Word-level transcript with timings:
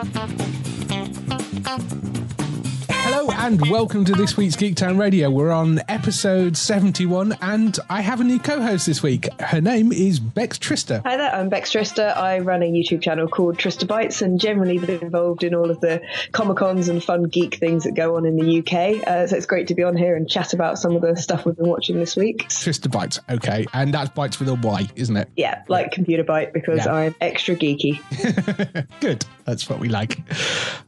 Thank 0.00 1.92
you. 1.92 2.07
Hello 3.18 3.32
and 3.36 3.60
welcome 3.68 4.04
to 4.04 4.12
this 4.12 4.36
week's 4.36 4.54
Geektown 4.54 4.96
Radio. 4.96 5.28
We're 5.28 5.50
on 5.50 5.80
episode 5.88 6.56
71 6.56 7.36
and 7.42 7.76
I 7.90 8.00
have 8.00 8.20
a 8.20 8.24
new 8.24 8.38
co-host 8.38 8.86
this 8.86 9.02
week. 9.02 9.26
Her 9.40 9.60
name 9.60 9.90
is 9.90 10.20
Bex 10.20 10.56
Trista. 10.56 11.02
Hi 11.04 11.16
there, 11.16 11.34
I'm 11.34 11.48
Bex 11.48 11.72
Trista. 11.72 12.16
I 12.16 12.38
run 12.38 12.62
a 12.62 12.70
YouTube 12.70 13.02
channel 13.02 13.26
called 13.26 13.58
Trista 13.58 13.88
Bytes 13.88 14.22
and 14.22 14.40
generally 14.40 14.78
been 14.78 15.00
involved 15.00 15.42
in 15.42 15.52
all 15.52 15.68
of 15.68 15.80
the 15.80 16.00
Comic 16.30 16.58
Cons 16.58 16.88
and 16.88 17.02
fun 17.02 17.24
geek 17.24 17.56
things 17.56 17.82
that 17.82 17.96
go 17.96 18.14
on 18.16 18.24
in 18.24 18.36
the 18.36 18.60
UK. 18.60 19.04
Uh, 19.04 19.26
so 19.26 19.36
it's 19.36 19.46
great 19.46 19.66
to 19.66 19.74
be 19.74 19.82
on 19.82 19.96
here 19.96 20.14
and 20.14 20.30
chat 20.30 20.52
about 20.54 20.78
some 20.78 20.94
of 20.94 21.02
the 21.02 21.16
stuff 21.16 21.44
we've 21.44 21.56
been 21.56 21.68
watching 21.68 21.98
this 21.98 22.14
week. 22.14 22.46
Trista 22.50 22.86
Bytes, 22.86 23.18
okay. 23.28 23.66
And 23.74 23.92
that's 23.92 24.10
Bytes 24.10 24.38
with 24.38 24.48
a 24.48 24.54
Y, 24.54 24.88
isn't 24.94 25.16
it? 25.16 25.28
Yeah, 25.34 25.64
like 25.66 25.90
Computer 25.90 26.22
Byte 26.22 26.52
because 26.52 26.86
Yeah. 26.86 26.92
I'm 26.92 27.16
extra 27.20 27.56
geeky. 27.56 27.98
Good. 29.00 29.24
That's 29.44 29.68
what 29.68 29.80
we 29.80 29.88
like. 29.88 30.18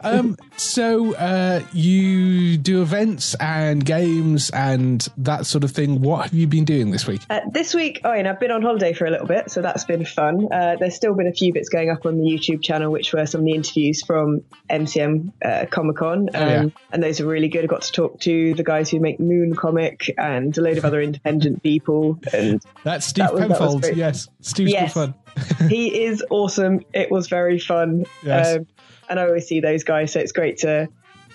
Um, 0.02 0.36
so 0.56 1.14
uh, 1.16 1.62
you 1.72 2.19
do 2.56 2.82
events 2.82 3.34
and 3.34 3.84
games 3.84 4.50
and 4.50 5.06
that 5.16 5.46
sort 5.46 5.64
of 5.64 5.70
thing. 5.70 6.00
What 6.00 6.24
have 6.24 6.34
you 6.34 6.46
been 6.46 6.64
doing 6.64 6.90
this 6.90 7.06
week? 7.06 7.20
Uh, 7.30 7.40
this 7.52 7.74
week, 7.74 8.00
oh, 8.04 8.12
and 8.12 8.26
I've 8.28 8.40
been 8.40 8.50
on 8.50 8.62
holiday 8.62 8.92
for 8.92 9.06
a 9.06 9.10
little 9.10 9.26
bit, 9.26 9.50
so 9.50 9.62
that's 9.62 9.84
been 9.84 10.04
fun. 10.04 10.48
Uh, 10.52 10.76
there's 10.78 10.94
still 10.94 11.14
been 11.14 11.26
a 11.26 11.32
few 11.32 11.52
bits 11.52 11.68
going 11.68 11.90
up 11.90 12.06
on 12.06 12.18
the 12.18 12.24
YouTube 12.24 12.62
channel, 12.62 12.90
which 12.92 13.12
were 13.12 13.26
some 13.26 13.40
of 13.40 13.44
the 13.44 13.52
interviews 13.52 14.02
from 14.02 14.42
MCM 14.68 15.32
uh, 15.44 15.66
Comic 15.70 15.96
Con, 15.96 16.28
um, 16.34 16.48
yeah. 16.48 16.64
and 16.92 17.02
those 17.02 17.20
are 17.20 17.26
really 17.26 17.48
good. 17.48 17.64
I 17.64 17.66
got 17.66 17.82
to 17.82 17.92
talk 17.92 18.20
to 18.20 18.54
the 18.54 18.64
guys 18.64 18.90
who 18.90 19.00
make 19.00 19.20
Moon 19.20 19.54
Comic 19.54 20.12
and 20.18 20.56
a 20.56 20.60
load 20.60 20.78
of 20.78 20.84
other 20.84 21.00
independent 21.00 21.62
people, 21.62 22.18
and 22.32 22.62
That's 22.84 23.06
Steve 23.06 23.24
That 23.26 23.32
was- 23.34 23.40
that 23.42 23.48
Penfold. 23.58 23.82
great. 23.82 23.96
yes. 23.96 24.28
Steve's 24.40 24.72
Yes. 24.72 24.94
fun. 24.94 25.14
he 25.68 26.04
is 26.04 26.24
awesome. 26.30 26.80
It 26.92 27.10
was 27.10 27.28
very 27.28 27.58
fun, 27.58 28.04
Yes. 28.22 28.56
um, 28.56 28.66
and 29.08 29.18
I 29.18 29.26
always 29.26 29.46
see 29.46 29.60
those 29.60 29.84
guys, 29.84 30.12
so 30.12 30.20
it's 30.20 30.32
great 30.32 30.58
to 30.58 30.88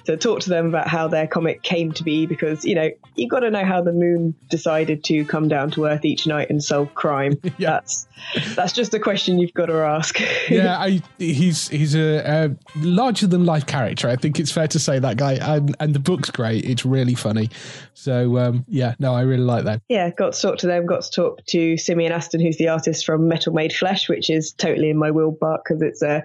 to 0.06 0.18
talk 0.18 0.40
to 0.42 0.50
them 0.50 0.68
about 0.68 0.88
how 0.88 1.08
their 1.08 1.28
comic 1.28 1.62
came 1.64 1.92
to 1.94 2.04
be 2.04 2.26
because 2.26 2.64
you 2.66 2.76
know 2.76 2.90
you 3.16 3.28
got 3.28 3.40
to 3.40 3.50
know 3.50 3.64
how 3.66 3.82
the 3.82 3.94
moon 3.94 4.34
decided 4.50 5.04
to 5.06 5.26
come 5.26 5.48
down 5.48 5.72
to 5.72 5.86
earth 5.86 6.06
each 6.06 6.28
night 6.28 6.50
and 6.50 6.64
solve 6.64 6.94
crime. 6.96 7.40
Yeah. 7.58 7.72
That's 7.72 8.08
that's 8.56 8.74
just 8.74 8.94
a 8.94 9.00
question 9.00 9.40
you've 9.40 9.54
got 9.54 9.68
to 9.68 9.76
ask. 9.76 10.20
yeah, 10.50 10.78
I, 10.78 11.02
he's 11.18 11.70
he's 11.70 11.96
a, 11.96 12.18
a 12.26 12.56
larger 12.80 13.28
than 13.28 13.46
life 13.46 13.66
character. 13.66 14.10
I 14.10 14.16
think 14.16 14.40
it's 14.40 14.52
fair 14.52 14.68
to 14.70 14.80
say 14.80 15.00
that 15.00 15.18
guy, 15.18 15.34
and 15.34 15.76
and 15.80 15.94
the 15.94 16.00
book's 16.00 16.32
great. 16.32 16.66
It's 16.66 16.86
really 16.86 17.16
funny. 17.16 17.50
So 17.94 18.38
um, 18.38 18.66
yeah, 18.68 18.96
no, 19.00 19.14
I 19.14 19.22
really 19.22 19.44
like 19.44 19.64
that. 19.66 19.82
yeah, 19.90 20.10
got 20.10 20.34
to 20.34 20.42
talk 20.42 20.58
to 20.60 20.68
them. 20.68 20.86
Got 20.86 21.04
to 21.04 21.12
talk 21.12 21.46
to 21.48 21.78
Simeon 21.78 22.12
Aston, 22.12 22.42
who's 22.42 22.58
the 22.58 22.68
artist 22.68 23.06
from 23.06 23.28
Metal 23.28 23.54
Made 23.54 23.74
Flesh, 23.74 24.10
which 24.10 24.30
is 24.30 24.52
totally 24.52 24.90
in 24.90 24.98
my 24.98 25.12
wheelbark 25.12 25.64
because 25.64 25.82
it's 25.82 26.02
a 26.02 26.24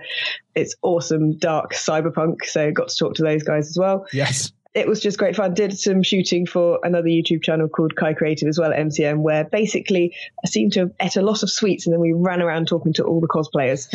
it's 0.54 0.74
awesome 0.82 1.38
dark 1.38 1.72
cyberpunk. 1.74 2.44
So 2.44 2.70
got 2.72 2.88
to 2.88 2.96
talk 2.96 3.14
to 3.14 3.22
those 3.22 3.42
guys 3.42 3.69
as 3.70 3.78
well. 3.78 4.06
Yes, 4.12 4.52
it 4.74 4.86
was 4.86 5.00
just 5.00 5.18
great 5.18 5.34
fun. 5.34 5.54
Did 5.54 5.78
some 5.78 6.02
shooting 6.02 6.46
for 6.46 6.78
another 6.84 7.08
YouTube 7.08 7.42
channel 7.42 7.68
called 7.68 7.96
Kai 7.96 8.14
Creative 8.14 8.48
as 8.48 8.58
well 8.58 8.70
MCM, 8.70 9.18
where 9.18 9.44
basically 9.44 10.14
I 10.44 10.48
seemed 10.48 10.72
to 10.74 10.80
have 10.80 10.92
ate 11.00 11.16
a 11.16 11.22
lot 11.22 11.42
of 11.42 11.50
sweets 11.50 11.86
and 11.86 11.92
then 11.92 12.00
we 12.00 12.12
ran 12.12 12.40
around 12.40 12.68
talking 12.68 12.92
to 12.94 13.04
all 13.04 13.20
the 13.20 13.28
cosplayers 13.28 13.88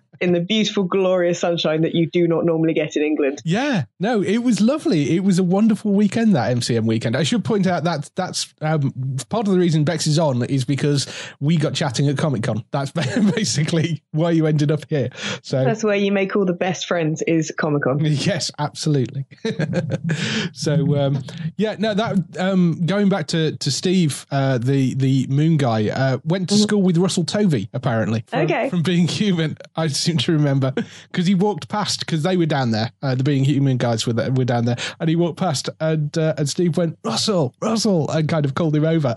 in 0.20 0.32
the 0.32 0.40
beautiful, 0.40 0.84
glorious 0.84 1.38
sunshine 1.40 1.82
that 1.82 1.94
you 1.94 2.06
do 2.06 2.26
not 2.28 2.44
normally 2.44 2.74
get 2.74 2.96
in 2.96 3.02
England. 3.02 3.40
yeah, 3.44 3.84
no, 4.00 4.22
it 4.22 4.38
was 4.38 4.60
lovely. 4.60 5.16
It 5.16 5.24
was 5.24 5.38
a 5.38 5.42
wonderful 5.44 5.92
weekend 5.92 6.34
that 6.34 6.54
MCM 6.56 6.84
weekend. 6.84 7.16
I 7.16 7.22
should 7.22 7.44
point 7.44 7.66
out 7.66 7.84
that 7.84 8.10
that's 8.14 8.52
um, 8.60 8.92
part 9.28 9.46
of 9.46 9.52
the 9.52 9.58
reason 9.58 9.84
Bex 9.84 10.06
is 10.06 10.18
on 10.18 10.42
is 10.44 10.64
because 10.64 11.06
we 11.40 11.56
got 11.56 11.74
chatting 11.74 12.08
at 12.08 12.16
Comic 12.18 12.42
Con. 12.42 12.64
That's 12.70 12.90
basically 13.34 14.02
why 14.12 14.30
you 14.32 14.46
ended 14.46 14.70
up 14.70 14.84
here. 14.88 15.10
So 15.42 15.64
That's 15.64 15.84
where 15.84 15.96
you 15.96 16.12
make 16.12 16.34
all 16.36 16.44
the 16.44 16.52
best 16.52 16.86
friends 16.86 17.22
is 17.22 17.52
Comic 17.56 17.82
Con. 17.82 17.98
Yes, 18.28 18.50
absolutely. 18.58 19.24
so 20.52 20.96
um, 20.98 21.22
yeah, 21.56 21.76
no, 21.78 21.94
that 21.94 22.36
um, 22.38 22.84
going 22.86 23.08
back 23.08 23.26
to 23.28 23.56
to 23.56 23.70
Steve, 23.70 24.26
uh, 24.30 24.58
the 24.58 24.94
the 24.94 25.26
Moon 25.28 25.56
guy, 25.56 25.88
uh, 25.88 26.18
went 26.24 26.48
to 26.50 26.56
school 26.56 26.82
with 26.82 26.96
Russell 26.98 27.24
Tovey 27.24 27.68
apparently. 27.72 28.24
From, 28.28 28.38
Okay. 28.40 28.70
from 28.70 28.82
Being 28.82 29.08
Human, 29.08 29.56
I 29.76 29.88
seem 30.08 30.16
to 30.18 30.32
remember 30.32 30.72
because 31.10 31.26
he 31.26 31.34
walked 31.34 31.68
past 31.68 32.00
because 32.00 32.22
they 32.22 32.36
were 32.36 32.46
down 32.46 32.70
there. 32.70 32.90
Uh, 33.02 33.14
the 33.14 33.24
Being 33.24 33.44
Human 33.44 33.76
guys 33.76 34.06
were 34.06 34.12
there, 34.12 34.30
were 34.32 34.44
down 34.44 34.64
there, 34.64 34.76
and 35.00 35.08
he 35.08 35.16
walked 35.16 35.38
past, 35.38 35.68
and 35.80 36.16
uh, 36.16 36.34
and 36.38 36.48
Steve 36.48 36.76
went 36.76 36.98
Russell, 37.04 37.54
Russell, 37.60 38.10
and 38.10 38.28
kind 38.28 38.44
of 38.44 38.54
called 38.54 38.74
him 38.74 38.84
over, 38.84 39.14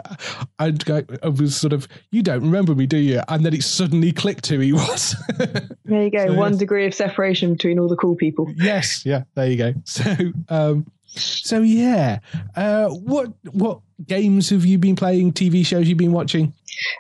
and 0.59 0.83
I 1.23 1.29
was 1.29 1.55
sort 1.55 1.73
of, 1.73 1.87
you 2.11 2.21
don't 2.21 2.41
remember 2.41 2.75
me, 2.75 2.85
do 2.85 2.97
you? 2.97 3.21
And 3.29 3.45
then 3.45 3.53
it 3.53 3.63
suddenly 3.63 4.11
clicked 4.11 4.47
who 4.47 4.59
he 4.59 4.73
was. 4.73 5.15
There 5.85 6.03
you 6.03 6.11
go. 6.11 6.27
So, 6.27 6.33
One 6.35 6.53
yes. 6.53 6.59
degree 6.59 6.85
of 6.85 6.93
separation 6.93 7.51
between 7.51 7.77
all 7.77 7.89
the 7.89 7.97
cool 7.97 8.15
people. 8.15 8.49
Yes, 8.55 9.05
yeah, 9.05 9.23
there 9.35 9.47
you 9.47 9.57
go. 9.57 9.73
So, 9.83 10.15
um, 10.47 10.89
so 11.15 11.61
yeah, 11.61 12.19
uh, 12.55 12.89
what 12.89 13.29
what 13.51 13.81
games 14.05 14.49
have 14.49 14.65
you 14.65 14.77
been 14.77 14.95
playing? 14.95 15.33
TV 15.33 15.65
shows 15.65 15.87
you've 15.87 15.97
been 15.97 16.11
watching? 16.11 16.53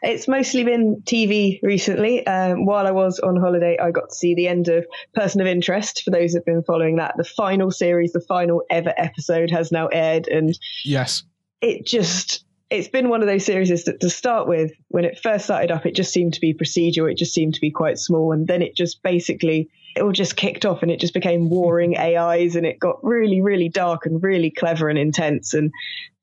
It's 0.03 0.27
mostly 0.27 0.63
been 0.63 1.01
TV 1.05 1.59
recently. 1.63 2.25
Um, 2.27 2.65
while 2.65 2.85
I 2.85 2.91
was 2.91 3.19
on 3.19 3.37
holiday, 3.37 3.77
I 3.79 3.91
got 3.91 4.09
to 4.09 4.15
see 4.15 4.35
the 4.35 4.47
end 4.47 4.67
of 4.67 4.85
Person 5.15 5.41
of 5.41 5.47
Interest. 5.47 6.03
For 6.03 6.11
those 6.11 6.33
who've 6.33 6.45
been 6.45 6.63
following 6.63 6.97
that, 6.97 7.15
the 7.17 7.23
final 7.23 7.71
series, 7.71 8.11
the 8.11 8.21
final 8.21 8.63
ever 8.69 8.93
episode 8.97 9.49
has 9.49 9.71
now 9.71 9.87
aired, 9.87 10.27
and 10.27 10.57
Yes, 10.83 11.23
it 11.61 11.85
just 11.85 12.43
it's 12.69 12.87
been 12.87 13.09
one 13.09 13.21
of 13.21 13.27
those 13.27 13.45
series 13.45 13.83
that 13.83 13.99
to 13.99 14.09
start 14.09 14.47
with 14.47 14.71
when 14.87 15.03
it 15.03 15.19
first 15.21 15.45
started 15.45 15.71
up 15.71 15.85
it 15.85 15.93
just 15.93 16.13
seemed 16.13 16.33
to 16.33 16.39
be 16.39 16.53
procedural 16.53 17.11
it 17.11 17.17
just 17.17 17.33
seemed 17.33 17.53
to 17.53 17.59
be 17.59 17.69
quite 17.69 17.97
small 17.97 18.31
and 18.31 18.47
then 18.47 18.61
it 18.61 18.75
just 18.75 19.03
basically 19.03 19.69
it 19.95 20.01
all 20.01 20.11
just 20.11 20.35
kicked 20.35 20.65
off 20.65 20.81
and 20.81 20.91
it 20.91 20.99
just 20.99 21.13
became 21.13 21.49
warring 21.49 21.97
ais 21.97 22.55
and 22.55 22.65
it 22.65 22.79
got 22.79 23.03
really 23.03 23.41
really 23.41 23.69
dark 23.69 24.05
and 24.05 24.21
really 24.23 24.51
clever 24.51 24.89
and 24.89 24.99
intense. 24.99 25.53
And 25.53 25.71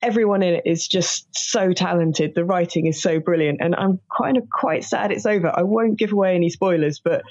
everyone 0.02 0.42
in 0.42 0.54
it 0.54 0.62
is 0.66 0.86
just 0.86 1.26
so 1.36 1.72
talented. 1.72 2.34
The 2.34 2.44
writing 2.44 2.86
is 2.86 3.00
so 3.00 3.20
brilliant. 3.20 3.60
And 3.60 3.74
i'm 3.74 4.00
kind 4.16 4.36
of 4.36 4.44
quite 4.50 4.84
sad 4.84 5.12
it's 5.12 5.26
over. 5.26 5.52
I 5.54 5.62
won't 5.62 5.98
give 5.98 6.12
away 6.12 6.34
any 6.34 6.50
spoilers 6.50 7.00
but 7.00 7.22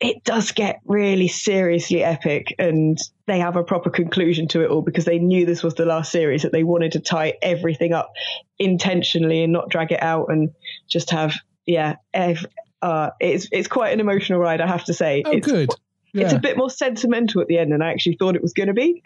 it 0.00 0.24
does 0.24 0.52
get 0.52 0.80
really 0.86 1.28
seriously 1.28 2.02
epic. 2.02 2.54
And 2.58 2.98
they 3.26 3.38
have 3.38 3.56
a 3.56 3.62
proper 3.62 3.90
conclusion 3.90 4.48
to 4.48 4.62
it 4.62 4.70
all 4.70 4.80
because 4.80 5.04
they 5.04 5.18
knew 5.18 5.44
this 5.44 5.62
was 5.62 5.74
the 5.74 5.84
last 5.84 6.10
series 6.10 6.42
that 6.42 6.52
they 6.52 6.64
wanted 6.64 6.92
to 6.92 7.00
tie 7.00 7.34
everything 7.42 7.92
up 7.92 8.10
intentionally 8.58 9.42
and 9.42 9.52
not 9.52 9.68
drag 9.68 9.92
it 9.92 10.02
out 10.02 10.26
and 10.30 10.50
just 10.88 11.10
have 11.10 11.34
yeah 11.66 11.96
uh, 12.82 13.10
it's 13.20 13.48
it's 13.52 13.68
quite 13.68 13.92
an 13.92 14.00
emotional 14.00 14.38
ride 14.38 14.60
I 14.60 14.66
have 14.66 14.84
to 14.84 14.94
say 14.94 15.22
oh 15.24 15.30
it's, 15.30 15.46
good. 15.46 15.70
it's 16.14 16.32
a 16.32 16.38
bit 16.38 16.56
more 16.56 16.70
sentimental 16.70 17.40
at 17.40 17.48
the 17.48 17.58
end 17.58 17.72
than 17.72 17.82
I 17.82 17.90
actually 17.92 18.16
thought 18.16 18.36
it 18.36 18.42
was 18.42 18.52
going 18.52 18.68
to 18.68 18.74
be 18.74 19.02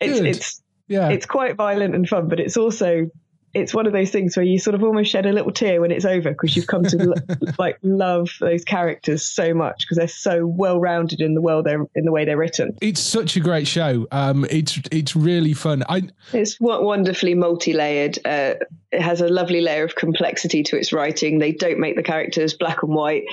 it's 0.00 0.18
Good. 0.18 0.26
it's 0.26 0.62
yeah. 0.88 1.08
it's 1.08 1.26
quite 1.26 1.56
violent 1.56 1.94
and 1.94 2.08
fun 2.08 2.28
but 2.28 2.40
it's 2.40 2.56
also 2.56 3.10
it's 3.54 3.74
one 3.74 3.86
of 3.86 3.92
those 3.92 4.10
things 4.10 4.36
where 4.36 4.44
you 4.44 4.58
sort 4.58 4.74
of 4.74 4.82
almost 4.82 5.10
shed 5.10 5.26
a 5.26 5.32
little 5.32 5.52
tear 5.52 5.80
when 5.80 5.90
it's 5.90 6.04
over 6.04 6.30
because 6.30 6.54
you've 6.56 6.66
come 6.66 6.82
to 6.84 6.96
lo- 6.98 7.36
like 7.58 7.78
love 7.82 8.30
those 8.40 8.64
characters 8.64 9.26
so 9.26 9.54
much 9.54 9.84
because 9.84 9.96
they're 9.96 10.08
so 10.08 10.46
well 10.46 10.80
rounded 10.80 11.20
in 11.20 11.34
the 11.34 11.40
world 11.40 11.64
they're 11.64 11.84
in 11.94 12.04
the 12.04 12.12
way 12.12 12.24
they're 12.24 12.36
written. 12.36 12.76
It's 12.80 13.00
such 13.00 13.36
a 13.36 13.40
great 13.40 13.66
show. 13.66 14.06
Um, 14.12 14.46
it's 14.50 14.78
it's 14.92 15.16
really 15.16 15.54
fun. 15.54 15.82
I 15.88 16.02
It's 16.32 16.60
wo- 16.60 16.82
wonderfully 16.82 17.34
multi-layered. 17.34 18.18
Uh, 18.24 18.54
it 18.90 19.02
has 19.02 19.20
a 19.20 19.28
lovely 19.28 19.60
layer 19.60 19.84
of 19.84 19.94
complexity 19.94 20.62
to 20.64 20.76
its 20.76 20.92
writing. 20.92 21.38
They 21.38 21.52
don't 21.52 21.78
make 21.78 21.96
the 21.96 22.02
characters 22.02 22.54
black 22.54 22.82
and 22.82 22.94
white. 22.94 23.24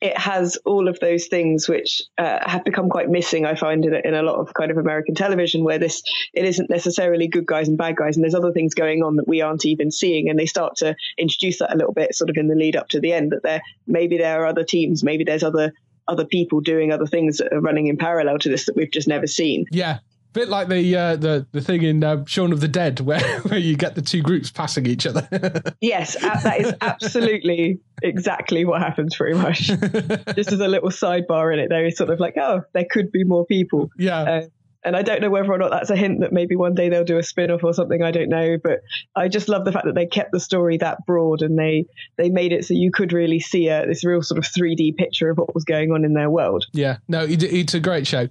It 0.00 0.16
has 0.16 0.56
all 0.64 0.88
of 0.88 0.98
those 1.00 1.26
things 1.26 1.68
which 1.68 2.02
uh, 2.18 2.38
have 2.48 2.64
become 2.64 2.88
quite 2.88 3.10
missing. 3.10 3.44
I 3.44 3.54
find 3.54 3.84
in, 3.84 3.94
in 3.94 4.14
a 4.14 4.22
lot 4.22 4.36
of 4.36 4.54
kind 4.54 4.70
of 4.70 4.76
American 4.76 5.14
television, 5.14 5.64
where 5.64 5.78
this 5.78 6.02
it 6.34 6.44
isn't 6.44 6.70
necessarily 6.70 7.26
good 7.26 7.46
guys 7.46 7.68
and 7.68 7.76
bad 7.76 7.96
guys, 7.96 8.16
and 8.16 8.22
there's 8.22 8.34
other 8.34 8.52
things 8.52 8.74
going 8.74 9.02
on 9.02 9.16
that 9.16 9.26
we 9.26 9.40
aren't 9.40 9.66
even 9.66 9.90
seeing, 9.90 10.28
and 10.28 10.38
they 10.38 10.46
start 10.46 10.76
to 10.76 10.94
introduce 11.18 11.58
that 11.58 11.74
a 11.74 11.76
little 11.76 11.92
bit, 11.92 12.14
sort 12.14 12.30
of 12.30 12.36
in 12.36 12.48
the 12.48 12.54
lead 12.54 12.76
up 12.76 12.88
to 12.88 13.00
the 13.00 13.12
end, 13.12 13.32
that 13.32 13.42
there 13.42 13.62
maybe 13.86 14.18
there 14.18 14.40
are 14.40 14.46
other 14.46 14.64
teams, 14.64 15.02
maybe 15.02 15.24
there's 15.24 15.42
other 15.42 15.72
other 16.06 16.24
people 16.24 16.60
doing 16.60 16.92
other 16.92 17.06
things 17.06 17.38
that 17.38 17.52
are 17.52 17.60
running 17.60 17.86
in 17.86 17.96
parallel 17.96 18.38
to 18.38 18.48
this 18.48 18.66
that 18.66 18.76
we've 18.76 18.90
just 18.90 19.08
never 19.08 19.26
seen. 19.26 19.66
Yeah, 19.70 19.98
bit 20.38 20.48
like 20.48 20.68
the 20.68 20.96
uh, 20.96 21.16
the 21.16 21.46
the 21.52 21.60
thing 21.60 21.82
in 21.82 22.04
uh, 22.04 22.24
Shaun 22.24 22.52
of 22.52 22.60
the 22.60 22.68
Dead 22.68 23.00
where 23.08 23.40
where 23.40 23.58
you 23.58 23.76
get 23.76 23.94
the 23.94 24.02
two 24.02 24.22
groups 24.22 24.50
passing 24.50 24.86
each 24.86 25.06
other. 25.06 25.28
yes, 25.80 26.16
that 26.20 26.60
is 26.60 26.72
absolutely 26.80 27.80
exactly 28.02 28.64
what 28.64 28.80
happens 28.80 29.16
pretty 29.16 29.36
much. 29.36 29.66
Just 30.36 30.52
as 30.52 30.60
a 30.60 30.68
little 30.68 30.90
sidebar 30.90 31.52
in 31.52 31.58
it, 31.58 31.68
there 31.68 31.84
is 31.84 31.96
sort 31.96 32.10
of 32.10 32.20
like, 32.20 32.36
oh, 32.36 32.62
there 32.72 32.86
could 32.88 33.10
be 33.10 33.24
more 33.24 33.44
people. 33.46 33.90
Yeah. 33.98 34.20
Uh, 34.20 34.42
and 34.84 34.96
I 34.96 35.02
don't 35.02 35.20
know 35.20 35.28
whether 35.28 35.52
or 35.52 35.58
not 35.58 35.72
that's 35.72 35.90
a 35.90 35.96
hint 35.96 36.20
that 36.20 36.32
maybe 36.32 36.54
one 36.54 36.74
day 36.74 36.88
they'll 36.88 37.04
do 37.04 37.18
a 37.18 37.22
spin-off 37.22 37.64
or 37.64 37.74
something. 37.74 38.00
I 38.00 38.12
don't 38.12 38.28
know, 38.28 38.58
but 38.62 38.78
I 39.16 39.26
just 39.26 39.48
love 39.48 39.64
the 39.64 39.72
fact 39.72 39.86
that 39.86 39.96
they 39.96 40.06
kept 40.06 40.30
the 40.30 40.38
story 40.38 40.78
that 40.78 41.04
broad 41.04 41.42
and 41.42 41.58
they 41.58 41.86
they 42.16 42.30
made 42.30 42.52
it 42.52 42.64
so 42.64 42.74
you 42.74 42.92
could 42.92 43.12
really 43.12 43.40
see 43.40 43.68
a, 43.68 43.86
this 43.86 44.04
real 44.04 44.22
sort 44.22 44.38
of 44.38 44.44
3D 44.44 44.96
picture 44.96 45.30
of 45.30 45.38
what 45.38 45.52
was 45.52 45.64
going 45.64 45.90
on 45.90 46.04
in 46.04 46.14
their 46.14 46.30
world. 46.30 46.64
Yeah, 46.72 46.98
no, 47.08 47.26
it's 47.28 47.74
a 47.74 47.80
great 47.80 48.06
show. 48.06 48.28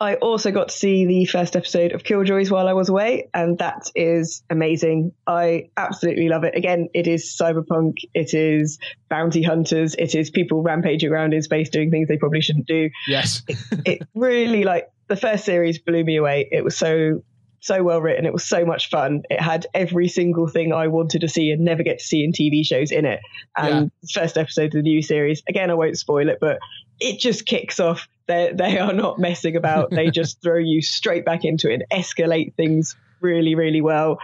I 0.00 0.14
also 0.16 0.50
got 0.50 0.68
to 0.68 0.74
see 0.74 1.06
the 1.06 1.24
first 1.26 1.56
episode 1.56 1.92
of 1.92 2.02
Killjoys 2.02 2.50
while 2.50 2.68
I 2.68 2.72
was 2.72 2.88
away, 2.88 3.28
and 3.32 3.58
that 3.58 3.90
is 3.94 4.42
amazing. 4.50 5.12
I 5.26 5.70
absolutely 5.76 6.28
love 6.28 6.44
it. 6.44 6.56
Again, 6.56 6.88
it 6.94 7.06
is 7.06 7.36
cyberpunk, 7.40 7.94
it 8.12 8.34
is 8.34 8.78
bounty 9.08 9.42
hunters, 9.42 9.94
it 9.94 10.14
is 10.14 10.30
people 10.30 10.62
rampaging 10.62 11.10
around 11.10 11.32
in 11.32 11.42
space 11.42 11.70
doing 11.70 11.90
things 11.90 12.08
they 12.08 12.18
probably 12.18 12.40
shouldn't 12.40 12.66
do. 12.66 12.90
Yes. 13.06 13.42
it, 13.48 13.58
it 13.84 14.08
really 14.14 14.64
like 14.64 14.90
the 15.08 15.16
first 15.16 15.44
series 15.44 15.78
blew 15.78 16.04
me 16.04 16.16
away. 16.16 16.48
It 16.50 16.64
was 16.64 16.76
so 16.76 17.22
so 17.64 17.82
well 17.82 18.00
written. 18.00 18.26
It 18.26 18.32
was 18.32 18.44
so 18.44 18.66
much 18.66 18.90
fun. 18.90 19.22
It 19.30 19.40
had 19.40 19.66
every 19.72 20.08
single 20.08 20.46
thing 20.46 20.74
I 20.74 20.88
wanted 20.88 21.22
to 21.22 21.28
see 21.28 21.50
and 21.50 21.64
never 21.64 21.82
get 21.82 21.98
to 21.98 22.04
see 22.04 22.22
in 22.22 22.32
TV 22.32 22.64
shows 22.64 22.92
in 22.92 23.06
it. 23.06 23.20
And 23.56 23.90
yeah. 24.02 24.22
first 24.22 24.36
episode 24.36 24.66
of 24.66 24.72
the 24.72 24.82
new 24.82 25.00
series, 25.00 25.42
again, 25.48 25.70
I 25.70 25.74
won't 25.74 25.96
spoil 25.96 26.28
it, 26.28 26.38
but 26.40 26.58
it 27.00 27.18
just 27.18 27.46
kicks 27.46 27.80
off. 27.80 28.06
They 28.26 28.52
they 28.54 28.78
are 28.78 28.92
not 28.92 29.18
messing 29.18 29.56
about. 29.56 29.90
they 29.90 30.10
just 30.10 30.40
throw 30.42 30.58
you 30.58 30.82
straight 30.82 31.24
back 31.24 31.44
into 31.44 31.70
it 31.70 31.74
and 31.74 31.84
escalate 31.92 32.54
things 32.54 32.96
really 33.20 33.54
really 33.54 33.80
well. 33.80 34.18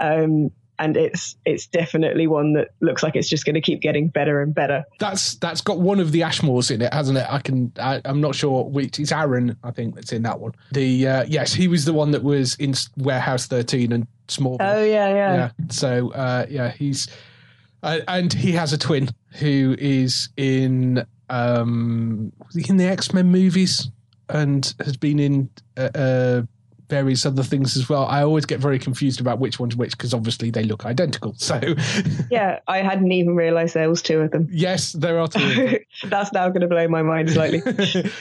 Um, 0.00 0.50
and 0.76 0.96
it's 0.96 1.36
it's 1.44 1.68
definitely 1.68 2.26
one 2.26 2.54
that 2.54 2.70
looks 2.80 3.02
like 3.02 3.14
it's 3.14 3.28
just 3.28 3.44
going 3.44 3.54
to 3.54 3.60
keep 3.60 3.80
getting 3.80 4.08
better 4.08 4.42
and 4.42 4.52
better. 4.52 4.84
That's 4.98 5.36
that's 5.36 5.60
got 5.60 5.78
one 5.78 6.00
of 6.00 6.10
the 6.10 6.22
Ashmores 6.22 6.70
in 6.70 6.82
it, 6.82 6.92
hasn't 6.92 7.16
it? 7.16 7.26
I 7.30 7.38
can 7.38 7.72
I, 7.78 8.00
am 8.04 8.20
not 8.20 8.34
sure 8.34 8.64
which. 8.64 8.98
It's 8.98 9.12
Aaron, 9.12 9.56
I 9.62 9.70
think, 9.70 9.94
that's 9.94 10.12
in 10.12 10.22
that 10.22 10.40
one. 10.40 10.52
The 10.72 11.06
uh, 11.06 11.24
yes, 11.28 11.54
he 11.54 11.68
was 11.68 11.84
the 11.84 11.92
one 11.92 12.10
that 12.10 12.24
was 12.24 12.56
in 12.56 12.74
Warehouse 12.96 13.46
13 13.46 13.92
and 13.92 14.06
Small. 14.28 14.56
Oh 14.60 14.82
yeah, 14.82 15.08
yeah. 15.08 15.34
Yeah. 15.34 15.50
So 15.68 16.12
uh, 16.12 16.46
yeah, 16.48 16.70
he's 16.70 17.08
uh, 17.82 18.00
and 18.08 18.32
he 18.32 18.52
has 18.52 18.72
a 18.72 18.78
twin 18.78 19.10
who 19.32 19.76
is 19.78 20.30
in 20.36 21.04
um 21.30 22.32
in 22.68 22.76
the 22.76 22.84
X 22.84 23.12
Men 23.12 23.26
movies 23.26 23.90
and 24.28 24.74
has 24.84 24.96
been 24.96 25.18
in 25.18 25.50
uh, 25.76 25.88
uh, 25.94 26.42
various 26.88 27.24
other 27.26 27.42
things 27.42 27.76
as 27.76 27.88
well. 27.88 28.06
I 28.06 28.22
always 28.22 28.44
get 28.44 28.60
very 28.60 28.78
confused 28.78 29.20
about 29.20 29.38
which 29.38 29.58
one's 29.58 29.76
which 29.76 29.92
because 29.92 30.14
obviously 30.14 30.50
they 30.50 30.64
look 30.64 30.84
identical. 30.84 31.34
So 31.44 31.60
yeah, 32.30 32.60
I 32.68 32.78
hadn't 32.78 33.12
even 33.12 33.36
realised 33.36 33.74
there 33.74 33.90
was 33.90 34.00
two 34.00 34.20
of 34.20 34.30
them. 34.30 34.48
Yes, 34.50 34.92
there 34.92 35.18
are 35.18 35.28
two. 35.28 35.78
That's 36.04 36.32
now 36.32 36.48
going 36.48 36.62
to 36.62 36.68
blow 36.68 36.88
my 36.88 37.02
mind 37.02 37.30
slightly. 37.30 37.60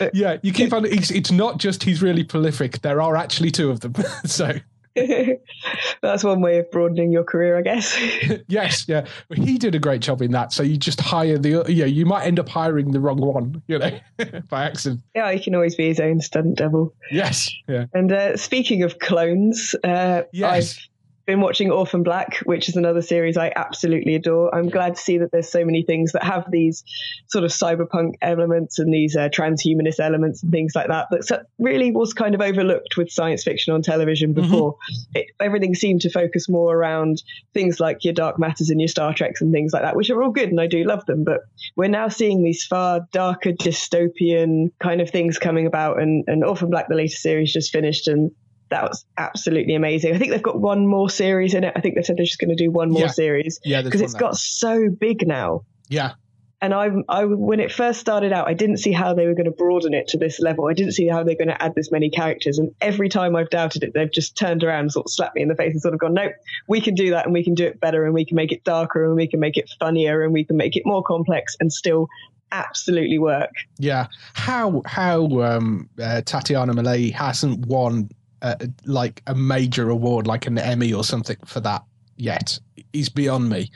yeah, 0.13 0.37
you 0.41 0.51
keep 0.51 0.73
on. 0.73 0.85
It's, 0.85 1.09
it's 1.09 1.31
not 1.31 1.57
just 1.57 1.83
he's 1.83 2.01
really 2.01 2.23
prolific. 2.23 2.81
There 2.81 3.01
are 3.01 3.15
actually 3.15 3.51
two 3.51 3.69
of 3.71 3.79
them. 3.79 3.93
so 4.25 4.53
That's 6.01 6.23
one 6.23 6.41
way 6.41 6.59
of 6.59 6.69
broadening 6.71 7.11
your 7.11 7.23
career, 7.23 7.57
I 7.57 7.61
guess. 7.61 7.97
yes, 8.47 8.85
yeah. 8.87 9.05
He 9.33 9.57
did 9.57 9.75
a 9.75 9.79
great 9.79 10.01
job 10.01 10.21
in 10.21 10.31
that. 10.31 10.53
So 10.53 10.63
you 10.63 10.77
just 10.77 11.01
hire 11.01 11.37
the, 11.37 11.63
yeah, 11.67 11.85
you 11.85 12.05
might 12.05 12.25
end 12.25 12.39
up 12.39 12.49
hiring 12.49 12.91
the 12.91 12.99
wrong 12.99 13.19
one, 13.19 13.61
you 13.67 13.79
know, 13.79 13.99
by 14.49 14.65
accident. 14.65 15.01
Yeah, 15.15 15.31
he 15.31 15.39
can 15.39 15.55
always 15.55 15.75
be 15.75 15.87
his 15.87 15.99
own 15.99 16.21
stunt 16.21 16.57
double. 16.57 16.93
Yes, 17.11 17.51
yeah. 17.67 17.85
And 17.93 18.11
uh, 18.11 18.37
speaking 18.37 18.83
of 18.83 18.99
clones, 18.99 19.75
uh, 19.83 20.23
yes. 20.31 20.77
I've 20.79 20.92
been 21.25 21.39
watching 21.39 21.71
Orphan 21.71 22.03
Black, 22.03 22.37
which 22.39 22.67
is 22.67 22.75
another 22.75 23.01
series 23.01 23.37
I 23.37 23.51
absolutely 23.55 24.15
adore. 24.15 24.53
I'm 24.53 24.69
glad 24.69 24.95
to 24.95 25.01
see 25.01 25.17
that 25.19 25.31
there's 25.31 25.49
so 25.49 25.63
many 25.63 25.83
things 25.83 26.11
that 26.11 26.23
have 26.23 26.49
these 26.51 26.83
sort 27.27 27.45
of 27.45 27.51
cyberpunk 27.51 28.15
elements 28.21 28.79
and 28.79 28.93
these 28.93 29.15
uh, 29.15 29.29
transhumanist 29.29 29.99
elements 29.99 30.43
and 30.43 30.51
things 30.51 30.73
like 30.75 30.87
that 30.87 31.07
that 31.11 31.45
really 31.59 31.91
was 31.91 32.13
kind 32.13 32.35
of 32.35 32.41
overlooked 32.41 32.97
with 32.97 33.09
science 33.09 33.43
fiction 33.43 33.73
on 33.73 33.81
television 33.81 34.33
mm-hmm. 34.33 34.41
before. 34.41 34.73
Mm-hmm. 34.73 35.19
It, 35.19 35.27
everything 35.39 35.75
seemed 35.75 36.01
to 36.01 36.09
focus 36.09 36.49
more 36.49 36.75
around 36.75 37.23
things 37.53 37.79
like 37.79 38.03
your 38.03 38.13
Dark 38.13 38.37
Matters 38.37 38.69
and 38.69 38.81
your 38.81 38.89
Star 38.89 39.13
Treks 39.13 39.41
and 39.41 39.53
things 39.53 39.71
like 39.71 39.83
that, 39.83 39.95
which 39.95 40.09
are 40.09 40.21
all 40.21 40.31
good 40.31 40.49
and 40.49 40.59
I 40.59 40.67
do 40.67 40.83
love 40.83 41.05
them. 41.05 41.23
But 41.23 41.41
we're 41.75 41.87
now 41.87 42.09
seeing 42.09 42.43
these 42.43 42.65
far 42.65 43.01
darker 43.11 43.51
dystopian 43.51 44.71
kind 44.79 44.99
of 44.99 45.09
things 45.09 45.39
coming 45.39 45.67
about. 45.67 46.01
And, 46.01 46.25
and 46.27 46.43
Orphan 46.43 46.69
Black, 46.69 46.89
the 46.89 46.95
latest 46.95 47.21
series, 47.21 47.53
just 47.53 47.71
finished 47.71 48.07
and 48.07 48.31
that 48.73 48.89
was 48.89 49.05
absolutely 49.17 49.75
amazing. 49.75 50.15
I 50.15 50.17
think 50.17 50.31
they've 50.31 50.41
got 50.41 50.59
one 50.59 50.87
more 50.87 51.09
series 51.09 51.53
in 51.53 51.63
it. 51.63 51.73
I 51.75 51.79
think 51.79 51.95
they 51.95 52.01
said 52.01 52.17
they're 52.17 52.25
just 52.25 52.39
going 52.39 52.49
to 52.49 52.55
do 52.55 52.71
one 52.71 52.89
more 52.89 53.03
yeah. 53.03 53.07
series. 53.07 53.59
Yeah, 53.63 53.83
because 53.83 54.01
it's 54.01 54.15
got 54.15 54.35
so 54.35 54.89
big 54.89 55.27
now. 55.27 55.65
Yeah. 55.89 56.13
And 56.59 56.73
I, 56.73 56.89
I, 57.09 57.25
when 57.25 57.59
it 57.59 57.73
first 57.73 57.99
started 57.99 58.31
out, 58.31 58.47
I 58.47 58.53
didn't 58.53 58.77
see 58.77 58.93
how 58.93 59.13
they 59.13 59.27
were 59.27 59.33
going 59.33 59.45
to 59.45 59.51
broaden 59.51 59.93
it 59.93 60.07
to 60.07 60.17
this 60.17 60.39
level. 60.39 60.67
I 60.69 60.73
didn't 60.73 60.93
see 60.93 61.07
how 61.07 61.21
they're 61.23 61.35
going 61.35 61.49
to 61.49 61.61
add 61.61 61.75
this 61.75 61.91
many 61.91 62.09
characters. 62.09 62.57
And 62.57 62.71
every 62.79 63.09
time 63.09 63.35
I've 63.35 63.49
doubted 63.49 63.83
it, 63.83 63.93
they've 63.93 64.11
just 64.11 64.37
turned 64.37 64.63
around 64.63 64.79
and 64.79 64.91
sort 64.91 65.05
of 65.05 65.11
slapped 65.11 65.35
me 65.35 65.41
in 65.41 65.49
the 65.49 65.55
face 65.55 65.73
and 65.73 65.81
sort 65.81 65.93
of 65.93 65.99
gone, 65.99 66.13
nope, 66.13 66.31
we 66.67 66.79
can 66.79 66.95
do 66.95 67.09
that 67.11 67.25
and 67.25 67.33
we 67.33 67.43
can 67.43 67.53
do 67.53 67.65
it 67.65 67.81
better 67.81 68.05
and 68.05 68.13
we 68.13 68.25
can 68.25 68.35
make 68.35 68.53
it 68.53 68.63
darker 68.63 69.05
and 69.05 69.15
we 69.15 69.27
can 69.27 69.41
make 69.41 69.57
it 69.57 69.69
funnier 69.77 70.23
and 70.23 70.31
we 70.31 70.45
can 70.45 70.55
make 70.55 70.77
it 70.77 70.83
more 70.85 71.03
complex 71.03 71.57
and 71.59 71.71
still 71.71 72.07
absolutely 72.53 73.19
work. 73.19 73.51
Yeah. 73.77 74.07
How, 74.33 74.83
how, 74.85 75.41
um, 75.41 75.89
uh, 76.01 76.21
Tatiana 76.21 76.73
Maslany 76.73 77.11
hasn't 77.11 77.65
won 77.65 78.09
uh, 78.43 78.55
like 78.85 79.23
a 79.27 79.33
major 79.33 79.89
award, 79.89 80.27
like 80.27 80.45
an 80.45 80.57
Emmy 80.57 80.93
or 80.93 81.03
something 81.03 81.37
for 81.45 81.59
that 81.61 81.83
yet 82.17 82.59
is 82.91 83.09
beyond 83.09 83.49
me 83.49 83.71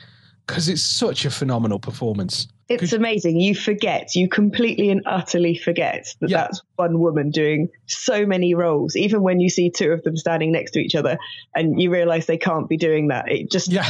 because 0.46 0.68
it's 0.68 0.82
such 0.82 1.24
a 1.24 1.30
phenomenal 1.30 1.78
performance. 1.78 2.46
It's 2.68 2.92
amazing. 2.92 3.40
You 3.40 3.54
forget, 3.54 4.14
you 4.14 4.28
completely 4.28 4.90
and 4.90 5.00
utterly 5.06 5.56
forget 5.56 6.06
that 6.20 6.28
yeah. 6.28 6.36
that's 6.42 6.60
one 6.76 7.00
woman 7.00 7.30
doing 7.30 7.68
so 7.86 8.26
many 8.26 8.54
roles. 8.54 8.94
Even 8.94 9.22
when 9.22 9.40
you 9.40 9.48
see 9.48 9.70
two 9.70 9.90
of 9.90 10.02
them 10.02 10.18
standing 10.18 10.52
next 10.52 10.72
to 10.72 10.80
each 10.80 10.94
other 10.94 11.16
and 11.54 11.80
you 11.80 11.90
realize 11.90 12.26
they 12.26 12.36
can't 12.36 12.68
be 12.68 12.76
doing 12.76 13.08
that, 13.08 13.30
it 13.30 13.50
just 13.50 13.72
yeah 13.72 13.88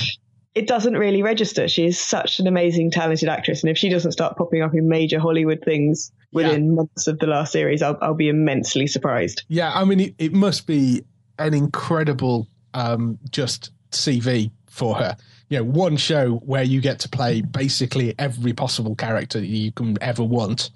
it 0.54 0.66
doesn't 0.66 0.94
really 0.94 1.22
register. 1.22 1.68
She 1.68 1.86
is 1.86 2.00
such 2.00 2.40
an 2.40 2.46
amazing, 2.46 2.90
talented 2.90 3.28
actress, 3.28 3.62
and 3.62 3.70
if 3.70 3.78
she 3.78 3.88
doesn't 3.88 4.12
start 4.12 4.36
popping 4.36 4.62
up 4.62 4.74
in 4.74 4.88
major 4.88 5.20
Hollywood 5.20 5.62
things 5.64 6.10
within 6.32 6.66
yeah. 6.66 6.72
months 6.72 7.06
of 7.06 7.18
the 7.18 7.26
last 7.26 7.52
series, 7.52 7.82
I'll, 7.82 7.98
I'll 8.00 8.14
be 8.14 8.28
immensely 8.28 8.86
surprised. 8.86 9.42
Yeah, 9.48 9.72
I 9.74 9.84
mean, 9.84 10.00
it, 10.00 10.14
it 10.18 10.32
must 10.32 10.66
be 10.66 11.04
an 11.38 11.54
incredible 11.54 12.48
um, 12.74 13.18
just 13.30 13.70
CV 13.90 14.50
for 14.66 14.96
her. 14.96 15.16
You 15.48 15.58
know, 15.58 15.64
one 15.64 15.96
show 15.96 16.36
where 16.44 16.62
you 16.62 16.80
get 16.80 16.98
to 17.00 17.08
play 17.08 17.40
basically 17.40 18.14
every 18.18 18.52
possible 18.52 18.94
character 18.94 19.38
you 19.38 19.72
can 19.72 19.96
ever 20.02 20.22
want, 20.22 20.70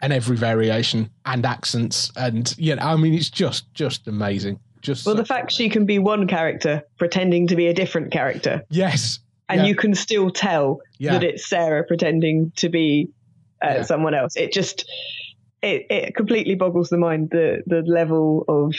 and 0.00 0.12
every 0.12 0.36
variation 0.36 1.10
and 1.26 1.44
accents, 1.44 2.12
and 2.16 2.54
you 2.58 2.76
know, 2.76 2.82
I 2.82 2.96
mean, 2.96 3.14
it's 3.14 3.30
just 3.30 3.72
just 3.74 4.06
amazing. 4.06 4.60
Just 4.80 5.06
well, 5.06 5.14
the 5.14 5.24
fact 5.24 5.50
she 5.50 5.68
can 5.68 5.86
be 5.86 5.98
one 5.98 6.28
character 6.28 6.82
pretending 6.98 7.48
to 7.48 7.56
be 7.56 7.66
a 7.66 7.74
different 7.74 8.12
character. 8.12 8.64
Yes. 8.70 9.18
And 9.48 9.62
yeah. 9.62 9.66
you 9.66 9.74
can 9.74 9.94
still 9.94 10.30
tell 10.30 10.80
yeah. 10.98 11.12
that 11.12 11.24
it's 11.24 11.48
Sarah 11.48 11.82
pretending 11.82 12.52
to 12.56 12.68
be 12.68 13.08
uh, 13.64 13.74
yeah. 13.76 13.82
someone 13.82 14.14
else. 14.14 14.36
It 14.36 14.52
just 14.52 14.90
it, 15.62 15.86
it 15.90 16.14
completely 16.14 16.54
boggles 16.54 16.88
the 16.88 16.98
mind 16.98 17.30
the 17.30 17.62
the 17.66 17.82
level 17.82 18.44
of 18.48 18.74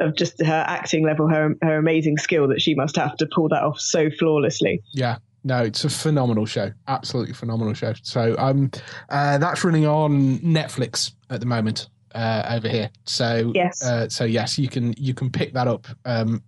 of 0.00 0.14
just 0.14 0.40
her 0.44 0.64
acting 0.66 1.04
level, 1.04 1.28
her 1.28 1.54
her 1.62 1.76
amazing 1.76 2.18
skill 2.18 2.48
that 2.48 2.60
she 2.60 2.74
must 2.74 2.96
have 2.96 3.16
to 3.16 3.26
pull 3.26 3.48
that 3.48 3.62
off 3.62 3.80
so 3.80 4.10
flawlessly. 4.10 4.82
Yeah, 4.92 5.18
no, 5.44 5.62
it's 5.62 5.84
a 5.84 5.90
phenomenal 5.90 6.46
show, 6.46 6.72
absolutely 6.86 7.34
phenomenal 7.34 7.74
show. 7.74 7.94
So 8.02 8.36
um, 8.38 8.70
uh, 9.08 9.38
that's 9.38 9.64
running 9.64 9.86
on 9.86 10.38
Netflix 10.38 11.12
at 11.30 11.40
the 11.40 11.46
moment 11.46 11.88
uh, 12.14 12.46
over 12.50 12.68
here. 12.68 12.90
So 13.04 13.52
yes, 13.54 13.82
uh, 13.82 14.08
so 14.08 14.24
yes, 14.24 14.58
you 14.58 14.68
can 14.68 14.94
you 14.96 15.14
can 15.14 15.30
pick 15.30 15.52
that 15.54 15.68
up 15.68 15.86
um, 16.04 16.42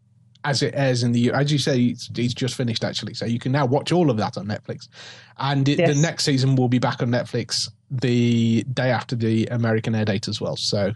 as 0.45 0.63
it 0.63 0.75
airs 0.75 1.03
in 1.03 1.13
the 1.13 1.31
as 1.33 1.53
you 1.53 1.59
say 1.59 1.79
it's, 1.81 2.11
it's, 2.17 2.35
just 2.35 2.55
finished 2.55 2.85
actually. 2.85 3.15
So 3.15 3.27
you 3.27 3.39
can 3.39 3.53
now 3.53 3.67
watch 3.67 3.93
all 3.93 4.11
of 4.11 4.17
that 4.17 4.37
on 4.39 4.47
Netflix, 4.47 4.89
and 5.39 5.69
it, 5.69 5.79
yes. 5.79 5.95
the 5.95 6.01
next 6.01 6.25
season 6.25 6.57
will 6.57 6.69
be 6.69 6.79
back 6.79 7.03
on 7.03 7.09
Netflix 7.09 7.69
the 7.91 8.65
day 8.73 8.91
after 8.91 9.17
the 9.17 9.47
American 9.47 9.95
air 9.95 10.05
date 10.05 10.29
as 10.29 10.41
well. 10.41 10.57
So. 10.57 10.93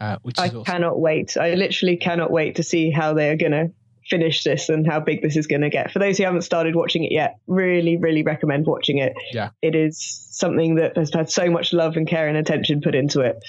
Uh, 0.00 0.16
which 0.22 0.38
I 0.38 0.46
awesome. 0.46 0.64
cannot 0.64 0.98
wait. 0.98 1.36
I 1.36 1.52
literally 1.52 1.98
cannot 1.98 2.30
wait 2.30 2.56
to 2.56 2.62
see 2.62 2.90
how 2.90 3.12
they 3.12 3.28
are 3.28 3.36
going 3.36 3.52
to 3.52 3.70
finish 4.10 4.42
this 4.44 4.68
and 4.68 4.86
how 4.86 5.00
big 5.00 5.22
this 5.22 5.36
is 5.36 5.46
going 5.46 5.60
to 5.62 5.70
get. 5.70 5.90
For 5.90 5.98
those 5.98 6.18
who 6.18 6.24
haven't 6.24 6.42
started 6.42 6.74
watching 6.74 7.04
it 7.04 7.12
yet, 7.12 7.36
really, 7.46 7.96
really 7.96 8.22
recommend 8.22 8.66
watching 8.66 8.98
it. 8.98 9.14
Yeah. 9.32 9.50
It 9.62 9.74
is 9.74 9.98
something 10.30 10.74
that 10.74 10.96
has 10.96 11.12
had 11.14 11.30
so 11.30 11.48
much 11.48 11.72
love 11.72 11.96
and 11.96 12.06
care 12.06 12.28
and 12.28 12.36
attention 12.36 12.80
put 12.80 12.94
into 12.94 13.20
it. 13.20 13.42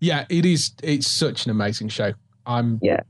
Yeah, 0.00 0.24
it 0.28 0.46
is. 0.46 0.72
It's 0.82 1.10
such 1.10 1.46
an 1.46 1.50
amazing 1.50 1.88
show. 1.88 2.12
I'm 2.46 2.78
Yeah. 2.82 3.00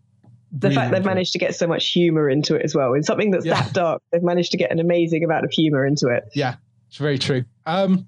The 0.56 0.68
really 0.68 0.75
fact 0.76 0.92
they've 0.92 1.04
managed 1.04 1.32
to 1.32 1.38
get 1.38 1.54
so 1.54 1.66
much 1.66 1.90
humor 1.90 2.30
into 2.30 2.54
it 2.54 2.62
as 2.64 2.75
well. 2.75 2.94
In 2.94 3.02
something 3.02 3.30
that's 3.32 3.44
Yeah. 3.44 3.61
that 3.61 3.73
dark, 3.73 4.02
they've 4.12 4.23
managed 4.23 4.52
to 4.52 4.56
get 4.56 4.70
an 4.70 4.78
amazing 4.78 5.25
amount 5.25 5.44
of 5.44 5.50
humor 5.50 5.84
into 5.84 6.08
it. 6.08 6.25
Yeah, 6.34 6.56
it's 6.88 6.96
very 6.96 7.18
true. 7.18 7.44
Um, 7.66 8.06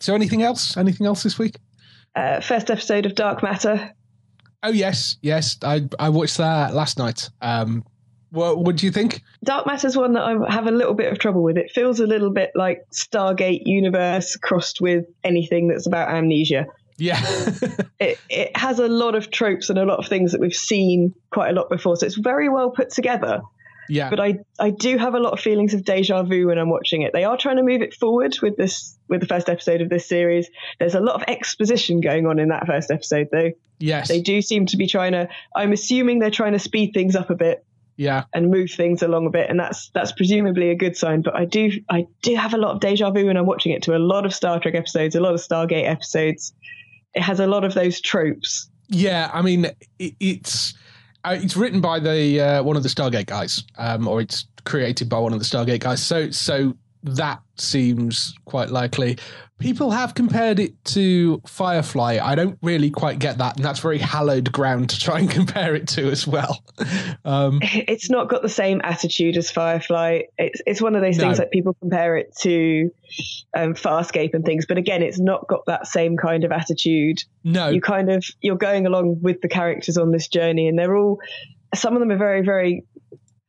so 0.00 0.14
anything 0.14 0.42
else? 0.42 0.76
Anything 0.76 1.06
else 1.06 1.22
this 1.22 1.38
week? 1.38 1.56
Uh, 2.14 2.40
first 2.40 2.70
episode 2.70 3.06
of 3.06 3.14
Dark 3.14 3.42
Matter. 3.42 3.90
Oh 4.62 4.70
yes, 4.70 5.16
yes. 5.22 5.56
I 5.62 5.88
I 5.98 6.08
watched 6.10 6.36
that 6.38 6.74
last 6.74 6.98
night. 6.98 7.30
Um, 7.40 7.84
what 8.30 8.58
what 8.58 8.76
do 8.76 8.84
you 8.86 8.92
think? 8.92 9.22
Dark 9.44 9.66
Matter's 9.66 9.96
one 9.96 10.12
that 10.14 10.24
I 10.24 10.52
have 10.52 10.66
a 10.66 10.70
little 10.70 10.94
bit 10.94 11.12
of 11.12 11.18
trouble 11.18 11.42
with. 11.42 11.56
It 11.56 11.70
feels 11.70 12.00
a 12.00 12.06
little 12.06 12.30
bit 12.30 12.50
like 12.54 12.82
Stargate 12.92 13.62
universe 13.64 14.36
crossed 14.36 14.80
with 14.80 15.04
anything 15.24 15.68
that's 15.68 15.86
about 15.86 16.10
amnesia. 16.10 16.66
Yeah, 16.98 17.20
It 18.00 18.18
it 18.28 18.56
has 18.56 18.78
a 18.78 18.88
lot 18.88 19.14
of 19.14 19.30
tropes 19.30 19.70
and 19.70 19.78
a 19.78 19.84
lot 19.84 19.98
of 19.98 20.06
things 20.06 20.32
that 20.32 20.40
we've 20.40 20.54
seen 20.54 21.14
quite 21.30 21.50
a 21.50 21.52
lot 21.52 21.70
before. 21.70 21.96
So 21.96 22.06
it's 22.06 22.16
very 22.16 22.48
well 22.48 22.70
put 22.70 22.90
together. 22.90 23.42
yeah, 23.88 24.10
But 24.10 24.20
I 24.20 24.38
I 24.58 24.70
do 24.70 24.98
have 24.98 25.14
a 25.14 25.20
lot 25.20 25.32
of 25.32 25.40
feelings 25.40 25.74
of 25.74 25.84
deja 25.84 26.22
vu 26.22 26.48
when 26.48 26.58
I'm 26.58 26.70
watching 26.70 27.02
it. 27.02 27.12
They 27.12 27.24
are 27.24 27.36
trying 27.36 27.56
to 27.56 27.62
move 27.62 27.82
it 27.82 27.94
forward 27.94 28.36
with 28.42 28.56
this 28.56 28.98
with 29.08 29.20
the 29.20 29.26
first 29.26 29.48
episode 29.48 29.80
of 29.80 29.88
this 29.88 30.08
series. 30.08 30.48
There's 30.78 30.94
a 30.94 31.00
lot 31.00 31.16
of 31.16 31.22
exposition 31.28 32.00
going 32.00 32.26
on 32.26 32.38
in 32.38 32.48
that 32.48 32.66
first 32.66 32.90
episode 32.90 33.28
though. 33.32 33.52
yes, 33.78 34.08
They 34.08 34.20
do 34.20 34.42
seem 34.42 34.66
to 34.66 34.76
be 34.76 34.86
trying 34.86 35.12
to 35.12 35.28
I'm 35.54 35.72
assuming 35.72 36.18
they're 36.18 36.30
trying 36.30 36.52
to 36.52 36.58
speed 36.58 36.92
things 36.92 37.16
up 37.16 37.30
a 37.30 37.34
bit 37.34 37.64
yeah, 37.96 38.24
and 38.34 38.50
move 38.50 38.70
things 38.70 39.02
along 39.02 39.26
a 39.26 39.30
bit, 39.30 39.48
and 39.48 39.58
that's 39.58 39.90
that's 39.94 40.12
presumably 40.12 40.70
a 40.70 40.74
good 40.74 40.96
sign. 40.96 41.22
But 41.22 41.34
I 41.34 41.46
do 41.46 41.70
I 41.88 42.06
do 42.22 42.34
have 42.34 42.52
a 42.52 42.58
lot 42.58 42.72
of 42.74 42.80
deja 42.80 43.10
vu 43.10 43.26
when 43.26 43.36
I'm 43.36 43.46
watching 43.46 43.72
it 43.72 43.82
to 43.84 43.96
a 43.96 43.98
lot 43.98 44.26
of 44.26 44.34
Star 44.34 44.60
Trek 44.60 44.74
episodes, 44.74 45.14
a 45.14 45.20
lot 45.20 45.34
of 45.34 45.40
Stargate 45.40 45.88
episodes. 45.88 46.52
It 47.16 47.22
has 47.22 47.40
a 47.40 47.46
lot 47.46 47.64
of 47.64 47.74
those 47.74 48.00
tropes. 48.00 48.68
yeah. 48.88 49.30
I 49.32 49.42
mean, 49.42 49.64
it, 49.98 50.14
it's 50.20 50.74
uh, 51.24 51.36
it's 51.42 51.56
written 51.56 51.80
by 51.80 51.98
the 51.98 52.40
uh, 52.40 52.62
one 52.62 52.76
of 52.76 52.84
the 52.84 52.88
Stargate 52.88 53.26
guys, 53.26 53.64
um, 53.78 54.06
or 54.06 54.20
it's 54.20 54.46
created 54.64 55.08
by 55.08 55.18
one 55.18 55.32
of 55.32 55.40
the 55.40 55.44
Stargate 55.44 55.80
guys. 55.80 56.00
So 56.00 56.30
so 56.30 56.76
that 57.06 57.40
seems 57.56 58.34
quite 58.44 58.70
likely. 58.70 59.18
People 59.58 59.90
have 59.90 60.14
compared 60.14 60.58
it 60.58 60.84
to 60.86 61.40
Firefly. 61.46 62.18
I 62.22 62.34
don't 62.34 62.58
really 62.62 62.90
quite 62.90 63.18
get 63.18 63.38
that, 63.38 63.56
and 63.56 63.64
that's 63.64 63.80
very 63.80 63.96
hallowed 63.98 64.52
ground 64.52 64.90
to 64.90 65.00
try 65.00 65.18
and 65.20 65.30
compare 65.40 65.74
it 65.74 65.88
to 65.88 66.10
as 66.10 66.26
well. 66.26 66.62
Um, 67.24 67.60
It's 67.88 68.10
not 68.10 68.28
got 68.28 68.42
the 68.42 68.48
same 68.48 68.80
attitude 68.84 69.36
as 69.36 69.50
Firefly. 69.50 70.22
It's 70.36 70.60
it's 70.66 70.82
one 70.82 70.94
of 70.94 71.02
those 71.02 71.16
things 71.16 71.38
that 71.38 71.50
people 71.50 71.74
compare 71.80 72.16
it 72.16 72.36
to 72.40 72.90
um, 73.56 73.74
Farscape 73.74 74.34
and 74.34 74.44
things, 74.44 74.66
but 74.66 74.76
again, 74.76 75.02
it's 75.02 75.18
not 75.18 75.46
got 75.48 75.64
that 75.66 75.86
same 75.86 76.16
kind 76.16 76.44
of 76.44 76.52
attitude. 76.52 77.22
no, 77.44 77.70
You 77.70 77.80
kind 77.80 78.10
of 78.10 78.24
you're 78.42 78.56
going 78.56 78.86
along 78.86 79.22
with 79.22 79.40
the 79.40 79.48
characters 79.48 79.96
on 79.96 80.10
this 80.10 80.28
journey, 80.28 80.68
and 80.68 80.78
they're 80.78 80.96
all 80.96 81.20
some 81.74 81.94
of 81.94 82.00
them 82.00 82.10
are 82.10 82.18
very 82.18 82.42
very 82.42 82.84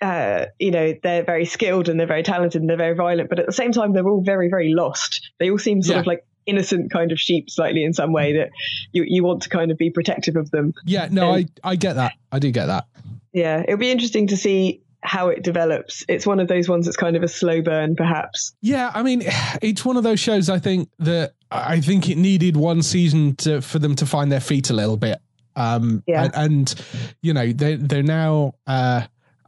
uh, 0.01 0.45
you 0.59 0.71
know, 0.71 0.93
they're 1.03 1.23
very 1.23 1.45
skilled 1.45 1.89
and 1.89 1.99
they're 1.99 2.07
very 2.07 2.23
talented 2.23 2.61
and 2.61 2.69
they're 2.69 2.77
very 2.77 2.95
violent, 2.95 3.29
but 3.29 3.39
at 3.39 3.45
the 3.45 3.51
same 3.53 3.71
time, 3.71 3.93
they're 3.93 4.07
all 4.07 4.21
very, 4.23 4.49
very 4.49 4.73
lost. 4.73 5.31
They 5.39 5.49
all 5.49 5.57
seem 5.57 5.81
sort 5.81 5.95
Yeah. 5.95 5.99
of 6.01 6.07
like 6.07 6.25
innocent 6.45 6.91
kind 6.91 7.11
of 7.11 7.19
sheep 7.19 7.49
slightly 7.49 7.83
in 7.83 7.93
some 7.93 8.13
way 8.13 8.33
that 8.37 8.49
you, 8.93 9.03
you 9.05 9.23
want 9.23 9.41
to 9.43 9.49
kind 9.49 9.69
of 9.71 9.77
be 9.77 9.89
protective 9.89 10.35
of 10.35 10.49
them. 10.51 10.73
yeah, 10.85 11.07
no, 11.11 11.33
I 11.33 11.45
I 11.63 11.75
get 11.75 11.95
that. 11.97 12.13
I 12.31 12.39
do 12.39 12.51
get 12.51 12.67
that. 12.67 12.85
Yeah, 13.33 13.61
it'll 13.67 13.77
be 13.77 13.91
interesting 13.91 14.27
to 14.27 14.37
see 14.37 14.81
how 15.01 15.27
it 15.29 15.43
develops. 15.43 16.03
It's 16.07 16.25
one 16.25 16.39
of 16.39 16.47
those 16.47 16.67
ones 16.69 16.85
that's 16.85 16.97
kind 16.97 17.15
of 17.15 17.23
a 17.23 17.27
slow 17.27 17.61
burn, 17.61 17.95
perhaps. 17.95 18.53
Yeah, 18.61 18.91
I 18.93 19.03
mean, 19.03 19.23
it's 19.61 19.83
one 19.83 19.97
of 19.97 20.03
those 20.03 20.19
shows. 20.19 20.49
I 20.49 20.59
think 20.59 20.89
that 20.99 21.33
I 21.51 21.81
think 21.81 22.09
it 22.09 22.17
needed 22.17 22.55
one 22.55 22.81
season 22.81 23.35
to 23.37 23.61
for 23.61 23.79
them 23.79 23.95
to 23.95 24.05
find 24.05 24.31
their 24.31 24.39
feet 24.39 24.69
a 24.69 24.73
little 24.73 24.97
bit. 24.97 25.17
Um, 25.55 26.03
Yeah. 26.07 26.23
and, 26.25 26.35
and 26.35 26.75
you 27.21 27.33
know 27.33 27.51
they 27.51 27.75
they're 27.75 28.03
now. 28.03 28.53
Uh, 28.67 29.01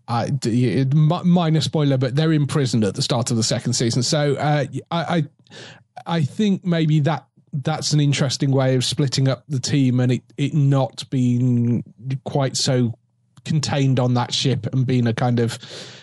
uh, 0.10 0.28
minor 1.24 1.62
spoiler, 1.62 1.98
but 1.98 2.16
they're 2.16 2.34
imprisoned 2.34 2.84
at 2.84 2.96
the 2.96 3.01
start 3.01 3.32
of 3.32 3.38
the 3.38 3.44
second 3.44 3.74
season. 3.74 4.04
So 4.04 4.36
uh, 4.36 4.66
I, 4.92 5.18
I 5.18 5.24
I 6.06 6.22
think 6.24 6.66
maybe 6.66 7.00
that 7.01 7.25
that's 7.54 7.94
an 7.94 8.00
interesting 8.00 8.51
way 8.51 8.75
of 8.75 8.84
splitting 8.84 9.28
up 9.28 9.44
the 9.48 9.60
team 9.60 10.00
and 10.00 10.12
it 10.12 10.24
it 10.38 10.54
not 10.54 11.08
being 11.10 11.84
quite 12.25 12.58
so 12.58 12.94
contained 13.46 14.00
on 14.00 14.16
that 14.16 14.34
ship 14.34 14.68
and 14.74 14.86
being 14.86 15.08
a 15.08 15.13
kind 15.13 15.39
of 15.39 15.58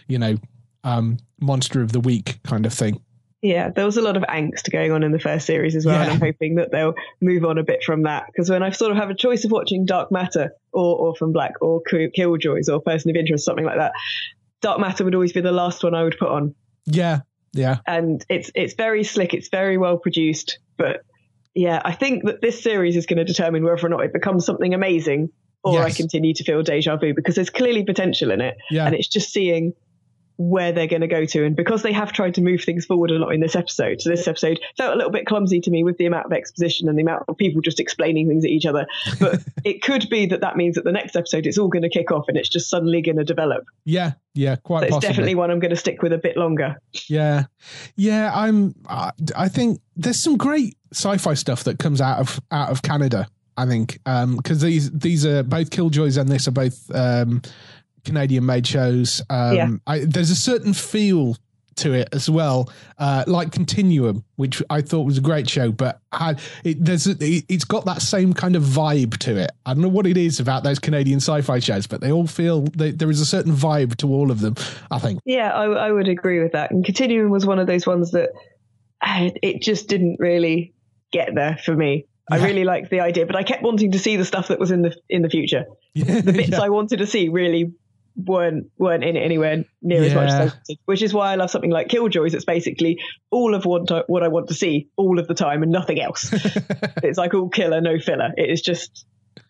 you 0.08 0.18
know 0.18 0.36
um, 0.84 1.18
monster 1.40 1.82
of 1.82 1.92
the 1.92 2.00
week 2.00 2.38
kind 2.44 2.64
of 2.64 2.72
thing. 2.72 3.00
Yeah, 3.42 3.68
there 3.70 3.84
was 3.84 3.96
a 3.96 4.02
lot 4.02 4.16
of 4.16 4.22
angst 4.24 4.72
going 4.72 4.92
on 4.92 5.02
in 5.02 5.12
the 5.12 5.18
first 5.18 5.46
series 5.46 5.76
as 5.76 5.84
well, 5.84 6.00
and 6.00 6.10
I'm 6.10 6.20
hoping 6.20 6.54
that 6.56 6.72
they'll 6.72 6.94
move 7.20 7.44
on 7.44 7.58
a 7.58 7.62
bit 7.62 7.84
from 7.84 8.04
that. 8.04 8.26
Because 8.26 8.48
when 8.48 8.62
I 8.62 8.70
sort 8.70 8.92
of 8.92 8.96
have 8.96 9.10
a 9.10 9.14
choice 9.14 9.44
of 9.44 9.50
watching 9.50 9.84
Dark 9.84 10.10
Matter 10.10 10.52
or 10.72 10.96
Orphan 10.98 11.32
Black 11.32 11.52
or 11.60 11.82
Kill- 11.82 12.10
Killjoys 12.16 12.68
or 12.68 12.80
Person 12.80 13.10
of 13.10 13.16
Interest, 13.16 13.44
something 13.44 13.64
like 13.64 13.76
that, 13.76 13.92
Dark 14.62 14.80
Matter 14.80 15.04
would 15.04 15.14
always 15.14 15.32
be 15.32 15.42
the 15.42 15.52
last 15.52 15.84
one 15.84 15.94
I 15.94 16.02
would 16.02 16.16
put 16.18 16.30
on. 16.30 16.54
Yeah, 16.86 17.20
yeah, 17.52 17.78
and 17.86 18.24
it's 18.28 18.50
it's 18.54 18.74
very 18.74 19.04
slick. 19.04 19.34
It's 19.34 19.48
very 19.48 19.76
well 19.76 19.98
produced, 19.98 20.58
but 20.78 21.02
yeah, 21.54 21.80
I 21.84 21.92
think 21.92 22.24
that 22.24 22.40
this 22.40 22.62
series 22.62 22.96
is 22.96 23.06
going 23.06 23.18
to 23.18 23.24
determine 23.24 23.64
whether 23.64 23.86
or 23.86 23.90
not 23.90 24.00
it 24.00 24.12
becomes 24.12 24.46
something 24.46 24.72
amazing, 24.72 25.28
or 25.62 25.82
I 25.82 25.90
continue 25.90 26.32
to 26.34 26.42
feel 26.44 26.62
deja 26.62 26.96
vu 26.96 27.12
because 27.14 27.34
there's 27.34 27.50
clearly 27.50 27.84
potential 27.84 28.30
in 28.30 28.40
it, 28.40 28.56
yeah, 28.70 28.86
and 28.86 28.94
it's 28.94 29.08
just 29.08 29.30
seeing 29.30 29.74
where 30.36 30.72
they're 30.72 30.86
going 30.86 31.00
to 31.02 31.06
go 31.06 31.24
to. 31.24 31.44
And 31.44 31.56
because 31.56 31.82
they 31.82 31.92
have 31.92 32.12
tried 32.12 32.34
to 32.34 32.42
move 32.42 32.62
things 32.62 32.84
forward 32.84 33.10
a 33.10 33.14
lot 33.14 33.30
in 33.30 33.40
this 33.40 33.56
episode, 33.56 34.00
so 34.00 34.10
this 34.10 34.28
episode 34.28 34.60
felt 34.76 34.94
a 34.94 34.96
little 34.96 35.10
bit 35.10 35.26
clumsy 35.26 35.60
to 35.60 35.70
me 35.70 35.84
with 35.84 35.98
the 35.98 36.06
amount 36.06 36.26
of 36.26 36.32
exposition 36.32 36.88
and 36.88 36.98
the 36.98 37.02
amount 37.02 37.24
of 37.28 37.36
people 37.36 37.60
just 37.60 37.80
explaining 37.80 38.28
things 38.28 38.44
at 38.44 38.50
each 38.50 38.66
other. 38.66 38.86
But 39.18 39.42
it 39.64 39.82
could 39.82 40.08
be 40.10 40.26
that 40.26 40.40
that 40.42 40.56
means 40.56 40.74
that 40.76 40.84
the 40.84 40.92
next 40.92 41.16
episode 41.16 41.46
it's 41.46 41.58
all 41.58 41.68
going 41.68 41.82
to 41.82 41.88
kick 41.88 42.10
off 42.10 42.26
and 42.28 42.36
it's 42.36 42.48
just 42.48 42.68
suddenly 42.68 43.02
going 43.02 43.16
to 43.16 43.24
develop. 43.24 43.64
yeah, 43.84 44.12
yeah. 44.34 44.56
Quite 44.56 44.80
So 44.80 44.84
it's 44.84 44.94
possibly. 44.94 45.08
definitely 45.08 45.34
one 45.34 45.50
I'm 45.50 45.60
going 45.60 45.70
to 45.70 45.76
stick 45.76 46.02
with 46.02 46.12
a 46.12 46.18
bit 46.18 46.36
longer. 46.36 46.76
Yeah, 47.08 47.44
yeah. 47.96 48.30
I'm. 48.34 48.74
I 48.88 49.48
think 49.48 49.80
there's 49.96 50.20
some 50.20 50.36
great 50.36 50.76
sci-fi 50.92 51.34
stuff 51.34 51.64
that 51.64 51.78
comes 51.78 52.00
out 52.00 52.18
of 52.18 52.40
out 52.50 52.70
of 52.70 52.82
Canada. 52.82 53.28
I 53.56 53.66
think 53.66 53.98
because 54.04 54.60
these 54.60 54.90
these 54.90 55.24
are 55.24 55.42
both 55.42 55.70
Killjoys 55.70 56.18
and 56.18 56.28
this 56.28 56.46
are 56.46 56.52
both 56.52 56.90
um, 56.94 57.40
Canadian 58.06 58.46
made 58.46 58.66
shows. 58.66 59.20
Um, 59.28 59.54
Yeah. 59.54 59.68
I, 59.86 59.98
there's 60.00 60.30
a 60.30 60.36
certain 60.36 60.72
feel 60.72 61.36
to 61.76 61.92
it 61.92 62.08
as 62.12 62.30
well, 62.30 62.70
uh, 62.98 63.22
like 63.26 63.52
Continuum, 63.52 64.24
which 64.36 64.62
I 64.70 64.80
thought 64.80 65.02
was 65.02 65.18
a 65.18 65.20
great 65.20 65.48
show, 65.48 65.70
but 65.70 66.00
had 66.10 66.40
it, 66.64 66.82
there's 66.82 67.06
a, 67.06 67.10
it, 67.20 67.44
it's 67.50 67.64
got 67.64 67.84
that 67.84 68.00
same 68.00 68.32
kind 68.32 68.56
of 68.56 68.62
vibe 68.62 69.18
to 69.18 69.36
it. 69.36 69.50
I 69.66 69.74
don't 69.74 69.82
know 69.82 69.88
what 69.88 70.06
it 70.06 70.16
is 70.16 70.40
about 70.40 70.62
those 70.62 70.78
Canadian 70.78 71.18
sci-fi 71.18 71.58
shows, 71.58 71.86
but 71.86 72.00
they 72.00 72.10
all 72.10 72.26
feel 72.26 72.62
they, 72.62 72.92
there 72.92 73.10
is 73.10 73.20
a 73.20 73.26
certain 73.26 73.52
vibe 73.52 73.96
to 73.96 74.08
all 74.08 74.30
of 74.30 74.40
them. 74.40 74.54
I 74.90 74.98
think. 74.98 75.20
Yeah, 75.26 75.52
I, 75.52 75.64
I 75.66 75.92
would 75.92 76.08
agree 76.08 76.42
with 76.42 76.52
that. 76.52 76.70
And 76.70 76.82
Continuum 76.82 77.30
was 77.30 77.44
one 77.44 77.58
of 77.58 77.66
those 77.66 77.86
ones 77.86 78.12
that 78.12 78.30
uh, 79.02 79.30
it 79.42 79.60
just 79.60 79.88
didn't 79.88 80.16
really 80.18 80.72
get 81.12 81.34
there 81.34 81.58
for 81.62 81.76
me. 81.76 82.06
I 82.28 82.44
really 82.44 82.64
liked 82.64 82.90
the 82.90 83.00
idea, 83.00 83.24
but 83.24 83.36
I 83.36 83.44
kept 83.44 83.62
wanting 83.62 83.92
to 83.92 84.00
see 84.00 84.16
the 84.16 84.24
stuff 84.24 84.48
that 84.48 84.58
was 84.58 84.72
in 84.72 84.82
the 84.82 84.96
in 85.08 85.22
the 85.22 85.28
future. 85.28 85.66
The 85.94 86.32
bits 86.32 86.54
I 86.54 86.70
wanted 86.70 86.98
to 86.98 87.06
see 87.06 87.28
really 87.28 87.72
weren't 88.16 88.66
weren't 88.78 89.04
in 89.04 89.16
it 89.16 89.20
anywhere 89.20 89.64
near 89.82 90.02
as 90.02 90.14
much 90.14 90.28
as 90.28 90.34
I 90.34 90.38
Yeah. 90.38 90.50
wanted, 90.50 90.78
which 90.86 91.02
is 91.02 91.12
why 91.14 91.32
I 91.32 91.34
love 91.36 91.50
something 91.50 91.70
like 91.70 91.88
Killjoys. 91.88 92.34
It's 92.34 92.44
basically 92.44 92.98
all 93.30 93.54
of 93.54 93.64
what 93.66 93.90
I, 93.92 94.02
what 94.06 94.22
I 94.22 94.28
want 94.28 94.48
to 94.48 94.54
see 94.54 94.88
all 94.96 95.18
of 95.18 95.28
the 95.28 95.34
time 95.34 95.62
and 95.62 95.70
nothing 95.70 96.00
else. 96.00 96.30
it's 97.02 97.18
like 97.18 97.34
all 97.34 97.48
killer, 97.48 97.80
no 97.80 97.98
filler. 97.98 98.30
It 98.36 98.50
is 98.50 98.62
just 98.62 99.04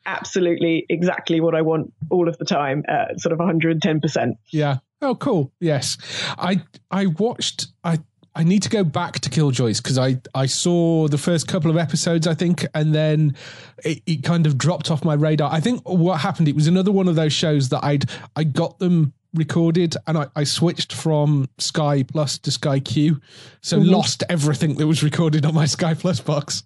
absolutely 0.05 0.85
exactly 0.89 1.41
what 1.41 1.55
I 1.55 1.63
want 1.63 1.93
all 2.11 2.29
of 2.29 2.39
the 2.39 2.45
time, 2.45 2.83
uh, 2.89 3.17
sort 3.17 3.33
of 3.33 3.39
110%. 3.39 4.33
Yeah. 4.53 4.79
Oh, 5.03 5.15
cool. 5.15 5.53
Yes, 5.61 5.99
I 6.39 6.63
I 6.91 7.07
watched. 7.07 7.67
I 7.85 7.99
I 8.37 8.45
need 8.45 8.62
to 8.64 8.69
go 8.69 8.85
back 8.85 9.19
to 9.21 9.31
Killjoys 9.31 9.83
because 9.83 9.97
I 9.97 10.21
I 10.35 10.45
saw 10.45 11.09
the 11.09 11.16
first 11.16 11.49
couple 11.49 11.71
of 11.71 11.78
episodes, 11.78 12.26
I 12.26 12.35
think, 12.35 12.66
and 12.75 12.95
then 12.95 13.35
it, 13.83 14.02
it 14.07 14.25
kind 14.25 14.47
of 14.47 14.59
dropped 14.59 14.90
off 14.90 15.05
my 15.05 15.14
radar. 15.14 15.50
I 15.50 15.61
think 15.61 15.81
what 15.88 16.21
happened. 16.21 16.47
It 16.47 16.55
was 16.55 16.66
another 16.66 16.93
one 16.93 17.09
of 17.09 17.14
those 17.14 17.33
shows 17.33 17.71
that 17.71 17.83
I'd 17.83 18.11
I 18.37 18.45
got 18.45 18.78
them 18.78 19.14
recorded 19.37 19.97
and 20.07 20.19
I, 20.19 20.26
I 20.35 20.45
switched 20.45 20.93
from 20.93 21.49
Sky 21.59 22.02
Plus 22.02 22.38
to 22.38 22.50
Sky 22.50 22.81
Q, 22.81 23.21
so 23.61 23.78
lost 23.78 24.23
everything 24.28 24.75
that 24.76 24.87
was 24.87 25.02
recorded 25.02 25.45
on 25.47 25.55
my 25.55 25.66
Sky 25.76 25.95
Plus 25.95 26.21
box, 26.21 26.62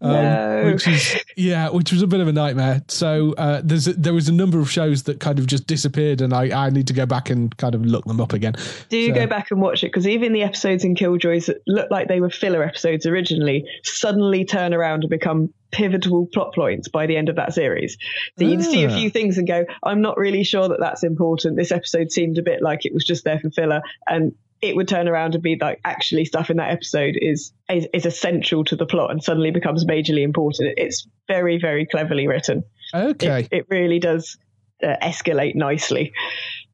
um, 0.00 0.12
No. 0.12 0.62
which 0.72 0.86
is 0.86 1.16
yeah, 1.36 1.68
which 1.70 1.92
was 1.92 2.02
a 2.02 2.06
bit 2.06 2.20
of 2.20 2.28
a 2.28 2.32
nightmare. 2.32 2.82
So 2.88 3.34
uh, 3.38 3.60
there's 3.64 3.88
a, 3.88 3.94
there 3.94 4.14
was 4.14 4.28
a 4.28 4.32
number 4.32 4.58
of 4.60 4.70
shows 4.70 5.04
that 5.04 5.20
kind 5.20 5.38
of 5.38 5.46
just 5.46 5.66
disappeared, 5.66 6.20
and 6.20 6.32
I, 6.32 6.66
I 6.66 6.70
need 6.70 6.86
to 6.88 6.92
go 6.92 7.06
back 7.06 7.30
and 7.30 7.56
kind 7.56 7.74
of 7.74 7.84
look 7.84 8.04
them 8.04 8.20
up 8.20 8.32
again. 8.32 8.54
Do 8.88 8.96
you 8.96 9.08
So- 9.08 9.14
go 9.14 9.26
back 9.26 9.50
and 9.50 9.60
watch 9.60 9.82
it? 9.82 9.88
Because 9.88 10.06
even 10.06 10.32
the 10.32 10.42
episodes 10.42 10.84
in 10.84 10.94
Killjoys 10.94 11.46
that 11.46 11.62
looked 11.66 11.90
like 11.90 12.08
they 12.08 12.20
were 12.20 12.30
filler 12.30 12.62
episodes 12.62 13.06
originally 13.06 13.64
suddenly 13.82 14.44
turn 14.44 14.74
around 14.74 15.02
and 15.04 15.10
become 15.10 15.52
pivotal 15.70 16.26
plot 16.32 16.54
points 16.54 16.88
by 16.88 17.06
the 17.06 17.16
end 17.16 17.28
of 17.28 17.36
that 17.36 17.52
series. 17.54 17.96
So 18.38 18.44
you'd 18.44 18.62
see 18.62 18.84
a 18.84 18.88
Ah. 18.90 18.96
few 18.96 19.10
things 19.10 19.38
and 19.38 19.46
go, 19.46 19.64
I'm 19.82 20.00
not 20.00 20.16
really 20.18 20.42
sure 20.44 20.68
that 20.68 20.78
that's 20.80 21.04
important. 21.04 21.56
This 21.56 21.72
episode 21.72 22.10
seemed 22.10 22.38
a 22.38 22.42
bit 22.42 22.60
like 22.62 22.84
it 22.86 22.92
was 22.94 23.04
just 23.04 23.24
there 23.24 23.38
for 23.38 23.50
filler. 23.50 23.82
And 24.08 24.32
it 24.62 24.76
would 24.76 24.88
turn 24.88 25.08
around 25.08 25.34
and 25.34 25.42
be 25.42 25.56
like, 25.58 25.80
actually, 25.84 26.24
stuff 26.26 26.50
in 26.50 26.58
that 26.58 26.70
episode 26.70 27.14
is, 27.18 27.52
is, 27.70 27.86
is 27.94 28.04
essential 28.04 28.62
to 28.64 28.76
the 28.76 28.84
plot 28.84 29.10
and 29.10 29.22
suddenly 29.22 29.50
becomes 29.52 29.84
majorly 29.86 30.22
important. 30.22 30.74
It's 30.76 31.06
very, 31.28 31.58
very 31.58 31.86
cleverly 31.86 32.26
written. 32.28 32.64
Okay. 32.94 33.42
It, 33.42 33.48
it 33.52 33.66
really 33.70 34.00
does 34.00 34.36
uh, 34.82 34.96
escalate 35.02 35.54
nicely. 35.54 36.12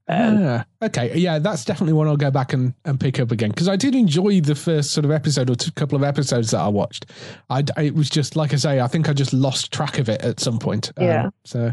Um, 0.08 0.38
Ah, 0.40 0.64
okay. 0.82 1.16
Yeah, 1.18 1.38
that's 1.40 1.64
definitely 1.64 1.94
one 1.94 2.06
I'll 2.06 2.16
go 2.16 2.30
back 2.30 2.52
and, 2.52 2.74
and 2.84 2.98
pick 3.00 3.18
up 3.18 3.32
again 3.32 3.50
because 3.50 3.68
I 3.68 3.74
did 3.76 3.94
enjoy 3.94 4.40
the 4.40 4.54
first 4.54 4.92
sort 4.92 5.04
of 5.04 5.10
episode 5.10 5.50
or 5.50 5.56
two, 5.56 5.72
couple 5.72 5.96
of 5.96 6.04
episodes 6.04 6.52
that 6.52 6.60
I 6.60 6.68
watched. 6.68 7.06
I, 7.50 7.64
it 7.76 7.94
was 7.94 8.08
just 8.08 8.36
like 8.36 8.52
I 8.52 8.56
say, 8.56 8.80
I 8.80 8.86
think 8.86 9.08
I 9.08 9.12
just 9.12 9.32
lost 9.32 9.72
track 9.72 9.98
of 9.98 10.08
it 10.08 10.22
at 10.22 10.38
some 10.38 10.58
point. 10.60 10.92
Um, 10.96 11.04
Yeah. 11.04 11.30
so, 11.44 11.72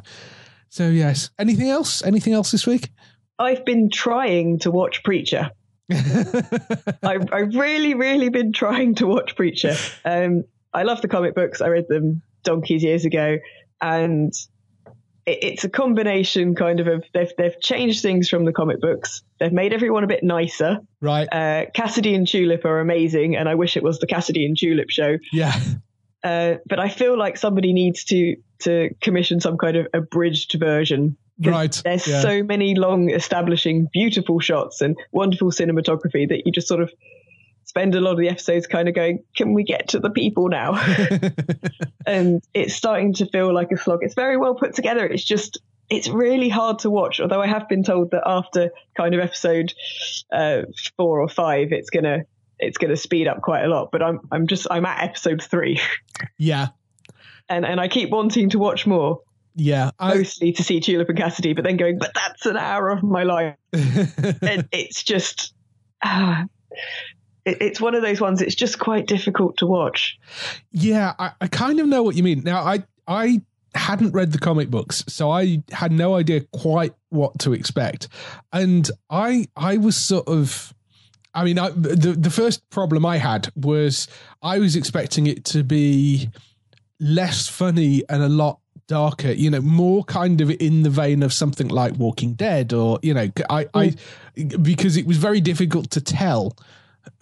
so 0.69 0.89
yes. 0.89 1.29
Anything 1.37 1.69
else? 1.69 2.03
Anything 2.03 2.33
else 2.33 2.49
this 2.51 2.65
week? 2.65 2.89
I've 3.37 3.65
been 3.65 3.89
trying 3.91 4.59
to 4.59 4.71
watch 4.71 5.03
Preacher. 5.03 5.51
I, 5.91 7.19
I've 7.31 7.55
really, 7.55 7.93
really 7.93 8.29
been 8.29 8.51
trying 8.53 8.95
to 8.95 9.07
watch 9.07 9.35
Preacher. 9.35 9.75
Um, 10.05 10.43
I 10.73 10.83
love 10.83 11.01
the 11.01 11.07
comic 11.07 11.35
books. 11.35 11.61
I 11.61 11.67
read 11.67 11.87
them 11.87 12.21
donkeys 12.43 12.83
years 12.83 13.05
ago, 13.05 13.37
and 13.81 14.33
it, 14.33 14.37
it's 15.25 15.63
a 15.63 15.69
combination 15.69 16.55
kind 16.55 16.79
of 16.79 16.87
of 16.87 17.03
they've 17.13 17.31
they've 17.37 17.59
changed 17.61 18.01
things 18.01 18.29
from 18.29 18.45
the 18.45 18.51
comic 18.51 18.81
books. 18.81 19.23
They've 19.39 19.53
made 19.53 19.73
everyone 19.73 20.03
a 20.03 20.07
bit 20.07 20.23
nicer. 20.23 20.79
right. 21.01 21.27
Uh, 21.31 21.65
Cassidy 21.73 22.15
and 22.15 22.27
Tulip 22.27 22.65
are 22.65 22.79
amazing, 22.79 23.35
and 23.35 23.47
I 23.47 23.55
wish 23.55 23.77
it 23.77 23.83
was 23.83 23.99
the 23.99 24.07
Cassidy 24.07 24.45
and 24.45 24.57
Tulip 24.57 24.89
show. 24.89 25.17
yeah. 25.31 25.53
Uh, 26.23 26.55
but 26.65 26.79
I 26.79 26.87
feel 26.87 27.17
like 27.17 27.37
somebody 27.37 27.73
needs 27.73 28.05
to 28.05 28.37
to 28.61 28.89
commission 29.01 29.41
some 29.41 29.57
kind 29.57 29.75
of 29.75 29.87
abridged 29.93 30.55
version. 30.57 31.17
Right. 31.43 31.81
There's 31.83 32.07
yeah. 32.07 32.21
so 32.21 32.43
many 32.43 32.75
long, 32.75 33.09
establishing, 33.09 33.89
beautiful 33.91 34.39
shots 34.39 34.81
and 34.81 34.95
wonderful 35.11 35.51
cinematography 35.51 36.29
that 36.29 36.43
you 36.45 36.51
just 36.51 36.67
sort 36.67 36.81
of 36.81 36.91
spend 37.73 37.95
a 37.95 38.01
lot 38.01 38.11
of 38.11 38.19
the 38.19 38.29
episodes 38.29 38.67
kind 38.67 38.87
of 38.87 38.93
going, 38.93 39.23
can 39.35 39.55
we 39.55 39.63
get 39.63 39.89
to 39.89 39.99
the 39.99 40.11
people 40.11 40.47
now? 40.47 40.75
and 42.05 42.43
it's 42.53 42.75
starting 42.75 43.13
to 43.15 43.25
feel 43.25 43.51
like 43.51 43.71
a 43.71 43.77
slog. 43.77 44.03
It's 44.03 44.13
very 44.13 44.37
well 44.37 44.53
put 44.53 44.75
together. 44.75 45.07
It's 45.07 45.23
just, 45.23 45.57
it's 45.89 46.07
really 46.07 46.49
hard 46.49 46.79
to 46.79 46.91
watch. 46.91 47.19
Although 47.19 47.41
I 47.41 47.47
have 47.47 47.67
been 47.67 47.83
told 47.83 48.11
that 48.11 48.21
after 48.27 48.69
kind 48.95 49.15
of 49.15 49.21
episode 49.21 49.73
uh, 50.31 50.61
four 50.97 51.19
or 51.19 51.27
five, 51.27 51.71
it's 51.71 51.89
gonna 51.89 52.25
it's 52.59 52.77
gonna 52.77 52.95
speed 52.95 53.27
up 53.27 53.41
quite 53.41 53.63
a 53.63 53.67
lot. 53.67 53.89
But 53.91 54.03
I'm 54.03 54.19
I'm 54.31 54.45
just 54.45 54.67
I'm 54.69 54.85
at 54.85 55.03
episode 55.03 55.41
three, 55.41 55.81
yeah. 56.37 56.67
and 57.49 57.65
and 57.65 57.81
I 57.81 57.87
keep 57.87 58.11
wanting 58.11 58.51
to 58.51 58.59
watch 58.59 58.85
more 58.85 59.21
Yeah. 59.55 59.89
I, 59.99 60.13
mostly 60.15 60.53
to 60.53 60.63
see 60.63 60.79
Tulip 60.79 61.09
and 61.09 61.17
Cassidy, 61.17 61.53
but 61.53 61.63
then 61.63 61.77
going, 61.77 61.97
but 61.97 62.11
that's 62.13 62.45
an 62.45 62.57
hour 62.57 62.89
of 62.89 63.01
my 63.01 63.23
life. 63.23 63.55
and 63.73 64.69
it's 64.71 65.03
just, 65.03 65.53
ah, 66.03 66.45
it, 67.45 67.61
it's 67.61 67.81
one 67.81 67.95
of 67.95 68.01
those 68.01 68.21
ones. 68.21 68.41
It's 68.41 68.55
just 68.55 68.79
quite 68.79 69.07
difficult 69.07 69.57
to 69.57 69.67
watch. 69.67 70.19
Yeah, 70.71 71.13
I, 71.19 71.31
I 71.41 71.47
kind 71.47 71.79
of 71.79 71.87
know 71.87 72.03
what 72.03 72.15
you 72.15 72.23
mean. 72.23 72.43
Now, 72.43 72.61
I 72.61 72.83
I 73.07 73.41
hadn't 73.75 74.13
read 74.13 74.31
the 74.31 74.39
comic 74.39 74.69
books, 74.69 75.03
so 75.07 75.31
I 75.31 75.63
had 75.71 75.91
no 75.91 76.15
idea 76.15 76.41
quite 76.51 76.93
what 77.09 77.39
to 77.39 77.53
expect, 77.53 78.07
and 78.51 78.89
I 79.09 79.47
I 79.55 79.77
was 79.77 79.95
sort 79.97 80.27
of. 80.27 80.73
I 81.35 81.43
mean, 81.43 81.57
I, 81.57 81.69
the 81.69 82.13
the 82.13 82.29
first 82.29 82.69
problem 82.69 83.05
I 83.05 83.17
had 83.17 83.49
was 83.55 84.07
I 84.43 84.59
was 84.59 84.75
expecting 84.75 85.25
it 85.25 85.43
to 85.45 85.63
be 85.63 86.29
less 86.99 87.47
funny 87.47 88.03
and 88.07 88.21
a 88.21 88.29
lot 88.29 88.59
darker. 88.87 89.31
You 89.31 89.49
know, 89.49 89.61
more 89.61 90.03
kind 90.03 90.41
of 90.41 90.51
in 90.51 90.83
the 90.83 90.91
vein 90.91 91.23
of 91.23 91.33
something 91.33 91.69
like 91.69 91.95
Walking 91.97 92.33
Dead, 92.33 92.71
or 92.71 92.99
you 93.01 93.15
know, 93.15 93.29
I 93.49 93.65
I 93.73 93.95
hmm. 94.37 94.61
because 94.61 94.95
it 94.95 95.07
was 95.07 95.17
very 95.17 95.41
difficult 95.41 95.89
to 95.91 96.01
tell 96.01 96.55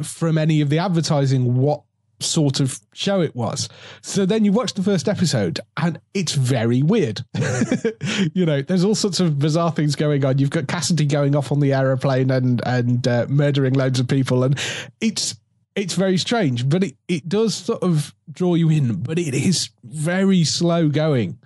from 0.01 0.37
any 0.37 0.61
of 0.61 0.69
the 0.69 0.79
advertising 0.79 1.55
what 1.55 1.83
sort 2.23 2.59
of 2.59 2.79
show 2.93 3.21
it 3.21 3.35
was. 3.35 3.67
So 4.01 4.25
then 4.25 4.45
you 4.45 4.51
watch 4.51 4.73
the 4.73 4.83
first 4.83 5.09
episode 5.09 5.59
and 5.77 5.99
it's 6.13 6.33
very 6.33 6.81
weird. 6.81 7.21
you 8.33 8.45
know, 8.45 8.61
there's 8.61 8.83
all 8.83 8.95
sorts 8.95 9.19
of 9.19 9.39
bizarre 9.39 9.71
things 9.71 9.95
going 9.95 10.23
on. 10.23 10.37
You've 10.37 10.49
got 10.49 10.67
Cassidy 10.67 11.05
going 11.05 11.35
off 11.35 11.51
on 11.51 11.59
the 11.59 11.73
aeroplane 11.73 12.31
and 12.31 12.61
and 12.65 13.07
uh, 13.07 13.25
murdering 13.29 13.73
loads 13.73 13.99
of 13.99 14.07
people 14.07 14.43
and 14.43 14.59
it's 14.99 15.35
it's 15.75 15.93
very 15.93 16.17
strange, 16.17 16.67
but 16.67 16.83
it, 16.83 16.95
it 17.07 17.29
does 17.29 17.55
sort 17.55 17.81
of 17.81 18.13
draw 18.29 18.55
you 18.55 18.69
in, 18.69 19.01
but 19.01 19.17
it 19.17 19.33
is 19.33 19.69
very 19.83 20.43
slow 20.43 20.89
going. 20.89 21.39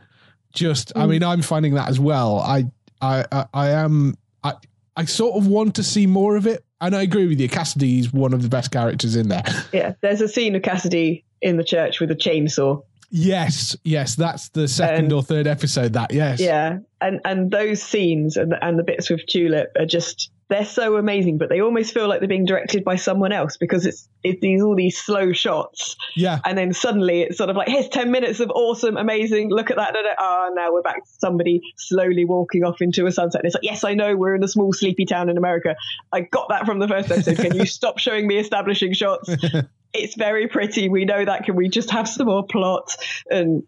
Just 0.51 0.91
I 0.95 1.05
mean, 1.05 1.21
I'm 1.21 1.41
finding 1.41 1.73
that 1.75 1.89
as 1.89 1.99
well. 1.99 2.39
I 2.39 2.65
I 3.01 3.25
I, 3.31 3.45
I 3.53 3.69
am 3.71 4.15
I 4.43 4.53
I 4.95 5.05
sort 5.05 5.35
of 5.35 5.47
want 5.47 5.75
to 5.75 5.83
see 5.83 6.07
more 6.07 6.37
of 6.37 6.47
it. 6.47 6.63
And 6.85 6.95
I 6.95 7.01
agree 7.01 7.27
with 7.27 7.39
you. 7.39 7.49
Cassidy 7.49 7.99
is 7.99 8.13
one 8.13 8.33
of 8.33 8.41
the 8.41 8.49
best 8.49 8.71
characters 8.71 9.15
in 9.15 9.29
there. 9.29 9.43
Yeah, 9.73 9.93
there's 10.01 10.21
a 10.21 10.27
scene 10.27 10.55
of 10.55 10.61
Cassidy 10.61 11.23
in 11.41 11.57
the 11.57 11.63
church 11.63 11.99
with 11.99 12.11
a 12.11 12.15
chainsaw. 12.15 12.83
Yes, 13.11 13.75
yes, 13.83 14.15
that's 14.15 14.49
the 14.49 14.67
second 14.67 15.11
Um, 15.11 15.19
or 15.19 15.23
third 15.23 15.47
episode. 15.47 15.93
That 15.93 16.11
yes, 16.13 16.39
Yeah, 16.39 16.79
and 17.01 17.21
and 17.23 17.51
those 17.51 17.81
scenes 17.81 18.35
and 18.35 18.53
and 18.61 18.77
the 18.77 18.83
bits 18.83 19.09
with 19.09 19.25
Tulip 19.27 19.71
are 19.79 19.85
just 19.85 20.31
they're 20.47 20.65
so 20.65 20.97
amazing, 20.97 21.39
but 21.39 21.49
they 21.49 21.61
almost 21.61 21.93
feel 21.93 22.07
like 22.07 22.19
they're 22.19 22.29
being 22.29 22.45
directed 22.45 22.83
by 22.83 22.97
someone 22.97 23.31
else 23.31 23.57
because 23.57 23.85
it's 23.85 24.07
it's 24.23 24.39
these 24.41 24.61
all 24.61 24.75
these 24.75 24.97
slow 24.97 25.33
shots, 25.33 25.95
yeah, 26.15 26.39
and 26.45 26.57
then 26.57 26.71
suddenly 26.73 27.21
it's 27.21 27.37
sort 27.37 27.49
of 27.49 27.55
like 27.55 27.67
here's 27.67 27.89
ten 27.89 28.11
minutes 28.11 28.39
of 28.39 28.51
awesome, 28.51 28.95
amazing. 28.95 29.49
Look 29.49 29.71
at 29.71 29.77
that! 29.77 29.93
da, 29.93 30.01
da, 30.03 30.09
Ah, 30.19 30.49
now 30.53 30.71
we're 30.71 30.83
back 30.83 31.03
to 31.03 31.11
somebody 31.19 31.61
slowly 31.77 32.25
walking 32.25 32.63
off 32.63 32.79
into 32.79 33.07
a 33.07 33.11
sunset. 33.11 33.41
And 33.41 33.47
it's 33.47 33.55
like 33.55 33.63
yes, 33.63 33.83
I 33.83 33.95
know 33.95 34.15
we're 34.15 34.35
in 34.35 34.43
a 34.43 34.47
small 34.47 34.71
sleepy 34.71 35.05
town 35.05 35.29
in 35.29 35.37
America. 35.37 35.75
I 36.11 36.21
got 36.21 36.49
that 36.49 36.65
from 36.65 36.79
the 36.79 36.87
first 36.87 37.11
episode. 37.11 37.37
Can 37.37 37.55
you 37.55 37.65
stop 37.65 37.97
showing 37.97 38.27
me 38.27 38.37
establishing 38.37 38.93
shots? 38.93 39.29
it's 39.93 40.15
very 40.15 40.47
pretty. 40.47 40.89
We 40.89 41.05
know 41.05 41.25
that. 41.25 41.45
Can 41.45 41.55
we 41.55 41.69
just 41.69 41.89
have 41.89 42.07
some 42.07 42.27
more 42.27 42.45
plot? 42.45 42.95
And 43.29 43.63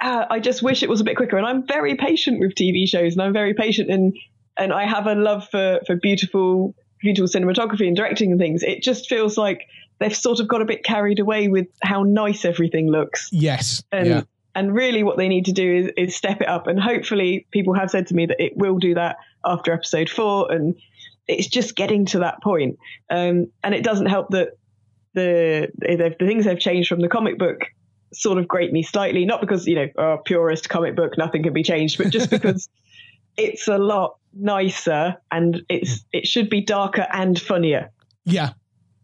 uh, 0.00 0.26
I 0.28 0.40
just 0.40 0.62
wish 0.62 0.82
it 0.82 0.88
was 0.88 1.00
a 1.00 1.04
bit 1.04 1.16
quicker. 1.16 1.36
And 1.36 1.46
I'm 1.46 1.66
very 1.66 1.96
patient 1.96 2.40
with 2.40 2.54
TV 2.54 2.86
shows, 2.86 3.14
and 3.14 3.22
I'm 3.22 3.32
very 3.32 3.54
patient, 3.54 3.90
and 3.90 4.14
and 4.60 4.72
I 4.72 4.84
have 4.84 5.06
a 5.06 5.14
love 5.14 5.48
for 5.48 5.80
for 5.86 5.96
beautiful, 5.96 6.74
beautiful 7.00 7.26
cinematography 7.26 7.86
and 7.86 7.96
directing 7.96 8.30
and 8.30 8.40
things. 8.40 8.62
It 8.62 8.82
just 8.82 9.08
feels 9.08 9.36
like 9.36 9.66
they've 9.98 10.14
sort 10.14 10.38
of 10.38 10.46
got 10.46 10.62
a 10.62 10.64
bit 10.64 10.84
carried 10.84 11.18
away 11.18 11.48
with 11.48 11.66
how 11.82 12.04
nice 12.04 12.44
everything 12.44 12.88
looks. 12.88 13.30
yes, 13.32 13.82
And 13.90 14.08
yeah, 14.08 14.22
and 14.54 14.74
really, 14.74 15.02
what 15.02 15.16
they 15.16 15.28
need 15.28 15.46
to 15.46 15.52
do 15.52 15.74
is, 15.76 15.92
is 15.96 16.16
step 16.16 16.40
it 16.40 16.48
up. 16.48 16.66
And 16.66 16.80
hopefully, 16.80 17.46
people 17.50 17.74
have 17.74 17.90
said 17.90 18.08
to 18.08 18.14
me 18.14 18.26
that 18.26 18.40
it 18.40 18.56
will 18.56 18.78
do 18.78 18.94
that 18.94 19.16
after 19.44 19.72
episode 19.72 20.10
four. 20.10 20.52
And 20.52 20.74
it's 21.26 21.46
just 21.46 21.76
getting 21.76 22.06
to 22.06 22.20
that 22.20 22.42
point. 22.42 22.78
Um, 23.08 23.50
and 23.62 23.74
it 23.74 23.82
doesn't 23.82 24.06
help 24.06 24.30
that 24.30 24.50
the 25.14 25.68
the 25.78 26.14
the 26.18 26.26
things 26.26 26.44
they've 26.44 26.58
changed 26.58 26.88
from 26.88 27.00
the 27.00 27.08
comic 27.08 27.38
book 27.38 27.66
sort 28.12 28.38
of 28.38 28.48
grate 28.48 28.72
me 28.72 28.82
slightly. 28.82 29.24
Not 29.24 29.40
because 29.40 29.66
you 29.66 29.76
know, 29.76 29.88
oh, 29.96 30.18
purist 30.24 30.68
comic 30.68 30.96
book, 30.96 31.16
nothing 31.16 31.44
can 31.44 31.52
be 31.52 31.62
changed, 31.62 31.96
but 31.98 32.10
just 32.10 32.30
because 32.30 32.68
it's 33.36 33.68
a 33.68 33.78
lot 33.78 34.16
nicer 34.34 35.16
and 35.30 35.62
it's 35.68 36.00
hmm. 36.00 36.06
it 36.12 36.26
should 36.26 36.50
be 36.50 36.60
darker 36.60 37.06
and 37.12 37.40
funnier. 37.40 37.90
yeah, 38.24 38.50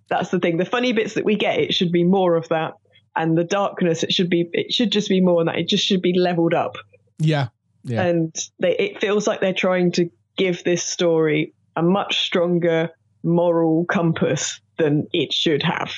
That's 0.08 0.30
the 0.30 0.38
thing. 0.38 0.56
The 0.56 0.64
funny 0.64 0.92
bits 0.92 1.14
that 1.14 1.24
we 1.24 1.36
get, 1.36 1.58
it 1.58 1.74
should 1.74 1.92
be 1.92 2.04
more 2.04 2.36
of 2.36 2.48
that. 2.48 2.74
And 3.16 3.36
the 3.36 3.44
darkness, 3.44 4.02
it 4.02 4.12
should 4.12 4.28
be, 4.28 4.48
it 4.52 4.72
should 4.72 4.92
just 4.92 5.08
be 5.08 5.22
more 5.22 5.40
than 5.40 5.46
that. 5.46 5.58
It 5.58 5.68
just 5.68 5.84
should 5.84 6.02
be 6.02 6.18
leveled 6.18 6.52
up. 6.52 6.76
yeah, 7.18 7.48
yeah, 7.84 8.02
And 8.02 8.34
they, 8.58 8.76
it 8.76 9.00
feels 9.00 9.26
like 9.26 9.40
they're 9.40 9.54
trying 9.54 9.92
to 9.92 10.10
give 10.36 10.62
this 10.64 10.82
story 10.82 11.54
a 11.76 11.82
much 11.82 12.20
stronger 12.20 12.90
moral 13.22 13.84
compass 13.86 14.60
than 14.78 15.06
it 15.12 15.32
should 15.32 15.62
have. 15.62 15.92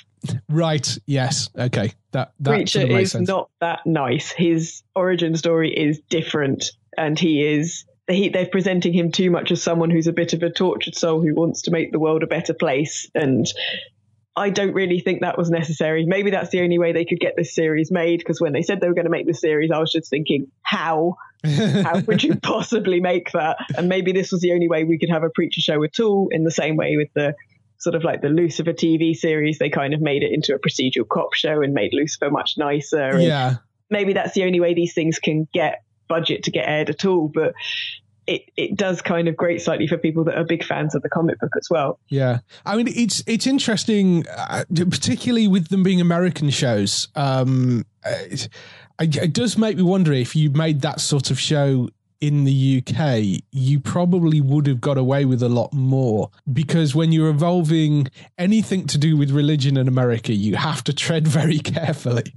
right. 0.48 0.98
Yes, 1.06 1.50
okay. 1.58 1.92
That 2.12 2.32
that 2.40 2.50
Preacher 2.50 2.80
sort 2.80 2.92
of 2.92 2.98
is 2.98 3.12
sense. 3.12 3.28
not 3.28 3.50
that 3.60 3.80
nice. 3.86 4.30
His 4.30 4.82
origin 4.94 5.36
story 5.36 5.72
is 5.72 6.00
different, 6.08 6.64
and 6.96 7.18
he 7.18 7.44
is. 7.44 7.84
He, 8.08 8.30
they're 8.30 8.46
presenting 8.46 8.92
him 8.92 9.12
too 9.12 9.30
much 9.30 9.50
as 9.50 9.62
someone 9.62 9.90
who's 9.90 10.06
a 10.06 10.12
bit 10.12 10.32
of 10.32 10.42
a 10.42 10.50
tortured 10.50 10.94
soul 10.94 11.20
who 11.20 11.34
wants 11.34 11.62
to 11.62 11.70
make 11.70 11.92
the 11.92 11.98
world 11.98 12.22
a 12.22 12.26
better 12.26 12.54
place. 12.54 13.08
And 13.14 13.46
I 14.34 14.50
don't 14.50 14.72
really 14.72 15.00
think 15.00 15.20
that 15.20 15.36
was 15.36 15.50
necessary. 15.50 16.06
Maybe 16.06 16.30
that's 16.30 16.50
the 16.50 16.62
only 16.62 16.78
way 16.78 16.92
they 16.92 17.04
could 17.04 17.20
get 17.20 17.34
this 17.36 17.54
series 17.54 17.90
made. 17.90 18.18
Because 18.18 18.40
when 18.40 18.52
they 18.52 18.62
said 18.62 18.80
they 18.80 18.88
were 18.88 18.94
going 18.94 19.04
to 19.04 19.10
make 19.10 19.26
this 19.26 19.40
series, 19.40 19.70
I 19.70 19.78
was 19.78 19.92
just 19.92 20.08
thinking, 20.08 20.50
how? 20.62 21.16
How 21.44 22.00
would 22.06 22.22
you 22.22 22.36
possibly 22.36 23.00
make 23.00 23.32
that? 23.32 23.58
And 23.76 23.88
maybe 23.88 24.12
this 24.12 24.32
was 24.32 24.40
the 24.40 24.52
only 24.52 24.68
way 24.68 24.84
we 24.84 24.98
could 24.98 25.10
have 25.10 25.24
a 25.24 25.30
preacher 25.30 25.60
show 25.60 25.82
at 25.84 26.00
all. 26.00 26.28
In 26.30 26.44
the 26.44 26.50
same 26.50 26.76
way 26.76 26.96
with 26.96 27.08
the 27.14 27.34
sort 27.78 27.94
of 27.94 28.04
like 28.04 28.22
the 28.22 28.28
Lucifer 28.28 28.72
TV 28.72 29.14
series, 29.14 29.58
they 29.58 29.70
kind 29.70 29.94
of 29.94 30.00
made 30.00 30.22
it 30.22 30.32
into 30.32 30.54
a 30.54 30.58
procedural 30.58 31.08
cop 31.08 31.34
show 31.34 31.62
and 31.62 31.74
made 31.74 31.92
Lucifer 31.92 32.30
much 32.30 32.54
nicer. 32.56 33.10
And 33.10 33.22
yeah, 33.22 33.54
maybe 33.90 34.12
that's 34.12 34.34
the 34.34 34.44
only 34.44 34.60
way 34.60 34.74
these 34.74 34.94
things 34.94 35.18
can 35.18 35.48
get 35.52 35.82
budget 36.08 36.44
to 36.44 36.50
get 36.50 36.68
aired 36.68 36.90
at 36.90 37.04
all. 37.04 37.30
But 37.32 37.54
it, 38.28 38.50
it 38.56 38.76
does 38.76 39.00
kind 39.00 39.26
of 39.26 39.36
grate 39.36 39.62
slightly 39.62 39.86
for 39.86 39.96
people 39.96 40.22
that 40.24 40.36
are 40.36 40.44
big 40.44 40.62
fans 40.62 40.94
of 40.94 41.02
the 41.02 41.08
comic 41.08 41.40
book 41.40 41.52
as 41.56 41.68
well. 41.70 41.98
yeah. 42.08 42.40
I 42.66 42.76
mean, 42.76 42.88
it's 42.88 43.22
it's 43.26 43.46
interesting, 43.46 44.26
uh, 44.28 44.64
particularly 44.70 45.48
with 45.48 45.68
them 45.68 45.82
being 45.82 46.00
American 46.00 46.50
shows. 46.50 47.08
Um, 47.16 47.84
uh, 48.04 48.12
it 49.00 49.32
does 49.32 49.56
make 49.56 49.76
me 49.76 49.82
wonder 49.82 50.12
if 50.12 50.36
you 50.36 50.50
made 50.50 50.82
that 50.82 51.00
sort 51.00 51.30
of 51.30 51.38
show 51.38 51.88
in 52.20 52.44
the 52.44 52.82
UK, 52.82 53.42
you 53.52 53.78
probably 53.78 54.40
would 54.40 54.66
have 54.66 54.80
got 54.80 54.98
away 54.98 55.24
with 55.24 55.42
a 55.42 55.48
lot 55.48 55.72
more 55.72 56.30
because 56.52 56.94
when 56.94 57.12
you're 57.12 57.30
involving 57.30 58.08
anything 58.36 58.86
to 58.88 58.98
do 58.98 59.16
with 59.16 59.30
religion 59.30 59.76
in 59.76 59.86
America, 59.86 60.32
you 60.32 60.56
have 60.56 60.82
to 60.84 60.92
tread 60.92 61.28
very 61.28 61.58
carefully. 61.58 62.34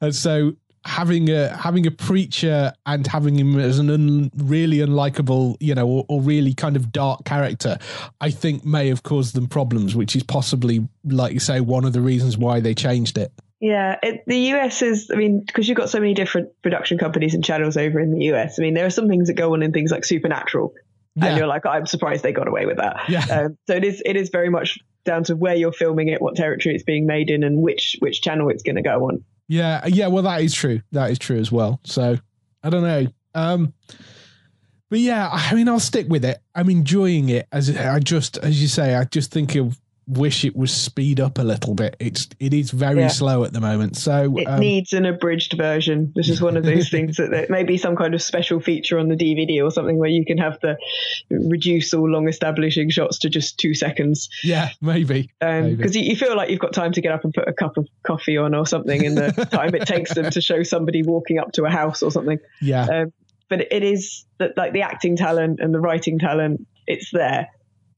And 0.00 0.14
so 0.14 0.54
having 0.84 1.30
a 1.30 1.56
having 1.56 1.86
a 1.86 1.90
preacher 1.90 2.72
and 2.86 3.06
having 3.06 3.38
him 3.38 3.58
as 3.58 3.78
an 3.78 3.90
un, 3.90 4.30
really 4.36 4.78
unlikable, 4.78 5.56
you 5.60 5.74
know, 5.74 5.86
or, 5.86 6.04
or, 6.08 6.20
really 6.20 6.54
kind 6.54 6.76
of 6.76 6.90
dark 6.90 7.24
character, 7.24 7.78
I 8.20 8.30
think 8.30 8.64
may 8.64 8.88
have 8.88 9.02
caused 9.02 9.34
them 9.34 9.46
problems, 9.46 9.94
which 9.94 10.16
is 10.16 10.22
possibly, 10.22 10.88
like 11.04 11.32
you 11.32 11.40
say, 11.40 11.60
one 11.60 11.84
of 11.84 11.92
the 11.92 12.00
reasons 12.00 12.36
why 12.36 12.60
they 12.60 12.74
changed 12.74 13.18
it. 13.18 13.32
Yeah, 13.60 13.96
it, 14.02 14.24
the 14.26 14.38
US 14.54 14.82
is, 14.82 15.10
I 15.12 15.16
mean, 15.16 15.40
because 15.40 15.68
you've 15.68 15.78
got 15.78 15.88
so 15.88 16.00
many 16.00 16.14
different 16.14 16.50
production 16.62 16.98
companies 16.98 17.34
and 17.34 17.44
channels 17.44 17.76
over 17.76 18.00
in 18.00 18.12
the 18.12 18.32
US. 18.32 18.58
I 18.58 18.62
mean, 18.62 18.74
there 18.74 18.86
are 18.86 18.90
some 18.90 19.08
things 19.08 19.28
that 19.28 19.34
go 19.34 19.52
on 19.52 19.62
in 19.62 19.72
things 19.72 19.92
like 19.92 20.04
Supernatural, 20.04 20.74
yeah. 21.14 21.26
and 21.26 21.38
you're 21.38 21.46
like, 21.46 21.64
I'm 21.64 21.86
surprised 21.86 22.24
they 22.24 22.32
got 22.32 22.48
away 22.48 22.66
with 22.66 22.78
that. 22.78 23.08
Yeah. 23.08 23.24
Um, 23.30 23.58
so 23.68 23.76
it 23.76 23.84
is, 23.84 24.02
it 24.04 24.16
is 24.16 24.30
very 24.30 24.50
much 24.50 24.80
down 25.04 25.24
to 25.24 25.36
where 25.36 25.54
you're 25.54 25.72
filming 25.72 26.08
it, 26.08 26.20
what 26.20 26.34
territory 26.34 26.74
it's 26.74 26.84
being 26.84 27.06
made 27.06 27.30
in, 27.30 27.44
and 27.44 27.62
which 27.62 27.96
which 28.00 28.20
channel 28.20 28.48
it's 28.48 28.62
going 28.62 28.76
to 28.76 28.82
go 28.82 29.08
on. 29.08 29.24
Yeah, 29.48 29.86
yeah. 29.86 30.06
Well, 30.06 30.22
that 30.22 30.40
is 30.42 30.54
true. 30.54 30.80
That 30.92 31.10
is 31.10 31.18
true 31.18 31.38
as 31.38 31.52
well. 31.52 31.80
So 31.84 32.16
I 32.62 32.70
don't 32.70 32.82
know. 32.82 33.06
Um, 33.34 33.74
but 34.90 35.00
yeah, 35.00 35.28
I 35.32 35.54
mean, 35.54 35.68
I'll 35.68 35.80
stick 35.80 36.06
with 36.08 36.24
it. 36.24 36.38
I'm 36.54 36.68
enjoying 36.70 37.30
it. 37.30 37.48
As 37.50 37.74
I 37.76 37.98
just, 37.98 38.36
as 38.38 38.60
you 38.60 38.68
say, 38.68 38.94
I 38.94 39.04
just 39.04 39.30
think 39.30 39.54
of 39.54 39.80
wish 40.06 40.44
it 40.44 40.56
was 40.56 40.72
speed 40.72 41.20
up 41.20 41.38
a 41.38 41.42
little 41.42 41.74
bit. 41.74 41.96
It's 41.98 42.28
it 42.40 42.52
is 42.52 42.70
very 42.70 43.00
yeah. 43.00 43.08
slow 43.08 43.44
at 43.44 43.52
the 43.52 43.60
moment. 43.60 43.96
So 43.96 44.36
it 44.36 44.44
um, 44.44 44.60
needs 44.60 44.92
an 44.92 45.06
abridged 45.06 45.56
version. 45.56 46.12
This 46.14 46.28
is 46.28 46.40
one 46.40 46.56
of 46.56 46.64
those 46.64 46.88
things 46.90 47.16
that, 47.16 47.30
that 47.30 47.50
maybe 47.50 47.76
some 47.76 47.96
kind 47.96 48.14
of 48.14 48.22
special 48.22 48.60
feature 48.60 48.98
on 48.98 49.08
the 49.08 49.16
DVD 49.16 49.64
or 49.64 49.70
something 49.70 49.98
where 49.98 50.10
you 50.10 50.24
can 50.24 50.38
have 50.38 50.58
the 50.60 50.76
reduce 51.30 51.94
all 51.94 52.10
long 52.10 52.28
establishing 52.28 52.90
shots 52.90 53.18
to 53.20 53.30
just 53.30 53.58
two 53.58 53.74
seconds. 53.74 54.28
Yeah, 54.42 54.70
maybe 54.80 55.30
because 55.38 55.96
um, 55.96 56.02
you, 56.02 56.10
you, 56.10 56.16
feel 56.16 56.36
like 56.36 56.50
you've 56.50 56.60
got 56.60 56.72
time 56.72 56.92
to 56.92 57.00
get 57.00 57.12
up 57.12 57.24
and 57.24 57.32
put 57.32 57.46
a 57.46 57.52
cup 57.52 57.76
of 57.76 57.88
coffee 58.02 58.36
on 58.36 58.54
or 58.54 58.66
something 58.66 59.04
in 59.04 59.14
the 59.14 59.30
time 59.52 59.74
it 59.74 59.86
takes 59.86 60.14
them 60.14 60.30
to 60.30 60.40
show 60.40 60.62
somebody 60.62 61.02
walking 61.02 61.38
up 61.38 61.52
to 61.52 61.64
a 61.64 61.70
house 61.70 62.02
or 62.02 62.10
something. 62.10 62.38
Yeah. 62.60 62.84
Um, 62.84 63.12
but 63.48 63.60
it 63.72 63.82
is 63.82 64.24
that 64.38 64.56
like 64.56 64.72
the 64.72 64.82
acting 64.82 65.16
talent 65.16 65.60
and 65.60 65.74
the 65.74 65.80
writing 65.80 66.18
talent, 66.18 66.66
it's 66.86 67.10
there. 67.12 67.48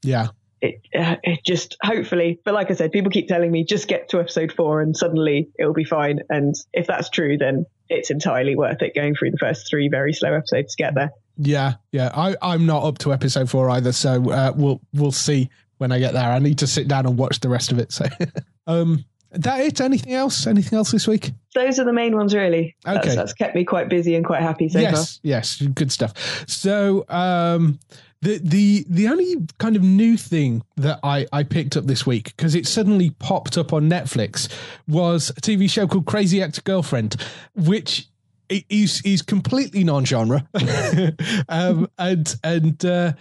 Yeah 0.02 0.28
it, 0.64 0.80
uh, 0.98 1.16
it 1.22 1.44
just 1.44 1.76
hopefully, 1.82 2.40
but 2.44 2.54
like 2.54 2.70
I 2.70 2.74
said, 2.74 2.90
people 2.90 3.10
keep 3.10 3.28
telling 3.28 3.50
me 3.50 3.64
just 3.64 3.86
get 3.86 4.08
to 4.10 4.20
episode 4.20 4.52
four 4.52 4.80
and 4.80 4.96
suddenly 4.96 5.50
it'll 5.58 5.74
be 5.74 5.84
fine. 5.84 6.20
And 6.30 6.54
if 6.72 6.86
that's 6.86 7.10
true, 7.10 7.36
then 7.36 7.66
it's 7.88 8.10
entirely 8.10 8.56
worth 8.56 8.80
it 8.80 8.94
going 8.94 9.14
through 9.14 9.32
the 9.32 9.38
first 9.38 9.68
three 9.68 9.88
very 9.88 10.14
slow 10.14 10.32
episodes 10.32 10.74
to 10.74 10.82
get 10.82 10.94
there. 10.94 11.10
Yeah, 11.36 11.74
yeah. 11.92 12.10
I, 12.14 12.36
I'm 12.40 12.64
not 12.64 12.84
up 12.84 12.98
to 12.98 13.12
episode 13.12 13.50
four 13.50 13.68
either, 13.70 13.92
so 13.92 14.30
uh, 14.30 14.52
we'll 14.56 14.80
we'll 14.94 15.12
see 15.12 15.50
when 15.78 15.92
I 15.92 15.98
get 15.98 16.12
there. 16.12 16.30
I 16.30 16.38
need 16.38 16.58
to 16.58 16.66
sit 16.66 16.88
down 16.88 17.06
and 17.06 17.18
watch 17.18 17.40
the 17.40 17.48
rest 17.48 17.72
of 17.72 17.78
it. 17.78 17.92
So, 17.92 18.06
um, 18.66 19.04
that 19.32 19.60
it? 19.60 19.80
Anything 19.80 20.14
else? 20.14 20.46
Anything 20.46 20.78
else 20.78 20.92
this 20.92 21.08
week? 21.08 21.32
Those 21.54 21.78
are 21.80 21.84
the 21.84 21.92
main 21.92 22.16
ones, 22.16 22.34
really. 22.34 22.76
Okay, 22.86 23.00
that's, 23.00 23.16
that's 23.16 23.32
kept 23.32 23.56
me 23.56 23.64
quite 23.64 23.88
busy 23.88 24.14
and 24.14 24.24
quite 24.24 24.42
happy 24.42 24.68
so 24.68 24.78
yes, 24.78 25.16
far. 25.16 25.20
Yes, 25.24 25.60
good 25.60 25.90
stuff. 25.90 26.46
So, 26.48 27.04
um, 27.08 27.80
the 28.24 28.40
the 28.42 28.86
the 28.88 29.08
only 29.08 29.46
kind 29.58 29.76
of 29.76 29.82
new 29.82 30.16
thing 30.16 30.62
that 30.76 30.98
I 31.02 31.26
I 31.32 31.42
picked 31.42 31.76
up 31.76 31.84
this 31.84 32.06
week 32.06 32.34
because 32.36 32.54
it 32.54 32.66
suddenly 32.66 33.10
popped 33.10 33.58
up 33.58 33.72
on 33.72 33.88
Netflix 33.88 34.50
was 34.88 35.30
a 35.30 35.40
TV 35.40 35.70
show 35.70 35.86
called 35.86 36.06
Crazy 36.06 36.42
Ex-Girlfriend, 36.42 37.16
which 37.54 38.08
is 38.48 39.02
is 39.04 39.20
completely 39.20 39.84
non-genre, 39.84 40.48
um, 41.48 41.88
and 41.98 42.34
and 42.42 42.84
uh, 42.84 43.12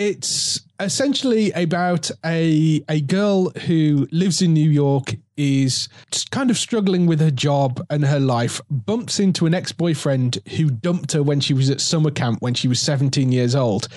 it's 0.00 0.62
essentially 0.80 1.52
about 1.52 2.10
a 2.24 2.82
a 2.88 3.02
girl 3.02 3.50
who 3.50 4.08
lives 4.10 4.40
in 4.40 4.54
New 4.54 4.70
York 4.70 5.14
is 5.36 5.90
kind 6.30 6.50
of 6.50 6.56
struggling 6.56 7.06
with 7.06 7.20
her 7.20 7.30
job 7.30 7.84
and 7.90 8.06
her 8.06 8.18
life 8.18 8.62
bumps 8.70 9.20
into 9.20 9.44
an 9.44 9.52
ex-boyfriend 9.52 10.38
who 10.56 10.70
dumped 10.70 11.12
her 11.12 11.22
when 11.22 11.38
she 11.38 11.52
was 11.52 11.68
at 11.68 11.82
summer 11.82 12.10
camp 12.10 12.40
when 12.40 12.54
she 12.54 12.66
was 12.66 12.80
17 12.80 13.30
years 13.30 13.54
old. 13.54 13.88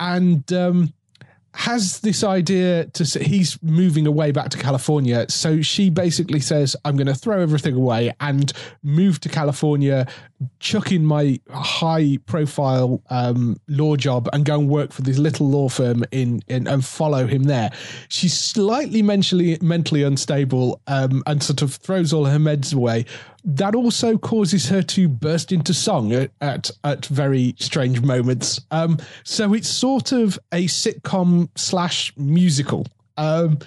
And 0.00 0.52
um, 0.52 0.92
has 1.58 1.98
this 2.02 2.22
idea 2.22 2.84
to 2.84 3.04
he's 3.18 3.60
moving 3.64 4.06
away 4.06 4.30
back 4.30 4.48
to 4.48 4.56
California. 4.56 5.26
So 5.28 5.60
she 5.60 5.90
basically 5.90 6.38
says, 6.38 6.76
I'm 6.84 6.94
going 6.96 7.08
to 7.08 7.16
throw 7.16 7.40
everything 7.40 7.74
away 7.74 8.14
and 8.20 8.52
move 8.84 9.18
to 9.22 9.28
California, 9.28 10.06
chuck 10.60 10.92
in 10.92 11.04
my 11.04 11.40
high 11.50 12.18
profile 12.26 13.02
um, 13.10 13.60
law 13.66 13.96
job 13.96 14.28
and 14.32 14.44
go 14.44 14.56
and 14.60 14.68
work 14.68 14.92
for 14.92 15.02
this 15.02 15.18
little 15.18 15.48
law 15.48 15.68
firm 15.68 16.04
in, 16.12 16.42
in 16.46 16.68
and 16.68 16.84
follow 16.84 17.26
him 17.26 17.42
there. 17.42 17.72
She's 18.08 18.38
slightly 18.38 19.02
mentally 19.02 19.58
mentally 19.60 20.04
unstable 20.04 20.80
um, 20.86 21.24
and 21.26 21.42
sort 21.42 21.62
of 21.62 21.74
throws 21.74 22.12
all 22.12 22.26
her 22.26 22.38
meds 22.38 22.72
away. 22.72 23.04
That 23.44 23.74
also 23.74 24.18
causes 24.18 24.68
her 24.68 24.82
to 24.82 25.08
burst 25.08 25.52
into 25.52 25.72
song 25.72 26.12
at 26.12 26.30
at, 26.40 26.70
at 26.84 27.06
very 27.06 27.54
strange 27.58 28.00
moments. 28.00 28.60
Um, 28.70 28.98
so 29.24 29.54
it's 29.54 29.68
sort 29.68 30.12
of 30.12 30.38
a 30.52 30.66
sitcom 30.66 31.48
slash 31.56 32.12
musical. 32.16 32.86
Um, 33.16 33.58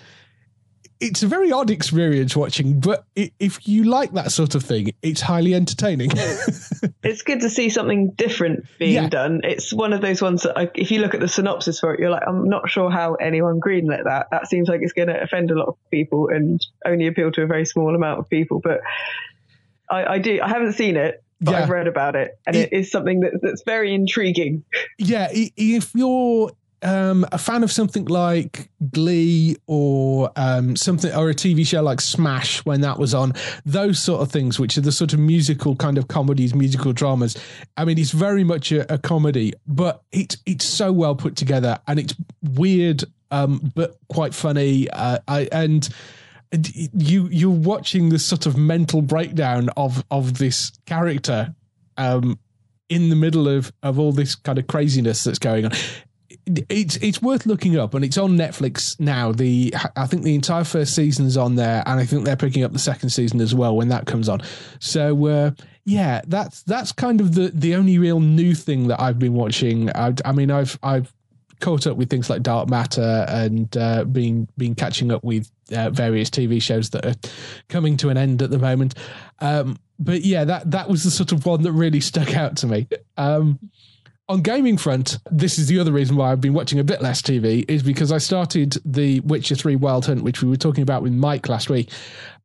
it's 1.02 1.24
a 1.24 1.28
very 1.28 1.52
odd 1.52 1.72
experience 1.72 2.36
watching, 2.36 2.80
but 2.80 3.06
if 3.16 3.68
you 3.68 3.86
like 3.86 4.12
that 4.14 4.32
sort 4.32 4.54
of 4.54 4.64
thing, 4.64 4.94
it's 5.02 5.20
highly 5.20 5.56
entertaining. 5.56 6.12
it's 7.04 7.24
good 7.24 7.42
to 7.42 7.50
see 7.50 7.70
something 7.70 8.12
different 8.12 8.68
being 8.78 8.94
yeah. 8.94 9.10
done. 9.10 9.42
It's 9.44 9.74
one 9.74 9.94
of 9.94 10.02
those 10.02 10.22
ones 10.22 10.44
that, 10.44 10.72
if 10.76 10.92
you 10.92 11.00
look 11.00 11.16
at 11.16 11.20
the 11.20 11.28
synopsis 11.28 11.80
for 11.80 11.96
it, 11.96 12.00
you're 12.00 12.12
like, 12.12 12.22
I'm 12.28 12.48
not 12.48 12.70
sure 12.70 12.92
how 12.92 13.16
anyone 13.16 13.60
greenlit 13.60 14.04
that. 14.04 14.28
That 14.30 14.48
seems 14.48 14.70
like 14.70 14.82
it's 14.84 14.94
going 14.94 15.08
to 15.08 15.20
offend 15.20 15.50
a 15.50 15.56
lot 15.56 15.70
of 15.70 15.76
people 15.90 16.30
and 16.30 16.64
only 16.86 17.08
appeal 17.08 17.32
to 17.32 17.42
a 17.42 17.48
very 17.48 17.66
small 17.66 17.96
amount 17.96 18.20
of 18.20 18.30
people. 18.30 18.62
But 18.64 18.82
I, 19.92 20.14
I 20.14 20.18
do. 20.20 20.40
I 20.42 20.48
haven't 20.48 20.74
seen 20.74 20.96
it, 20.96 21.24
but 21.42 21.52
yeah. 21.52 21.64
I've 21.64 21.70
read 21.70 21.88
about 21.88 22.16
it, 22.16 22.40
and 22.48 22.56
it, 22.56 22.72
it 22.72 22.76
is 22.76 22.92
something 22.92 23.20
that, 23.20 23.40
that's 23.42 23.64
very 23.64 23.94
intriguing. 23.94 24.64
Yeah, 24.98 25.28
if 25.32 25.94
you're 25.94 26.52
um, 26.84 27.26
a 27.32 27.38
fan 27.38 27.64
of 27.64 27.72
something 27.72 28.06
like 28.06 28.70
Glee 28.92 29.58
or 29.68 30.32
um, 30.36 30.76
something 30.76 31.14
or 31.14 31.30
a 31.30 31.34
TV 31.34 31.66
show 31.66 31.82
like 31.82 32.02
Smash 32.02 32.66
when 32.66 32.82
that 32.82 32.98
was 32.98 33.14
on, 33.14 33.34
those 33.66 34.00
sort 34.00 34.22
of 34.22 34.32
things, 34.32 34.60
which 34.60 34.78
are 34.78 34.82
the 34.82 34.92
sort 34.92 35.14
of 35.14 35.20
musical 35.20 35.76
kind 35.76 35.98
of 35.98 36.08
comedies, 36.08 36.56
musical 36.56 36.94
dramas. 36.94 37.38
I 37.78 37.86
mean, 37.86 37.98
it's 37.98 38.12
very 38.12 38.44
much 38.44 38.72
a, 38.72 38.92
a 38.92 38.98
comedy, 38.98 39.54
but 39.68 40.02
it's 40.12 40.38
it's 40.46 40.66
so 40.66 40.92
well 40.92 41.16
put 41.16 41.36
together 41.36 41.80
and 41.88 42.00
it's 42.00 42.16
weird, 42.42 43.04
um, 43.30 43.72
but 43.76 43.98
quite 44.10 44.34
funny. 44.34 44.90
Uh, 44.90 45.20
I, 45.28 45.48
and 45.52 45.88
you 46.52 47.28
you're 47.32 47.50
watching 47.50 48.10
this 48.10 48.26
sort 48.26 48.46
of 48.46 48.58
mental 48.58 49.02
breakdown 49.02 49.70
of 49.78 50.04
of 50.12 50.38
this 50.38 50.72
character 50.86 51.56
um, 51.98 52.40
in 52.90 53.10
the 53.10 53.16
middle 53.16 53.48
of 53.48 53.72
of 53.84 54.00
all 54.00 54.12
this 54.12 54.36
kind 54.36 54.58
of 54.58 54.68
craziness 54.68 55.24
that's 55.24 55.40
going 55.40 55.66
on 55.66 55.72
it's 56.48 56.98
it's 56.98 57.22
worth 57.22 57.46
looking 57.46 57.78
up, 57.78 57.94
and 57.94 58.04
it's 58.04 58.18
on 58.18 58.38
Netflix 58.38 59.00
now. 59.00 59.32
The 59.32 59.74
I 59.96 60.08
think 60.08 60.24
the 60.24 60.36
entire 60.36 60.64
first 60.64 60.96
season's 60.96 61.38
on 61.38 61.56
there, 61.56 61.84
and 61.86 62.00
I 62.00 62.06
think 62.06 62.26
they're 62.26 62.36
picking 62.36 62.64
up 62.64 62.74
the 62.74 62.80
second 62.80 63.10
season 63.10 63.42
as 63.42 63.54
well 63.54 63.76
when 63.76 63.90
that 63.90 64.08
comes 64.08 64.28
on. 64.28 64.42
So 64.80 65.26
uh, 65.28 65.52
yeah, 65.86 66.22
that's 66.28 66.64
that's 66.64 66.92
kind 66.92 67.22
of 67.22 67.36
the 67.36 67.52
the 67.54 67.76
only 67.76 67.98
real 67.98 68.20
new 68.20 68.56
thing 68.56 68.88
that 68.88 69.00
I've 69.00 69.20
been 69.20 69.34
watching. 69.34 69.90
I, 69.92 70.14
I 70.26 70.32
mean, 70.32 70.52
I've 70.52 70.78
I've 70.82 71.14
caught 71.62 71.88
up 71.88 71.96
with 71.96 72.10
things 72.10 72.30
like 72.30 72.44
Dark 72.44 72.70
Matter 72.70 73.26
and 73.30 73.76
uh, 73.78 74.04
been 74.04 74.48
been 74.58 74.76
catching 74.76 75.12
up 75.12 75.24
with 75.24 75.50
uh, 75.72 75.90
various 75.90 76.30
TV 76.30 76.62
shows 76.62 76.90
that 76.90 77.06
are 77.06 77.16
coming 77.70 77.96
to 77.98 78.10
an 78.10 78.18
end 78.18 78.42
at 78.42 78.50
the 78.50 78.60
moment. 78.60 78.96
Um, 79.40 79.78
but 80.00 80.22
yeah, 80.22 80.44
that 80.44 80.72
that 80.72 80.90
was 80.90 81.04
the 81.04 81.12
sort 81.12 81.32
of 81.32 81.46
one 81.46 81.62
that 81.64 81.72
really 81.72 82.02
stuck 82.02 82.36
out 82.36 82.58
to 82.58 82.68
me. 82.68 82.88
Um, 83.18 83.60
on 84.28 84.42
gaming 84.42 84.78
front, 84.78 85.18
this 85.30 85.60
is 85.60 85.68
the 85.68 85.80
other 85.80 85.92
reason 85.92 86.16
why 86.16 86.32
I've 86.32 86.40
been 86.40 86.54
watching 86.54 86.80
a 86.80 86.86
bit 86.86 87.02
less 87.02 87.22
TV 87.22 87.70
is 87.70 87.84
because 87.84 88.14
I 88.14 88.18
started 88.18 88.78
the 88.86 89.20
Witcher 89.22 89.56
3 89.56 89.76
Wild 89.76 90.06
Hunt, 90.06 90.24
which 90.24 90.42
we 90.42 90.48
were 90.48 90.56
talking 90.56 90.84
about 90.84 91.04
with 91.04 91.12
Mike 91.12 91.50
last 91.50 91.70
week. 91.70 91.90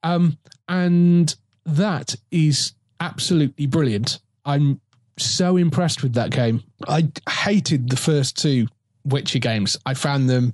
Um, 0.02 0.36
and 0.68 1.32
that 1.64 2.16
is 2.32 2.72
absolutely 2.98 3.66
brilliant. 3.66 4.18
I'm 4.44 4.80
so 5.16 5.56
impressed 5.56 6.02
with 6.02 6.14
that 6.14 6.30
game. 6.30 6.64
I 6.88 7.08
hated 7.28 7.88
the 7.90 7.96
first 7.96 8.36
two 8.36 8.66
Witcher 9.06 9.38
games. 9.38 9.76
I 9.86 9.94
found 9.94 10.28
them 10.28 10.52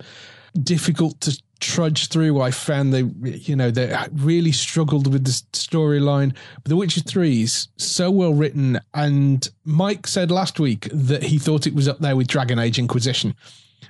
difficult 0.61 1.21
to 1.23 1.43
trudge 1.61 2.09
through. 2.09 2.41
I 2.41 2.51
found 2.51 2.93
they, 2.93 3.03
you 3.31 3.57
know, 3.57 3.71
they 3.71 3.97
really 4.13 4.53
struggled 4.53 5.13
with 5.13 5.25
the 5.25 5.31
storyline. 5.53 6.35
But 6.57 6.71
The 6.71 6.77
Witcher 6.77 7.01
3 7.01 7.43
is 7.43 7.69
so 7.77 8.11
well 8.11 8.35
written. 8.35 8.81
And 8.95 9.49
Mike 9.65 10.07
said 10.07 10.31
last 10.31 10.59
week 10.61 10.89
that 10.93 11.23
he 11.23 11.39
thought 11.39 11.67
it 11.67 11.75
was 11.75 11.89
up 11.89 12.01
there 12.01 12.17
with 12.17 12.27
Dragon 12.27 12.59
Age 12.59 12.79
Inquisition. 12.79 13.35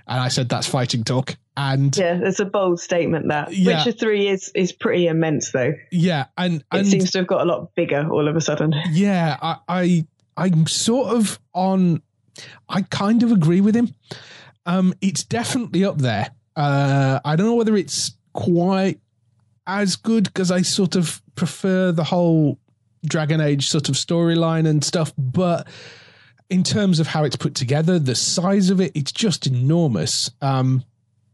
and 0.06 0.20
I 0.20 0.28
said 0.28 0.48
that's 0.48 0.66
fighting 0.66 1.04
talk. 1.04 1.36
And 1.56 1.94
yeah, 1.96 2.18
it's 2.22 2.40
a 2.40 2.44
bold 2.46 2.80
statement. 2.80 3.28
That 3.28 3.52
yeah. 3.52 3.78
Witcher 3.78 3.92
Three 3.92 4.28
is 4.28 4.50
is 4.54 4.72
pretty 4.72 5.06
immense, 5.06 5.52
though. 5.52 5.74
Yeah, 5.90 6.26
and, 6.38 6.64
and 6.72 6.86
it 6.86 6.90
seems 6.90 7.10
to 7.10 7.18
have 7.18 7.26
got 7.26 7.42
a 7.42 7.44
lot 7.44 7.74
bigger 7.74 8.08
all 8.10 8.26
of 8.26 8.36
a 8.36 8.40
sudden. 8.40 8.72
Yeah, 8.90 9.36
I, 9.42 9.56
I 9.68 10.06
I'm 10.36 10.66
sort 10.66 11.14
of 11.14 11.38
on. 11.54 12.00
I 12.70 12.82
kind 12.82 13.22
of 13.22 13.32
agree 13.32 13.60
with 13.60 13.76
him. 13.76 13.94
Um, 14.66 14.94
it's 15.00 15.24
definitely 15.24 15.84
up 15.84 15.98
there. 15.98 16.30
Uh, 16.54 17.20
I 17.24 17.36
don't 17.36 17.46
know 17.46 17.54
whether 17.54 17.76
it's 17.76 18.12
quite 18.32 19.00
as 19.66 19.96
good 19.96 20.24
because 20.24 20.50
I 20.50 20.62
sort 20.62 20.96
of 20.96 21.22
prefer 21.34 21.92
the 21.92 22.04
whole 22.04 22.58
Dragon 23.04 23.40
Age 23.40 23.68
sort 23.68 23.88
of 23.88 23.94
storyline 23.94 24.68
and 24.68 24.84
stuff, 24.84 25.12
but 25.16 25.66
in 26.50 26.62
terms 26.62 27.00
of 27.00 27.06
how 27.06 27.24
it's 27.24 27.36
put 27.36 27.54
together, 27.54 27.98
the 27.98 28.14
size 28.14 28.70
of 28.70 28.80
it, 28.80 28.92
it's 28.94 29.12
just 29.12 29.46
enormous. 29.46 30.30
Um, 30.40 30.84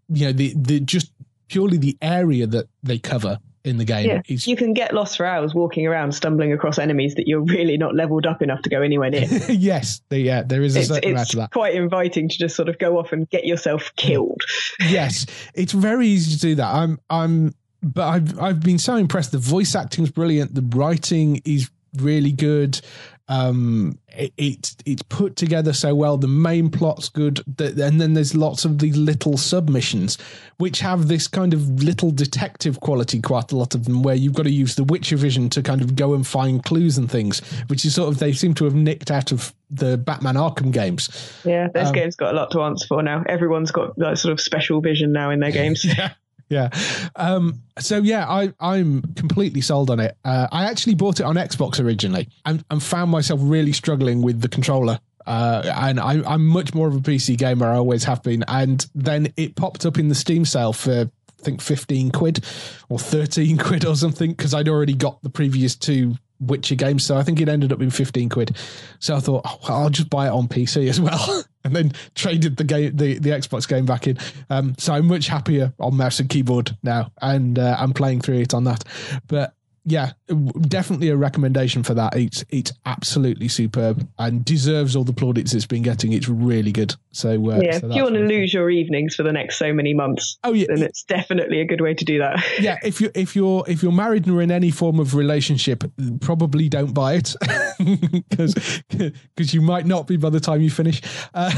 you 0.09 0.27
know, 0.27 0.33
the 0.33 0.55
the 0.57 0.81
just 0.81 1.13
purely 1.49 1.77
the 1.77 1.97
area 2.01 2.47
that 2.47 2.69
they 2.83 2.99
cover 2.99 3.39
in 3.69 3.77
the 3.77 3.85
game. 3.85 4.07
Yeah. 4.07 4.23
Is, 4.27 4.47
you 4.47 4.57
can 4.57 4.73
get 4.73 4.93
lost 4.93 5.17
for 5.17 5.27
hours 5.27 5.55
walking 5.55 5.87
around, 5.87 6.13
stumbling 6.13 6.53
across 6.53 6.79
enemies 6.79 7.15
that 7.15 7.29
you're 7.29 7.43
really 7.43 7.77
not 7.77 7.95
leveled 7.95 8.27
up 8.27 8.43
enough 8.43 8.63
to 8.63 8.71
go 8.71 8.83
anywhere 8.83 9.11
near. 9.11 9.27
yes, 9.49 10.01
the, 10.09 10.19
yeah, 10.19 10.43
there 10.43 10.63
is 10.63 10.77
a 10.77 10.81
it's, 10.81 10.89
certain 10.89 11.13
amount 11.13 11.31
of 11.31 11.41
that. 11.41 11.51
Quite 11.53 11.75
inviting 11.75 12.29
to 12.29 12.39
just 12.39 12.57
sort 12.57 12.69
of 12.69 12.79
go 12.79 12.99
off 12.99 13.13
and 13.13 13.29
get 13.31 13.45
yourself 13.45 13.93
killed. 13.97 14.43
yes, 14.89 15.27
it's 15.55 15.73
very 15.73 16.09
easy 16.09 16.35
to 16.35 16.41
do 16.41 16.55
that. 16.57 16.75
I'm, 16.75 16.99
I'm, 17.11 17.55
but 17.83 18.09
I've, 18.09 18.41
I've 18.41 18.61
been 18.61 18.79
so 18.79 18.97
impressed. 18.97 19.33
The 19.33 19.39
voice 19.39 19.75
acting 19.75 20.05
is 20.05 20.11
brilliant. 20.11 20.55
The 20.55 20.77
writing 20.77 21.41
is 21.45 21.71
really 21.97 22.33
good. 22.33 22.81
Um, 23.29 23.99
it, 24.09 24.33
it's 24.39 24.77
it's 24.87 25.03
put 25.03 25.37
together 25.37 25.73
so 25.73 25.95
well. 25.95 26.17
The 26.17 26.29
main 26.29 26.71
plot's 26.71 27.09
good, 27.09 27.43
and 27.59 28.01
then 28.01 28.15
there's 28.15 28.35
lots 28.35 28.65
of 28.65 28.79
these 28.79 28.97
little 28.97 29.37
submissions, 29.37 30.17
which 30.57 30.81
have 30.81 31.09
this 31.09 31.29
kind 31.29 31.53
of 31.53 31.83
little 31.83 32.11
detective 32.11 32.81
quality. 32.81 33.21
Quite 33.21 33.53
a 33.53 33.57
lot 33.57 33.75
of 33.75 33.85
them, 33.85 34.03
where 34.03 34.15
you've 34.15 34.35
got 34.35 34.45
to 34.45 34.51
use 34.51 34.77
the 34.77 34.85
Witcher 34.85 35.17
vision 35.17 35.51
to 35.51 35.63
kind 35.63 35.83
of 35.83 35.95
go 35.95 36.15
and 36.15 36.27
find 36.27 36.65
clues 36.65 36.97
and 36.97 37.11
things, 37.11 37.41
which 37.67 37.85
is 37.85 37.95
sort 37.95 38.09
of 38.09 38.19
they 38.19 38.33
seem 38.33 38.55
to 38.55 38.65
have 38.65 38.75
nicked 38.75 39.11
out 39.11 39.31
of 39.31 39.53
the 39.71 39.99
Batman 39.99 40.37
Arkham 40.37 40.73
games. 40.73 41.11
Yeah, 41.45 41.69
those 41.69 41.89
um, 41.89 41.93
games 41.93 42.17
got 42.17 42.33
a 42.33 42.37
lot 42.37 42.51
to 42.53 42.63
answer 42.63 42.87
for 42.87 43.03
now. 43.03 43.25
Everyone's 43.29 43.71
got 43.71 43.97
that 43.99 44.19
sort 44.19 44.33
of 44.33 44.41
special 44.41 44.81
vision 44.81 45.13
now 45.13 45.31
in 45.31 45.41
their 45.41 45.51
games. 45.53 45.85
yeah 45.85 46.13
yeah. 46.49 46.71
Um, 47.17 47.63
so 47.79 47.99
yeah, 47.99 48.27
I 48.29 48.53
I'm 48.61 49.03
completely 49.15 49.61
sold 49.61 49.91
on 49.91 50.01
it. 50.01 50.17
Uh, 50.25 50.49
I 50.51 50.65
actually 50.65 50.95
bought 50.95 51.21
it 51.21 51.25
on 51.25 51.37
Xbox 51.37 51.83
originally 51.83 52.29
and, 52.45 52.65
and 52.71 52.83
found 52.83 53.11
myself 53.11 53.41
really 53.43 53.73
struggling 53.73 54.23
with 54.23 54.41
the 54.41 54.49
controller. 54.49 54.99
Uh, 55.27 55.63
and 55.77 56.01
I, 56.01 56.23
I'm 56.27 56.47
much 56.47 56.75
more 56.75 56.89
of 56.89 56.97
a 56.97 57.01
PC 57.01 57.37
gamer. 57.37 57.71
I 57.71 57.77
always 57.77 58.05
have 58.05 58.23
been. 58.23 58.45
And 58.49 58.85
then 58.95 59.33
it 59.37 59.57
popped 59.57 59.85
up 59.85 59.99
in 59.99 60.09
the 60.09 60.15
Steam 60.15 60.47
sale 60.47 60.73
for 60.73 61.11
I 61.39 61.43
think 61.43 61.61
15 61.61 62.11
quid 62.13 62.45
or 62.89 62.99
13 62.99 63.59
quid 63.59 63.85
or 63.85 63.95
something 63.95 64.31
because 64.31 64.55
I'd 64.55 64.69
already 64.69 64.95
got 64.95 65.23
the 65.23 65.31
previous 65.31 65.77
two 65.77 66.15
Witcher 66.41 66.77
games. 66.77 67.05
So 67.05 67.17
I 67.17 67.23
think 67.25 67.41
it 67.41 67.49
ended 67.49 67.73
up 67.73 67.83
in 67.83 67.91
15 67.91 68.29
quid. 68.29 68.57
So 69.01 69.17
I 69.17 69.21
thought, 69.21 69.43
oh, 69.45 69.59
well, 69.69 69.83
I'll 69.83 69.91
just 69.91 70.09
buy 70.09 70.29
it 70.29 70.31
on 70.31 70.49
PC 70.49 70.89
as 70.89 71.01
well. 71.01 71.45
and 71.69 71.77
then 71.77 71.93
traded 72.15 72.57
the 72.57 72.65
game, 72.65 72.97
the, 72.97 73.19
the 73.19 73.31
Xbox 73.31 73.69
game 73.69 73.85
back 73.85 74.07
in. 74.07 74.19
Um, 74.49 74.75
so 74.79 74.95
I'm 74.95 75.07
much 75.07 75.29
happier 75.29 75.73
on 75.79 75.97
mouse 75.97 76.19
and 76.19 76.29
keyboard 76.29 76.77
now. 76.83 77.13
And 77.21 77.59
uh, 77.59 77.77
I'm 77.79 77.93
playing 77.93 78.23
through 78.23 78.39
it 78.39 78.55
on 78.55 78.65
that. 78.65 78.85
But 79.27 79.55
yeah, 79.91 80.13
definitely 80.61 81.09
a 81.09 81.17
recommendation 81.17 81.83
for 81.83 81.95
that. 81.95 82.15
It's 82.15 82.45
it's 82.51 82.73
absolutely 82.85 83.49
superb 83.49 84.07
and 84.19 84.45
deserves 84.45 84.95
all 84.95 85.05
the 85.05 85.15
plaudits 85.15 85.55
it's 85.55 85.65
been 85.65 85.83
getting. 85.83 86.13
It's 86.13 86.29
really 86.29 86.73
good. 86.73 86.95
So 87.13 87.31
uh, 87.51 87.61
yeah, 87.63 87.79
so 87.79 87.89
if 87.89 87.97
you 87.97 88.03
want 88.03 88.17
to 88.17 88.21
lose 88.21 88.53
your 88.53 88.69
evenings 88.69 89.15
for 89.15 89.23
the 89.23 89.33
next 89.33 89.59
so 89.59 89.73
many 89.73 89.95
months, 89.95 90.39
oh 90.45 90.53
yeah, 90.53 90.67
then 90.69 90.83
it's 90.83 91.05
definitely 91.05 91.63
a 91.63 91.65
good 91.65 91.81
way 91.81 91.95
to 91.95 92.05
do 92.05 92.19
that. 92.19 92.45
Yeah, 92.59 92.77
if 92.83 93.01
you 93.01 93.11
if 93.15 93.37
you're 93.37 93.65
if 93.69 93.83
you're 93.83 93.93
married 93.93 94.27
and 94.27 94.37
are 94.37 94.43
in 94.43 94.51
any 94.51 94.71
form 94.71 94.99
of 94.99 95.15
relationship, 95.15 95.85
probably 96.21 96.69
don't 96.69 96.93
buy 96.93 97.15
it 97.15 97.35
because 98.29 98.83
because 98.89 99.55
you 99.55 99.63
might 99.63 99.87
not 99.87 100.07
be 100.07 100.17
by 100.17 100.29
the 100.29 100.41
time 100.41 100.61
you 100.61 100.71
finish. 100.71 101.01
Uh, 101.33 101.53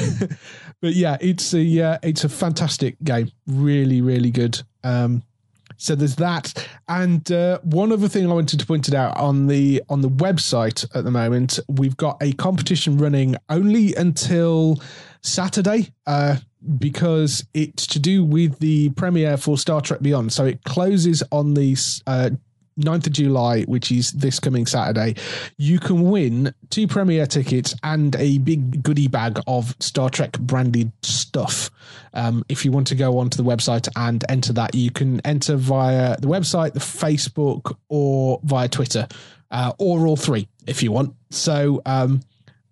but 0.83 0.93
yeah, 0.93 1.17
it's 1.21 1.55
a 1.55 1.81
uh, 1.81 1.99
it's 2.03 2.25
a 2.25 2.29
fantastic 2.29 3.03
game. 3.03 3.31
Really, 3.47 4.03
really 4.03 4.31
good. 4.31 4.63
Um, 4.85 5.23
so 5.81 5.95
there's 5.95 6.17
that. 6.17 6.69
And 6.89 7.31
uh, 7.33 7.59
one 7.63 7.91
other 7.93 8.09
thing 8.09 8.31
I 8.31 8.35
wanted 8.35 8.61
to 8.61 8.67
point 8.67 8.89
it 8.89 8.95
out 8.95 9.17
on 9.17 9.47
the 9.47 9.83
on 9.89 10.03
the 10.03 10.11
website 10.11 10.85
at 10.95 11.05
the 11.05 11.11
moment, 11.11 11.59
we've 11.69 11.97
got 11.97 12.19
a 12.21 12.33
competition 12.33 12.99
running 12.99 13.37
only 13.49 13.95
until 13.95 14.81
Saturday. 15.23 15.93
Uh, 16.07 16.37
because 16.77 17.43
it's 17.55 17.87
to 17.87 17.99
do 17.99 18.23
with 18.23 18.59
the 18.59 18.91
premiere 18.91 19.39
for 19.39 19.57
Star 19.57 19.81
Trek 19.81 20.03
Beyond. 20.03 20.31
So 20.31 20.45
it 20.45 20.63
closes 20.65 21.23
on 21.33 21.55
the 21.55 21.75
uh, 22.07 22.31
9th 22.81 23.07
of 23.07 23.13
July, 23.13 23.63
which 23.63 23.93
is 23.93 24.13
this 24.13 24.41
coming 24.41 24.67
Saturday, 24.67 25.17
you 25.57 25.79
can 25.79 26.11
win 26.11 26.55
two 26.71 26.87
premiere 26.87 27.27
tickets 27.27 27.75
and 27.83 28.17
a 28.17 28.39
big 28.39 28.83
goodie 28.83 29.09
bag 29.09 29.41
of 29.47 29.75
Star 29.81 30.11
Trek 30.11 30.39
branded 30.39 30.93
stuff. 31.03 31.71
Um, 32.15 32.45
if 32.49 32.65
you 32.65 32.73
want 32.73 32.87
to 32.89 32.95
go 32.95 33.19
onto 33.19 33.37
the 33.37 33.49
website 33.49 33.89
and 33.97 34.25
enter 34.29 34.53
that, 34.55 34.75
you 34.75 34.91
can 34.91 35.21
enter 35.25 35.57
via 35.57 36.17
the 36.19 36.29
website, 36.29 36.73
the 36.73 36.81
Facebook, 36.81 37.77
or 37.89 38.41
via 38.45 38.69
Twitter, 38.69 39.07
uh, 39.51 39.73
or 39.79 40.07
all 40.07 40.17
three 40.17 40.49
if 40.67 40.83
you 40.83 40.93
want. 40.93 41.15
So, 41.31 41.83
um, 41.87 42.21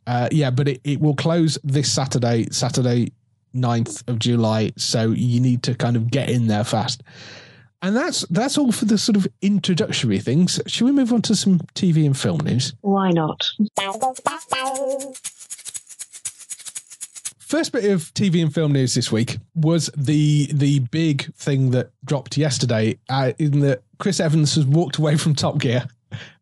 uh, 0.06 0.28
yeah, 0.32 0.50
but 0.50 0.68
it, 0.68 0.80
it 0.84 1.00
will 1.00 1.14
close 1.14 1.58
this 1.62 1.92
Saturday, 1.92 2.48
Saturday 2.50 3.12
9th 3.54 4.08
of 4.08 4.18
July. 4.18 4.72
So 4.76 5.10
you 5.10 5.40
need 5.40 5.62
to 5.64 5.74
kind 5.74 5.96
of 5.96 6.10
get 6.10 6.30
in 6.30 6.46
there 6.46 6.64
fast. 6.64 7.02
And 7.80 7.96
that's 7.96 8.22
that's 8.28 8.58
all 8.58 8.72
for 8.72 8.86
the 8.86 8.98
sort 8.98 9.16
of 9.16 9.28
introductory 9.40 10.18
things. 10.18 10.60
Should 10.66 10.84
we 10.84 10.92
move 10.92 11.12
on 11.12 11.22
to 11.22 11.36
some 11.36 11.60
TV 11.74 12.04
and 12.04 12.16
film 12.16 12.40
news? 12.40 12.74
Why 12.80 13.10
not? 13.10 13.50
First 17.38 17.72
bit 17.72 17.84
of 17.86 18.12
TV 18.12 18.42
and 18.42 18.52
film 18.52 18.72
news 18.72 18.94
this 18.94 19.12
week 19.12 19.38
was 19.54 19.90
the 19.96 20.50
the 20.52 20.80
big 20.80 21.32
thing 21.34 21.70
that 21.70 21.90
dropped 22.04 22.36
yesterday, 22.36 22.98
uh, 23.08 23.32
in 23.38 23.60
that 23.60 23.82
Chris 23.98 24.20
Evans 24.20 24.54
has 24.56 24.66
walked 24.66 24.96
away 24.96 25.16
from 25.16 25.34
Top 25.34 25.58
Gear 25.58 25.86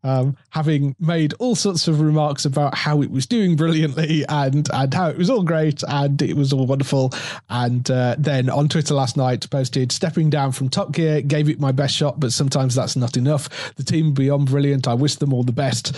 um, 0.02 0.36
having 0.50 0.94
made 0.98 1.34
all 1.38 1.54
sorts 1.54 1.88
of 1.88 2.00
remarks 2.00 2.44
about 2.44 2.74
how 2.74 3.02
it 3.02 3.10
was 3.10 3.26
doing 3.26 3.56
brilliantly 3.56 4.24
and 4.28 4.68
and 4.72 4.94
how 4.94 5.08
it 5.08 5.18
was 5.18 5.30
all 5.30 5.42
great 5.42 5.82
and 5.88 6.20
it 6.22 6.36
was 6.36 6.52
all 6.52 6.66
wonderful. 6.66 7.12
And 7.48 7.88
uh, 7.90 8.16
then 8.18 8.48
on 8.50 8.68
Twitter 8.68 8.94
last 8.94 9.16
night 9.16 9.48
posted 9.50 9.92
stepping 9.92 10.30
down 10.30 10.52
from 10.52 10.68
Top 10.68 10.92
Gear, 10.92 11.22
gave 11.22 11.48
it 11.48 11.60
my 11.60 11.72
best 11.72 11.94
shot, 11.94 12.20
but 12.20 12.32
sometimes 12.32 12.74
that's 12.74 12.96
not 12.96 13.16
enough. 13.16 13.74
The 13.74 13.84
team 13.84 14.12
beyond 14.12 14.46
brilliant. 14.46 14.88
I 14.88 14.94
wish 14.94 15.16
them 15.16 15.32
all 15.32 15.42
the 15.42 15.52
best. 15.52 15.96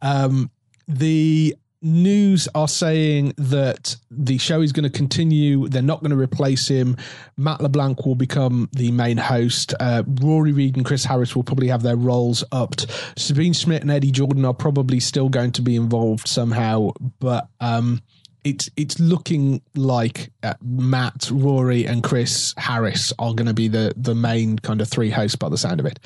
Um, 0.00 0.50
the 0.88 1.56
news 1.82 2.48
are 2.54 2.68
saying 2.68 3.34
that 3.36 3.96
the 4.10 4.38
show 4.38 4.60
is 4.60 4.72
going 4.72 4.84
to 4.84 4.90
continue. 4.90 5.68
They're 5.68 5.82
not 5.82 6.00
going 6.00 6.10
to 6.10 6.16
replace 6.16 6.68
him. 6.68 6.96
Matt 7.36 7.60
LeBlanc 7.60 8.06
will 8.06 8.14
become 8.14 8.68
the 8.72 8.92
main 8.92 9.18
host. 9.18 9.74
Uh, 9.78 10.04
Rory 10.06 10.52
Reid 10.52 10.76
and 10.76 10.84
Chris 10.84 11.04
Harris 11.04 11.34
will 11.34 11.42
probably 11.42 11.68
have 11.68 11.82
their 11.82 11.96
roles 11.96 12.44
upped. 12.52 12.86
Sabine 13.16 13.52
Schmitz 13.52 13.82
and 13.82 13.90
Eddie 13.90 14.12
Jordan 14.12 14.44
are 14.44 14.54
probably 14.54 15.00
still 15.00 15.28
going 15.28 15.52
to 15.52 15.62
be 15.62 15.76
involved 15.76 16.28
somehow, 16.28 16.90
but 17.18 17.48
um, 17.60 18.00
it's 18.44 18.68
it's 18.76 18.98
looking 18.98 19.62
like 19.76 20.32
uh, 20.42 20.54
Matt, 20.60 21.30
Rory, 21.30 21.86
and 21.86 22.02
Chris 22.02 22.54
Harris 22.56 23.12
are 23.18 23.34
going 23.34 23.46
to 23.46 23.54
be 23.54 23.68
the 23.68 23.92
the 23.96 24.14
main 24.14 24.58
kind 24.58 24.80
of 24.80 24.88
three 24.88 25.10
hosts 25.10 25.36
by 25.36 25.48
the 25.48 25.58
sound 25.58 25.80
of 25.80 25.86
it. 25.86 26.00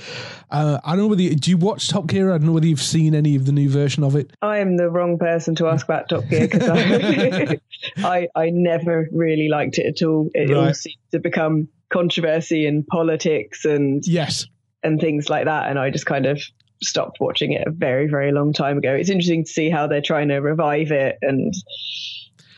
Uh, 0.50 0.78
I 0.84 0.90
don't 0.90 1.04
know 1.04 1.06
whether 1.08 1.22
you, 1.22 1.34
do 1.34 1.50
you 1.50 1.56
watch 1.56 1.88
Top 1.88 2.06
Gear. 2.06 2.30
I 2.30 2.38
don't 2.38 2.46
know 2.46 2.52
whether 2.52 2.66
you've 2.66 2.82
seen 2.82 3.14
any 3.14 3.36
of 3.36 3.46
the 3.46 3.52
new 3.52 3.70
version 3.70 4.04
of 4.04 4.16
it. 4.16 4.32
I 4.42 4.58
am 4.58 4.76
the 4.76 4.90
wrong 4.90 5.18
person 5.18 5.54
to 5.56 5.68
ask 5.68 5.86
about 5.86 6.08
Top 6.08 6.28
Gear 6.28 6.48
because 6.48 6.68
I, 6.68 7.58
I, 7.98 8.28
I 8.34 8.50
never 8.50 9.08
really 9.12 9.48
liked 9.48 9.78
it 9.78 9.86
at 9.86 10.06
all. 10.06 10.28
It 10.34 10.50
right. 10.50 10.68
all 10.68 10.74
seemed 10.74 10.96
to 11.12 11.18
become 11.18 11.68
controversy 11.88 12.66
and 12.66 12.86
politics 12.86 13.64
and 13.64 14.02
yes 14.06 14.46
and 14.82 15.00
things 15.00 15.30
like 15.30 15.46
that, 15.46 15.70
and 15.70 15.78
I 15.78 15.90
just 15.90 16.06
kind 16.06 16.26
of 16.26 16.40
stopped 16.82 17.18
watching 17.20 17.52
it 17.52 17.66
a 17.66 17.70
very 17.70 18.06
very 18.08 18.30
long 18.30 18.52
time 18.52 18.76
ago. 18.76 18.92
It's 18.92 19.08
interesting 19.08 19.44
to 19.44 19.50
see 19.50 19.70
how 19.70 19.86
they're 19.86 20.02
trying 20.02 20.28
to 20.28 20.36
revive 20.36 20.90
it 20.90 21.16
and 21.22 21.54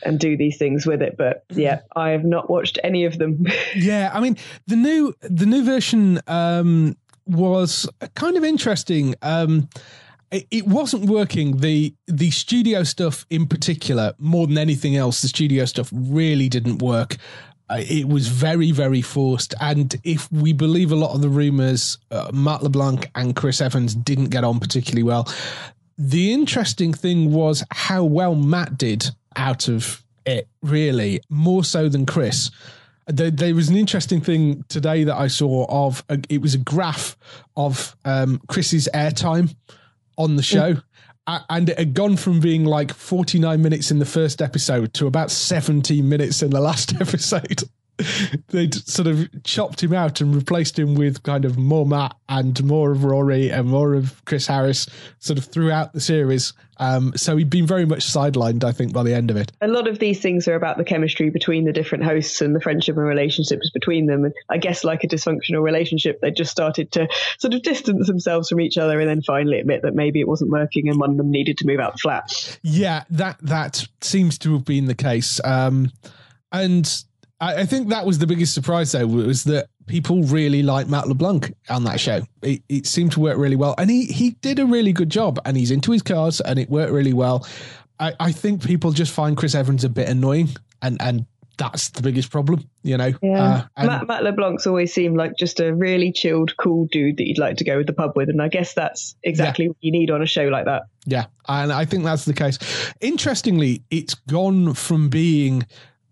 and 0.03 0.19
do 0.19 0.37
these 0.37 0.57
things 0.57 0.85
with 0.85 1.01
it. 1.01 1.17
But 1.17 1.43
yeah, 1.49 1.81
I 1.95 2.09
have 2.09 2.23
not 2.23 2.49
watched 2.49 2.79
any 2.83 3.05
of 3.05 3.17
them. 3.17 3.45
yeah, 3.75 4.11
I 4.13 4.19
mean 4.19 4.37
the 4.67 4.75
new 4.75 5.13
the 5.21 5.45
new 5.45 5.63
version 5.63 6.19
um, 6.27 6.95
was 7.25 7.87
kind 8.15 8.37
of 8.37 8.43
interesting. 8.43 9.15
Um, 9.21 9.69
it, 10.31 10.47
it 10.51 10.67
wasn't 10.67 11.05
working. 11.09 11.57
The 11.57 11.93
the 12.07 12.31
studio 12.31 12.83
stuff 12.83 13.25
in 13.29 13.47
particular, 13.47 14.13
more 14.17 14.47
than 14.47 14.57
anything 14.57 14.95
else, 14.95 15.21
the 15.21 15.27
studio 15.27 15.65
stuff 15.65 15.89
really 15.93 16.49
didn't 16.49 16.81
work. 16.81 17.17
Uh, 17.69 17.83
it 17.87 18.07
was 18.07 18.27
very, 18.27 18.71
very 18.71 19.01
forced. 19.01 19.53
And 19.61 19.95
if 20.03 20.31
we 20.31 20.53
believe 20.53 20.91
a 20.91 20.95
lot 20.95 21.13
of 21.13 21.21
the 21.21 21.29
rumors, 21.29 21.99
uh, 22.09 22.31
Matt 22.33 22.63
LeBlanc 22.63 23.11
and 23.13 23.35
Chris 23.35 23.61
Evans 23.61 23.93
didn't 23.93 24.29
get 24.29 24.43
on 24.43 24.59
particularly 24.59 25.03
well. 25.03 25.31
The 25.95 26.33
interesting 26.33 26.93
thing 26.93 27.31
was 27.31 27.63
how 27.71 28.05
well 28.05 28.33
Matt 28.33 28.77
did 28.77 29.11
out 29.35 29.67
of 29.67 30.03
it 30.25 30.47
really 30.61 31.21
more 31.29 31.63
so 31.63 31.89
than 31.89 32.05
Chris. 32.05 32.51
There, 33.07 33.31
there 33.31 33.55
was 33.55 33.69
an 33.69 33.75
interesting 33.75 34.21
thing 34.21 34.63
today 34.69 35.03
that 35.05 35.15
I 35.15 35.27
saw 35.27 35.65
of 35.69 36.03
a, 36.09 36.19
it 36.29 36.41
was 36.41 36.53
a 36.53 36.59
graph 36.59 37.17
of 37.57 37.95
um, 38.05 38.39
Chris's 38.47 38.87
airtime 38.93 39.55
on 40.17 40.35
the 40.35 40.43
show. 40.43 40.75
A- 41.25 41.43
And 41.49 41.69
it 41.69 41.79
had 41.79 41.93
gone 41.95 42.17
from 42.17 42.39
being 42.39 42.65
like 42.65 42.93
49 42.93 43.61
minutes 43.61 43.89
in 43.89 43.97
the 43.99 44.05
first 44.05 44.41
episode 44.41 44.93
to 44.95 45.07
about 45.07 45.31
17 45.31 46.07
minutes 46.07 46.43
in 46.43 46.51
the 46.51 46.61
last 46.61 46.93
episode. 47.01 47.63
They'd 48.49 48.73
sort 48.73 49.07
of 49.07 49.43
chopped 49.43 49.83
him 49.83 49.93
out 49.93 50.21
and 50.21 50.35
replaced 50.35 50.77
him 50.77 50.95
with 50.95 51.23
kind 51.23 51.45
of 51.45 51.57
more 51.57 51.85
Matt 51.85 52.15
and 52.27 52.63
more 52.63 52.91
of 52.91 53.03
Rory 53.03 53.49
and 53.49 53.67
more 53.67 53.93
of 53.93 54.23
Chris 54.25 54.47
Harris 54.47 54.87
sort 55.19 55.37
of 55.37 55.45
throughout 55.45 55.93
the 55.93 56.01
series. 56.01 56.53
Um, 56.77 57.11
so 57.15 57.35
he'd 57.35 57.49
been 57.49 57.67
very 57.67 57.85
much 57.85 57.99
sidelined, 57.99 58.63
I 58.63 58.71
think, 58.71 58.93
by 58.93 59.03
the 59.03 59.13
end 59.13 59.29
of 59.29 59.35
it. 59.35 59.51
a 59.59 59.67
lot 59.67 59.87
of 59.87 59.99
these 59.99 60.21
things 60.21 60.47
are 60.47 60.55
about 60.55 60.77
the 60.77 60.85
chemistry 60.85 61.29
between 61.29 61.65
the 61.65 61.73
different 61.73 62.05
hosts 62.05 62.41
and 62.41 62.55
the 62.55 62.61
friendship 62.61 62.95
and 62.95 63.05
relationships 63.05 63.69
between 63.69 64.05
them. 64.05 64.23
And 64.23 64.33
I 64.49 64.57
guess, 64.57 64.85
like 64.85 65.03
a 65.03 65.07
dysfunctional 65.07 65.61
relationship, 65.61 66.21
they 66.21 66.31
just 66.31 66.51
started 66.51 66.91
to 66.93 67.09
sort 67.37 67.53
of 67.53 67.63
distance 67.63 68.07
themselves 68.07 68.47
from 68.47 68.61
each 68.61 68.77
other 68.77 68.97
and 68.99 69.09
then 69.09 69.21
finally 69.21 69.59
admit 69.59 69.81
that 69.81 69.93
maybe 69.93 70.21
it 70.21 70.27
wasn't 70.27 70.51
working 70.51 70.87
and 70.87 70.97
one 70.99 71.11
of 71.11 71.17
them 71.17 71.31
needed 71.31 71.57
to 71.57 71.67
move 71.67 71.81
out 71.81 71.93
the 71.93 71.99
flat. 71.99 72.57
Yeah, 72.63 73.03
that 73.09 73.37
that 73.41 73.85
seems 73.99 74.37
to 74.39 74.53
have 74.53 74.63
been 74.63 74.85
the 74.85 74.95
case. 74.95 75.41
Um, 75.43 75.91
and 76.51 77.03
I, 77.39 77.61
I 77.61 77.65
think 77.65 77.89
that 77.89 78.05
was 78.05 78.19
the 78.19 78.27
biggest 78.27 78.53
surprise, 78.53 78.91
though, 78.91 79.07
was 79.07 79.43
that 79.45 79.67
people 79.87 80.23
really 80.23 80.61
like 80.63 80.87
Matt 80.87 81.07
LeBlanc 81.07 81.53
on 81.69 81.83
that 81.85 81.99
show. 81.99 82.21
It, 82.41 82.63
it 82.69 82.85
seemed 82.85 83.13
to 83.13 83.19
work 83.19 83.37
really 83.37 83.55
well, 83.55 83.75
and 83.77 83.89
he 83.89 84.05
he 84.05 84.31
did 84.41 84.59
a 84.59 84.65
really 84.65 84.93
good 84.93 85.09
job. 85.09 85.39
And 85.45 85.57
he's 85.57 85.71
into 85.71 85.91
his 85.91 86.01
cars, 86.01 86.41
and 86.41 86.59
it 86.59 86.69
worked 86.69 86.91
really 86.91 87.13
well. 87.13 87.47
I, 87.99 88.13
I 88.19 88.31
think 88.31 88.63
people 88.63 88.91
just 88.91 89.11
find 89.11 89.35
Chris 89.35 89.55
Evans 89.55 89.83
a 89.83 89.89
bit 89.89 90.09
annoying, 90.09 90.49
and 90.81 91.01
and 91.01 91.25
that's 91.57 91.89
the 91.89 92.01
biggest 92.01 92.31
problem, 92.31 92.63
you 92.83 92.97
know. 92.97 93.11
Uh, 93.21 93.63
Matt, 93.77 94.07
Matt 94.07 94.23
LeBlanc's 94.23 94.65
always 94.65 94.93
seemed 94.93 95.17
like 95.17 95.33
just 95.37 95.59
a 95.59 95.75
really 95.75 96.11
chilled, 96.11 96.55
cool 96.55 96.87
dude 96.89 97.17
that 97.17 97.27
you'd 97.27 97.37
like 97.37 97.57
to 97.57 97.65
go 97.65 97.79
to 97.79 97.83
the 97.83 97.91
pub 97.91 98.13
with. 98.15 98.29
And 98.29 98.41
I 98.41 98.47
guess 98.47 98.73
that's 98.73 99.15
exactly 99.23 99.67
what 99.67 99.77
you 99.81 99.91
need 99.91 100.09
on 100.09 100.21
a 100.21 100.25
show 100.25 100.45
like 100.45 100.65
that. 100.65 100.83
Yeah, 101.05 101.25
and 101.47 101.71
I 101.71 101.85
think 101.85 102.05
that's 102.05 102.25
the 102.25 102.33
case. 102.33 102.57
Interestingly, 103.01 103.83
it's 103.91 104.13
gone 104.13 104.73
from 104.73 105.09
being 105.09 105.65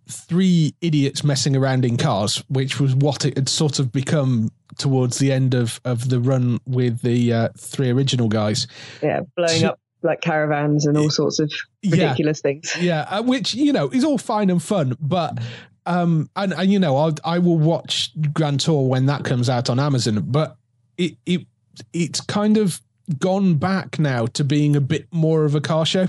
three 0.09 0.73
idiots 0.81 1.23
messing 1.23 1.55
around 1.55 1.85
in 1.85 1.97
cars, 1.97 2.43
which 2.49 2.79
was 2.79 2.95
what 2.95 3.25
it 3.25 3.37
had 3.37 3.49
sort 3.49 3.79
of 3.79 3.91
become 3.91 4.51
towards 4.77 5.17
the 5.19 5.31
end 5.31 5.53
of, 5.53 5.79
of 5.85 6.09
the 6.09 6.19
run 6.19 6.59
with 6.65 7.01
the 7.01 7.33
uh, 7.33 7.49
three 7.57 7.89
original 7.89 8.27
guys. 8.29 8.67
Yeah, 9.01 9.21
blowing 9.35 9.61
So- 9.61 9.67
up 9.69 9.79
like 10.03 10.21
caravans 10.21 10.85
and 10.85 10.95
all 10.95 11.09
sorts 11.09 11.39
of 11.39 11.51
Yeah. 11.81 12.03
ridiculous 12.05 12.39
things. 12.39 12.71
Yeah, 12.79 13.01
uh, 13.09 13.23
which 13.23 13.55
you 13.55 13.73
know 13.73 13.89
is 13.89 14.03
all 14.03 14.19
fine 14.19 14.49
and 14.51 14.61
fun, 14.61 14.95
but 15.01 15.39
um, 15.87 16.29
and, 16.35 16.53
and 16.53 16.71
you 16.71 16.77
know 16.79 16.95
I'll, 16.97 17.15
I 17.25 17.39
will 17.39 17.57
watch 17.57 18.11
Grand 18.33 18.59
Tour 18.59 18.87
when 18.87 19.07
that 19.07 19.23
comes 19.25 19.49
out 19.49 19.69
on 19.71 19.79
Amazon, 19.79 20.23
but 20.27 20.55
it 20.97 21.17
it 21.25 21.47
it's 21.93 22.21
kind 22.21 22.57
of 22.57 22.79
gone 23.17 23.55
back 23.55 23.97
now 23.97 24.27
to 24.27 24.43
being 24.43 24.75
a 24.75 24.81
bit 24.81 25.07
more 25.11 25.45
of 25.45 25.55
a 25.55 25.61
car 25.61 25.85
show 25.85 26.07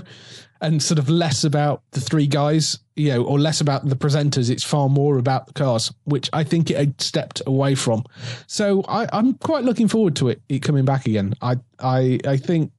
and 0.61 0.81
sort 0.83 0.99
of 0.99 1.09
less 1.09 1.43
about 1.43 1.83
the 1.91 2.01
three 2.01 2.27
guys, 2.27 2.79
you 2.95 3.09
know, 3.09 3.23
or 3.23 3.39
less 3.39 3.61
about 3.61 3.87
the 3.87 3.95
presenters. 3.95 4.49
It's 4.49 4.63
far 4.63 4.89
more 4.89 5.17
about 5.17 5.47
the 5.47 5.53
cars, 5.53 5.93
which 6.03 6.29
I 6.33 6.43
think 6.43 6.69
it 6.69 7.01
stepped 7.01 7.41
away 7.47 7.75
from. 7.75 8.03
So 8.47 8.83
I, 8.87 9.07
I'm 9.13 9.35
quite 9.35 9.63
looking 9.63 9.87
forward 9.87 10.15
to 10.17 10.29
it, 10.29 10.41
it 10.49 10.59
coming 10.59 10.85
back 10.85 11.05
again. 11.05 11.33
I 11.41 11.57
I 11.79 12.19
I 12.27 12.37
think 12.37 12.71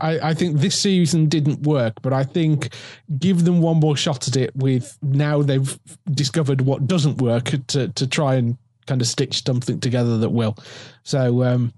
I, 0.00 0.30
I 0.30 0.34
think 0.34 0.58
this 0.58 0.78
season 0.78 1.28
didn't 1.28 1.62
work, 1.62 1.94
but 2.02 2.12
I 2.12 2.24
think 2.24 2.74
give 3.18 3.44
them 3.44 3.60
one 3.60 3.78
more 3.78 3.96
shot 3.96 4.26
at 4.28 4.36
it 4.36 4.54
with 4.56 4.98
now 5.02 5.42
they've 5.42 5.78
discovered 6.10 6.62
what 6.62 6.86
doesn't 6.86 7.20
work 7.20 7.52
to 7.68 7.88
to 7.88 8.06
try 8.06 8.36
and 8.36 8.56
kind 8.86 9.00
of 9.00 9.06
stitch 9.06 9.44
something 9.44 9.80
together 9.80 10.18
that 10.18 10.30
will. 10.30 10.56
So 11.02 11.44
um 11.44 11.72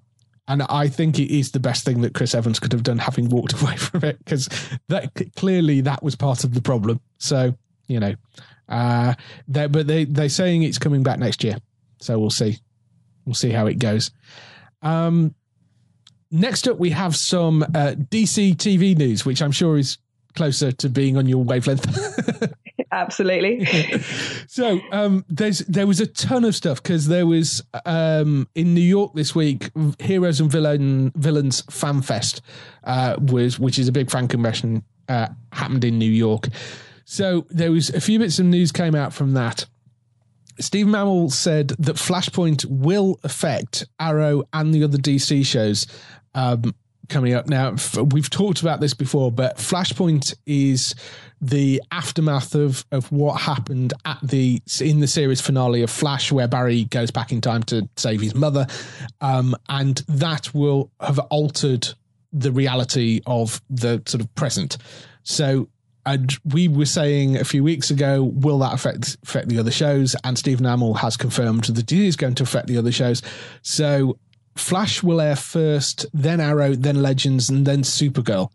and 0.49 0.63
I 0.63 0.89
think 0.89 1.19
it 1.19 1.31
is 1.31 1.53
the 1.53 1.61
best 1.61 1.85
thing 1.85 2.01
that 2.01 2.15
Chris 2.15 2.35
Evans 2.35 2.59
could 2.59 2.73
have 2.73 2.83
done 2.83 2.99
having 2.99 3.29
walked 3.29 3.53
away 3.63 3.77
from 3.77 4.05
it 4.05 4.19
because 4.19 4.49
that 4.89 5.13
clearly 5.37 5.83
that 5.83 6.03
was 6.03 6.17
part 6.17 6.45
of 6.45 6.55
the 6.55 6.63
problem. 6.63 7.01
So, 7.19 7.55
you 7.87 8.01
know, 8.01 8.15
uh 8.69 9.15
but 9.47 9.87
they 9.87 10.05
they're 10.05 10.29
saying 10.29 10.63
it's 10.63 10.79
coming 10.79 11.03
back 11.03 11.19
next 11.19 11.45
year. 11.45 11.57
So 12.01 12.19
we'll 12.19 12.31
see. 12.31 12.59
We'll 13.25 13.35
see 13.35 13.51
how 13.51 13.67
it 13.67 13.79
goes. 13.79 14.11
Um 14.83 15.35
Next 16.31 16.69
up, 16.69 16.79
we 16.79 16.91
have 16.91 17.17
some 17.17 17.63
uh, 17.63 17.95
DC 18.11 18.55
TV 18.57 18.95
news, 18.95 19.25
which 19.25 19.41
I'm 19.41 19.51
sure 19.51 19.79
is 19.79 19.97
closer 20.35 20.73
to 20.73 20.91
being 20.91 21.17
on 21.17 21.27
your 21.27 21.43
wavelength. 21.43 21.87
Absolutely. 22.90 23.66
so 24.48 24.81
um, 24.92 25.24
there's 25.29 25.59
there 25.61 25.87
was 25.87 26.01
a 26.01 26.07
ton 26.07 26.44
of 26.44 26.55
stuff 26.55 26.83
because 26.83 27.07
there 27.09 27.27
was 27.27 27.62
um, 27.85 28.48
in 28.55 28.74
New 28.74 28.81
York 28.81 29.12
this 29.14 29.35
week, 29.35 29.70
Heroes 29.98 30.40
and 30.40 30.51
Villain 30.51 31.12
Villains 31.14 31.62
Fan 31.70 32.03
Fest 32.03 32.40
uh, 32.85 33.16
was 33.20 33.59
which 33.59 33.79
is 33.79 33.88
a 33.88 33.92
big 33.92 34.11
fan 34.11 34.29
convention 34.29 34.85
uh, 35.09 35.29
happened 35.53 35.85
in 35.85 35.98
New 35.98 36.11
York. 36.11 36.48
So 37.05 37.46
there 37.51 37.72
was 37.72 37.90
a 37.90 38.01
few 38.01 38.18
bits 38.18 38.38
of 38.38 38.46
news 38.46 38.72
came 38.72 38.94
out 38.94 39.12
from 39.12 39.33
that. 39.35 39.66
Stephen 40.61 40.92
Amell 40.92 41.31
said 41.31 41.68
that 41.79 41.96
Flashpoint 41.96 42.64
will 42.66 43.18
affect 43.22 43.87
Arrow 44.01 44.42
and 44.53 44.74
the 44.74 44.85
other 44.85 44.98
DC 44.98 45.46
shows 45.46 45.87
um, 46.35 46.74
coming 47.09 47.33
up. 47.33 47.46
Now, 47.46 47.77
we've 48.12 48.29
talked 48.29 48.61
about 48.61 48.81
this 48.81 48.94
before, 48.94 49.33
but 49.33 49.57
Flashpoint 49.57 50.35
is 50.46 50.94
the 51.40 51.83
aftermath 51.90 52.55
of 52.55 52.85
of 52.90 53.11
what 53.12 53.40
happened 53.40 53.92
at 54.05 54.18
the 54.22 54.61
in 54.81 55.01
the 55.01 55.07
series 55.07 55.40
finale 55.40 55.83
of 55.83 55.90
Flash, 55.90 56.33
where 56.33 56.48
Barry 56.48 56.85
goes 56.85 57.11
back 57.11 57.33
in 57.33 57.40
time 57.40 57.62
to 57.64 57.88
save 57.96 58.20
his 58.20 58.35
mother, 58.35 58.66
um, 59.20 59.55
and 59.68 60.03
that 60.09 60.53
will 60.55 60.90
have 61.01 61.18
altered 61.18 61.88
the 62.33 62.53
reality 62.53 63.20
of 63.27 63.61
the 63.70 64.03
sort 64.07 64.20
of 64.20 64.35
present. 64.35 64.77
So 65.22 65.68
and 66.09 66.35
we 66.44 66.68
were 66.68 66.87
saying 66.87 67.37
a 67.37 67.44
few 67.44 67.62
weeks 67.62 67.90
ago, 67.90 68.22
will 68.22 68.59
that 68.61 68.72
affect 68.72 69.18
affect 69.22 69.48
the 69.48 69.59
other 69.59 69.70
shows? 69.70 70.16
And 70.24 70.38
Stephen 70.38 70.64
Amell 70.64 70.98
has 70.98 71.16
confirmed 71.16 71.64
that 71.64 71.92
it 71.92 71.92
is 71.92 72.16
going 72.16 72.35
to 72.37 72.44
affect 72.44 72.66
the 72.66 72.79
other 72.79 72.92
shows. 72.92 73.20
So 73.62 74.18
Flash 74.57 75.03
will 75.03 75.20
air 75.20 75.37
first, 75.37 76.07
then 76.12 76.40
Arrow, 76.40 76.74
then 76.74 77.03
Legends, 77.03 77.48
and 77.48 77.66
then 77.66 77.83
Supergirl. 77.83 78.51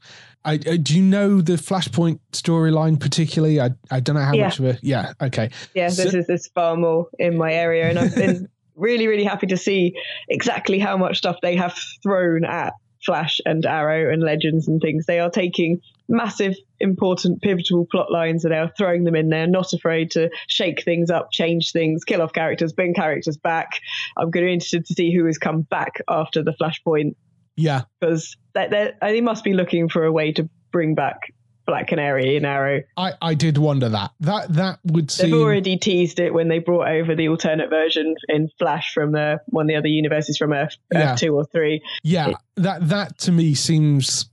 I, 0.46 0.54
I, 0.54 0.78
do 0.78 0.96
you 0.96 1.02
know 1.04 1.42
the 1.42 1.54
Flashpoint 1.54 2.20
storyline 2.32 3.00
particularly? 3.00 3.62
I, 3.62 3.72
I 3.90 4.00
don't 4.00 4.16
know 4.16 4.22
how 4.24 4.34
Yeah. 4.34 4.46
much 4.46 4.60
of 4.60 4.66
a 4.66 4.80
yeah. 4.82 5.14
Okay, 5.22 5.50
Yeah, 5.74 5.90
So- 5.90 6.04
this 6.04 6.14
is 6.14 6.28
this 6.28 6.48
far 6.48 6.76
more 6.76 7.08
in 7.20 7.38
my 7.38 7.54
area, 7.54 7.88
and 7.90 7.98
I've 8.00 8.16
been 8.16 8.48
really, 8.76 9.08
really 9.08 9.24
happy 9.24 9.48
to 9.48 9.58
see 9.58 9.96
exactly 10.28 10.80
how 10.80 10.98
much 10.98 11.18
stuff 11.20 11.38
they 11.42 11.56
have 11.56 11.78
thrown 12.02 12.44
at 12.44 12.74
Flash 13.06 13.40
and 13.46 13.66
Arrow 13.66 14.12
and 14.12 14.22
Legends 14.24 14.68
and 14.68 14.82
things. 14.82 15.06
They 15.06 15.20
are 15.20 15.30
taking 15.30 15.80
massive, 16.08 16.56
important, 16.80 17.42
pivotal 17.42 17.86
plot 17.92 18.12
lines 18.12 18.44
and 18.46 18.54
they 18.54 18.58
are 18.58 18.72
throwing 18.78 19.04
them 19.04 19.16
in 19.16 19.30
there, 19.30 19.46
not 19.48 19.74
afraid 19.74 20.12
to 20.12 20.30
shake 20.48 20.84
things 20.84 21.10
up, 21.10 21.30
change 21.32 21.72
things, 21.72 22.04
kill 22.04 22.22
off 22.22 22.34
characters, 22.34 22.72
bring 22.74 22.94
characters 22.94 23.38
back. 23.38 23.80
I'm 24.18 24.32
going 24.32 24.46
to 24.46 24.50
be 24.50 24.54
interested 24.54 24.86
to 24.86 24.94
see 24.94 25.14
who 25.14 25.26
has 25.26 25.38
come 25.38 25.62
back 25.62 26.02
after 26.10 26.44
the 26.44 26.54
Flashpoint 26.54 27.16
yeah, 27.56 27.84
because 28.00 28.36
they, 28.54 28.68
they, 28.68 28.92
they 29.02 29.22
must 29.22 29.44
be 29.44 29.54
looking 29.54 29.90
for 29.90 30.06
a 30.06 30.12
way 30.12 30.32
to 30.34 30.50
bring 30.72 30.96
back 30.96 31.34
Black 31.66 31.88
Canary 31.88 32.36
and 32.36 32.46
Arrow. 32.46 32.82
I, 32.98 33.14
I 33.22 33.34
did 33.36 33.58
wonder 33.58 33.88
that 33.90 34.12
that 34.20 34.54
that 34.54 34.80
would 34.84 35.10
seem... 35.10 35.32
They've 35.32 35.40
already 35.40 35.78
teased 35.78 36.20
it 36.20 36.34
when 36.34 36.50
they 36.50 36.60
brought 36.60 36.90
over 36.90 37.16
the 37.16 37.30
alternate 37.30 37.70
version 37.70 38.16
in 38.28 38.50
Flash 38.60 38.94
from 38.94 39.14
the 39.14 39.40
one 39.48 39.66
of 39.66 39.68
the 39.70 39.76
other 39.76 39.88
universes 39.88 40.38
from 40.38 40.52
Earth, 40.52 40.76
Earth 40.94 41.02
Yeah. 41.02 41.16
2 41.16 41.36
or 41.36 41.46
3. 41.46 41.82
Yeah, 42.04 42.34
that 42.58 42.90
that 42.90 43.18
to 43.20 43.32
me 43.32 43.54
seems 43.54 44.30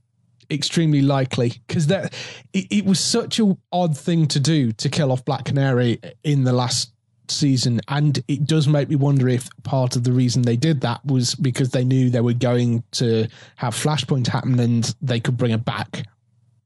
extremely 0.49 1.01
likely 1.01 1.53
because 1.65 1.87
that 1.87 2.13
it, 2.51 2.67
it 2.69 2.85
was 2.85 2.99
such 2.99 3.39
an 3.39 3.57
odd 3.71 3.97
thing 3.97 4.27
to 4.27 4.39
do 4.39 4.73
to 4.73 4.89
kill 4.89 5.13
off 5.13 5.23
Black 5.23 5.45
Canary 5.45 6.01
in 6.23 6.43
the 6.43 6.51
last 6.51 6.91
season, 7.31 7.81
and 7.87 8.23
it 8.27 8.45
does 8.45 8.67
make 8.67 8.89
me 8.89 8.95
wonder 8.95 9.27
if 9.29 9.49
part 9.63 9.95
of 9.95 10.03
the 10.03 10.11
reason 10.11 10.41
they 10.43 10.55
did 10.57 10.81
that 10.81 11.05
was 11.05 11.35
because 11.35 11.69
they 11.69 11.83
knew 11.83 12.09
they 12.09 12.21
were 12.21 12.33
going 12.33 12.83
to 12.93 13.27
have 13.55 13.73
Flashpoint 13.73 14.27
happen 14.27 14.59
and 14.59 14.93
they 15.01 15.19
could 15.19 15.37
bring 15.37 15.51
it 15.51 15.65
back 15.65 16.05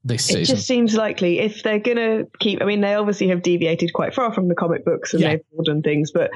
this 0.04 0.26
season. 0.26 0.42
It 0.42 0.46
just 0.46 0.66
seems 0.66 0.94
likely 0.94 1.40
if 1.40 1.62
they're 1.62 1.78
going 1.78 1.96
to 1.96 2.28
keep. 2.38 2.62
I 2.62 2.64
mean, 2.64 2.80
they 2.80 2.94
obviously 2.94 3.28
have 3.28 3.42
deviated 3.42 3.92
quite 3.92 4.14
far 4.14 4.32
from 4.32 4.48
the 4.48 4.54
comic 4.54 4.84
books 4.84 5.12
and 5.14 5.22
Yeah. 5.22 5.30
they've 5.30 5.50
broadened 5.54 5.84
things, 5.84 6.12
but 6.12 6.30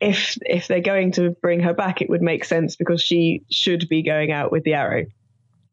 if 0.00 0.36
if 0.42 0.66
they're 0.68 0.80
going 0.80 1.12
to 1.12 1.30
bring 1.40 1.60
her 1.60 1.72
back, 1.72 2.02
it 2.02 2.10
would 2.10 2.20
make 2.22 2.44
sense 2.44 2.76
because 2.76 3.00
she 3.00 3.42
should 3.50 3.88
be 3.88 4.02
going 4.02 4.32
out 4.32 4.52
with 4.52 4.64
the 4.64 4.74
Arrow 4.74 5.04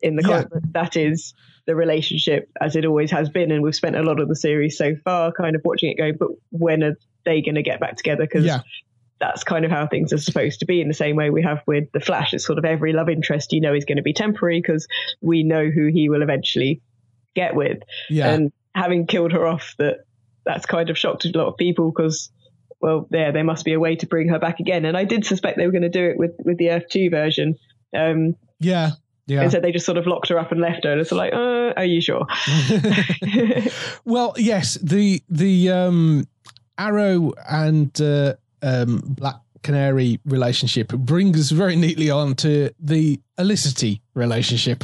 in 0.01 0.15
the 0.15 0.21
Yeah. 0.21 0.43
comic. 0.43 0.63
That 0.71 0.95
is 0.95 1.33
the 1.67 1.75
relationship 1.75 2.49
as 2.59 2.75
it 2.75 2.85
always 2.85 3.11
has 3.11 3.29
been, 3.29 3.51
and 3.51 3.61
we've 3.61 3.75
spent 3.75 3.95
a 3.95 4.03
lot 4.03 4.19
of 4.19 4.27
the 4.29 4.35
series 4.35 4.77
so 4.77 4.95
far 5.03 5.31
kind 5.31 5.55
of 5.55 5.61
watching 5.65 5.91
it 5.91 5.97
go. 5.97 6.11
But 6.17 6.29
when 6.51 6.83
are 6.83 6.97
they 7.25 7.41
going 7.41 7.55
to 7.55 7.63
get 7.63 7.79
back 7.79 7.97
together? 7.97 8.23
Because 8.23 8.45
yeah, 8.45 8.61
that's 9.19 9.43
kind 9.43 9.65
of 9.65 9.71
how 9.71 9.87
things 9.87 10.11
are 10.13 10.17
supposed 10.17 10.59
to 10.59 10.65
be 10.65 10.81
in 10.81 10.87
the 10.87 10.93
same 10.93 11.15
way 11.15 11.29
we 11.29 11.43
have 11.43 11.61
with 11.67 11.83
the 11.93 11.99
flash 11.99 12.33
it's 12.33 12.43
sort 12.43 12.57
of 12.57 12.65
every 12.65 12.91
love 12.91 13.07
interest 13.07 13.53
you 13.53 13.61
know 13.61 13.71
is 13.71 13.85
going 13.85 13.97
to 13.97 14.01
be 14.01 14.13
temporary 14.13 14.59
because 14.59 14.87
we 15.21 15.43
know 15.43 15.69
who 15.69 15.91
he 15.93 16.09
will 16.09 16.23
eventually 16.23 16.81
get 17.35 17.53
with 17.53 17.77
yeah, 18.09 18.29
and 18.29 18.51
having 18.73 19.05
killed 19.05 19.31
her 19.31 19.45
off 19.45 19.75
that 19.77 19.97
that's 20.43 20.65
kind 20.65 20.89
of 20.89 20.97
shocked 20.97 21.25
a 21.25 21.37
lot 21.37 21.47
of 21.47 21.55
people 21.55 21.91
because 21.91 22.31
well, 22.81 23.07
there 23.11 23.31
there 23.31 23.43
must 23.43 23.63
be 23.63 23.73
a 23.73 23.79
way 23.79 23.95
to 23.95 24.07
bring 24.07 24.27
her 24.29 24.39
back 24.39 24.59
again. 24.59 24.85
And 24.85 24.97
I 24.97 25.03
did 25.03 25.25
suspect 25.25 25.57
they 25.57 25.65
were 25.65 25.71
going 25.71 25.83
to 25.83 25.89
do 25.89 26.03
it 26.05 26.17
with 26.17 26.31
with 26.43 26.57
the 26.57 26.71
Earth 26.71 26.85
Two 26.89 27.09
version. 27.09 27.55
Um, 27.95 28.35
yeah, 28.59 28.91
yeah. 29.27 29.41
And 29.41 29.51
so 29.51 29.59
they 29.59 29.71
just 29.71 29.85
sort 29.85 29.97
of 29.97 30.07
locked 30.07 30.29
her 30.29 30.39
up 30.39 30.51
and 30.51 30.59
left 30.59 30.83
her. 30.83 30.91
And 30.91 30.99
it's 30.99 31.11
like, 31.11 31.33
uh, 31.33 31.73
are 31.77 31.85
you 31.85 32.01
sure? 32.01 32.25
well, 34.05 34.33
yes. 34.37 34.75
The 34.81 35.21
the 35.29 35.69
um, 35.69 36.27
Arrow 36.81 37.31
and 37.47 38.01
uh, 38.01 38.33
um, 38.63 39.01
Black 39.05 39.35
Canary 39.61 40.19
relationship 40.25 40.87
brings 40.87 41.39
us 41.39 41.51
very 41.51 41.75
neatly 41.75 42.09
on 42.09 42.33
to 42.37 42.71
the 42.79 43.21
Olicity 43.37 44.01
relationship, 44.15 44.83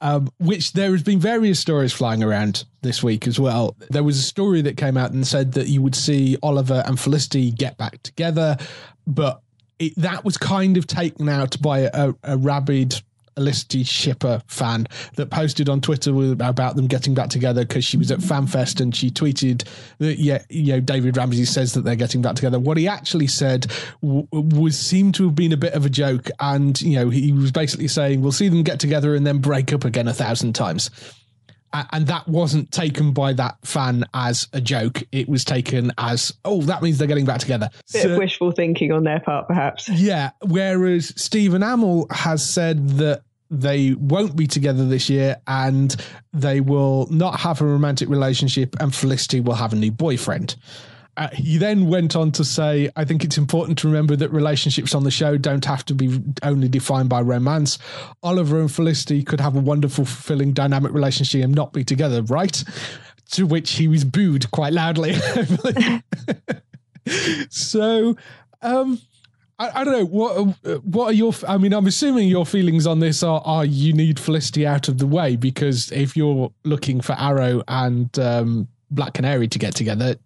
um, 0.00 0.30
which 0.38 0.72
there 0.74 0.92
has 0.92 1.02
been 1.02 1.18
various 1.18 1.58
stories 1.58 1.92
flying 1.92 2.22
around 2.22 2.64
this 2.82 3.02
week 3.02 3.26
as 3.26 3.40
well. 3.40 3.76
There 3.90 4.04
was 4.04 4.18
a 4.18 4.22
story 4.22 4.62
that 4.62 4.76
came 4.76 4.96
out 4.96 5.10
and 5.10 5.26
said 5.26 5.52
that 5.52 5.66
you 5.66 5.82
would 5.82 5.96
see 5.96 6.36
Oliver 6.44 6.84
and 6.86 6.98
Felicity 6.98 7.50
get 7.50 7.76
back 7.76 8.00
together, 8.04 8.56
but 9.04 9.42
it, 9.80 9.94
that 9.96 10.24
was 10.24 10.36
kind 10.36 10.76
of 10.76 10.86
taken 10.86 11.28
out 11.28 11.60
by 11.60 11.90
a, 11.92 12.14
a 12.22 12.36
rabid 12.36 13.02
Olicity 13.36 13.84
Shipper 13.86 14.42
fan 14.46 14.86
that 15.14 15.30
posted 15.30 15.68
on 15.68 15.80
Twitter 15.80 16.12
about 16.32 16.76
them 16.76 16.86
getting 16.86 17.14
back 17.14 17.30
together 17.30 17.64
because 17.64 17.84
she 17.84 17.96
was 17.96 18.10
at 18.10 18.18
FanFest 18.18 18.80
and 18.80 18.94
she 18.94 19.10
tweeted 19.10 19.66
that 19.98 20.18
yeah, 20.18 20.42
you 20.48 20.72
know, 20.72 20.80
David 20.80 21.16
Ramsey 21.16 21.44
says 21.44 21.74
that 21.74 21.82
they're 21.82 21.96
getting 21.96 22.22
back 22.22 22.36
together. 22.36 22.58
What 22.58 22.76
he 22.76 22.88
actually 22.88 23.26
said 23.26 23.66
w- 24.02 24.26
was 24.32 24.78
seemed 24.78 25.14
to 25.16 25.24
have 25.24 25.34
been 25.34 25.52
a 25.52 25.56
bit 25.56 25.74
of 25.74 25.86
a 25.86 25.90
joke, 25.90 26.28
and 26.40 26.80
you 26.80 26.96
know, 26.96 27.10
he 27.10 27.32
was 27.32 27.52
basically 27.52 27.88
saying 27.88 28.20
we'll 28.20 28.32
see 28.32 28.48
them 28.48 28.62
get 28.62 28.80
together 28.80 29.14
and 29.14 29.26
then 29.26 29.38
break 29.38 29.72
up 29.72 29.84
again 29.84 30.08
a 30.08 30.14
thousand 30.14 30.54
times. 30.54 30.90
And 31.72 32.06
that 32.06 32.28
wasn't 32.28 32.70
taken 32.70 33.12
by 33.12 33.32
that 33.34 33.56
fan 33.64 34.04
as 34.12 34.48
a 34.52 34.60
joke. 34.60 35.02
It 35.12 35.28
was 35.28 35.44
taken 35.44 35.92
as, 35.98 36.34
oh, 36.44 36.62
that 36.62 36.82
means 36.82 36.98
they're 36.98 37.08
getting 37.08 37.24
back 37.24 37.40
together. 37.40 37.70
Bit 37.92 38.02
so, 38.02 38.12
of 38.12 38.18
wishful 38.18 38.52
thinking 38.52 38.92
on 38.92 39.04
their 39.04 39.20
part, 39.20 39.48
perhaps. 39.48 39.88
Yeah. 39.88 40.30
Whereas 40.42 41.12
Stephen 41.16 41.62
Amell 41.62 42.10
has 42.12 42.48
said 42.48 42.88
that 42.98 43.22
they 43.50 43.92
won't 43.92 44.34
be 44.34 44.46
together 44.46 44.86
this 44.86 45.10
year 45.10 45.36
and 45.46 45.94
they 46.32 46.60
will 46.60 47.06
not 47.10 47.40
have 47.40 47.60
a 47.60 47.66
romantic 47.66 48.08
relationship 48.08 48.74
and 48.80 48.94
Felicity 48.94 49.40
will 49.40 49.54
have 49.54 49.72
a 49.72 49.76
new 49.76 49.92
boyfriend. 49.92 50.56
Uh, 51.16 51.28
he 51.34 51.58
then 51.58 51.88
went 51.88 52.16
on 52.16 52.32
to 52.32 52.42
say, 52.42 52.90
I 52.96 53.04
think 53.04 53.22
it's 53.22 53.36
important 53.36 53.78
to 53.78 53.86
remember 53.86 54.16
that 54.16 54.30
relationships 54.30 54.94
on 54.94 55.04
the 55.04 55.10
show 55.10 55.36
don't 55.36 55.64
have 55.66 55.84
to 55.86 55.94
be 55.94 56.22
only 56.42 56.68
defined 56.68 57.10
by 57.10 57.20
romance. 57.20 57.78
Oliver 58.22 58.60
and 58.60 58.72
Felicity 58.72 59.22
could 59.22 59.40
have 59.40 59.54
a 59.54 59.60
wonderful, 59.60 60.06
fulfilling, 60.06 60.52
dynamic 60.52 60.92
relationship 60.92 61.44
and 61.44 61.54
not 61.54 61.74
be 61.74 61.84
together, 61.84 62.22
right? 62.22 62.64
To 63.32 63.46
which 63.46 63.72
he 63.72 63.88
was 63.88 64.04
booed 64.04 64.50
quite 64.52 64.72
loudly. 64.72 65.14
so, 67.50 68.16
um, 68.62 68.98
I, 69.58 69.80
I, 69.80 69.84
don't 69.84 69.92
know 69.92 70.06
what 70.06 70.84
what 70.84 71.06
are 71.06 71.12
your 71.12 71.32
I 71.46 71.58
mean 71.58 71.72
I'm 71.72 71.86
assuming 71.86 72.28
your 72.28 72.46
feelings 72.46 72.86
on 72.86 73.00
this 73.00 73.22
are 73.22 73.42
are 73.44 73.64
you 73.64 73.92
need 73.92 74.18
Felicity 74.18 74.66
out 74.66 74.88
of 74.88 74.98
the 74.98 75.06
way 75.06 75.36
because 75.36 75.92
if 75.92 76.16
you're 76.16 76.52
looking 76.64 77.00
for 77.00 77.12
Arrow 77.12 77.62
and 77.68 78.16
um, 78.18 78.68
Black 78.90 79.14
Canary 79.14 79.48
to 79.48 79.58
get 79.58 79.74
together 79.74 80.16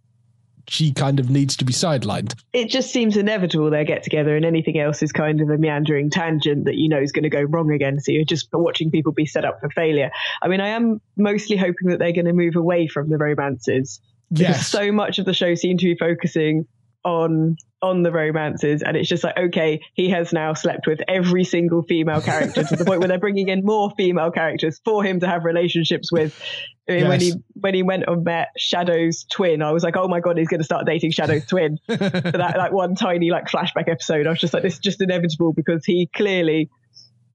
she 0.69 0.93
kind 0.93 1.21
of 1.21 1.31
needs 1.31 1.57
to 1.57 1.65
be 1.65 1.73
sidelined. 1.73 2.35
It 2.53 2.69
just 2.69 2.91
seems 2.91 3.17
inevitable 3.17 3.71
they 3.71 3.85
get 3.85 4.03
together, 4.03 4.37
and 4.37 4.45
anything 4.45 4.79
else 4.79 5.03
is 5.03 5.13
kind 5.13 5.41
of 5.41 5.51
a 5.51 5.59
meandering 5.59 6.11
tangent 6.11 6.65
that 6.65 6.77
you 6.77 6.89
know 6.89 7.01
is 7.01 7.13
going 7.13 7.25
to 7.25 7.31
go 7.31 7.43
wrong 7.43 7.71
again. 7.73 8.01
So 8.01 8.13
you're 8.13 8.25
just 8.25 8.49
watching 8.53 8.91
people 8.91 9.13
be 9.13 9.27
set 9.27 9.45
up 9.45 9.61
for 9.61 9.71
failure. 9.71 10.11
I 10.43 10.49
mean, 10.49 10.61
I 10.61 10.69
am 10.69 11.01
mostly 11.17 11.57
hoping 11.57 11.89
that 11.89 11.99
they're 11.99 12.13
going 12.13 12.27
to 12.27 12.33
move 12.33 12.57
away 12.57 12.89
from 12.89 13.09
the 13.09 13.19
romances 13.19 14.01
because 14.31 14.57
yes. 14.57 14.69
so 14.69 14.91
much 14.93 15.19
of 15.19 15.25
the 15.25 15.35
show 15.35 15.55
seemed 15.55 15.81
to 15.81 15.87
be 15.87 15.97
focusing 15.97 16.67
on 17.05 17.57
on 17.83 18.03
the 18.03 18.11
romances 18.11 18.83
and 18.83 18.97
it's 18.97 19.09
just 19.09 19.23
like 19.23 19.37
okay 19.37 19.81
he 19.95 20.09
has 20.09 20.33
now 20.33 20.53
slept 20.55 20.89
with 20.89 21.01
every 21.07 21.45
single 21.45 21.83
female 21.83 22.21
character 22.21 22.65
to 22.65 22.75
the 22.75 22.85
point 22.85 22.99
where 22.99 23.07
they're 23.07 23.19
bringing 23.19 23.49
in 23.49 23.65
more 23.65 23.93
female 23.97 24.31
characters 24.31 24.81
for 24.85 25.05
him 25.05 25.21
to 25.21 25.27
have 25.27 25.45
relationships 25.45 26.11
with 26.11 26.43
I 26.89 26.93
mean, 26.93 27.01
yes. 27.01 27.09
when 27.09 27.21
he 27.21 27.33
when 27.55 27.75
he 27.75 27.83
went 27.83 28.05
and 28.07 28.25
met 28.25 28.49
Shadow's 28.57 29.25
twin 29.25 29.63
I 29.63 29.73
was 29.73 29.83
like 29.83 29.97
oh 29.97 30.07
my 30.09 30.21
god 30.21 30.39
he's 30.39 30.49
going 30.49 30.61
to 30.61 30.65
start 30.65 30.87
dating 30.87 31.11
Shadow's 31.11 31.47
twin 31.47 31.79
for 31.87 31.97
that 31.97 32.55
like 32.57 32.73
one 32.73 32.95
tiny 32.95 33.31
like 33.31 33.47
flashback 33.47 33.89
episode 33.89 34.27
I 34.27 34.31
was 34.31 34.39
just 34.39 34.55
like 34.55 34.63
this 34.63 34.75
is 34.75 34.81
just 34.81 35.01
inevitable 35.01 35.53
because 35.53 35.85
he 35.85 36.09
clearly 36.15 36.71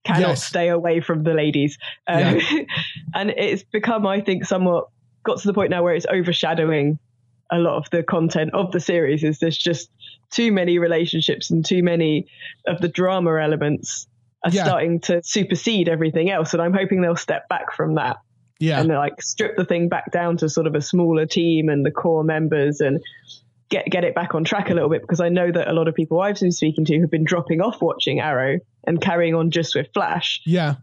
cannot 0.04 0.30
yes. 0.30 0.43
stay 0.45 0.70
away 0.70 1.02
from 1.02 1.24
the 1.24 1.34
ladies 1.34 1.78
um, 2.08 2.39
yeah. 2.39 2.60
and 3.14 3.30
it's 3.32 3.64
become 3.64 4.08
I 4.08 4.22
think 4.22 4.45
somewhat 4.45 4.88
got 5.24 5.39
to 5.39 5.47
the 5.47 5.54
point 5.54 5.70
now 5.70 5.84
where 5.84 5.95
it's 5.95 6.08
overshadowing 6.08 6.97
a 7.52 7.58
lot 7.58 7.76
of 7.76 7.89
the 7.89 8.02
content 8.04 8.52
of 8.54 8.72
the 8.72 8.80
series 8.80 9.24
is 9.24 9.39
there's 9.39 9.58
just 9.58 9.89
too 10.32 10.52
many 10.52 10.80
relationships 10.80 11.52
and 11.52 11.66
too 11.66 11.84
many 11.84 12.26
of 12.66 12.80
the 12.80 12.88
drama 12.88 13.36
elements 13.38 14.08
are 14.45 14.52
yeah. 14.52 14.64
starting 14.64 15.02
to 15.02 15.22
supersede 15.24 15.89
everything 15.89 16.32
else 16.32 16.54
and 16.54 16.62
i'm 16.62 16.74
hoping 16.74 17.02
they'll 17.02 17.16
step 17.16 17.49
back 17.49 17.74
from 17.74 17.95
that 17.95 18.18
yeah 18.62 18.80
and 18.80 18.89
like 18.89 19.22
strip 19.22 19.55
the 19.57 19.66
thing 19.66 19.89
back 19.89 20.12
down 20.12 20.38
to 20.38 20.49
sort 20.49 20.68
of 20.68 20.76
a 20.76 20.82
smaller 20.82 21.26
team 21.26 21.70
and 21.70 21.86
the 21.86 21.91
core 21.91 22.24
members 22.24 22.80
and 22.80 23.01
get 23.70 23.86
get 23.86 24.03
it 24.03 24.16
back 24.16 24.36
on 24.36 24.43
track 24.43 24.70
a 24.70 24.74
little 24.74 24.89
bit 24.89 25.01
because 25.01 25.20
i 25.20 25.30
know 25.30 25.51
that 25.51 25.68
a 25.68 25.74
lot 25.74 25.88
of 25.88 25.95
people 25.95 26.22
i've 26.22 26.39
been 26.39 26.51
speaking 26.51 26.86
to 26.86 26.99
have 26.99 27.09
been 27.09 27.24
dropping 27.24 27.62
off 27.62 27.82
watching 27.82 28.20
arrow 28.20 28.59
and 28.86 29.01
carrying 29.01 29.36
on 29.36 29.51
just 29.51 29.76
with 29.76 29.88
flash 29.93 30.41
yeah 30.45 30.76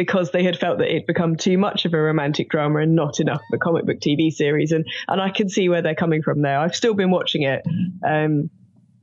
because 0.00 0.30
they 0.30 0.42
had 0.42 0.58
felt 0.58 0.78
that 0.78 0.88
it'd 0.88 1.06
become 1.06 1.36
too 1.36 1.58
much 1.58 1.84
of 1.84 1.92
a 1.92 2.00
romantic 2.00 2.48
drama 2.48 2.78
and 2.78 2.94
not 2.94 3.20
enough 3.20 3.42
of 3.52 3.54
a 3.54 3.58
comic 3.58 3.84
book 3.84 3.98
TV 3.98 4.32
series. 4.32 4.72
And 4.72 4.86
and 5.06 5.20
I 5.20 5.28
can 5.28 5.50
see 5.50 5.68
where 5.68 5.82
they're 5.82 5.94
coming 5.94 6.22
from 6.22 6.40
there. 6.40 6.58
I've 6.58 6.74
still 6.74 6.94
been 6.94 7.10
watching 7.10 7.42
it. 7.42 7.62
Um, 8.02 8.48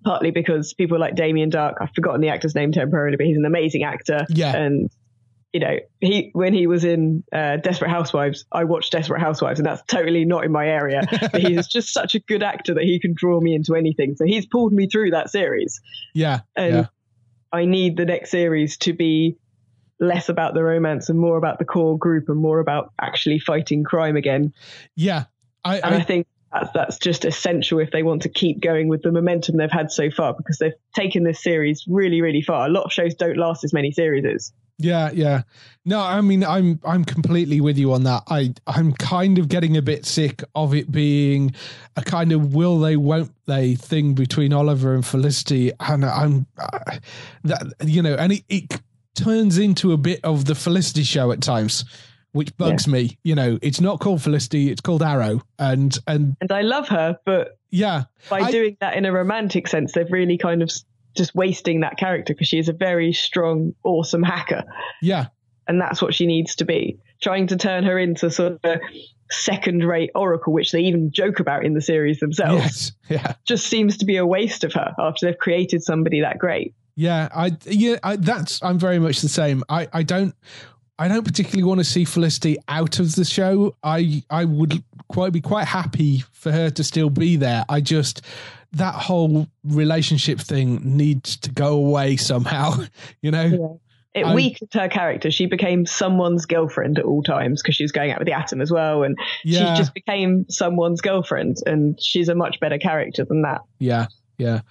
partly 0.03 0.32
because 0.32 0.73
people 0.73 0.97
like 0.99 1.15
Damien 1.15 1.51
Darhk, 1.51 1.75
I've 1.82 1.93
forgotten 1.93 2.21
the 2.21 2.30
actor's 2.30 2.55
name 2.55 2.71
temporarily, 2.71 3.15
but 3.15 3.28
he's 3.28 3.38
an 3.38 3.45
amazing 3.45 3.84
actor. 3.84 4.25
Yeah. 4.30 4.55
And 4.55 4.89
you 5.57 5.65
know, 5.65 5.77
he 6.01 6.29
when 6.33 6.53
he 6.53 6.67
was 6.67 6.83
in 6.83 7.23
uh, 7.33 7.57
Desperate 7.57 7.89
Housewives, 7.89 8.45
I 8.51 8.65
watched 8.65 8.91
Desperate 8.91 9.19
Housewives, 9.19 9.59
and 9.59 9.65
that's 9.65 9.81
totally 9.87 10.23
not 10.23 10.45
in 10.45 10.51
my 10.51 10.67
area. 10.67 11.01
but 11.31 11.41
he's 11.41 11.65
just 11.73 11.91
such 11.91 12.13
a 12.13 12.19
good 12.19 12.43
actor 12.43 12.75
that 12.75 12.83
he 12.83 12.99
can 12.99 13.15
draw 13.15 13.41
me 13.41 13.55
into 13.55 13.73
anything. 13.73 14.15
So 14.15 14.25
he's 14.25 14.45
pulled 14.45 14.71
me 14.71 14.87
through 14.87 15.11
that 15.11 15.31
series. 15.31 15.81
Yeah, 16.13 16.41
and 16.55 16.75
yeah. 16.75 16.85
I 17.51 17.65
need 17.65 17.97
the 17.97 18.05
next 18.05 18.29
series 18.29 18.77
to 18.79 18.93
be 18.93 19.39
less 19.99 20.29
about 20.29 20.53
the 20.53 20.63
romance 20.63 21.09
and 21.09 21.17
more 21.17 21.37
about 21.37 21.57
the 21.57 21.65
core 21.65 21.97
group 21.97 22.29
and 22.29 22.37
more 22.37 22.59
about 22.59 22.93
actually 23.01 23.39
fighting 23.39 23.83
crime 23.83 24.15
again. 24.15 24.53
Yeah. 24.95 25.23
I, 25.65 25.77
and 25.77 25.95
I, 25.95 25.97
I 25.97 26.03
think 26.03 26.27
that's, 26.53 26.69
that's 26.73 26.97
just 26.99 27.25
essential 27.25 27.79
if 27.79 27.89
they 27.89 28.03
want 28.03 28.21
to 28.21 28.29
keep 28.29 28.61
going 28.61 28.89
with 28.89 29.01
the 29.01 29.11
momentum 29.11 29.57
they've 29.57 29.71
had 29.71 29.91
so 29.91 30.11
far 30.11 30.35
because 30.35 30.59
they've 30.59 30.75
taken 30.95 31.23
this 31.23 31.41
series 31.41 31.83
really, 31.87 32.21
really 32.21 32.43
far. 32.43 32.67
A 32.67 32.69
lot 32.69 32.83
of 32.83 32.93
shows 32.93 33.15
don't 33.15 33.37
last 33.37 33.63
as 33.63 33.73
many 33.73 33.91
series. 33.91 34.53
Yeah, 34.80 35.09
yeah. 35.11 35.41
No, 35.86 35.99
I 35.99 36.21
mean 36.21 36.43
I'm 36.43 36.80
I'm 36.84 37.03
completely 37.03 37.61
with 37.61 37.78
you 37.78 37.93
on 37.93 38.03
that. 38.03 38.23
I 38.28 38.53
I'm 38.67 38.93
kind 38.93 39.39
of 39.39 39.49
getting 39.49 39.75
a 39.75 39.82
bit 39.82 40.05
sick 40.05 40.43
of 40.53 40.75
it 40.75 40.91
being 40.91 41.55
a 41.95 42.03
kind 42.03 42.32
of 42.32 42.53
will 42.53 42.80
they 42.80 42.95
won't 42.95 43.32
they 43.47 43.73
thing 43.73 44.13
between 44.13 44.53
Oliver 44.53 44.93
and 44.93 45.05
Felicity 45.05 45.71
and 45.80 46.05
I'm 46.05 46.45
uh, 46.59 46.97
that 47.43 47.73
you 47.84 48.03
know 48.03 48.13
and 48.15 48.34
it, 48.34 48.43
it 48.49 48.82
turns 49.17 49.57
into 49.57 49.91
a 49.91 49.97
bit 49.97 50.19
of 50.23 50.45
the 50.45 50.55
Felicity 50.55 51.03
show 51.03 51.32
at 51.32 51.41
times, 51.41 51.84
which 52.32 52.55
bugs 52.57 52.88
yeah. 52.88 52.93
me. 52.93 53.17
You 53.23 53.36
know, 53.36 53.59
it's 53.61 53.82
not 53.82 53.99
called 53.99 54.21
Felicity; 54.21 54.69
it's 54.69 54.82
called 54.82 55.01
Arrow, 55.01 55.41
and 55.59 55.97
and 56.07 56.38
and 56.39 56.51
I 56.51 56.61
love 56.61 56.88
her, 56.89 57.17
but 57.25 57.57
yeah, 57.71 58.03
by 58.30 58.41
I, 58.41 58.51
doing 58.51 58.78
that 58.80 58.95
in 58.95 59.05
a 59.05 59.11
romantic 59.11 59.67
sense, 59.67 59.93
they've 59.93 60.11
really 60.11 60.38
kind 60.38 60.61
of 60.61 60.71
just 61.18 61.36
wasting 61.36 61.82
that 61.82 61.97
character 61.97 62.34
because 62.34 62.47
she 62.47 62.59
is 62.59 62.70
a 62.70 62.74
very 62.74 63.11
strong, 63.11 63.74
awesome 63.84 64.24
hacker. 64.24 64.63
Yeah, 65.01 65.28
and 65.68 65.82
that's 65.82 66.01
what 66.01 66.13
she 66.13 66.26
needs 66.26 66.55
to 66.57 66.65
be. 66.65 66.99
Trying 67.22 67.47
to 67.47 67.57
turn 67.57 67.84
her 67.84 67.97
into 67.97 68.30
sort 68.30 68.63
of 68.63 68.80
second-rate 69.30 70.11
Oracle, 70.15 70.53
which 70.53 70.72
they 70.72 70.82
even 70.82 71.11
joke 71.11 71.39
about 71.39 71.65
in 71.65 71.74
the 71.74 71.82
series 71.82 72.20
themselves, 72.20 72.93
yes. 73.09 73.22
yeah, 73.24 73.34
just 73.45 73.68
seems 73.68 73.97
to 73.97 74.05
be 74.05 74.18
a 74.18 74.26
waste 74.26 74.63
of 74.63 74.74
her 74.74 74.93
after 74.99 75.26
they've 75.26 75.38
created 75.38 75.84
somebody 75.84 76.22
that 76.22 76.38
great. 76.38 76.74
Yeah, 76.95 77.30
I 77.34 77.57
yeah, 77.65 77.97
I, 78.03 78.15
that's 78.15 78.61
I'm 78.63 78.80
very 78.80 78.99
much 78.99 79.22
the 79.22 79.30
same. 79.30 79.63
I 79.70 79.88
I 79.93 80.03
don't 80.03 80.34
I 80.99 81.07
don't 81.07 81.24
particularly 81.24 81.63
want 81.63 81.80
to 81.80 81.84
see 81.84 82.05
Felicity 82.05 82.57
out 82.68 82.99
of 82.99 83.15
the 83.15 83.24
show. 83.24 83.76
I 83.84 84.24
I 84.30 84.45
would 84.45 84.84
quite 85.07 85.32
be 85.32 85.41
quite 85.41 85.65
happy 85.65 86.24
for 86.32 86.51
her 86.51 86.70
to 86.72 86.84
still 86.84 87.09
be 87.09 87.36
there. 87.36 87.65
I 87.70 87.82
just 87.82 88.22
that 88.74 88.93
whole 88.93 89.47
relationship 89.63 90.39
thing 90.39 90.97
needs 90.97 91.38
to 91.38 91.51
go 91.51 91.74
away 91.74 92.18
somehow. 92.18 92.76
You 93.22 93.32
know. 93.32 93.80
Yeah. 94.13 94.22
It 94.22 94.34
weakened 94.34 94.70
her 94.74 94.88
character. 94.88 95.30
She 95.30 95.45
became 95.45 95.86
someone's 95.86 96.45
girlfriend 96.45 96.97
at 96.97 97.05
all 97.05 97.22
times 97.22 97.61
because 97.61 97.76
she 97.76 97.84
was 97.84 97.91
going 97.91 98.11
out 98.11 98.18
with 98.18 98.26
the 98.26 98.34
Atom 98.34 98.61
as 98.61 98.72
well, 98.72 99.03
and 99.03 99.15
yeah. 99.43 99.74
she 99.74 99.80
just 99.80 99.93
became 99.93 100.45
someone's 100.49 101.01
girlfriend. 101.01 101.57
And 101.68 102.01
she's 102.01 102.28
a 102.28 102.36
much 102.36 102.59
better 102.59 102.80
character 102.80 103.26
than 103.26 103.43
that. 103.43 103.61
Yeah, 103.80 104.07
yeah. 104.38 104.61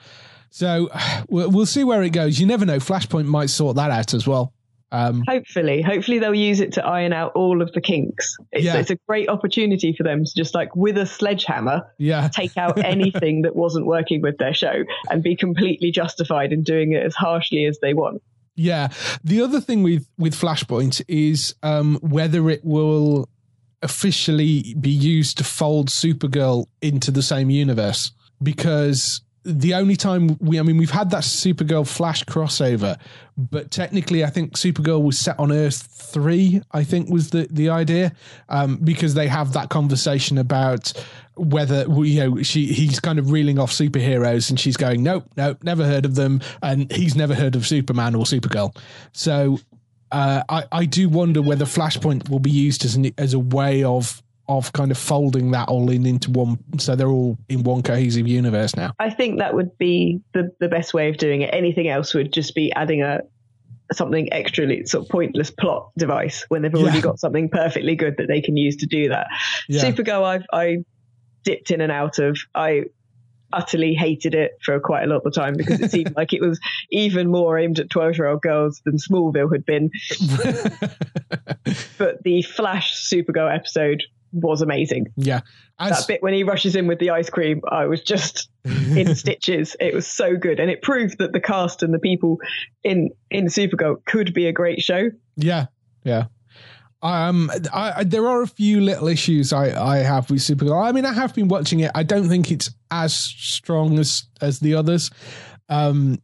So 0.51 0.89
we'll 1.29 1.67
see 1.67 1.85
where 1.85 2.03
it 2.03 2.11
goes. 2.11 2.41
You 2.41 2.47
never 2.47 2.65
know. 2.65 2.79
Flashpoint 2.79 3.27
might 3.27 3.51
sort 3.51 3.77
that 3.77 3.91
out 3.91 4.15
as 4.15 4.27
well. 4.27 4.53
Um, 4.93 5.25
hopefully, 5.27 5.83
hopefully 5.83 6.19
they'll 6.21 6.35
use 6.35 6.61
it 6.61 6.75
to 6.75 6.87
iron 6.87 7.13
out 7.13 7.33
all 7.35 7.61
of 7.61 7.73
the 7.73 7.81
kinks. 7.81 8.37
It's, 8.53 8.65
Yeah. 8.65 8.77
it's 8.77 8.91
a 8.91 8.97
great 9.09 9.29
opportunity 9.29 9.93
for 9.93 10.05
them 10.05 10.25
to 10.25 10.31
just 10.37 10.55
like 10.55 10.75
with 10.77 10.97
a 10.97 11.07
sledgehammer 11.07 11.83
yeah, 11.99 12.29
take 12.29 12.57
out 12.57 12.79
anything 12.85 13.43
that 13.43 13.57
wasn't 13.57 13.87
working 13.87 14.23
with 14.23 14.39
their 14.39 14.55
show 14.55 14.85
and 15.11 15.23
be 15.23 15.35
completely 15.37 15.91
justified 15.91 16.53
in 16.53 16.63
doing 16.63 16.93
it 16.93 17.05
as 17.05 17.15
harshly 17.15 17.65
as 17.65 17.79
they 17.81 17.95
want. 17.95 18.23
Yeah. 18.55 18.89
The 19.25 19.43
other 19.43 19.61
thing 19.61 19.83
with 19.83 20.09
with 20.19 20.35
Flashpoint 20.35 21.03
is 21.09 21.55
um, 21.63 21.99
whether 22.01 22.49
it 22.49 22.65
will 22.65 23.29
officially 23.83 24.75
be 24.81 24.91
used 24.91 25.39
to 25.39 25.45
fold 25.45 25.89
Supergirl 25.91 26.67
into 26.81 27.11
the 27.11 27.23
same 27.23 27.51
universe 27.51 28.13
because 28.43 29.21
the 29.47 29.75
only 29.75 29.97
time 29.97 30.37
we 30.41 30.59
I 30.59 30.63
mean 30.63 30.77
we've 30.77 30.91
had 30.91 31.11
that 31.11 31.23
Supergirl 31.23 31.87
Flash 31.87 32.25
crossover 32.25 32.99
but 33.37 33.71
technically 33.71 34.25
I 34.25 34.31
think 34.31 34.55
Supergirl 34.55 35.03
was 35.03 35.19
set 35.19 35.39
on 35.39 35.53
Earth 35.53 35.83
3 35.83 36.63
I 36.73 36.85
think 36.85 37.09
was 37.09 37.31
the 37.31 37.47
the 37.51 37.71
idea 37.71 38.13
um, 38.49 38.77
because 38.77 39.15
they 39.15 39.29
have 39.29 39.53
that 39.53 39.71
conversation 39.71 40.39
about 40.39 40.93
whether 41.37 41.87
you 42.03 42.21
know 42.21 42.43
she 42.43 42.67
he's 42.67 42.99
kind 42.99 43.19
of 43.19 43.31
reeling 43.31 43.59
off 43.59 43.71
superheroes 43.71 44.51
and 44.51 44.59
she's 44.59 44.77
going 44.77 45.03
nope 45.03 45.25
nope 45.37 45.63
never 45.63 45.85
heard 45.85 46.05
of 46.05 46.15
them 46.15 46.41
and 46.63 46.91
he's 46.91 47.15
never 47.15 47.35
heard 47.35 47.55
of 47.55 47.67
Superman 47.67 48.15
or 48.15 48.25
Supergirl. 48.25 48.77
So 49.13 49.59
uh, 50.11 50.43
I 50.49 50.65
I 50.73 50.85
do 50.87 51.09
wonder 51.09 51.43
whether 51.43 51.65
Flashpoint 51.65 52.29
will 52.31 52.39
be 52.39 52.51
used 52.51 52.85
as 52.85 52.97
an, 52.97 53.13
as 53.19 53.35
a 53.35 53.39
way 53.39 53.85
of 53.85 54.23
of 54.49 54.73
kind 54.73 54.91
of 54.91 54.99
folding 54.99 55.51
that 55.51 55.69
all 55.69 55.91
in 55.91 56.07
into 56.07 56.31
one 56.31 56.57
so 56.79 56.95
they're 56.95 57.09
all 57.09 57.37
in 57.49 57.63
one 57.65 57.83
cohesive 57.83 58.29
universe 58.29 58.77
now 58.77 58.93
I 58.99 59.11
think 59.11 59.39
that 59.39 59.55
would 59.55 59.77
be 59.79 60.21
the, 60.35 60.53
the 60.61 60.69
best 60.69 60.95
way 60.95 61.09
of 61.09 61.17
doing 61.17 61.41
it. 61.43 61.51
Anything 61.53 61.89
else 61.89 62.15
would 62.15 62.33
just 62.33 62.55
be 62.55 62.73
adding 62.73 63.03
a 63.03 63.21
something 63.93 64.33
extra 64.33 64.67
sort 64.87 65.05
of 65.05 65.11
pointless 65.11 65.51
plot 65.51 65.91
device 65.97 66.45
when 66.49 66.63
they've 66.63 66.75
already 66.75 66.97
Yeah. 66.99 67.03
got 67.03 67.21
something 67.21 67.49
perfectly 67.49 67.95
good 67.97 68.17
that 68.19 68.27
they 68.29 68.41
can 68.41 68.57
use 68.57 68.77
to 68.77 68.87
do 68.87 69.09
that. 69.11 69.29
Yeah. 69.69 69.83
Supergirl, 69.85 70.25
I've 70.25 70.45
I 70.53 70.79
dipped 71.45 71.71
in 71.71 71.81
and 71.81 71.93
out 71.93 72.19
of. 72.19 72.37
I 72.55 72.85
utterly 73.53 73.95
hated 73.95 74.35
it 74.35 74.59
for 74.65 74.81
quite 74.81 75.05
a 75.05 75.07
lot 75.07 75.19
of 75.19 75.23
the 75.23 75.31
time 75.31 75.55
because 75.57 75.81
it 75.81 75.91
seemed 75.93 76.13
like 76.17 76.33
it 76.33 76.41
was 76.41 76.59
even 76.91 77.31
more 77.31 77.57
aimed 77.59 77.79
at 77.79 77.89
12 77.91 78.17
year 78.19 78.27
old 78.27 78.43
girls 78.43 78.83
than 78.85 78.97
Smallville 78.97 79.53
had 79.53 79.65
been. 79.65 79.91
But 81.99 82.23
the 82.23 82.43
Flash 82.43 82.95
Supergirl 83.11 83.53
episode 83.55 84.03
was 84.37 84.63
amazing. 84.63 85.07
yeah 85.17 85.41
as 85.79 85.99
That 85.99 86.09
bit 86.09 86.23
when 86.23 86.33
he 86.33 86.43
rushes 86.43 86.75
in 86.75 86.87
with 86.87 86.99
the 86.99 87.11
ice 87.11 87.29
cream, 87.29 87.61
I 87.71 87.87
was 87.87 88.01
just 88.01 88.49
in 88.65 89.15
stitches. 89.15 89.77
It 89.79 89.95
was 89.95 90.07
so 90.07 90.37
good, 90.37 90.59
and 90.59 90.71
it 90.71 90.83
proved 90.83 91.19
that 91.19 91.33
the 91.33 91.41
cast 91.41 91.83
and 91.83 91.93
the 91.93 91.99
people 91.99 92.39
in 92.83 93.11
in 93.31 93.47
Supergirl 93.47 94.05
could 94.07 94.33
be 94.33 94.47
a 94.47 94.53
great 94.53 94.81
show. 94.81 95.11
Yeah, 95.37 95.67
yeah. 96.05 96.27
Um, 97.03 97.51
I, 97.73 97.93
I, 97.99 98.05
there 98.05 98.27
are 98.27 98.41
a 98.41 98.47
few 98.47 98.81
little 98.81 99.07
issues 99.07 99.53
I, 99.53 99.81
I 99.81 99.99
have 99.99 100.31
with 100.31 100.41
Supergirl. 100.41 100.83
I 100.83 100.93
mean, 100.93 101.05
I 101.05 101.13
have 101.13 101.35
been 101.35 101.49
watching 101.49 101.81
it. 101.81 101.91
I 101.95 102.03
don't 102.03 102.29
think 102.29 102.51
it's 102.51 102.71
as 102.91 103.15
strong 103.15 103.99
as 103.99 104.25
as 104.41 104.61
the 104.61 104.75
others. 104.75 105.11
Um, 105.69 106.23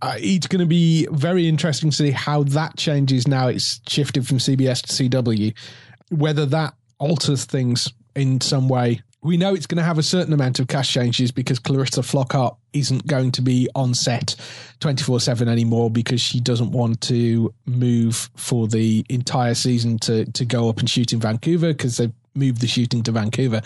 uh, 0.00 0.14
it's 0.18 0.46
going 0.46 0.60
to 0.60 0.66
be 0.66 1.08
very 1.10 1.48
interesting 1.48 1.90
to 1.90 1.96
see 1.96 2.10
how 2.12 2.44
that 2.44 2.76
changes 2.76 3.26
now. 3.26 3.48
It's 3.48 3.80
shifted 3.88 4.28
from 4.28 4.38
CBS 4.38 4.82
to 4.82 5.08
CW. 5.08 5.56
Whether 6.10 6.46
that 6.46 6.74
alters 6.98 7.44
things 7.44 7.92
in 8.14 8.40
some 8.40 8.68
way. 8.68 9.02
We 9.22 9.36
know 9.36 9.54
it's 9.54 9.66
going 9.66 9.78
to 9.78 9.84
have 9.84 9.98
a 9.98 10.04
certain 10.04 10.32
amount 10.32 10.60
of 10.60 10.68
cast 10.68 10.90
changes 10.90 11.32
because 11.32 11.58
Clarissa 11.58 12.02
Flockhart 12.02 12.56
isn't 12.72 13.06
going 13.06 13.32
to 13.32 13.42
be 13.42 13.68
on 13.74 13.92
set 13.92 14.36
24 14.80 15.20
7 15.20 15.48
anymore 15.48 15.90
because 15.90 16.20
she 16.20 16.38
doesn't 16.38 16.70
want 16.70 17.00
to 17.02 17.52
move 17.64 18.30
for 18.36 18.68
the 18.68 19.04
entire 19.08 19.54
season 19.54 19.98
to, 20.00 20.30
to 20.32 20.44
go 20.44 20.68
up 20.68 20.78
and 20.78 20.88
shoot 20.88 21.12
in 21.12 21.18
Vancouver 21.18 21.72
because 21.72 21.96
they've 21.96 22.12
moved 22.34 22.60
the 22.60 22.68
shooting 22.68 23.02
to 23.02 23.12
Vancouver. 23.12 23.62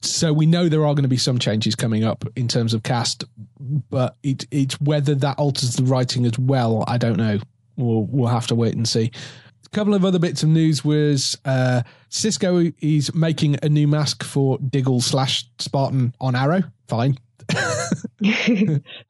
So 0.00 0.32
we 0.32 0.46
know 0.46 0.68
there 0.68 0.84
are 0.84 0.94
going 0.94 1.04
to 1.04 1.08
be 1.08 1.16
some 1.16 1.38
changes 1.38 1.76
coming 1.76 2.02
up 2.02 2.24
in 2.34 2.48
terms 2.48 2.74
of 2.74 2.82
cast, 2.82 3.24
but 3.60 4.16
it, 4.24 4.46
it's 4.50 4.80
whether 4.80 5.14
that 5.14 5.38
alters 5.38 5.76
the 5.76 5.84
writing 5.84 6.26
as 6.26 6.36
well. 6.38 6.82
I 6.88 6.98
don't 6.98 7.16
know. 7.16 7.38
We'll, 7.76 8.04
we'll 8.04 8.28
have 8.28 8.48
to 8.48 8.56
wait 8.56 8.74
and 8.74 8.88
see. 8.88 9.12
A 9.72 9.74
couple 9.74 9.94
of 9.94 10.04
other 10.04 10.18
bits 10.18 10.42
of 10.42 10.50
news 10.50 10.84
was 10.84 11.38
uh, 11.46 11.82
Cisco 12.10 12.70
is 12.80 13.14
making 13.14 13.56
a 13.62 13.70
new 13.70 13.88
mask 13.88 14.22
for 14.22 14.58
Diggle 14.58 15.00
slash 15.00 15.46
Spartan 15.58 16.14
on 16.20 16.34
Arrow. 16.36 16.62
Fine. 16.88 17.16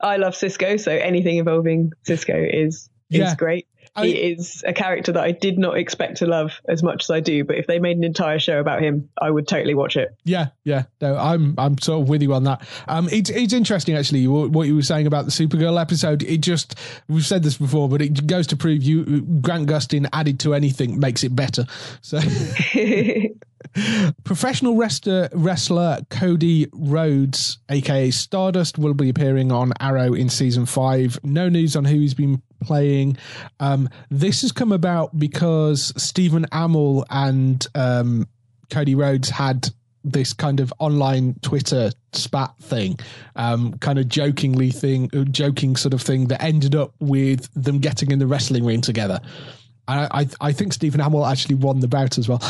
I 0.00 0.16
love 0.18 0.36
Cisco, 0.36 0.76
so 0.76 0.92
anything 0.92 1.38
involving 1.38 1.90
Cisco 2.04 2.34
is 2.36 2.88
is 3.10 3.18
Yeah. 3.18 3.34
great. 3.34 3.66
I- 3.94 4.06
he 4.06 4.12
is 4.12 4.64
a 4.66 4.72
character 4.72 5.12
that 5.12 5.22
I 5.22 5.32
did 5.32 5.58
not 5.58 5.76
expect 5.76 6.18
to 6.18 6.26
love 6.26 6.60
as 6.66 6.82
much 6.82 7.04
as 7.04 7.10
I 7.10 7.20
do, 7.20 7.44
but 7.44 7.56
if 7.56 7.66
they 7.66 7.78
made 7.78 7.96
an 7.96 8.04
entire 8.04 8.38
show 8.38 8.58
about 8.58 8.80
him, 8.80 9.08
I 9.20 9.30
would 9.30 9.46
totally 9.46 9.74
watch 9.74 9.96
it. 9.96 10.14
Yeah, 10.24 10.46
yeah. 10.64 10.84
No, 11.00 11.16
I'm 11.16 11.54
I'm 11.58 11.78
sort 11.78 12.02
of 12.02 12.08
with 12.08 12.22
you 12.22 12.32
on 12.32 12.44
that. 12.44 12.66
Um, 12.88 13.08
it's 13.12 13.28
it's 13.30 13.52
interesting 13.52 13.94
actually 13.96 14.26
what, 14.26 14.50
what 14.50 14.66
you 14.66 14.74
were 14.74 14.82
saying 14.82 15.06
about 15.06 15.26
the 15.26 15.30
Supergirl 15.30 15.80
episode. 15.80 16.22
It 16.22 16.38
just 16.38 16.74
we've 17.08 17.26
said 17.26 17.42
this 17.42 17.58
before, 17.58 17.88
but 17.88 18.00
it 18.00 18.26
goes 18.26 18.46
to 18.48 18.56
prove 18.56 18.82
you 18.82 19.22
Grant 19.42 19.68
Gustin 19.68 20.08
added 20.12 20.40
to 20.40 20.54
anything 20.54 20.98
makes 20.98 21.22
it 21.24 21.36
better. 21.36 21.66
So. 22.00 22.18
Professional 24.24 24.76
wrestler, 24.76 25.28
wrestler 25.32 26.00
Cody 26.10 26.66
Rhodes, 26.72 27.58
aka 27.70 28.10
Stardust, 28.10 28.76
will 28.76 28.92
be 28.92 29.08
appearing 29.08 29.50
on 29.50 29.72
Arrow 29.80 30.12
in 30.14 30.28
season 30.28 30.66
five. 30.66 31.18
No 31.22 31.48
news 31.48 31.74
on 31.76 31.84
who 31.84 31.98
he's 31.98 32.12
been 32.12 32.42
playing. 32.64 33.16
Um, 33.60 33.88
this 34.10 34.42
has 34.42 34.52
come 34.52 34.72
about 34.72 35.18
because 35.18 35.92
Stephen 35.96 36.46
Amell 36.52 37.04
and 37.10 37.66
um, 37.74 38.28
Cody 38.70 38.94
Rhodes 38.94 39.30
had 39.30 39.68
this 40.04 40.32
kind 40.32 40.58
of 40.58 40.72
online 40.80 41.36
Twitter 41.42 41.92
spat 42.12 42.54
thing, 42.60 42.98
um, 43.36 43.74
kind 43.78 43.98
of 43.98 44.08
jokingly 44.08 44.70
thing, 44.70 45.10
joking 45.30 45.76
sort 45.76 45.94
of 45.94 46.02
thing 46.02 46.26
that 46.26 46.42
ended 46.42 46.74
up 46.74 46.92
with 46.98 47.48
them 47.54 47.78
getting 47.78 48.10
in 48.10 48.18
the 48.18 48.26
wrestling 48.26 48.64
ring 48.64 48.80
together. 48.80 49.20
I, 49.86 50.22
I, 50.22 50.48
I 50.48 50.52
think 50.52 50.72
Stephen 50.72 51.00
Amell 51.00 51.30
actually 51.30 51.56
won 51.56 51.80
the 51.80 51.88
bout 51.88 52.18
as 52.18 52.28
well 52.28 52.42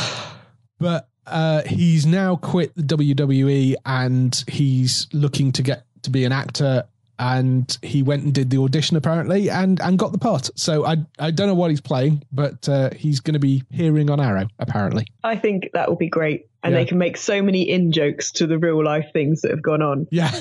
but 0.83 1.07
uh, 1.25 1.61
he's 1.65 2.05
now 2.05 2.35
quit 2.35 2.75
the 2.75 2.83
WWE 2.83 3.75
and 3.85 4.43
he's 4.49 5.07
looking 5.13 5.53
to 5.53 5.63
get 5.63 5.85
to 6.03 6.09
be 6.09 6.25
an 6.25 6.33
actor. 6.33 6.83
And 7.19 7.77
he 7.83 8.01
went 8.03 8.23
and 8.23 8.33
did 8.33 8.49
the 8.49 8.57
audition 8.57 8.97
apparently, 8.97 9.49
and 9.49 9.79
and 9.81 9.99
got 9.99 10.11
the 10.11 10.17
part. 10.17 10.49
So 10.55 10.85
I 10.85 10.97
I 11.19 11.31
don't 11.31 11.47
know 11.47 11.53
what 11.55 11.69
he's 11.69 11.79
playing, 11.81 12.23
but 12.31 12.67
uh, 12.67 12.89
he's 12.95 13.19
going 13.19 13.33
to 13.35 13.39
be 13.39 13.63
hearing 13.69 14.09
on 14.09 14.19
Arrow 14.19 14.47
apparently. 14.59 15.05
I 15.23 15.35
think 15.35 15.69
that 15.73 15.87
will 15.89 15.95
be 15.95 16.09
great. 16.09 16.47
And 16.63 16.73
Yeah. 16.73 16.79
they 16.79 16.85
can 16.85 16.97
make 16.97 17.17
so 17.17 17.41
many 17.41 17.69
in 17.69 17.91
jokes 17.91 18.31
to 18.33 18.47
the 18.47 18.57
real 18.57 18.83
life 18.83 19.05
things 19.13 19.41
that 19.41 19.51
have 19.51 19.61
gone 19.61 19.81
on 19.81 20.07
Yeah. 20.11 20.31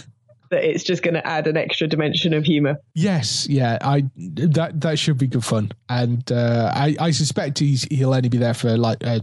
that 0.50 0.64
it's 0.64 0.82
just 0.84 1.02
going 1.02 1.14
to 1.14 1.26
add 1.26 1.46
an 1.46 1.56
extra 1.56 1.86
dimension 1.88 2.32
of 2.32 2.44
humor. 2.44 2.76
Yes, 2.94 3.46
yeah, 3.48 3.78
I 3.80 4.04
that 4.16 4.80
that 4.80 4.98
should 4.98 5.18
be 5.18 5.26
good 5.26 5.44
fun, 5.44 5.72
and 5.90 6.30
uh, 6.32 6.70
I 6.74 6.96
I 6.98 7.10
suspect 7.10 7.58
he's 7.58 7.84
he'll 7.90 8.14
only 8.14 8.28
be 8.30 8.38
there 8.38 8.54
for 8.54 8.76
like 8.78 9.02
a 9.02 9.20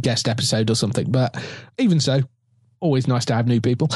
guest 0.00 0.28
episode 0.28 0.70
or 0.70 0.74
something, 0.74 1.10
but 1.10 1.34
even 1.78 1.98
so, 2.00 2.20
always 2.80 3.06
nice 3.08 3.24
to 3.26 3.34
have 3.34 3.46
new 3.48 3.60
people. 3.60 3.88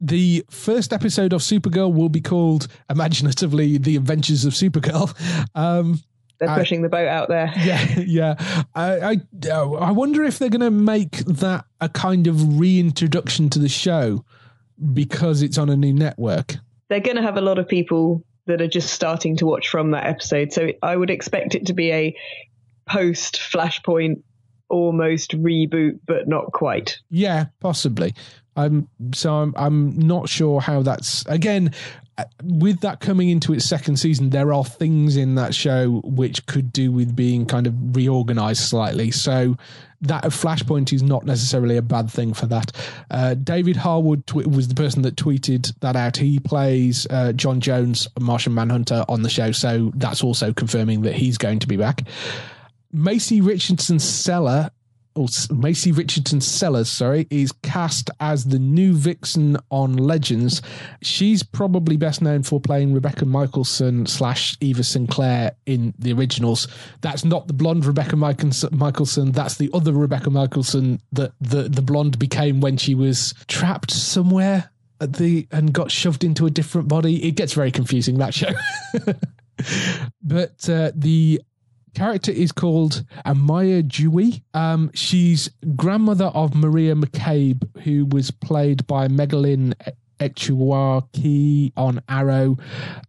The 0.00 0.44
first 0.50 0.92
episode 0.92 1.32
of 1.32 1.40
Supergirl 1.40 1.92
will 1.94 2.08
be 2.08 2.20
called 2.20 2.68
imaginatively 2.90 3.78
"The 3.78 3.96
Adventures 3.96 4.44
of 4.44 4.52
Supergirl." 4.52 5.14
Um, 5.54 6.00
They're 6.38 6.50
I- 6.50 6.58
pushing 6.58 6.82
the 6.82 6.88
boat 6.88 7.08
out 7.08 7.28
there. 7.28 7.52
yeah, 7.56 7.98
yeah. 8.06 8.64
I 8.74 9.20
I, 9.50 9.56
I 9.80 9.90
wonder 9.92 10.22
if 10.24 10.38
they're 10.38 10.50
going 10.50 10.60
to 10.60 10.70
make 10.70 11.18
that 11.26 11.64
a 11.80 11.88
kind 11.88 12.26
of 12.26 12.58
reintroduction 12.58 13.48
to 13.50 13.58
the 13.58 13.68
show 13.70 14.24
because 14.92 15.40
it's 15.42 15.56
on 15.56 15.70
a 15.70 15.76
new 15.76 15.92
network. 15.94 16.56
They're 16.88 17.00
going 17.00 17.16
to 17.16 17.22
have 17.22 17.36
a 17.38 17.40
lot 17.40 17.58
of 17.58 17.66
people 17.66 18.22
that 18.46 18.60
are 18.60 18.68
just 18.68 18.92
starting 18.92 19.36
to 19.38 19.46
watch 19.46 19.68
from 19.68 19.90
that 19.92 20.06
episode. 20.06 20.52
So 20.52 20.72
I 20.82 20.94
would 20.94 21.10
expect 21.10 21.54
it 21.54 21.66
to 21.66 21.72
be 21.72 21.90
a 21.90 22.16
post 22.88 23.36
Flashpoint 23.36 24.22
almost 24.68 25.30
reboot, 25.32 25.98
but 26.06 26.28
not 26.28 26.52
quite. 26.52 26.98
Yeah, 27.10 27.46
possibly. 27.60 28.14
I'm 28.56 28.88
so 29.14 29.34
I'm 29.34 29.54
I'm 29.56 29.98
not 29.98 30.28
sure 30.28 30.60
how 30.60 30.82
that's 30.82 31.24
again 31.26 31.72
with 32.42 32.80
that 32.80 33.00
coming 33.00 33.28
into 33.28 33.52
its 33.52 33.66
second 33.66 33.96
season. 33.98 34.30
There 34.30 34.52
are 34.52 34.64
things 34.64 35.16
in 35.16 35.34
that 35.34 35.54
show 35.54 36.00
which 36.04 36.46
could 36.46 36.72
do 36.72 36.90
with 36.90 37.14
being 37.14 37.44
kind 37.46 37.66
of 37.66 37.74
reorganized 37.94 38.62
slightly. 38.62 39.10
So 39.10 39.56
that 40.02 40.24
Flashpoint 40.24 40.92
is 40.92 41.02
not 41.02 41.24
necessarily 41.24 41.76
a 41.76 41.82
bad 41.82 42.10
thing 42.10 42.32
for 42.32 42.46
that. 42.46 42.72
Uh, 43.10 43.34
David 43.34 43.76
Harewood 43.76 44.26
tw- 44.26 44.46
was 44.46 44.68
the 44.68 44.74
person 44.74 45.02
that 45.02 45.16
tweeted 45.16 45.78
that 45.80 45.96
out. 45.96 46.16
He 46.16 46.38
plays 46.38 47.06
uh, 47.10 47.32
John 47.32 47.60
Jones, 47.60 48.08
Martian 48.18 48.54
Manhunter, 48.54 49.04
on 49.08 49.22
the 49.22 49.30
show, 49.30 49.52
so 49.52 49.92
that's 49.94 50.22
also 50.22 50.52
confirming 50.52 51.02
that 51.02 51.14
he's 51.14 51.38
going 51.38 51.58
to 51.60 51.66
be 51.66 51.76
back. 51.76 52.02
Macy 52.92 53.40
Richardson 53.40 53.98
Seller 53.98 54.70
or 55.16 55.28
Maisie 55.50 55.92
Richardson 55.92 56.40
Sellers, 56.40 56.88
sorry, 56.88 57.26
is 57.30 57.52
cast 57.62 58.10
as 58.20 58.44
the 58.44 58.58
new 58.58 58.94
Vixen 58.94 59.56
on 59.70 59.96
Legends. 59.96 60.62
She's 61.02 61.42
probably 61.42 61.96
best 61.96 62.22
known 62.22 62.42
for 62.42 62.60
playing 62.60 62.92
Rebekah 62.92 63.24
Mikaelson 63.24 64.06
slash 64.08 64.56
Eva 64.60 64.84
Sinclair 64.84 65.52
in 65.64 65.94
the 65.98 66.12
originals. 66.12 66.68
That's 67.00 67.24
not 67.24 67.48
the 67.48 67.54
blonde 67.54 67.84
Rebekah 67.84 68.16
Mikaelson. 68.16 69.32
That's 69.32 69.56
the 69.56 69.70
other 69.72 69.92
Rebekah 69.92 70.30
Mikaelson 70.30 71.00
that 71.12 71.32
the 71.40 71.68
the 71.68 71.82
blonde 71.82 72.18
became 72.18 72.60
when 72.60 72.76
she 72.76 72.94
was 72.94 73.34
trapped 73.48 73.90
somewhere 73.90 74.70
at 75.00 75.14
the 75.14 75.46
and 75.50 75.72
got 75.72 75.90
shoved 75.90 76.24
into 76.24 76.46
a 76.46 76.50
different 76.50 76.88
body. 76.88 77.26
It 77.26 77.32
gets 77.32 77.52
very 77.52 77.70
confusing 77.70 78.18
that 78.18 78.34
show. 78.34 78.50
but 80.22 80.68
uh, 80.68 80.92
the 80.94 81.40
character 81.96 82.30
is 82.30 82.52
called 82.52 83.04
Amaya 83.24 83.86
Dewey. 83.86 84.44
Um, 84.52 84.90
she's 84.92 85.48
grandmother 85.74 86.26
of 86.26 86.54
Maria 86.54 86.94
McCabe, 86.94 87.66
who 87.84 88.04
was 88.04 88.30
played 88.30 88.86
by 88.86 89.08
Megalyn 89.08 89.72
Echiwaki 90.20 91.72
on 91.74 92.02
Arrow. 92.08 92.58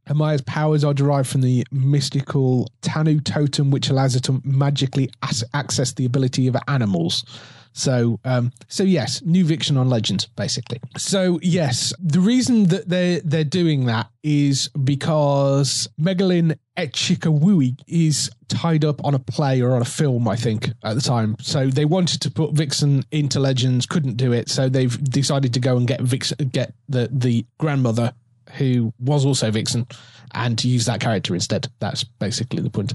Amaya's 0.10 0.42
powers 0.42 0.86
are 0.86 0.94
derived 0.94 1.28
from 1.28 1.42
the 1.42 1.66
mystical 1.70 2.72
Tantu 2.82 3.20
totem, 3.20 3.72
which 3.72 3.90
allows 3.90 4.14
her 4.14 4.22
to 4.22 4.42
magically 4.46 5.10
as- 5.22 5.44
access 5.54 5.92
the 5.94 6.06
ability 6.06 6.48
of 6.48 6.56
animals. 6.70 7.26
So, 7.74 8.20
um, 8.26 8.52
so 8.70 8.84
yes, 8.84 9.22
new 9.22 9.46
Vixen 9.46 9.78
on 9.78 9.88
Legends, 9.88 10.26
basically. 10.36 10.80
So 10.98 11.40
yes, 11.44 11.94
the 12.00 12.20
reason 12.20 12.64
that 12.70 12.90
they're 12.90 13.20
they're 13.20 13.44
doing 13.44 13.86
that 13.86 14.08
is 14.24 14.70
because 14.70 15.88
Megalyn 16.02 16.58
Echikunwoke 16.78 17.82
is 17.88 18.30
tied 18.48 18.86
up 18.86 19.04
on 19.04 19.14
a 19.14 19.20
play 19.20 19.62
or 19.62 19.76
on 19.76 19.82
a 19.82 19.86
film, 19.86 20.28
I 20.28 20.36
think, 20.36 20.72
at 20.84 20.94
the 20.94 21.02
time. 21.02 21.36
So 21.42 21.68
they 21.68 21.86
wanted 21.86 22.22
to 22.22 22.32
put 22.32 22.54
Vixen 22.54 23.04
into 23.12 23.40
Legends, 23.40 23.86
couldn't 23.86 24.18
do 24.18 24.32
it, 24.32 24.50
so 24.50 24.70
they've 24.70 25.04
decided 25.04 25.54
to 25.56 25.60
go 25.60 25.78
and 25.78 25.88
get 25.88 26.02
Vixen, 26.02 26.50
get 26.50 26.74
the 26.88 27.10
the 27.12 27.46
grandmother 27.58 28.14
who 28.58 28.94
was 29.00 29.26
also 29.26 29.52
Vixen 29.52 29.88
and 30.34 30.58
to 30.60 30.68
use 30.68 30.86
that 30.86 31.00
character 31.00 31.34
instead. 31.34 31.68
That's 31.80 32.04
basically 32.04 32.62
the 32.62 32.70
point. 32.70 32.94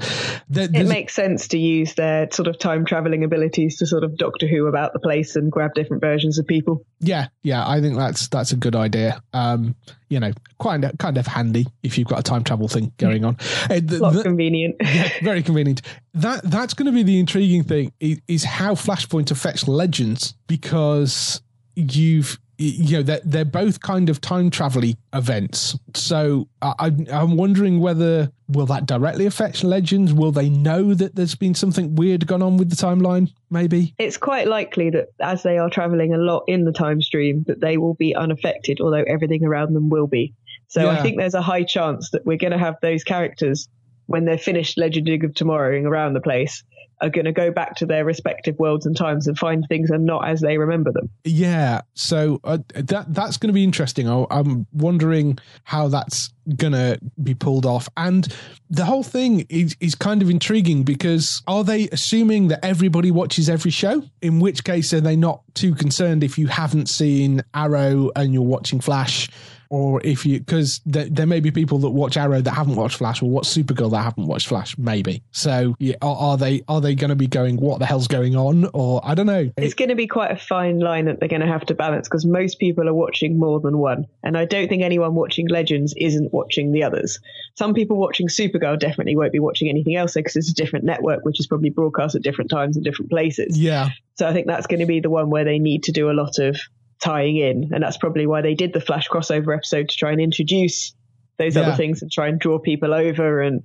There, 0.49 0.69
it 0.73 0.87
makes 0.87 1.15
sense 1.15 1.49
to 1.49 1.59
use 1.59 1.95
their 1.95 2.31
sort 2.31 2.49
of 2.49 2.59
time 2.59 2.85
traveling 2.85 3.25
abilities 3.25 3.79
to 3.79 3.87
sort 3.87 4.05
of 4.05 4.17
Doctor 4.17 4.47
Who 4.47 4.67
about 4.67 4.93
the 4.93 4.99
place 4.99 5.35
and 5.37 5.51
grab 5.51 5.75
different 5.75 6.03
versions 6.03 6.39
of 6.39 6.47
people. 6.47 6.85
Yeah, 7.01 7.29
yeah, 7.43 7.69
I 7.69 7.81
think 7.81 7.97
that's 7.97 8.29
that's 8.29 8.53
a 8.53 8.57
good 8.57 8.77
idea. 8.77 9.23
Um, 9.33 9.75
you 10.09 10.21
know, 10.21 10.33
quite 10.59 10.83
kind 10.99 11.17
of 11.17 11.27
handy 11.27 11.67
if 11.83 11.97
you've 11.97 12.09
got 12.09 12.21
a 12.21 12.23
time 12.23 12.45
travel 12.45 12.69
thing 12.69 12.93
going 12.99 13.25
on. 13.25 13.37
Uh, 13.73 14.23
convenient. 14.23 14.77
yeah, 14.81 15.09
very 15.23 15.43
convenient. 15.43 15.83
That 16.15 16.43
that's 16.45 16.75
going 16.75 16.87
to 16.87 16.93
be 16.93 17.03
the 17.03 17.19
intriguing 17.19 17.63
thing 17.63 17.93
is, 18.01 18.21
is 18.29 18.45
how 18.45 18.75
Flashpoint 18.75 19.31
affects 19.31 19.67
Legends 19.67 20.35
because 20.47 21.41
you've 21.75 22.39
you 22.59 22.98
know 22.98 23.03
they're, 23.03 23.20
they're 23.24 23.44
both 23.44 23.80
kind 23.80 24.09
of 24.09 24.20
time 24.20 24.50
travel 24.50 24.82
events. 25.12 25.76
So 25.94 26.48
I, 26.61 26.92
i'm 27.12 27.36
wondering 27.36 27.80
whether 27.80 28.30
will 28.48 28.66
that 28.66 28.86
directly 28.86 29.26
affect 29.26 29.64
legends? 29.64 30.12
Will 30.12 30.32
they 30.32 30.48
know 30.48 30.94
that 30.94 31.14
there's 31.14 31.34
been 31.34 31.55
something 31.55 31.94
weird 31.94 32.26
gone 32.26 32.42
on 32.42 32.57
with 32.57 32.70
the 32.70 32.76
timeline 32.76 33.32
maybe? 33.50 33.94
It's 33.98 34.16
quite 34.16 34.46
likely 34.46 34.90
that 34.90 35.09
as 35.20 35.42
they 35.42 35.59
are 35.59 35.70
traveling 35.70 36.14
a 36.14 36.18
lot 36.18 36.44
in 36.46 36.64
the 36.64 36.72
time 36.72 37.00
stream 37.00 37.44
that 37.46 37.61
they 37.61 37.78
will 37.78 37.94
be 37.94 38.14
unaffected 38.14 38.80
although 38.80 39.05
everything 39.07 39.44
around 39.44 39.74
them 39.74 39.88
will 39.88 40.07
be. 40.07 40.34
So 40.68 40.84
yeah. 40.84 40.90
i 40.90 41.03
think 41.03 41.18
there's 41.18 41.34
a 41.34 41.42
high 41.42 41.64
chance 41.64 42.11
that 42.11 42.24
we're 42.26 42.38
going 42.38 42.53
to 42.53 42.59
have 42.59 42.76
those 42.82 43.05
characters 43.05 43.68
when 44.07 44.24
they're 44.24 44.38
finished 44.38 44.78
legending 44.78 45.24
of 45.24 45.34
tomorrowing 45.34 45.86
around 45.86 46.12
the 46.12 46.20
place 46.20 46.64
are 47.03 47.11
going 47.11 47.24
to 47.24 47.32
go 47.32 47.50
back 47.50 47.74
to 47.76 47.86
their 47.86 48.05
respective 48.05 48.59
worlds 48.59 48.86
and 48.86 48.96
times 48.96 49.26
and 49.26 49.38
find 49.38 49.66
things 49.68 49.90
are 49.90 49.98
not 49.98 50.26
as 50.28 50.40
they 50.40 50.57
remember 50.57 50.92
them. 50.92 51.11
Yeah, 51.24 51.82
so 51.94 52.40
uh, 52.44 52.59
that 52.74 53.12
that's 53.12 53.36
going 53.36 53.48
to 53.48 53.55
be 53.55 53.64
interesting. 53.64 54.09
I, 54.09 54.24
I'm 54.30 54.66
wondering 54.72 55.38
how 55.64 55.88
that's 55.88 56.32
going 56.57 56.72
to 56.72 56.98
be 57.22 57.34
pulled 57.34 57.66
off, 57.66 57.88
and 57.96 58.32
the 58.70 58.84
whole 58.84 59.03
thing 59.03 59.46
is 59.48 59.76
is 59.80 59.94
kind 59.94 60.22
of 60.22 60.30
intriguing 60.30 60.84
because 60.84 61.42
are 61.46 61.64
they 61.64 61.88
assuming 61.88 62.48
that 62.48 62.64
everybody 62.64 63.11
watches 63.11 63.50
every 63.50 63.70
show? 63.70 64.03
In 64.22 64.40
which 64.40 64.64
case, 64.64 64.92
are 64.92 65.00
they 65.00 65.16
not 65.16 65.42
too 65.55 65.74
concerned 65.74 66.22
if 66.24 66.38
you 66.38 66.46
haven't 66.46 66.88
seen 66.88 67.42
Arrow 67.53 68.11
and 68.16 68.32
you're 68.32 68.42
watching 68.42 68.80
Flash? 68.80 69.28
Or 69.73 70.03
if 70.05 70.27
you 70.27 70.39
because 70.39 70.83
there, 70.85 71.07
there, 71.07 71.27
may 71.27 71.41
be 71.41 71.51
people 71.51 71.79
that 71.79 71.89
watch 71.89 72.18
Arrow 72.18 72.43
that 72.43 72.51
haven't 72.51 72.77
watched 72.77 72.99
Flash 72.99 73.23
or 73.23 73.31
watch 73.31 73.45
Supergirl 73.45 73.91
that 73.93 74.03
haven't 74.03 74.27
watched 74.27 74.47
Flash, 74.47 74.77
maybe. 74.77 75.23
So 75.31 75.75
yeah, 75.79 75.95
are, 76.03 76.14
are 76.14 76.37
they 76.37 76.62
are 76.68 76.83
they 76.83 76.95
going 76.95 77.09
to 77.09 77.16
be 77.16 77.27
going 77.27 77.57
what 77.57 77.79
the 77.79 77.87
hell's 77.87 78.07
going 78.07 78.37
on? 78.37 78.68
Or 78.75 79.01
I 79.03 79.14
don't 79.14 79.25
know. 79.25 79.51
It's 79.57 79.73
going 79.73 79.89
to 79.89 79.95
be 79.95 80.07
quite 80.07 80.31
a 80.31 80.37
fine 80.37 80.79
line 80.79 81.07
that 81.07 81.20
they're 81.20 81.29
going 81.31 81.41
to 81.41 81.47
have 81.47 81.64
to 81.66 81.75
balance 81.75 82.07
because 82.07 82.27
most 82.27 82.59
people 82.59 82.87
are 82.87 82.93
watching 82.93 83.39
more 83.39 83.61
than 83.61 83.79
one, 83.79 84.05
and 84.23 84.37
I 84.37 84.45
don't 84.45 84.68
think 84.68 84.83
anyone 84.83 85.14
watching 85.14 85.49
Legends 85.49 85.95
isn't 85.97 86.35
watching 86.35 86.73
the 86.73 86.83
others. 86.83 87.18
Some 87.55 87.73
people 87.73 87.97
watching 87.97 88.29
Supergirl 88.29 88.79
definitely 88.79 89.16
won't 89.16 89.33
be 89.33 89.41
watching 89.41 89.70
anything 89.70 89.97
else 89.97 90.12
because 90.12 90.37
it's 90.37 90.51
a 90.51 90.55
different 90.55 90.85
network, 90.85 91.25
which 91.25 91.41
is 91.41 91.47
probably 91.47 91.70
broadcast 91.70 92.14
at 92.14 92.20
different 92.20 92.51
times 92.51 92.77
in 92.77 92.83
different 92.83 93.11
places. 93.11 93.59
Yeah. 93.59 93.89
So 94.16 94.29
I 94.29 94.35
think 94.35 94.47
that's 94.47 94.66
going 94.66 94.81
to 94.81 94.87
be 94.87 95.01
the 95.01 95.09
one 95.09 95.31
where 95.31 95.45
they 95.45 95.59
need 95.59 95.85
to 95.85 95.93
do 95.93 96.11
a 96.11 96.12
lot 96.12 96.39
of 96.39 96.61
tying 97.03 97.36
in. 97.36 97.70
And 97.72 97.82
that's 97.82 97.96
probably 97.96 98.26
why 98.26 98.42
they 98.42 98.55
did 98.55 98.72
the 98.72 98.80
Flash 98.80 99.09
crossover 99.09 99.55
episode 99.55 99.88
to 99.88 99.96
try 99.96 100.12
and 100.12 100.20
introduce 100.20 100.94
those 101.38 101.57
yeah. 101.57 101.62
other 101.62 101.76
things 101.76 102.03
and 102.03 102.11
try 102.11 102.28
and 102.28 102.38
draw 102.38 102.59
people 102.59 102.94
over 102.94 103.40
and 103.40 103.62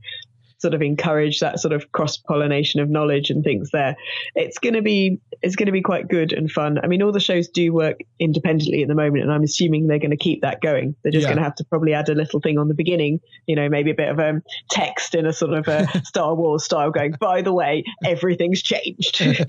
sort 0.60 0.74
of 0.74 0.82
encourage 0.82 1.40
that 1.40 1.60
sort 1.60 1.74
of 1.74 1.92
cross 1.92 2.18
pollination 2.18 2.80
of 2.80 2.90
knowledge 2.90 3.30
and 3.30 3.44
things 3.44 3.70
there. 3.72 3.96
It's 4.36 4.58
going 4.58 4.74
to 4.74 4.82
be 4.82 5.20
it's 5.42 5.56
going 5.56 5.68
to 5.68 5.72
be 5.72 5.82
quite 5.82 6.08
good 6.08 6.34
and 6.34 6.52
fun. 6.52 6.80
I 6.84 6.88
mean, 6.88 7.02
all 7.04 7.12
the 7.12 7.20
shows 7.20 7.48
do 7.48 7.74
work 7.74 8.00
independently 8.20 8.82
at 8.82 8.88
the 8.88 8.96
moment, 8.96 9.24
and 9.24 9.32
I'm 9.32 9.44
assuming 9.44 9.88
they're 9.88 10.00
going 10.00 10.12
to 10.12 10.18
keep 10.18 10.42
that 10.42 10.62
going. 10.62 10.96
They're 11.04 11.12
just 11.12 11.24
yeah. 11.24 11.30
going 11.30 11.38
to 11.38 11.44
have 11.44 11.56
to 11.56 11.64
probably 11.66 11.94
add 11.94 12.10
a 12.10 12.16
little 12.16 12.40
thing 12.40 12.58
on 12.58 12.68
the 12.68 12.74
beginning, 12.74 13.20
you 13.46 13.56
know, 13.56 13.70
maybe 13.70 13.92
a 13.92 13.96
bit 13.96 14.10
of 14.10 14.20
um, 14.20 14.42
text 14.70 15.16
in 15.16 15.26
a 15.26 15.34
sort 15.34 15.54
of 15.54 15.68
a 15.68 15.88
Star 16.06 16.34
Wars 16.36 16.64
style, 16.64 16.92
going, 16.92 17.16
by 17.20 17.42
the 17.42 17.54
way, 17.54 17.84
everything's 18.06 18.62
changed. 18.62 19.22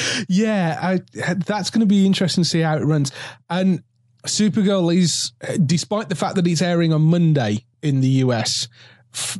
yeah, 0.28 0.78
I, 0.80 1.00
that's 1.46 1.70
going 1.70 1.80
to 1.80 1.86
be 1.86 2.06
interesting 2.06 2.44
to 2.44 2.48
see 2.48 2.60
how 2.60 2.76
it 2.76 2.84
runs. 2.84 3.12
And 3.50 3.82
Supergirl 4.26 4.94
is, 4.94 5.32
despite 5.64 6.08
the 6.08 6.14
fact 6.14 6.36
that 6.36 6.46
it's 6.46 6.62
airing 6.62 6.92
on 6.92 7.02
Monday 7.02 7.64
in 7.82 8.00
the 8.00 8.08
US, 8.08 8.68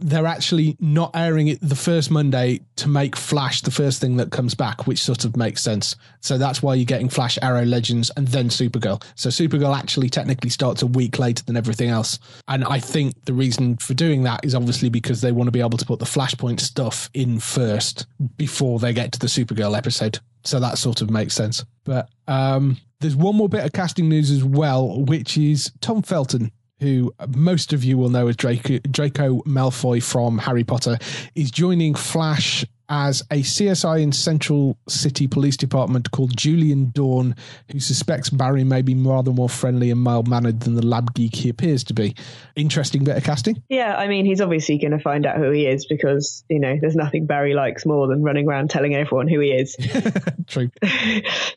they're 0.01 0.27
actually 0.27 0.77
not 0.81 1.11
airing 1.15 1.49
it 1.49 1.59
the 1.61 1.77
first 1.77 2.11
Monday 2.11 2.61
to 2.77 2.89
make 2.89 3.17
Flash 3.17 3.63
the 3.63 3.71
first 3.71 4.01
thing 4.01 4.17
that 4.17 4.31
comes 4.31 4.55
back, 4.55 4.87
which 4.87 5.03
sort 5.03 5.25
of 5.25 5.37
makes 5.37 5.63
sense. 5.63 5.97
So 6.21 6.39
that's 6.39 6.63
why 6.63 6.75
you're 6.75 6.85
getting 6.85 7.09
Flash, 7.09 7.39
Arrow, 7.43 7.65
Legends, 7.65 8.11
and 8.17 8.29
then 8.29 8.49
Supergirl. 8.49 9.03
So 9.15 9.29
Supergirl 9.29 9.77
actually 9.77 10.09
technically 10.09 10.51
starts 10.51 10.83
a 10.83 10.87
week 10.87 11.19
later 11.19 11.45
than 11.45 11.57
everything 11.57 11.91
else. 11.91 12.19
And 12.49 12.65
I 12.65 12.79
think 12.81 13.15
the 13.25 13.35
reason 13.35 13.77
for 13.77 13.95
doing 13.95 14.23
that 14.23 14.45
is 14.45 14.55
obviously 14.55 14.89
because 14.89 15.21
they 15.21 15.33
want 15.33 15.49
to 15.49 15.53
be 15.53 15.61
able 15.61 15.79
to 15.79 15.87
put 15.87 15.99
the 15.99 16.05
Flashpoint 16.05 16.61
stuff 16.61 17.11
in 17.13 17.39
first 17.39 18.07
before 18.37 18.79
they 18.79 18.93
get 18.93 19.13
to 19.13 19.19
the 19.19 19.27
Supergirl 19.27 19.77
episode. 19.77 20.21
So 20.45 20.61
that 20.61 20.79
sort 20.79 21.03
of 21.03 21.11
makes 21.11 21.35
sense. 21.35 21.65
But 21.85 22.09
um, 22.29 22.79
there's 23.01 23.17
one 23.17 23.37
more 23.37 23.49
bit 23.49 23.65
of 23.65 23.73
casting 23.73 24.09
news 24.09 24.31
as 24.31 24.45
well, 24.45 25.05
which 25.05 25.37
is 25.37 25.73
Tom 25.81 26.03
Felton 26.03 26.53
who 26.81 27.13
most 27.35 27.73
of 27.73 27.85
you 27.85 27.97
will 27.99 28.11
know 28.11 28.29
as 28.29 28.37
Draco, 28.37 28.79
Draco 28.79 29.41
Malfoy 29.43 30.03
from 30.03 30.39
Harry 30.39 30.65
Potter, 30.65 30.99
is 31.35 31.51
joining 31.51 31.95
Flash 31.95 32.65
as 32.89 33.23
a 33.31 33.43
CSI 33.43 34.03
in 34.03 34.13
Central 34.13 34.79
City 34.89 35.27
Police 35.27 35.57
Department 35.57 36.11
called 36.11 36.37
Julian 36.37 36.91
Dorn, 36.91 37.35
who 37.71 37.81
suspects 37.81 38.31
Barry 38.31 38.65
may 38.65 38.83
be 38.83 38.95
rather 38.95 39.33
more 39.33 39.49
friendly 39.49 39.91
and 39.91 40.01
mild 40.01 40.29
mannered 40.29 40.61
than 40.61 40.75
the 40.75 40.85
lab 40.85 41.15
geek 41.15 41.35
he 41.35 41.49
appears 41.49 41.85
to 41.85 41.95
be. 41.95 42.15
Interesting 42.55 43.05
bit 43.05 43.17
of 43.17 43.25
casting. 43.25 43.63
Yeah, 43.69 43.97
I 43.97 44.09
mean, 44.09 44.25
he's 44.25 44.41
obviously 44.41 44.79
going 44.79 44.93
to 44.93 44.99
find 44.99 45.27
out 45.27 45.37
who 45.37 45.51
he 45.51 45.67
is 45.67 45.87
because, 45.87 46.45
you 46.49 46.61
know, 46.61 46.77
there's 46.81 46.97
nothing 46.97 47.27
Barry 47.27 47.55
likes 47.55 47.85
more 47.87 48.07
than 48.07 48.23
running 48.23 48.49
around 48.49 48.71
telling 48.71 48.95
everyone 48.95 49.29
who 49.29 49.41
he 49.41 49.51
is. 49.51 49.77
True. 50.47 50.71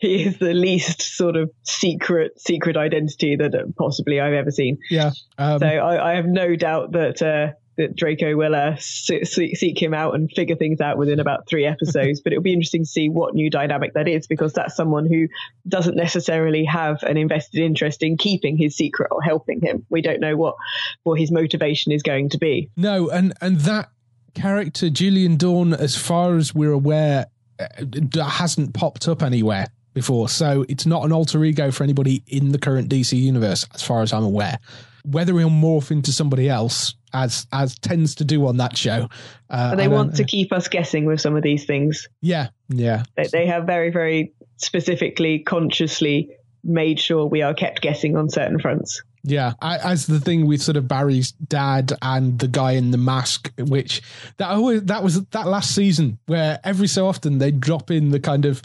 he 0.01 0.23
is 0.23 0.37
the 0.37 0.53
least 0.53 1.01
sort 1.01 1.35
of 1.35 1.51
secret, 1.63 2.39
secret 2.39 2.77
identity 2.77 3.35
that 3.35 3.73
possibly 3.77 4.19
I've 4.19 4.33
ever 4.33 4.51
seen. 4.51 4.79
Yeah. 4.89 5.11
Um, 5.37 5.59
so 5.59 5.67
I, 5.67 6.11
I, 6.11 6.15
have 6.15 6.25
no 6.25 6.55
doubt 6.55 6.93
that. 6.93 7.21
Uh, 7.21 7.53
that 7.79 7.95
Draco 7.95 8.35
will 8.35 8.53
uh, 8.53 8.75
seek 8.77 9.81
him 9.81 9.93
out 9.93 10.13
and 10.13 10.29
figure 10.29 10.57
things 10.57 10.81
out 10.81 10.97
within 10.97 11.19
about 11.19 11.47
three 11.47 11.65
episodes. 11.65 12.19
but 12.19 12.33
it'll 12.33 12.43
be 12.43 12.51
interesting 12.51 12.83
to 12.83 12.89
see 12.89 13.07
what 13.07 13.33
new 13.33 13.49
dynamic 13.49 13.93
that 13.93 14.07
is 14.07 14.27
because 14.27 14.51
that's 14.51 14.75
someone 14.75 15.05
who 15.05 15.27
doesn't 15.65 15.95
necessarily 15.95 16.65
have 16.65 17.01
an 17.03 17.15
invested 17.15 17.61
interest 17.61 18.03
in 18.03 18.17
keeping 18.17 18.57
his 18.57 18.75
secret 18.75 19.07
or 19.11 19.21
helping 19.21 19.61
him. 19.61 19.85
We 19.89 20.01
don't 20.01 20.19
know 20.19 20.35
what 20.35 20.55
what 21.03 21.17
his 21.17 21.31
motivation 21.31 21.93
is 21.93 22.03
going 22.03 22.29
to 22.31 22.37
be. 22.37 22.69
No, 22.75 23.09
and 23.09 23.33
and 23.39 23.59
that 23.61 23.89
character 24.35 24.89
Julian 24.89 25.37
Dorn, 25.37 25.73
as 25.73 25.95
far 25.95 26.35
as 26.35 26.53
we're 26.53 26.73
aware, 26.73 27.27
uh, 27.59 28.25
hasn't 28.25 28.73
popped 28.73 29.07
up 29.07 29.23
anywhere 29.23 29.67
before. 29.93 30.27
So 30.27 30.65
it's 30.67 30.85
not 30.85 31.05
an 31.05 31.13
alter 31.13 31.43
ego 31.45 31.71
for 31.71 31.85
anybody 31.85 32.23
in 32.27 32.51
the 32.51 32.59
current 32.59 32.89
DC 32.89 33.17
universe, 33.17 33.65
as 33.73 33.81
far 33.81 34.01
as 34.01 34.11
I'm 34.11 34.23
aware. 34.23 34.59
Whether 35.03 35.37
he'll 35.37 35.49
morph 35.49 35.91
into 35.91 36.11
somebody 36.11 36.49
else, 36.49 36.95
as 37.13 37.47
as 37.51 37.77
tends 37.79 38.15
to 38.15 38.25
do 38.25 38.47
on 38.47 38.57
that 38.57 38.77
show, 38.77 39.09
uh, 39.49 39.75
they 39.75 39.87
want 39.87 40.15
to 40.15 40.23
keep 40.23 40.51
us 40.51 40.67
guessing 40.67 41.05
with 41.05 41.21
some 41.21 41.35
of 41.35 41.43
these 41.43 41.65
things. 41.65 42.07
Yeah, 42.21 42.49
yeah. 42.69 43.03
They, 43.15 43.27
they 43.27 43.45
have 43.47 43.65
very, 43.65 43.91
very 43.91 44.33
specifically, 44.57 45.39
consciously 45.39 46.29
made 46.63 46.99
sure 46.99 47.25
we 47.25 47.41
are 47.41 47.53
kept 47.53 47.81
guessing 47.81 48.17
on 48.17 48.29
certain 48.29 48.59
fronts. 48.59 49.01
Yeah, 49.23 49.53
I, 49.61 49.77
as 49.77 50.07
the 50.07 50.19
thing 50.19 50.47
with 50.47 50.61
sort 50.61 50.77
of 50.77 50.87
Barry's 50.87 51.31
dad 51.31 51.91
and 52.01 52.39
the 52.39 52.47
guy 52.47 52.73
in 52.73 52.91
the 52.91 52.97
mask, 52.97 53.51
which 53.57 54.01
that 54.37 54.49
always 54.49 54.83
that 54.83 55.03
was 55.03 55.21
that 55.25 55.47
last 55.47 55.75
season 55.75 56.19
where 56.27 56.59
every 56.63 56.87
so 56.87 57.05
often 57.05 57.37
they 57.37 57.51
drop 57.51 57.91
in 57.91 58.11
the 58.11 58.19
kind 58.19 58.45
of 58.45 58.61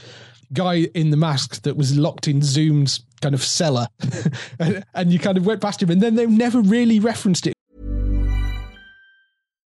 guy 0.55 0.89
in 0.95 1.11
the 1.11 1.17
mask 1.17 1.63
that 1.63 1.77
was 1.77 1.99
locked 1.99 2.29
in 2.29 2.41
Zoom's 2.43 3.01
kind 3.21 3.35
of 3.35 3.43
cellar, 3.43 3.89
and 4.95 5.13
you 5.13 5.19
kind 5.19 5.37
of 5.37 5.47
went 5.47 5.61
past 5.61 5.83
him, 5.83 5.91
and 5.91 6.01
then 6.01 6.15
they 6.15 6.27
never 6.27 6.61
really 6.61 7.01
referenced 7.01 7.47
it. 7.47 7.55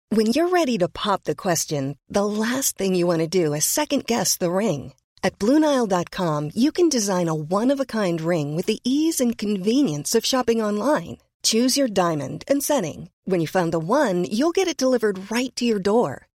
When 0.09 0.27
you're 0.27 0.49
ready 0.49 0.77
to 0.77 0.87
pop 0.87 1.23
the 1.23 1.35
question, 1.35 1.97
the 2.07 2.25
last 2.25 2.77
thing 2.77 2.95
you 2.95 3.07
want 3.07 3.19
to 3.19 3.27
do 3.27 3.53
is 3.53 3.65
second 3.65 4.05
guess 4.05 4.37
the 4.37 4.51
ring. 4.51 4.93
At 5.23 5.39
BlueNile.com, 5.39 6.51
you 6.53 6.71
can 6.71 6.87
design 6.87 7.27
a 7.27 7.33
one-of-a-kind 7.33 8.21
ring 8.21 8.55
with 8.55 8.67
the 8.67 8.79
ease 8.83 9.19
and 9.19 9.37
convenience 9.37 10.13
of 10.13 10.25
shopping 10.25 10.61
online. 10.61 11.17
Choose 11.41 11.77
your 11.77 11.87
diamond 11.87 12.43
and 12.47 12.63
setting. 12.63 13.09
When 13.25 13.41
you 13.41 13.47
find 13.47 13.71
the 13.71 13.79
one, 13.79 14.23
you'll 14.25 14.51
get 14.51 14.67
it 14.67 14.77
delivered 14.77 15.31
right 15.31 15.55
to 15.55 15.65
your 15.65 15.79
door. 15.79 16.27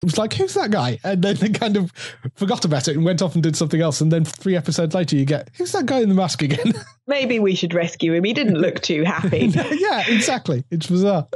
It 0.00 0.06
was 0.06 0.18
like, 0.18 0.32
who's 0.32 0.54
that 0.54 0.70
guy? 0.70 1.00
And 1.02 1.22
then 1.22 1.34
they 1.36 1.48
kind 1.48 1.76
of 1.76 1.90
forgot 2.36 2.64
about 2.64 2.86
it 2.86 2.94
and 2.94 3.04
went 3.04 3.20
off 3.20 3.34
and 3.34 3.42
did 3.42 3.56
something 3.56 3.80
else. 3.80 4.00
And 4.00 4.12
then 4.12 4.24
three 4.24 4.54
episodes 4.54 4.94
later, 4.94 5.16
you 5.16 5.24
get, 5.24 5.50
who's 5.56 5.72
that 5.72 5.86
guy 5.86 5.98
in 5.98 6.08
the 6.08 6.14
mask 6.14 6.40
again? 6.40 6.72
Maybe 7.08 7.40
we 7.40 7.56
should 7.56 7.74
rescue 7.74 8.14
him. 8.14 8.22
He 8.22 8.32
didn't 8.32 8.58
look 8.58 8.80
too 8.80 9.02
happy. 9.02 9.46
yeah, 9.72 10.04
exactly. 10.06 10.62
It's 10.70 10.86
bizarre. 10.86 11.26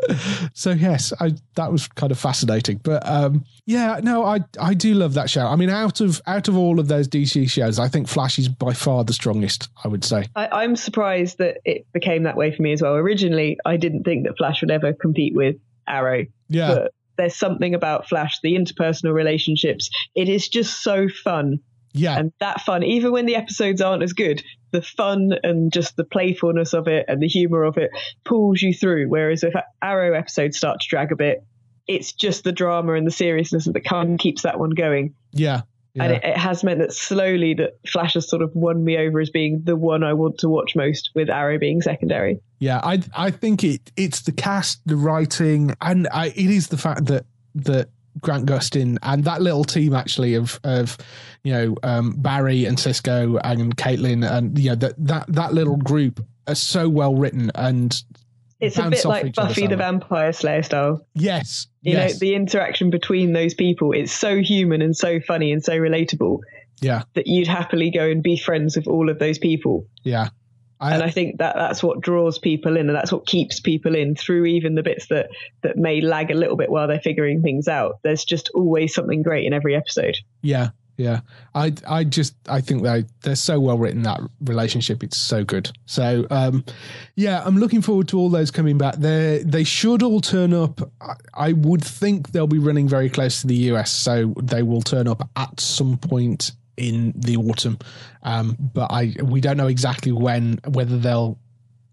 So 0.53 0.71
yes, 0.71 1.13
I 1.19 1.33
that 1.55 1.73
was 1.73 1.89
kind 1.89 2.13
of 2.13 2.19
fascinating. 2.19 2.79
But 2.83 3.03
um, 3.09 3.47
yeah, 3.65 3.99
no, 4.03 4.23
I 4.23 4.41
I 4.61 4.75
do 4.75 4.93
love 4.93 5.15
that 5.15 5.31
show. 5.31 5.47
I 5.47 5.57
mean, 5.57 5.71
out 5.71 6.03
of 6.03 6.21
out 6.27 6.47
of 6.47 6.59
all 6.59 6.79
of 6.79 6.89
those 6.89 7.09
DC 7.09 7.49
shows, 7.49 7.79
I 7.79 7.89
think 7.89 8.07
Flash 8.07 8.39
is 8.39 8.49
by 8.49 8.75
far 8.75 9.03
the 9.03 9.15
strongest. 9.15 9.71
I 9.83 9.89
would 9.89 10.05
say. 10.05 10.27
I, 10.37 10.49
I'm 10.49 10.77
surprised 10.77 11.39
that 11.39 11.59
it 11.65 11.87
became 11.95 12.25
that 12.25 12.37
way 12.37 12.55
for 12.55 12.61
me 12.61 12.73
as 12.73 12.83
well. 12.83 12.95
Originally, 12.95 13.59
I 13.65 13.79
didn't 13.79 14.05
think 14.05 14.27
that 14.27 14.37
Flash 14.37 14.61
would 14.61 14.71
ever 14.71 14.93
compete 14.93 15.35
with 15.35 15.57
Arrow. 15.89 16.27
Yeah. 16.51 16.75
But 16.75 16.93
there's 17.17 17.37
something 17.37 17.75
about 17.75 18.09
Flash, 18.09 18.41
the 18.43 18.55
interpersonal 18.55 19.13
relationships. 19.13 19.91
It 20.15 20.29
is 20.29 20.49
just 20.49 20.83
so 20.83 21.09
fun. 21.09 21.61
Yeah. 21.93 22.19
And 22.19 22.33
that 22.41 22.63
fun, 22.63 22.83
even 22.83 23.13
when 23.13 23.27
the 23.27 23.37
episodes 23.37 23.83
aren't 23.83 24.03
as 24.03 24.15
good, 24.15 24.43
the 24.71 24.83
fun 24.83 25.33
and 25.43 25.73
just 25.73 25.97
the 25.97 26.05
playfulness 26.05 26.73
of 26.73 26.89
it 26.89 27.05
and 27.09 27.23
the 27.23 27.29
humor 27.29 27.65
of 27.65 27.77
it 27.77 27.91
pulls 28.25 28.63
you 28.63 28.73
through. 28.73 29.09
Whereas 29.09 29.45
if 29.45 29.53
Arrow 29.83 30.17
episodes 30.17 30.57
start 30.57 30.81
to 30.81 30.89
drag 30.89 31.13
a 31.13 31.17
bit, 31.17 31.45
it's 31.87 32.13
just 32.13 32.45
the 32.45 32.53
drama 32.53 32.95
and 32.95 33.07
the 33.07 33.11
seriousness 33.11 33.67
that 33.67 33.85
kind 33.85 34.15
of 34.15 34.19
keeps 34.19 34.43
that 34.43 34.59
one 34.59 34.71
going. 34.71 35.15
Yeah. 35.33 35.63
Yeah. 35.95 36.05
And 36.05 36.13
it, 36.15 36.25
it, 36.25 36.37
has 36.39 36.65
meant 36.65 36.79
that 36.79 36.93
slowly 36.93 37.53
that 37.55 37.79
Flash 37.87 38.15
has 38.15 38.27
sort 38.27 38.41
of 38.41 38.55
won 38.55 38.83
me 38.83 38.97
over 38.97 39.21
as 39.21 39.29
being 39.29 39.63
the 39.65 39.77
one 39.77 40.03
I 40.03 40.15
want 40.15 40.39
to 40.39 40.49
watch 40.49 40.75
most, 40.75 41.11
with 41.15 41.29
Arrow 41.29 41.59
being 41.59 41.83
secondary. 41.83 42.41
Yeah, 42.61 42.81
I 42.83 43.03
I 43.15 43.31
think 43.31 43.63
it 43.63 43.93
it's 43.97 44.23
the 44.23 44.33
cast, 44.33 44.81
the 44.87 44.97
writing, 44.97 45.75
and 45.83 46.09
I, 46.11 46.29
it 46.29 46.51
is 46.51 46.69
the 46.69 46.79
fact 46.79 47.07
that 47.07 47.27
that 47.57 47.91
Grant 48.21 48.47
Gustin 48.47 48.99
and 49.03 49.25
that 49.25 49.43
little 49.43 49.65
team 49.65 49.95
actually 49.95 50.35
of 50.35 50.59
of 50.65 50.97
you 51.45 51.53
know 51.53 51.77
um, 51.83 52.15
Barry 52.17 52.65
and 52.65 52.79
Cisco 52.79 53.39
and 53.39 53.77
Caitlin 53.77 54.29
and 54.29 54.59
you 54.59 54.71
know 54.71 54.77
that 54.77 54.95
that 54.99 55.27
that 55.29 55.53
little 55.53 55.77
group 55.77 56.25
are 56.47 56.55
so 56.55 56.89
well 56.89 57.15
written 57.15 57.51
and 57.55 58.03
it's 58.61 58.79
a 58.79 58.89
bit 58.89 59.05
like 59.05 59.35
Buffy 59.35 59.67
the 59.67 59.77
Vampire 59.77 60.33
Slayer 60.33 60.63
style. 60.63 61.05
Yes. 61.15 61.67
You 61.83 61.95
yes. 61.95 62.13
know, 62.13 62.19
the 62.21 62.35
interaction 62.35 62.91
between 62.91 63.33
those 63.33 63.55
people, 63.55 63.93
it's 63.93 64.13
so 64.13 64.39
human 64.39 64.83
and 64.83 64.97
so 64.97 65.21
funny 65.21 65.53
and 65.53 65.63
so 65.63 65.73
relatable. 65.73 66.41
Yeah. 66.81 67.03
That 67.15 67.27
you'd 67.27 67.49
happily 67.49 67.91
go 67.91 68.09
and 68.09 68.23
be 68.23 68.37
friends 68.37 68.77
with 68.77 68.87
all 68.87 69.09
of 69.09 69.19
those 69.19 69.39
people. 69.39 69.87
Yeah. 70.03 70.29
I, 70.81 70.95
and 70.95 71.03
I 71.03 71.11
think 71.11 71.39
that 71.39 71.55
that's 71.55 71.81
what 71.81 72.01
draws 72.01 72.41
people 72.41 72.77
in 72.77 72.89
and 72.89 72.97
that's 72.97 73.13
what 73.13 73.25
keeps 73.25 73.61
people 73.61 73.95
in 73.95 74.17
through 74.17 74.47
even 74.47 74.75
the 74.75 74.83
bits 74.83 75.07
that, 75.09 75.29
that 75.63 75.77
may 75.77 76.01
lag 76.01 76.33
a 76.33 76.35
little 76.35 76.57
bit 76.57 76.71
while 76.71 76.89
they're 76.89 77.01
figuring 77.01 77.41
things 77.41 77.69
out. 77.69 78.01
There's 78.03 78.25
just 78.25 78.51
always 78.53 78.93
something 78.93 79.23
great 79.23 79.47
in 79.47 79.53
every 79.53 79.77
episode. 79.77 80.17
Yeah. 80.43 80.71
Yeah, 81.03 81.21
I 81.55 81.73
I 81.87 82.05
just 82.05 82.35
I 82.49 82.61
think 82.61 82.83
they 82.83 83.05
they're 83.23 83.37
so 83.37 83.59
well 83.61 83.79
written 83.79 84.03
that 84.03 84.21
relationship. 84.41 85.03
It's 85.03 85.19
so 85.19 85.45
good. 85.45 85.71
So 85.87 86.27
um, 86.31 86.65
yeah, 87.17 87.43
I'm 87.45 87.57
looking 87.57 87.83
forward 87.83 88.09
to 88.09 88.19
all 88.19 88.29
those 88.29 88.51
coming 88.51 88.79
back. 88.79 88.97
They 88.97 89.43
they 89.45 89.65
should 89.65 90.03
all 90.03 90.21
turn 90.21 90.55
up. 90.55 90.81
I, 91.01 91.15
I 91.35 91.53
would 91.53 91.85
think 91.85 92.31
they'll 92.31 92.47
be 92.47 92.59
running 92.59 92.89
very 92.89 93.11
close 93.11 93.41
to 93.41 93.47
the 93.47 93.57
US, 93.73 93.91
so 93.91 94.35
they 94.43 94.63
will 94.63 94.83
turn 94.83 95.09
up 95.09 95.29
at 95.37 95.61
some 95.61 95.99
point 95.99 96.53
in 96.77 97.13
the 97.17 97.37
autumn. 97.37 97.79
Um, 98.23 98.57
but 98.59 98.91
I 98.91 99.15
we 99.23 99.41
don't 99.41 99.57
know 99.57 99.69
exactly 99.69 100.13
when 100.13 100.61
whether 100.69 100.99
they'll 100.99 101.39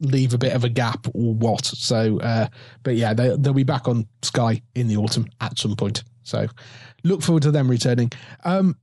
leave 0.01 0.33
a 0.33 0.37
bit 0.37 0.53
of 0.53 0.63
a 0.63 0.69
gap 0.69 1.07
or 1.13 1.33
what. 1.33 1.65
So, 1.65 2.19
uh, 2.19 2.47
but 2.83 2.95
yeah, 2.95 3.13
they, 3.13 3.35
they'll 3.37 3.53
be 3.53 3.63
back 3.63 3.87
on 3.87 4.07
Sky 4.21 4.61
in 4.75 4.87
the 4.87 4.97
autumn 4.97 5.27
at 5.41 5.57
some 5.57 5.75
point. 5.75 6.03
So, 6.23 6.47
look 7.03 7.21
forward 7.21 7.43
to 7.43 7.51
them 7.51 7.69
returning. 7.69 8.11
Um, 8.43 8.77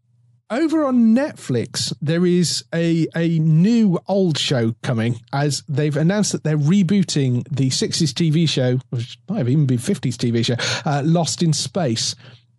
over 0.50 0.84
on 0.84 1.14
Netflix, 1.14 1.92
there 2.00 2.24
is 2.24 2.64
a 2.74 3.06
a 3.14 3.38
new 3.38 3.98
old 4.06 4.38
show 4.38 4.74
coming 4.82 5.20
as 5.32 5.62
they've 5.68 5.96
announced 5.96 6.32
that 6.32 6.44
they're 6.44 6.58
rebooting 6.58 7.46
the 7.50 7.70
60s 7.70 8.12
TV 8.12 8.48
show, 8.48 8.78
which 8.90 9.18
might 9.28 9.38
have 9.38 9.48
even 9.48 9.66
been 9.66 9.78
50s 9.78 10.14
TV 10.14 10.44
show, 10.44 10.56
uh, 10.88 11.02
Lost 11.04 11.42
in 11.42 11.52
Space. 11.52 12.14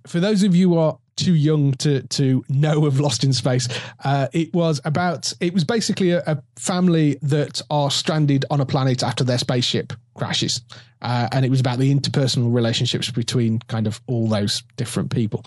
For 0.05 0.19
those 0.19 0.43
of 0.43 0.55
you 0.55 0.69
who 0.69 0.77
are 0.77 0.97
too 1.15 1.33
young 1.33 1.73
to 1.73 2.01
to 2.03 2.43
know 2.49 2.85
of 2.85 2.99
Lost 2.99 3.23
in 3.23 3.33
Space, 3.33 3.67
uh, 4.03 4.27
it 4.33 4.53
was 4.53 4.81
about 4.85 5.33
it 5.39 5.53
was 5.53 5.63
basically 5.63 6.11
a, 6.11 6.23
a, 6.27 6.41
family 6.57 7.17
that 7.21 7.61
are 7.69 7.89
stranded 7.89 8.45
on 8.49 8.61
a 8.61 8.65
planet 8.65 9.03
after 9.03 9.23
their 9.23 9.37
spaceship 9.37 9.93
crashes, 10.15 10.61
uh, 11.01 11.27
and 11.31 11.45
it 11.45 11.49
was 11.49 11.59
about 11.59 11.79
the 11.79 11.93
interpersonal 11.93 12.53
relationships 12.53 13.09
between 13.09 13.59
kind 13.67 13.87
of 13.87 14.01
all 14.07 14.27
those 14.27 14.63
different 14.75 15.09
people. 15.09 15.45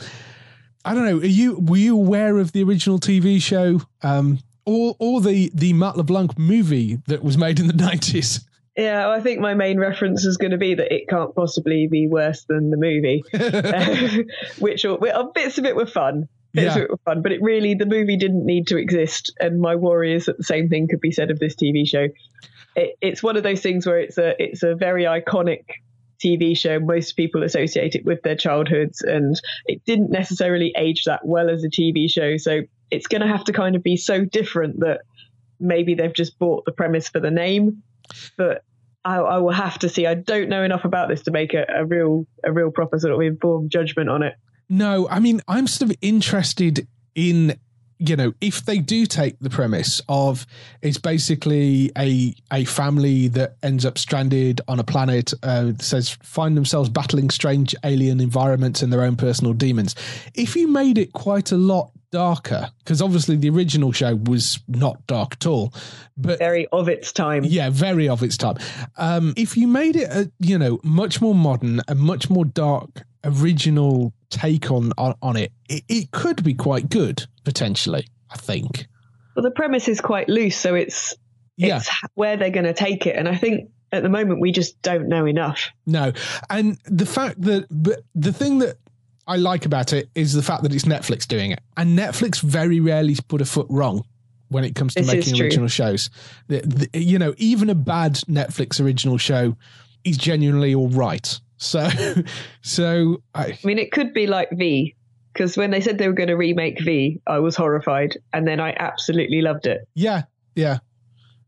I 0.85 0.95
don't 0.95 1.05
know. 1.05 1.19
Are 1.19 1.27
you 1.27 1.59
were 1.59 1.77
you 1.77 1.97
aware 1.97 2.39
of 2.39 2.53
the 2.53 2.63
original 2.63 2.99
TV 2.99 3.41
show, 3.41 3.83
um, 4.03 4.39
or 4.65 4.97
or 4.99 5.21
the 5.21 5.51
the 5.55 5.73
Matt 5.73 5.97
LeBlanc 5.97 6.39
movie 6.39 6.97
that 7.07 7.23
was 7.23 7.37
made 7.37 7.61
in 7.61 7.67
the 7.67 7.73
nineties? 7.85 8.41
Yeah, 8.77 9.09
well, 9.09 9.11
I 9.11 9.21
think 9.21 9.41
my 9.41 9.55
main 9.55 9.79
reference 9.79 10.25
is 10.25 10.37
going 10.37 10.53
to 10.53 10.57
be 10.57 10.75
that 10.75 10.95
it 10.95 11.09
can't 11.09 11.35
possibly 11.35 11.87
be 11.89 12.07
worse 12.07 12.45
than 12.45 12.71
the 12.71 12.77
movie, 12.77 13.23
which 14.59 14.85
are, 14.85 14.99
bits 15.35 15.59
of 15.59 15.65
it 15.65 15.77
were 15.77 15.87
fun. 15.87 16.29
Bits 16.53 16.65
yeah. 16.65 16.71
of 16.77 16.83
it 16.85 16.91
were 16.91 17.01
fun, 17.05 17.21
but 17.21 17.33
it 17.33 17.43
really 17.43 17.75
the 17.75 17.85
movie 17.85 18.17
didn't 18.17 18.47
need 18.47 18.69
to 18.69 18.79
exist. 18.79 19.35
And 19.39 19.61
my 19.61 19.75
worry 19.75 20.15
is 20.15 20.27
that 20.27 20.39
the 20.39 20.45
same 20.45 20.69
thing 20.69 20.89
could 20.89 21.01
be 21.01 21.13
said 21.13 21.31
of 21.31 21.39
this 21.39 21.57
TV 21.57 21.87
show. 21.87 22.09
It, 22.75 22.97
it's 23.01 23.23
one 23.23 23.37
of 23.37 23.43
those 23.43 23.61
things 23.61 23.87
where 23.87 23.99
it's 23.99 24.19
a 24.19 24.41
it's 24.43 24.63
a 24.63 24.75
very 24.75 25.05
iconic 25.05 25.65
TV 26.25 26.57
show. 26.57 26.79
Most 26.79 27.13
people 27.13 27.43
associate 27.43 27.95
it 27.95 28.05
with 28.05 28.23
their 28.23 28.37
childhoods, 28.37 29.03
and 29.03 29.41
it 29.67 29.85
didn't 29.85 30.11
necessarily 30.11 30.73
age 30.77 31.05
that 31.05 31.21
well 31.25 31.51
as 31.51 31.65
a 31.65 31.69
TV 31.69 32.11
show. 32.11 32.37
So 32.37 32.63
it's 32.91 33.07
going 33.07 33.23
to 33.23 33.29
have 33.29 33.45
to 33.45 33.53
kind 33.53 33.77
of 33.77 33.83
be 33.83 33.97
so 33.97 34.25
different 34.25 34.81
that 34.81 35.01
maybe 35.59 35.95
they've 35.95 36.15
just 36.15 36.39
bought 36.39 36.65
the 36.65 36.73
premise 36.73 37.09
for 37.09 37.21
the 37.21 37.31
name. 37.31 37.83
But 38.37 38.65
I, 39.05 39.17
I 39.17 39.39
will 39.39 39.53
have 39.53 39.79
to 39.81 39.89
see. 39.89 40.07
I 40.07 40.15
don't 40.15 40.49
know 40.49 40.63
enough 40.63 40.85
about 40.85 41.09
this 41.09 41.23
to 41.23 41.31
make 41.31 41.55
a, 41.55 41.65
a 41.75 41.85
real, 41.85 42.27
a 42.45 42.53
real 42.53 42.71
proper 42.71 42.99
sort 42.99 43.15
of 43.15 43.21
informed 43.21 43.71
judgment 43.71 44.11
on 44.11 44.23
it. 44.23 44.35
No, 44.69 45.09
I 45.09 45.19
mean, 45.19 45.41
I'm 45.49 45.67
sort 45.67 45.91
of 45.91 45.97
interested 46.01 46.87
in 47.15 47.59
you 48.01 48.17
know, 48.17 48.33
if 48.41 48.65
they 48.65 48.79
do 48.79 49.05
take 49.05 49.39
the 49.41 49.51
premise 49.51 50.01
of 50.09 50.47
it's 50.81 50.99
basically 50.99 51.93
a 51.97 52.35
a 52.51 52.65
family 52.65 53.29
that 53.29 53.57
ends 53.63 53.85
up 53.85 53.99
stranded 53.99 54.61
on 54.67 54.81
a 54.81 54.85
planet, 54.85 55.35
uh, 55.43 55.73
says 55.79 56.09
find 56.23 56.57
themselves 56.57 56.89
battling 56.89 57.29
strange 57.31 57.75
alien 57.85 58.21
environments 58.21 58.83
and 58.83 58.93
their 58.93 59.03
own 59.03 59.17
personal 59.17 59.53
demons. 59.53 59.95
If 60.35 60.57
you 60.57 60.67
made 60.67 60.97
it 60.97 61.13
quite 61.13 61.53
a 61.53 61.57
lot 61.57 61.93
darker, 62.11 62.71
because 62.79 63.03
obviously 63.03 63.37
the 63.37 63.51
original 63.51 63.93
show 63.93 64.17
was 64.17 64.59
not 64.67 65.07
dark 65.07 65.35
at 65.35 65.47
all, 65.47 65.75
but 66.17 66.39
very 66.39 66.67
of 66.69 66.89
its 66.89 67.13
time. 67.13 67.45
Yeah, 67.45 67.69
very 67.69 68.09
of 68.09 68.23
its 68.23 68.39
time. 68.39 68.57
Um, 68.97 69.35
if 69.37 69.59
you 69.59 69.69
made 69.69 69.97
it, 69.97 70.11
a, 70.11 70.31
you 70.41 70.59
know, 70.59 70.81
much 70.83 71.21
more 71.21 71.35
modern 71.35 71.83
and 71.87 72.01
much 72.01 72.31
more 72.31 72.47
dark 72.47 73.05
original 73.25 74.13
take 74.31 74.71
on 74.71 74.93
on, 74.97 75.15
on 75.23 75.37
it, 75.37 75.53
it, 75.69 75.85
it 75.89 76.11
could 76.11 76.43
be 76.43 76.55
quite 76.55 76.89
good 76.89 77.27
potentially. 77.45 78.07
I 78.31 78.37
think. 78.37 78.87
Well, 79.35 79.43
the 79.43 79.51
premise 79.51 79.89
is 79.89 80.01
quite 80.01 80.29
loose, 80.29 80.57
so 80.57 80.75
it's 80.75 81.15
yeah. 81.57 81.79
it's 81.79 81.91
where 82.15 82.37
they're 82.37 82.51
going 82.51 82.67
to 82.67 82.73
take 82.73 83.07
it, 83.07 83.17
and 83.17 83.29
I 83.29 83.37
think 83.37 83.71
at 83.93 84.03
the 84.03 84.09
moment 84.09 84.41
we 84.41 84.53
just 84.53 84.81
don't 84.83 85.09
know 85.09 85.27
enough. 85.27 85.71
No, 85.87 86.13
and 86.49 86.79
the 86.85 87.07
fact 87.07 87.41
that 87.43 87.67
but 87.71 88.01
the 88.15 88.33
thing 88.33 88.59
that 88.59 88.77
I 89.27 89.37
like 89.37 89.67
about 89.67 89.93
it 89.93 90.09
is 90.15 90.33
the 90.33 90.43
fact 90.43 90.63
that 90.63 90.75
it's 90.75 90.85
Netflix 90.85 91.27
doing 91.27 91.53
it, 91.53 91.61
and 91.77 91.99
Netflix 91.99 92.41
very 92.41 92.81
rarely 92.81 93.17
put 93.29 93.41
a 93.41 93.45
foot 93.45 93.67
wrong 93.69 94.05
when 94.49 94.65
it 94.65 94.75
comes 94.75 94.95
to 94.95 95.03
This 95.03 95.13
making 95.13 95.41
original 95.41 95.69
shows. 95.69 96.11
The, 96.49 96.61
the, 96.61 97.01
you 97.01 97.19
know, 97.19 97.35
even 97.39 97.71
a 97.71 97.75
bad 97.75 98.15
Netflix 98.29 98.85
original 98.85 99.17
show 99.17 99.57
is 100.05 100.17
genuinely 100.17 100.75
all 100.75 100.89
right. 100.89 101.41
So, 101.61 101.89
so 102.63 103.23
I, 103.35 103.45
I 103.45 103.59
mean, 103.65 103.79
it 103.79 103.93
could 103.93 104.13
be 104.13 104.27
like 104.27 104.51
V, 104.51 104.97
because 105.33 105.57
when 105.57 105.71
they 105.71 105.81
said 105.81 105.99
they 105.99 106.09
were 106.09 106.15
going 106.15 106.29
to 106.29 106.37
remake 106.37 106.81
V, 106.81 107.21
I 107.27 107.39
was 107.39 107.55
horrified, 107.55 108.17
and 108.33 108.49
then 108.49 108.59
I 108.59 108.75
absolutely 108.79 109.43
loved 109.43 109.67
it. 109.67 109.87
yeah, 109.95 110.23
yeah. 110.57 110.79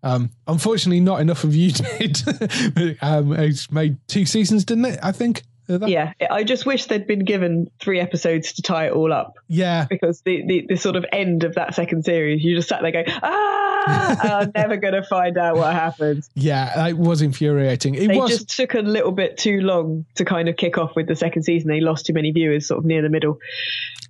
Um, 0.05 0.31
unfortunately, 0.49 0.99
not 1.01 1.21
enough 1.21 1.45
of 1.45 1.55
you 1.55 1.71
did. 1.99 2.23
um, 3.03 3.33
it's 3.33 3.71
made 3.71 3.97
two 4.09 4.27
seasons, 4.27 4.65
didn't 4.65 4.85
it? 4.85 4.99
I 5.03 5.13
think. 5.13 5.43
That? 5.79 5.89
Yeah, 5.89 6.13
I 6.31 6.45
just 6.45 6.67
wish 6.67 6.87
they'd 6.87 7.07
been 7.07 7.25
given 7.25 7.71
three 7.81 8.01
episodes 8.01 8.53
to 8.55 8.63
tie 8.63 8.87
it 8.87 8.93
all 8.93 9.13
up, 9.13 9.35
Yeah. 9.49 9.87
because 9.89 10.21
the, 10.23 10.45
the, 10.47 10.67
the 10.71 10.77
sort 10.77 10.97
of 10.97 11.05
end 11.13 11.45
of 11.45 11.55
that 11.57 11.75
second 11.75 12.05
series, 12.05 12.43
you 12.45 12.55
just 12.57 12.69
sat 12.69 12.83
there 12.83 12.93
going, 12.93 13.07
ah, 13.23 14.19
I'm 14.41 14.53
never 14.55 14.77
going 14.77 14.95
to 14.95 15.03
find 15.05 15.37
out 15.39 15.57
what 15.57 15.73
happens. 15.73 16.31
Yeah, 16.35 16.87
it 16.89 16.97
was 16.99 17.23
infuriating. 17.23 17.95
It 17.95 18.09
They 18.09 18.17
was 18.17 18.31
just 18.31 18.57
took 18.57 18.75
a 18.75 18.81
little 18.81 19.13
bit 19.13 19.37
too 19.39 19.61
long 19.61 20.05
to 20.15 20.25
kind 20.25 20.49
of 20.49 20.57
kick 20.57 20.79
off 20.79 20.95
with 20.97 21.09
the 21.09 21.17
second 21.17 21.43
season. 21.43 21.69
They 21.69 21.81
lost 21.81 22.07
too 22.07 22.13
many 22.13 22.31
viewers 22.31 22.67
sort 22.69 22.79
of 22.79 22.85
near 22.85 23.03
the 23.03 23.09
middle. 23.09 23.39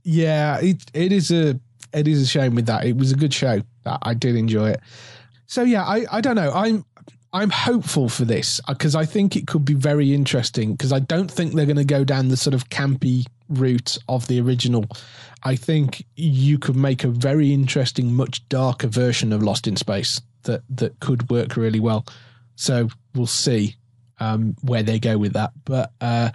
Yeah, 0.05 0.59
it 0.61 0.83
it 0.93 1.13
is 1.13 1.31
a 1.31 1.59
it 1.95 2.09
is 2.09 2.23
a 2.23 2.27
shame 2.27 2.55
with 2.55 2.67
that. 2.67 2.85
It 2.85 2.97
was 2.97 3.13
a 3.13 3.17
good 3.17 3.33
show. 3.33 3.63
I, 3.87 3.99
I 4.03 4.15
did 4.15 4.35
enjoy 4.37 4.71
it. 4.71 4.81
So 5.47 5.63
yeah, 5.63 5.85
I 5.85 6.05
I 6.11 6.21
don't 6.21 6.37
know. 6.37 6.51
I'm 6.53 6.85
I'm 7.33 7.51
hopeful 7.51 8.09
for 8.09 8.25
this 8.27 8.61
because 8.69 8.95
I 8.95 9.07
think 9.07 9.37
it 9.37 9.47
could 9.47 9.65
be 9.65 9.75
very 9.75 10.13
interesting 10.13 10.73
because 10.73 10.93
I 10.93 10.99
don't 10.99 11.31
think 11.31 11.55
they're 11.55 11.67
going 11.67 11.77
to 11.77 11.85
go 11.85 12.05
down 12.05 12.29
the 12.29 12.37
sort 12.37 12.53
of 12.53 12.69
campy 12.69 13.27
route 13.49 13.97
of 14.09 14.27
the 14.29 14.41
original. 14.41 14.85
I 15.43 15.57
think 15.57 16.05
you 16.15 16.59
could 16.59 16.77
make 16.77 17.05
a 17.05 17.09
very 17.09 17.53
interesting, 17.53 18.13
much 18.13 18.47
darker 18.49 18.87
version 18.87 19.33
of 19.33 19.43
Lost 19.43 19.67
in 19.67 19.77
Space 19.77 20.21
that 20.43 20.63
that 20.69 21.01
could 21.01 21.31
work 21.31 21.57
really 21.57 21.81
well. 21.81 22.05
So 22.57 22.89
we'll 23.15 23.27
see 23.27 23.77
um, 24.21 24.55
where 24.63 24.83
they 24.83 24.99
go 24.99 25.17
with 25.17 25.33
that. 25.33 25.53
But 25.65 25.93
uh, 26.01 26.31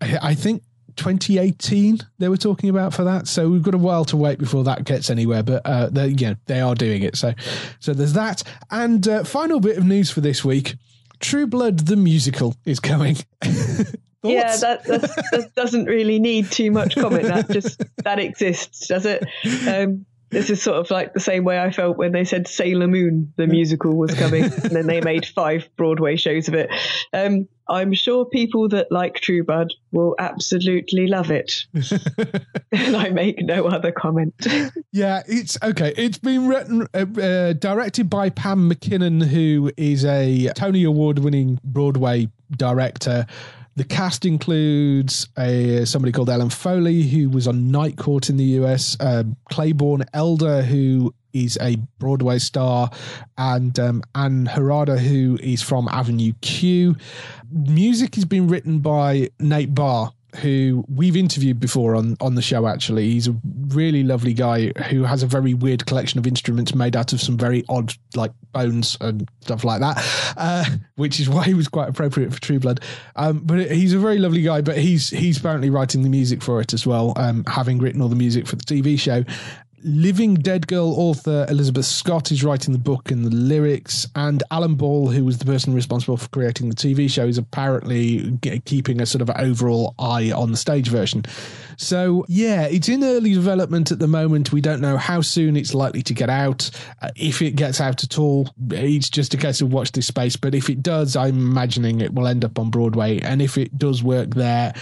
I, 0.00 0.18
I 0.22 0.34
think 0.34 0.62
2018 0.96 2.00
they 2.18 2.28
were 2.28 2.36
talking 2.36 2.70
about 2.70 2.94
for 2.94 3.04
that. 3.04 3.26
So 3.26 3.48
we've 3.48 3.62
got 3.62 3.74
a 3.74 3.78
while 3.78 4.04
to 4.06 4.16
wait 4.16 4.38
before 4.38 4.64
that 4.64 4.84
gets 4.84 5.10
anywhere. 5.10 5.42
But 5.42 5.62
uh, 5.64 5.88
they, 5.88 6.08
yeah, 6.08 6.34
they 6.46 6.60
are 6.60 6.74
doing 6.74 7.02
it. 7.02 7.16
So 7.16 7.34
so 7.80 7.92
there's 7.92 8.14
that. 8.14 8.42
And 8.70 9.06
uh, 9.06 9.24
final 9.24 9.60
bit 9.60 9.78
of 9.78 9.84
news 9.84 10.10
for 10.10 10.20
this 10.20 10.44
week: 10.44 10.76
True 11.20 11.46
Blood 11.46 11.80
the 11.80 11.96
musical 11.96 12.54
is 12.64 12.80
coming. 12.80 13.16
Yeah, 14.24 14.56
that, 14.58 14.84
that 14.84 15.50
doesn't 15.56 15.86
really 15.86 16.20
need 16.20 16.50
too 16.52 16.70
much 16.70 16.94
comment. 16.94 17.24
That 17.24 17.50
just 17.50 17.82
that 18.04 18.20
exists, 18.20 18.86
does 18.86 19.04
it? 19.04 19.24
Um, 19.66 20.06
this 20.32 20.48
is 20.48 20.62
sort 20.62 20.78
of 20.78 20.90
like 20.90 21.12
the 21.12 21.20
same 21.20 21.44
way 21.44 21.60
I 21.60 21.70
felt 21.70 21.98
when 21.98 22.12
they 22.12 22.24
said 22.24 22.48
Sailor 22.48 22.88
Moon, 22.88 23.32
the 23.36 23.46
musical, 23.46 23.96
was 23.96 24.14
coming, 24.14 24.44
and 24.44 24.70
then 24.70 24.86
they 24.86 25.00
made 25.00 25.26
five 25.34 25.68
Broadway 25.76 26.16
shows 26.16 26.48
of 26.48 26.54
it. 26.54 26.70
Um, 27.12 27.48
I'm 27.68 27.92
sure 27.92 28.24
people 28.24 28.68
that 28.70 28.90
like 28.90 29.14
True 29.20 29.44
Blood 29.44 29.72
will 29.92 30.14
absolutely 30.18 31.06
love 31.06 31.30
it, 31.30 31.64
and 32.72 32.96
I 32.96 33.10
make 33.10 33.38
no 33.40 33.66
other 33.66 33.92
comment. 33.92 34.34
Yeah, 34.90 35.22
it's 35.26 35.56
okay. 35.62 35.94
It's 35.96 36.18
been 36.18 36.48
written, 36.48 36.86
uh, 36.94 37.06
uh, 37.20 37.52
directed 37.54 38.10
by 38.10 38.30
Pam 38.30 38.70
McKinnon, 38.70 39.24
who 39.24 39.70
is 39.76 40.04
a 40.04 40.50
Tony 40.54 40.84
Award 40.84 41.18
winning 41.20 41.60
Broadway 41.64 42.28
director. 42.50 43.26
The 43.74 43.84
cast 43.84 44.26
includes 44.26 45.28
a 45.38 45.86
somebody 45.86 46.12
called 46.12 46.28
Ellen 46.28 46.50
Foley, 46.50 47.02
who 47.02 47.30
was 47.30 47.48
on 47.48 47.70
Night 47.70 47.96
Court 47.96 48.28
in 48.28 48.36
the 48.36 48.44
US, 48.60 48.98
um, 49.00 49.36
Claiborne 49.50 50.04
Elder, 50.12 50.62
who 50.62 51.14
is 51.32 51.58
a 51.60 51.76
Broadway 51.98 52.38
star, 52.38 52.90
and 53.36 53.78
um, 53.78 54.02
Ann 54.14 54.46
Harada, 54.46 54.98
who 54.98 55.38
is 55.42 55.62
from 55.62 55.88
Avenue 55.88 56.32
Q. 56.40 56.96
Music 57.50 58.14
has 58.14 58.24
been 58.24 58.48
written 58.48 58.78
by 58.80 59.30
Nate 59.38 59.74
Barr, 59.74 60.12
who 60.36 60.84
we've 60.88 61.16
interviewed 61.16 61.60
before 61.60 61.94
on, 61.94 62.16
on 62.20 62.34
the 62.34 62.42
show, 62.42 62.66
actually. 62.66 63.10
He's 63.10 63.28
a 63.28 63.36
really 63.68 64.02
lovely 64.02 64.32
guy 64.32 64.72
who 64.88 65.04
has 65.04 65.22
a 65.22 65.26
very 65.26 65.52
weird 65.52 65.84
collection 65.84 66.18
of 66.18 66.26
instruments 66.26 66.74
made 66.74 66.96
out 66.96 67.12
of 67.12 67.20
some 67.20 67.36
very 67.36 67.64
odd, 67.68 67.92
like 68.16 68.32
bones 68.52 68.96
and 69.00 69.28
stuff 69.42 69.62
like 69.62 69.80
that, 69.80 70.34
uh, 70.36 70.64
which 70.96 71.20
is 71.20 71.28
why 71.28 71.44
he 71.44 71.54
was 71.54 71.68
quite 71.68 71.88
appropriate 71.88 72.32
for 72.32 72.40
True 72.40 72.58
Blood. 72.58 72.80
Um, 73.14 73.40
but 73.40 73.70
he's 73.70 73.92
a 73.92 73.98
very 73.98 74.18
lovely 74.18 74.42
guy, 74.42 74.62
but 74.62 74.78
he's 74.78 75.10
he's 75.10 75.38
apparently 75.38 75.68
writing 75.68 76.02
the 76.02 76.08
music 76.08 76.42
for 76.42 76.60
it 76.60 76.72
as 76.72 76.86
well, 76.86 77.12
um, 77.16 77.44
having 77.46 77.78
written 77.78 78.00
all 78.00 78.08
the 78.08 78.16
music 78.16 78.46
for 78.46 78.56
the 78.56 78.64
TV 78.64 78.98
show. 78.98 79.24
Living 79.84 80.34
Dead 80.34 80.66
Girl 80.66 80.94
author 80.96 81.44
Elizabeth 81.48 81.84
Scott 81.84 82.30
is 82.30 82.44
writing 82.44 82.72
the 82.72 82.78
book 82.78 83.10
and 83.10 83.24
the 83.24 83.34
lyrics, 83.34 84.06
and 84.14 84.42
Alan 84.50 84.76
Ball, 84.76 85.08
who 85.08 85.24
was 85.24 85.38
the 85.38 85.44
person 85.44 85.74
responsible 85.74 86.16
for 86.16 86.28
creating 86.28 86.68
the 86.68 86.74
TV 86.74 87.10
show, 87.10 87.26
is 87.26 87.38
apparently 87.38 88.38
keeping 88.64 89.00
a 89.00 89.06
sort 89.06 89.22
of 89.22 89.30
overall 89.30 89.94
eye 89.98 90.30
on 90.30 90.52
the 90.52 90.56
stage 90.56 90.88
version. 90.88 91.24
So, 91.76 92.24
yeah, 92.28 92.66
it's 92.66 92.88
in 92.88 93.02
early 93.02 93.34
development 93.34 93.90
at 93.90 93.98
the 93.98 94.06
moment. 94.06 94.52
We 94.52 94.60
don't 94.60 94.80
know 94.80 94.96
how 94.96 95.20
soon 95.20 95.56
it's 95.56 95.74
likely 95.74 96.02
to 96.02 96.14
get 96.14 96.30
out. 96.30 96.70
Uh, 97.00 97.10
if 97.16 97.42
it 97.42 97.56
gets 97.56 97.80
out 97.80 98.04
at 98.04 98.18
all, 98.18 98.48
it's 98.70 99.10
just 99.10 99.34
a 99.34 99.36
case 99.36 99.60
of 99.60 99.72
watch 99.72 99.92
this 99.92 100.06
space. 100.06 100.36
But 100.36 100.54
if 100.54 100.70
it 100.70 100.82
does, 100.82 101.16
I'm 101.16 101.38
imagining 101.38 102.00
it 102.00 102.14
will 102.14 102.28
end 102.28 102.44
up 102.44 102.58
on 102.58 102.70
Broadway. 102.70 103.20
And 103.20 103.42
if 103.42 103.58
it 103.58 103.76
does 103.78 104.02
work 104.02 104.34
there, 104.34 104.74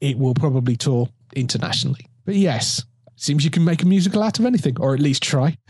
it 0.00 0.18
will 0.18 0.34
probably 0.34 0.76
tour 0.76 1.08
internationally. 1.34 2.06
But 2.24 2.36
yes, 2.36 2.84
seems 3.20 3.44
you 3.44 3.50
can 3.50 3.64
make 3.64 3.82
a 3.82 3.86
musical 3.86 4.22
out 4.22 4.38
of 4.38 4.44
anything, 4.44 4.76
or 4.80 4.94
at 4.94 5.00
least 5.00 5.22
try. 5.22 5.56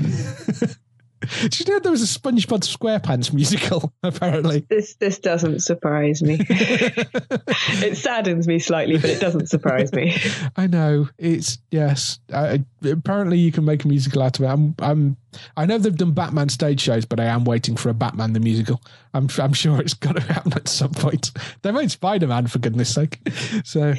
Did 1.40 1.59
you 1.59 1.66
know 1.66 1.80
there 1.80 1.90
was 1.90 2.03
a 2.03 2.18
SpongeBob 2.18 2.61
SquarePants 2.61 3.32
musical? 3.32 3.92
Apparently, 4.03 4.64
This 4.68 4.94
this 4.94 5.18
doesn't 5.18 5.61
surprise 5.61 6.22
me. 6.22 6.38
it 6.49 7.96
saddens 7.96 8.46
me 8.46 8.59
slightly, 8.61 8.99
but 8.99 9.11
it 9.11 9.20
doesn't 9.20 9.49
surprise 9.49 9.92
me. 9.92 10.16
I 10.57 10.68
know 10.68 11.09
it's 11.18 11.59
yes. 11.70 12.20
I, 12.32 12.64
apparently, 12.84 13.38
you 13.38 13.51
can 13.51 13.64
make 13.64 13.84
a 13.84 13.88
musical 13.88 14.22
out 14.22 14.38
of 14.38 14.44
it. 14.44 14.49
I'm, 14.49 14.74
I'm, 14.78 15.16
I 15.57 15.66
know 15.66 15.78
they've 15.78 15.94
done 15.94 16.12
Batman 16.12 16.49
stage 16.51 16.80
shows, 16.80 17.05
but 17.05 17.18
I 17.18 17.24
am 17.24 17.44
waiting 17.44 17.76
for 17.76 17.88
a 17.88 17.94
Batman 17.94 18.32
the 18.32 18.40
musical. 18.40 18.80
I'm, 19.12 19.28
I'm 19.38 19.53
sure 19.53 19.80
it's 19.80 19.94
got 19.94 20.16
to 20.16 20.22
happen 20.22 20.53
at 20.53 20.68
some 20.68 20.92
point. 20.92 21.32
They 21.62 21.72
made 21.72 21.90
Spider 21.90 22.28
Man 22.28 22.46
for 22.46 22.61
goodness 22.61 22.94
sake. 22.94 23.18
So 23.64 23.94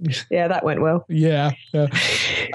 Yeah, 0.30 0.48
that 0.48 0.64
went 0.64 0.80
well. 0.80 1.04
yeah, 1.08 1.52
yeah. 1.72 1.88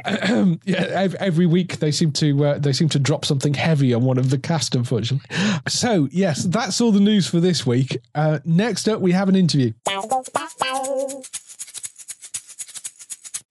yeah. 0.66 1.08
Every 1.20 1.46
week 1.46 1.78
they 1.78 1.91
seem 1.91 2.12
to 2.14 2.46
uh, 2.46 2.60
they 2.60 2.74
seem 2.74 2.89
to 2.89 3.00
drop 3.00 3.26
something 3.26 3.54
heavy 3.54 3.94
on 3.94 4.04
one 4.04 4.18
of 4.18 4.30
the 4.30 4.38
cast, 4.38 4.76
unfortunately. 4.76 5.28
So 5.68 6.08
yes, 6.12 6.44
that's 6.44 6.82
all 6.82 6.91
the 6.91 7.00
news 7.00 7.28
for 7.28 7.39
this 7.39 7.66
week. 7.66 7.98
Uh, 8.16 8.39
next 8.46 8.88
up, 8.88 9.02
we 9.02 9.12
have 9.12 9.30
an 9.30 9.36
interview. 9.36 9.74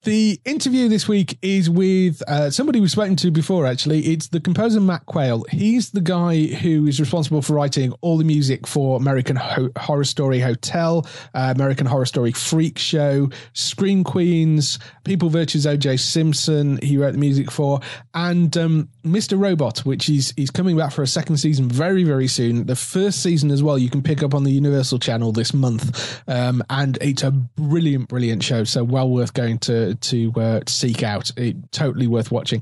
The 0.03 0.37
interview 0.43 0.89
this 0.89 1.07
week 1.07 1.37
is 1.41 1.69
with 1.69 2.21
uh, 2.27 2.51
somebody 2.51 2.81
we've 2.81 2.91
spoken 2.91 3.15
to 3.15 3.31
before, 3.31 3.65
actually. 3.65 4.01
It's 4.07 4.27
the 4.27 4.41
composer 4.41 4.81
Mac 4.81 5.05
Quayle. 5.05 5.45
He's 5.49 5.91
the 5.91 6.01
guy 6.01 6.47
who 6.47 6.85
is 6.87 6.99
responsible 6.99 7.41
for 7.41 7.53
writing 7.53 7.93
all 8.01 8.17
the 8.17 8.25
music 8.25 8.67
for 8.67 8.97
American 8.97 9.37
Ho- 9.37 9.69
Horror 9.77 10.03
Story 10.03 10.41
Hotel, 10.41 11.07
uh, 11.33 11.53
American 11.55 11.85
Horror 11.85 12.05
Story 12.05 12.33
Freak 12.33 12.77
Show, 12.77 13.29
Scream 13.53 14.03
Queens, 14.03 14.77
People 15.05 15.29
vs. 15.29 15.65
O.J. 15.65 15.95
Simpson, 15.95 16.79
he 16.83 16.97
wrote 16.97 17.13
the 17.13 17.17
music 17.17 17.49
for, 17.49 17.79
and 18.13 18.57
um, 18.57 18.89
Mr. 19.05 19.39
Robot, 19.39 19.85
which 19.85 20.09
is, 20.09 20.33
is 20.35 20.51
coming 20.51 20.75
back 20.75 20.91
for 20.91 21.03
a 21.03 21.07
second 21.07 21.37
season 21.37 21.69
very, 21.69 22.03
very 22.03 22.27
soon. 22.27 22.65
The 22.65 22.75
first 22.75 23.23
season 23.23 23.51
as 23.51 23.63
well, 23.63 23.77
you 23.77 23.89
can 23.89 24.03
pick 24.03 24.21
up 24.21 24.33
on 24.33 24.43
the 24.43 24.51
Universal 24.51 24.99
channel 24.99 25.31
this 25.31 25.53
month. 25.53 26.21
Um, 26.27 26.61
and 26.69 26.97
it's 26.99 27.23
a 27.23 27.31
brilliant, 27.31 28.09
brilliant 28.09 28.43
show. 28.43 28.65
So 28.65 28.83
well 28.83 29.09
worth 29.09 29.33
going 29.33 29.59
to 29.59 29.92
to 30.01 30.31
uh, 30.35 30.59
seek 30.67 31.03
out. 31.03 31.31
It 31.37 31.71
totally 31.71 32.07
worth 32.07 32.31
watching. 32.31 32.61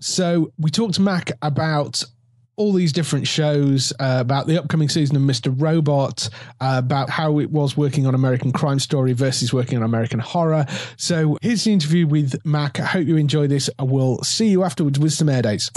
So 0.00 0.52
we 0.58 0.70
talked 0.70 0.94
to 0.94 1.02
Mac 1.02 1.32
about 1.42 2.04
all 2.58 2.72
these 2.72 2.92
different 2.92 3.26
shows 3.26 3.92
uh, 4.00 4.18
about 4.20 4.48
the 4.48 4.58
upcoming 4.58 4.88
season 4.88 5.14
of 5.14 5.22
Mr. 5.22 5.54
Robot, 5.56 6.28
uh, 6.60 6.74
about 6.76 7.08
how 7.08 7.38
it 7.38 7.50
was 7.50 7.76
working 7.76 8.04
on 8.04 8.14
American 8.16 8.52
Crime 8.52 8.80
Story 8.80 9.12
versus 9.12 9.52
working 9.52 9.78
on 9.78 9.84
American 9.84 10.18
Horror. 10.18 10.66
So 10.96 11.38
here's 11.40 11.62
the 11.64 11.72
interview 11.72 12.06
with 12.06 12.44
Mac. 12.44 12.80
I 12.80 12.84
hope 12.84 13.06
you 13.06 13.16
enjoy 13.16 13.46
this. 13.46 13.70
I 13.78 13.84
will 13.84 14.22
see 14.24 14.48
you 14.48 14.64
afterwards 14.64 14.98
with 14.98 15.12
some 15.12 15.28
air 15.28 15.42
dates. 15.42 15.70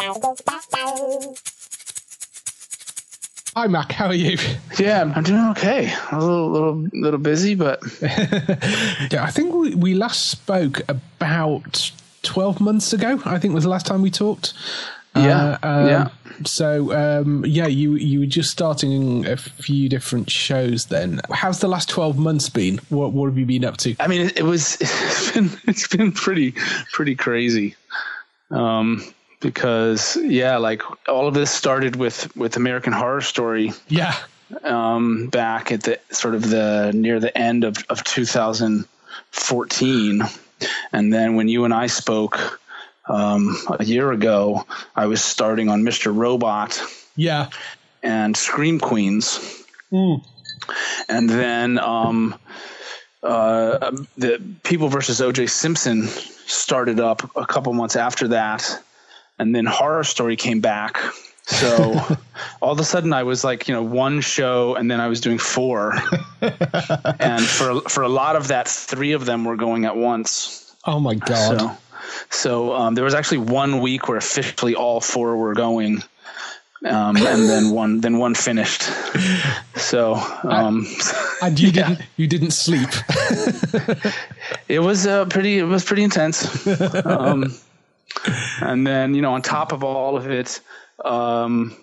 Hi, 3.56 3.68
Mac. 3.68 3.92
How 3.92 4.08
are 4.08 4.14
you? 4.16 4.38
Yeah, 4.80 5.12
I'm 5.14 5.24
doing 5.24 5.46
okay. 5.52 5.94
A 6.12 6.20
little, 6.20 6.50
little, 6.50 6.88
little 6.94 7.20
busy, 7.20 7.54
but 7.56 7.82
Yeah, 8.02 9.24
I 9.24 9.30
think 9.32 9.54
we, 9.54 9.76
we 9.76 9.94
last 9.94 10.30
spoke 10.30 10.82
about 10.88 11.92
12 12.24 12.62
months 12.62 12.94
ago, 12.94 13.22
I 13.26 13.40
think 13.40 13.54
was 13.54 13.66
the 13.66 13.70
last 13.70 13.86
time 13.86 14.02
we 14.02 14.10
talked. 14.10 14.54
Yeah, 15.16 15.58
Uh, 15.62 15.68
um, 15.68 15.88
yeah. 15.88 16.08
So 16.46 16.94
um, 16.96 17.46
yeah, 17.46 17.68
you 17.68 17.96
you 17.96 18.22
were 18.22 18.26
just 18.26 18.50
starting 18.50 19.26
a 19.28 19.36
few 19.36 19.90
different 19.90 20.30
shows. 20.30 20.86
Then, 20.86 21.20
how's 21.30 21.60
the 21.60 21.68
last 21.68 21.90
twelve 21.90 22.18
months 22.18 22.48
been? 22.50 22.80
What 22.88 23.12
what 23.12 23.28
have 23.28 23.38
you 23.38 23.46
been 23.46 23.66
up 23.66 23.76
to? 23.78 23.94
I 24.00 24.08
mean, 24.08 24.22
it, 24.28 24.40
it 24.40 24.44
was 24.44 24.78
it's 24.80 25.32
been 25.34 25.50
it's 25.68 25.88
been 25.88 26.14
pretty 26.14 26.54
pretty 26.94 27.16
crazy, 27.16 27.76
um, 28.50 29.04
because 29.42 30.16
yeah, 30.18 30.58
like 30.58 30.82
all 31.10 31.28
of 31.28 31.34
this 31.34 31.52
started 31.52 31.98
with 31.98 32.34
with 32.38 32.56
American 32.56 32.94
Horror 32.94 33.22
Story 33.22 33.74
Yeah, 33.90 34.16
um, 34.64 35.28
back 35.28 35.72
at 35.72 35.84
the 35.84 36.00
sort 36.12 36.36
of 36.36 36.50
the 36.50 36.92
near 36.94 37.20
the 37.20 37.38
end 37.38 37.66
of 37.66 37.78
of 37.90 38.04
2014, 38.04 40.22
and 40.94 41.14
then 41.14 41.36
when 41.36 41.48
you 41.48 41.66
and 41.66 41.74
I 41.74 41.88
spoke 41.88 42.60
um, 43.10 43.58
a 43.80 43.84
year 43.84 44.12
ago, 44.12 44.68
I 44.96 45.08
was 45.08 45.24
starting 45.24 45.70
on 45.70 45.82
Mr. 45.84 46.16
Robot 46.16 46.80
yeah, 47.16 47.50
and 48.04 48.38
Scream 48.38 48.80
Queens. 48.80 49.58
And 51.10 51.30
then 51.30 51.80
um, 51.80 52.36
uh, 53.24 53.92
the 54.18 54.42
People 54.64 54.88
versus 54.88 55.22
O.J. 55.22 55.48
Simpson 55.48 56.08
started 56.08 57.00
up 57.00 57.30
a 57.36 57.46
couple 57.46 57.74
months 57.74 57.96
after 57.96 58.30
that, 58.30 58.82
and 59.42 59.56
then 59.56 59.66
Horror 59.66 60.04
Story 60.04 60.36
came 60.36 60.62
back. 60.62 61.02
So 61.46 62.00
all 62.62 62.72
of 62.72 62.80
a 62.80 62.84
sudden, 62.84 63.12
I 63.12 63.24
was 63.24 63.44
like, 63.44 63.68
you 63.68 63.74
know, 63.74 63.82
one 63.82 64.22
show, 64.22 64.76
and 64.76 64.90
then 64.90 65.02
I 65.02 65.08
was 65.08 65.20
doing 65.20 65.40
four. 65.40 65.96
and 67.20 67.44
for 67.44 67.82
for 67.82 68.04
a 68.04 68.10
lot 68.10 68.36
of 68.36 68.50
that, 68.50 68.68
three 68.68 69.14
of 69.14 69.26
them 69.26 69.44
were 69.44 69.56
going 69.56 69.86
at 69.86 69.98
once. 69.98 70.76
Oh 70.86 71.00
my 71.00 71.16
god. 71.16 71.60
So, 71.60 71.78
so 72.30 72.74
um, 72.74 72.94
there 72.94 73.04
was 73.04 73.16
actually 73.16 73.40
one 73.40 73.80
week 73.80 74.08
where 74.08 74.18
officially 74.18 74.76
all 74.76 75.02
four 75.02 75.36
were 75.36 75.56
going, 75.56 76.04
um, 76.86 77.18
and 77.18 77.50
then 77.50 77.72
one 77.82 78.02
then 78.02 78.20
one 78.20 78.36
finished. 78.36 78.84
So 79.76 80.14
um, 80.44 80.86
and 81.42 81.60
you 81.60 81.72
didn't 81.72 82.00
you 82.16 82.28
didn't 82.28 82.52
sleep. 82.52 82.90
it 84.68 84.80
was 84.80 85.08
uh, 85.08 85.26
pretty 85.26 85.58
it 85.58 85.64
was 85.64 85.84
pretty 85.84 86.04
intense. 86.04 86.68
Um, 87.08 87.52
and 88.62 88.86
then 88.86 89.14
you 89.16 89.22
know 89.22 89.34
on 89.34 89.42
top 89.42 89.72
of 89.72 89.84
all 89.84 90.18
of 90.18 90.30
it, 90.30 90.60
um, 91.06 91.76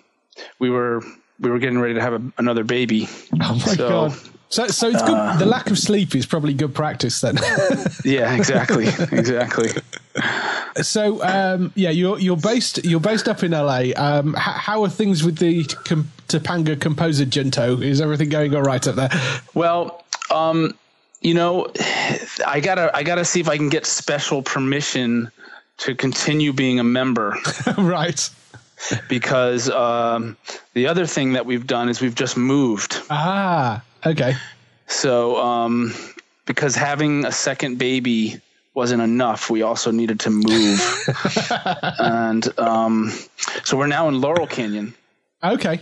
we 0.59 0.69
were 0.69 1.01
we 1.39 1.49
were 1.49 1.59
getting 1.59 1.79
ready 1.79 1.93
to 1.95 2.01
have 2.01 2.13
a, 2.13 2.21
another 2.37 2.63
baby. 2.63 3.07
Oh 3.41 3.53
my 3.53 3.73
So- 3.75 3.89
god. 3.89 4.13
So 4.51 4.65
so 4.67 4.87
it's 4.89 5.03
good. 5.03 5.37
the 5.39 5.45
lack 5.45 5.69
of 5.69 5.77
sleep 5.77 6.15
is 6.15 6.25
probably 6.25 6.55
good 6.55 6.73
practice 6.73 7.21
then. 7.21 7.37
Yeah, 8.03 8.33
exactly, 8.35 8.87
exactly. 9.11 9.69
so 10.81 11.23
um, 11.23 11.71
yeah, 11.75 11.91
you're 11.91 12.17
you're 12.19 12.35
based 12.37 12.83
you're 12.83 12.99
based 12.99 13.27
up 13.27 13.43
in 13.43 13.51
LA. 13.51 13.91
Um, 13.95 14.35
h- 14.35 14.41
how 14.41 14.83
are 14.83 14.89
things 14.89 15.23
with 15.23 15.37
the 15.37 15.65
com- 15.85 16.11
Topanga 16.27 16.79
composer 16.79 17.25
Junto? 17.25 17.79
Is 17.81 18.01
everything 18.01 18.29
going 18.29 18.55
all 18.55 18.63
right 18.63 18.85
up 18.87 18.95
there? 18.95 19.09
Well, 19.53 20.03
um, 20.31 20.75
you 21.21 21.33
know, 21.35 21.67
I 22.47 22.59
gotta 22.59 22.89
I 22.95 23.03
gotta 23.03 23.25
see 23.25 23.39
if 23.39 23.47
I 23.49 23.57
can 23.57 23.69
get 23.69 23.85
special 23.85 24.41
permission 24.41 25.29
to 25.79 25.95
continue 25.95 26.53
being 26.53 26.79
a 26.79 26.83
member 26.83 27.35
right. 27.77 28.29
because 29.09 29.69
um, 29.69 30.37
the 30.73 30.87
other 30.87 31.05
thing 31.05 31.33
that 31.33 31.45
we've 31.45 31.67
done 31.67 31.89
is 31.89 32.01
we've 32.01 32.15
just 32.15 32.37
moved. 32.37 33.01
Ah. 33.09 33.83
Okay. 34.05 34.35
So 34.87 35.37
um, 35.37 35.93
because 36.45 36.75
having 36.75 37.25
a 37.25 37.31
second 37.31 37.77
baby 37.77 38.39
wasn't 38.73 39.01
enough, 39.01 39.49
we 39.49 39.61
also 39.61 39.91
needed 39.91 40.21
to 40.21 40.29
move, 40.29 40.79
and 41.99 42.59
um, 42.59 43.11
so 43.63 43.77
we're 43.77 43.87
now 43.87 44.07
in 44.07 44.21
Laurel 44.21 44.47
Canyon, 44.47 44.93
Okay. 45.43 45.81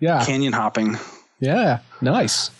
Yeah. 0.00 0.24
canyon 0.24 0.52
hopping. 0.52 0.96
Yeah. 1.40 1.80
Nice. 2.00 2.50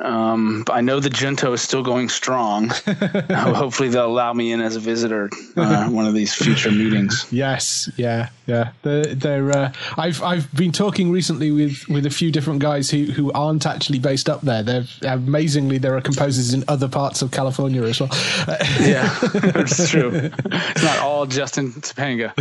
Um, 0.00 0.62
but 0.66 0.74
I 0.74 0.80
know 0.82 1.00
the 1.00 1.10
Junto 1.10 1.52
is 1.52 1.62
still 1.62 1.82
going 1.82 2.08
strong. 2.08 2.68
Hopefully, 3.30 3.88
they'll 3.88 4.06
allow 4.06 4.32
me 4.32 4.52
in 4.52 4.60
as 4.60 4.76
a 4.76 4.80
visitor 4.80 5.30
uh, 5.56 5.88
one 5.88 6.06
of 6.06 6.14
these 6.14 6.34
future 6.34 6.70
meetings. 6.70 7.26
Yes, 7.36 7.90
yeah, 7.96 8.28
yeah. 8.46 8.72
They're, 8.82 9.14
they're 9.14 9.50
uh, 9.50 9.72
I've 9.96 10.22
I've 10.22 10.52
been 10.54 10.72
talking 10.72 11.10
recently 11.10 11.50
with, 11.50 11.88
with 11.88 12.06
a 12.06 12.10
few 12.10 12.30
different 12.30 12.60
guys 12.60 12.90
who, 12.90 13.04
who 13.04 13.32
aren't 13.32 13.66
actually 13.66 13.98
based 13.98 14.28
up 14.28 14.40
there. 14.42 14.62
They're 14.62 14.84
amazingly 15.02 15.78
there 15.78 15.96
are 15.96 16.00
composers 16.00 16.54
in 16.54 16.64
other 16.68 16.88
parts 16.88 17.22
of 17.22 17.30
California 17.30 17.82
as 17.82 18.00
well. 18.00 18.10
Yeah, 18.80 19.16
it's 19.22 19.90
true. 19.90 20.10
It's 20.14 20.82
not 20.82 20.98
all 20.98 21.26
just 21.26 21.58
in 21.58 21.72
Topanga. 21.72 22.32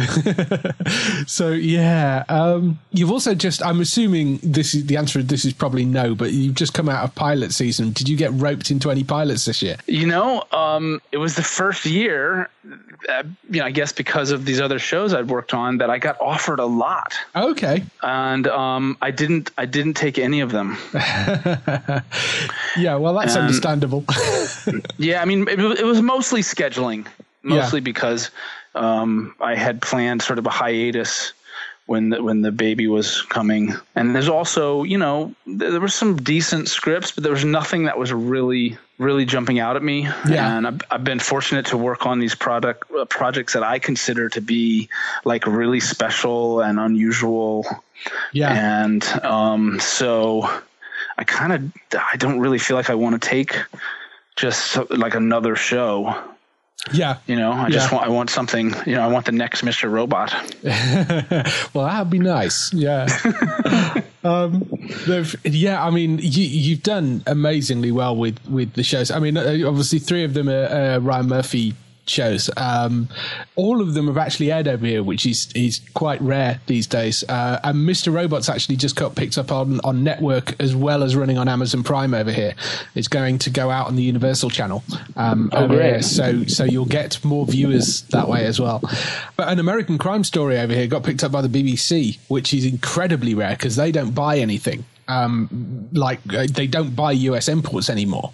so 1.28 1.51
yeah, 1.51 2.24
um, 2.30 2.80
you've 2.91 3.12
also 3.12 3.34
just 3.34 3.64
I'm 3.64 3.80
assuming 3.82 4.39
this 4.43 4.74
is 4.74 4.86
the 4.86 4.97
answer. 4.97 5.24
This 5.24 5.45
is 5.45 5.53
probably 5.53 5.86
no, 5.86 6.16
but 6.16 6.32
you've 6.32 6.56
just 6.56 6.74
come 6.74 6.89
out 6.89 7.03
of 7.03 7.16
pilot 7.16 7.45
season. 7.54 7.91
Did 7.91 8.08
you 8.10 8.18
get 8.18 8.32
roped 8.34 8.72
into 8.72 8.89
any 8.91 9.04
pilots 9.04 9.46
this 9.46 9.62
year? 9.62 9.78
You 9.88 10.08
know, 10.08 10.43
um, 10.52 11.02
it 11.12 11.18
was 11.18 11.36
the 11.36 11.43
first 11.43 11.86
year, 11.86 12.50
uh, 13.10 13.24
you 13.50 13.60
know, 13.60 13.66
I 13.66 13.72
guess 13.72 13.91
because 13.91 14.32
of 14.32 14.46
these 14.46 14.60
other 14.62 14.80
shows 14.80 15.14
I'd 15.14 15.28
worked 15.30 15.54
on 15.54 15.78
that 15.80 15.89
I 15.89 15.98
got 15.98 16.20
offered 16.22 16.60
a 16.60 16.66
lot, 16.66 17.14
Okay, 17.36 17.84
and 18.02 18.48
um, 18.48 18.98
I 19.02 19.12
didn't. 19.12 19.52
I 19.58 19.66
didn't 19.66 19.93
take 19.96 20.18
any 20.20 20.41
of 20.41 20.52
them. 20.52 20.78
yeah. 22.78 22.96
Well, 22.96 23.14
that's 23.14 23.36
Um, 23.36 23.43
understandable. 23.43 24.04
Yeah, 24.98 25.22
I 25.22 25.26
mean, 25.26 25.48
it, 25.48 25.60
it 25.60 25.86
was 25.86 26.02
mostly 26.02 26.41
scheduling, 26.41 27.06
mostly 27.43 27.80
because 27.82 28.32
um, 28.74 29.36
I 29.39 29.56
had 29.56 29.82
planned 29.82 30.22
sort 30.22 30.39
of 30.39 30.46
a 30.46 30.50
hiatus 30.50 31.34
when 31.86 32.10
the, 32.10 32.24
when 32.24 32.42
the 32.42 32.52
baby 32.52 32.88
was 32.88 33.22
coming, 33.24 33.74
and 33.96 34.16
there's 34.16 34.30
also, 34.30 34.84
you 34.84 34.98
know, 34.98 35.34
there, 35.46 35.72
there 35.72 35.82
were 35.82 35.88
some 35.88 36.18
decent 36.18 36.68
scripts, 36.68 37.12
but 37.12 37.24
there 37.24 37.34
was 37.34 37.46
nothing 37.46 37.86
that 37.86 37.98
was 37.98 38.12
really, 38.12 38.78
really 38.98 39.26
jumping 39.26 39.60
out 39.60 39.76
at 39.76 39.84
me. 39.84 40.04
Yeah. 40.28 40.58
and 40.58 40.68
I've, 40.68 40.82
I've 40.90 41.04
been 41.04 41.20
fortunate 41.20 41.68
to 41.68 41.78
work 41.78 42.06
on 42.06 42.20
these 42.20 42.34
product 42.36 42.92
uh, 42.92 43.06
projects 43.06 43.54
that 43.54 43.64
I 43.64 43.80
consider 43.80 44.30
to 44.30 44.42
be 44.42 44.90
like 45.24 45.46
really 45.46 45.80
special 45.80 46.62
and 46.62 46.80
unusual 46.80 47.66
yeah, 48.32 48.84
and 48.84 49.04
um, 49.24 49.80
so 49.80 50.50
I 51.18 51.24
kind 51.24 51.54
of 51.54 52.02
I 52.12 52.18
don't 52.18 52.40
really 52.40 52.60
feel 52.60 52.78
like 52.78 52.90
I 52.90 52.96
want 52.96 53.22
to 53.22 53.30
take 53.30 53.58
just 54.36 54.78
like 54.90 55.16
another 55.16 55.56
show. 55.56 56.16
Yeah. 56.93 57.17
You 57.28 57.36
know, 57.36 57.51
I 57.51 57.69
just 57.69 57.91
want 57.91 58.05
I 58.05 58.09
want 58.09 58.30
something. 58.30 58.73
You 58.86 58.93
know, 58.95 59.01
I 59.01 59.07
want 59.07 59.26
the 59.26 59.32
next 59.32 59.63
Mr. 59.63 59.89
Robot. 59.89 60.34
well, 61.73 61.86
that'd 61.86 62.09
be 62.09 62.19
nice. 62.19 62.71
Yeah. 62.73 63.07
um, 64.23 64.63
they've- 65.07 65.36
yeah, 65.45 65.84
I 65.84 65.89
mean, 65.89 66.19
you, 66.19 66.43
you've 66.43 66.84
done 66.84 67.23
amazingly 67.28 67.91
well 67.91 68.15
with, 68.15 68.38
with 68.47 68.73
the 68.73 68.84
shows. 68.84 69.09
I 69.11 69.19
mean, 69.19 69.38
uh, 69.38 69.57
obviously, 69.65 69.99
three 69.99 70.23
of 70.23 70.34
them 70.34 70.49
are 70.49 70.65
uh, 70.65 70.99
Ryan 70.99 71.28
Murphy 71.28 71.73
shows. 72.08 72.49
Um, 72.58 73.10
all 73.56 73.82
of 73.82 73.93
them 73.93 74.08
have 74.08 74.18
actually 74.18 74.51
aired 74.51 74.68
over 74.68 74.86
here, 74.86 75.03
which 75.03 75.26
is 75.26 75.49
is 75.56 75.82
quite 75.93 76.22
rare 76.22 76.60
these 76.68 76.88
days. 76.88 77.24
Uh, 77.28 77.60
and 77.64 77.88
Mr. 77.88 78.14
Robot's 78.14 78.49
actually 78.49 78.76
just 78.76 78.95
got 78.95 79.16
picked 79.16 79.38
up 79.38 79.51
on, 79.51 79.80
on 79.84 80.03
network 80.03 80.60
as 80.62 80.76
well 80.76 81.03
as 81.03 81.16
running 81.16 81.38
on 81.38 81.47
Amazon 81.47 81.84
Prime 81.84 82.14
over 82.14 82.32
here. 82.32 82.53
It's 82.95 83.08
going 83.08 83.39
to 83.39 83.49
go 83.49 83.70
out 83.70 83.88
on 83.88 83.95
the 83.95 84.03
Universal 84.03 84.49
channel 84.51 84.84
um, 85.16 85.49
Oh, 85.53 85.64
over 85.66 85.76
great. 85.76 85.86
here. 85.91 86.01
So 86.01 86.45
so 86.45 86.64
you'll 86.64 86.86
get 86.86 87.24
more 87.24 87.45
viewers 87.45 88.01
that 88.10 88.28
way 88.28 88.45
as 88.45 88.60
well. 88.60 88.82
But 89.36 89.49
an 89.49 89.60
American 89.60 89.97
Crime 89.97 90.24
Story 90.24 90.58
over 90.60 90.74
here 90.74 90.88
got 90.88 91.03
picked 91.03 91.24
up 91.24 91.32
by 91.32 91.41
the 91.41 91.47
BBC, 91.49 92.20
which 92.28 92.53
is 92.53 92.66
incredibly 92.66 93.34
rare 93.34 93.51
because 93.51 93.76
they 93.76 93.91
don't 93.91 94.12
buy 94.16 94.38
anything. 94.39 94.86
Um, 95.08 95.88
like 95.91 96.20
uh, 96.34 96.47
they 96.51 96.66
don't 96.66 96.95
buy 96.95 97.12
US 97.12 97.47
imports 97.47 97.91
anymore 97.91 98.32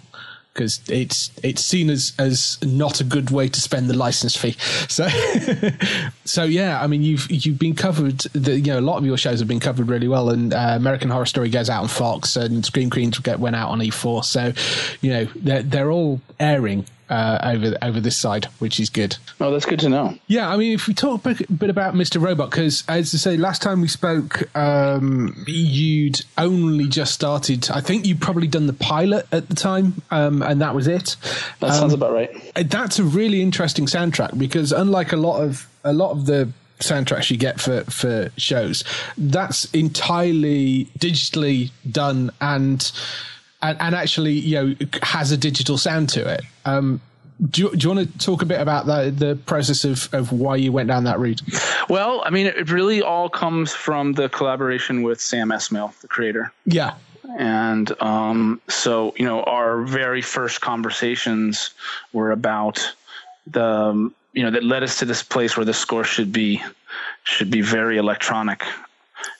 because 0.52 0.80
it's 0.88 1.30
it's 1.42 1.62
seen 1.62 1.88
as 1.88 2.12
as 2.18 2.58
not 2.62 3.00
a 3.00 3.04
good 3.04 3.30
way 3.30 3.48
to 3.48 3.60
spend 3.60 3.88
the 3.88 3.96
license 3.96 4.36
fee. 4.36 4.56
So 4.88 5.08
so 6.24 6.44
yeah, 6.44 6.82
I 6.82 6.86
mean 6.86 7.02
you've 7.02 7.30
you've 7.30 7.58
been 7.58 7.74
covered. 7.74 8.20
The, 8.32 8.58
you 8.58 8.72
know 8.72 8.78
a 8.78 8.80
lot 8.80 8.98
of 8.98 9.06
your 9.06 9.16
shows 9.16 9.38
have 9.38 9.48
been 9.48 9.60
covered 9.60 9.88
really 9.88 10.08
well, 10.08 10.30
and 10.30 10.52
uh, 10.52 10.74
American 10.76 11.10
Horror 11.10 11.26
Story 11.26 11.48
goes 11.48 11.70
out 11.70 11.82
on 11.82 11.88
Fox, 11.88 12.36
and 12.36 12.64
Scream 12.64 12.90
Queens 12.90 13.18
get 13.18 13.40
went 13.40 13.56
out 13.56 13.70
on 13.70 13.78
E4. 13.80 14.24
So 14.24 14.52
you 15.00 15.10
know 15.10 15.24
they're 15.36 15.62
they're 15.62 15.90
all 15.90 16.20
airing. 16.38 16.86
Uh, 17.10 17.38
over 17.42 17.76
over 17.82 18.00
this 18.00 18.16
side, 18.16 18.46
which 18.58 18.80
is 18.80 18.88
good. 18.88 19.16
Oh, 19.38 19.50
that's 19.50 19.66
good 19.66 19.80
to 19.80 19.90
know. 19.90 20.16
Yeah, 20.28 20.48
I 20.48 20.56
mean, 20.56 20.72
if 20.72 20.88
we 20.88 20.94
talk 20.94 21.26
a 21.26 21.34
bit, 21.52 21.68
about 21.68 21.94
Mr. 21.94 22.22
Robot, 22.22 22.50
because 22.50 22.84
as 22.88 23.14
I 23.14 23.18
say, 23.18 23.36
last 23.36 23.60
time 23.60 23.82
we 23.82 23.88
spoke, 23.88 24.48
um, 24.56 25.44
you'd 25.46 26.24
only 26.38 26.88
just 26.88 27.12
started. 27.12 27.70
I 27.70 27.82
think 27.82 28.06
you'd 28.06 28.22
probably 28.22 28.46
done 28.46 28.66
the 28.66 28.72
pilot 28.72 29.26
at 29.30 29.50
the 29.50 29.54
time, 29.54 30.00
um, 30.10 30.40
and 30.42 30.62
that 30.62 30.74
was 30.74 30.86
it. 30.86 31.16
That 31.60 31.74
sounds 31.74 31.92
about 31.92 32.12
right. 32.14 32.30
Uh, 32.56 32.62
That's 32.66 32.98
a 32.98 33.04
really 33.04 33.42
interesting 33.42 33.84
soundtrack 33.84 34.38
because 34.38 34.72
unlike 34.72 35.12
a 35.12 35.16
lot 35.16 35.42
of 35.42 35.68
a 35.84 35.92
lot 35.92 36.12
of 36.12 36.24
the 36.24 36.50
soundtracks 36.78 37.30
you 37.30 37.36
get 37.36 37.60
for 37.60 37.84
for 37.84 38.30
shows, 38.36 38.84
that's 39.18 39.66
entirely 39.72 40.86
digitally 40.98 41.70
done 41.90 42.30
and 42.40 42.90
and, 43.62 43.80
and 43.80 43.94
actually 43.94 44.32
you 44.32 44.54
know 44.54 44.74
has 45.02 45.32
a 45.32 45.36
digital 45.36 45.78
sound 45.78 46.08
to 46.10 46.28
it. 46.28 46.42
Um, 46.64 47.00
do 47.50 47.62
you, 47.62 47.70
do 47.76 47.88
you 47.88 47.94
want 47.94 48.12
to 48.12 48.18
talk 48.18 48.42
a 48.42 48.46
bit 48.46 48.60
about 48.60 48.86
the 48.86 49.10
the 49.10 49.36
process 49.36 49.84
of 49.84 50.12
of 50.12 50.32
why 50.32 50.56
you 50.56 50.72
went 50.72 50.88
down 50.88 51.04
that 51.04 51.18
route? 51.18 51.42
Well, 51.88 52.22
I 52.24 52.30
mean, 52.30 52.46
it 52.46 52.70
really 52.70 53.02
all 53.02 53.28
comes 53.28 53.72
from 53.74 54.12
the 54.12 54.28
collaboration 54.28 55.02
with 55.02 55.20
Sam 55.20 55.48
Esmail, 55.48 55.98
the 56.00 56.08
creator. 56.08 56.52
Yeah. 56.66 56.94
And 57.38 57.90
um, 58.02 58.60
so, 58.68 59.14
you 59.16 59.24
know, 59.24 59.42
our 59.42 59.82
very 59.82 60.22
first 60.22 60.60
conversations 60.60 61.70
were 62.12 62.30
about 62.30 62.94
the, 63.46 63.64
um, 63.64 64.14
you 64.32 64.42
know, 64.42 64.50
that 64.50 64.64
led 64.64 64.82
us 64.82 64.98
to 64.98 65.04
this 65.04 65.22
place 65.22 65.56
where 65.56 65.64
the 65.64 65.74
score 65.74 66.04
should 66.04 66.32
be, 66.32 66.62
should 67.24 67.50
be 67.50 67.60
very 67.60 67.96
electronic, 67.96 68.64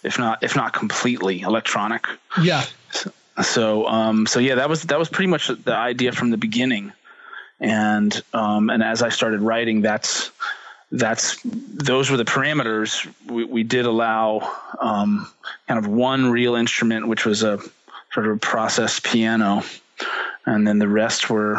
if 0.03 0.19
not, 0.19 0.43
if 0.43 0.57
not 0.57 0.73
completely 0.73 1.41
electronic. 1.41 2.07
Yeah. 2.41 2.65
So, 2.93 3.13
so, 3.41 3.87
um, 3.87 4.27
so 4.27 4.41
yeah, 4.41 4.57
that 4.57 4.69
was 4.69 4.83
that 4.85 4.99
was 4.99 5.09
pretty 5.09 5.29
much 5.29 5.49
the 5.49 5.75
idea 5.75 6.13
from 6.13 6.31
the 6.31 6.37
beginning, 6.37 6.93
and 7.61 8.21
um, 8.35 8.69
and 8.69 8.83
as 8.83 9.03
I 9.03 9.09
started 9.09 9.41
writing, 9.41 9.81
that's 9.81 10.31
that's 10.91 11.41
those 11.43 12.11
were 12.11 12.19
the 12.19 12.25
parameters. 12.25 13.11
We, 13.27 13.45
we 13.45 13.63
did 13.63 13.87
allow 13.87 14.53
um, 14.81 15.27
kind 15.67 15.79
of 15.79 15.87
one 15.91 16.31
real 16.31 16.55
instrument, 16.55 17.09
which 17.09 17.25
was 17.25 17.43
a 17.43 17.59
sort 18.13 18.27
of 18.27 18.37
a 18.37 18.39
processed 18.39 19.03
piano, 19.03 19.63
and 20.45 20.67
then 20.67 20.79
the 20.79 20.89
rest 20.89 21.31
were 21.31 21.59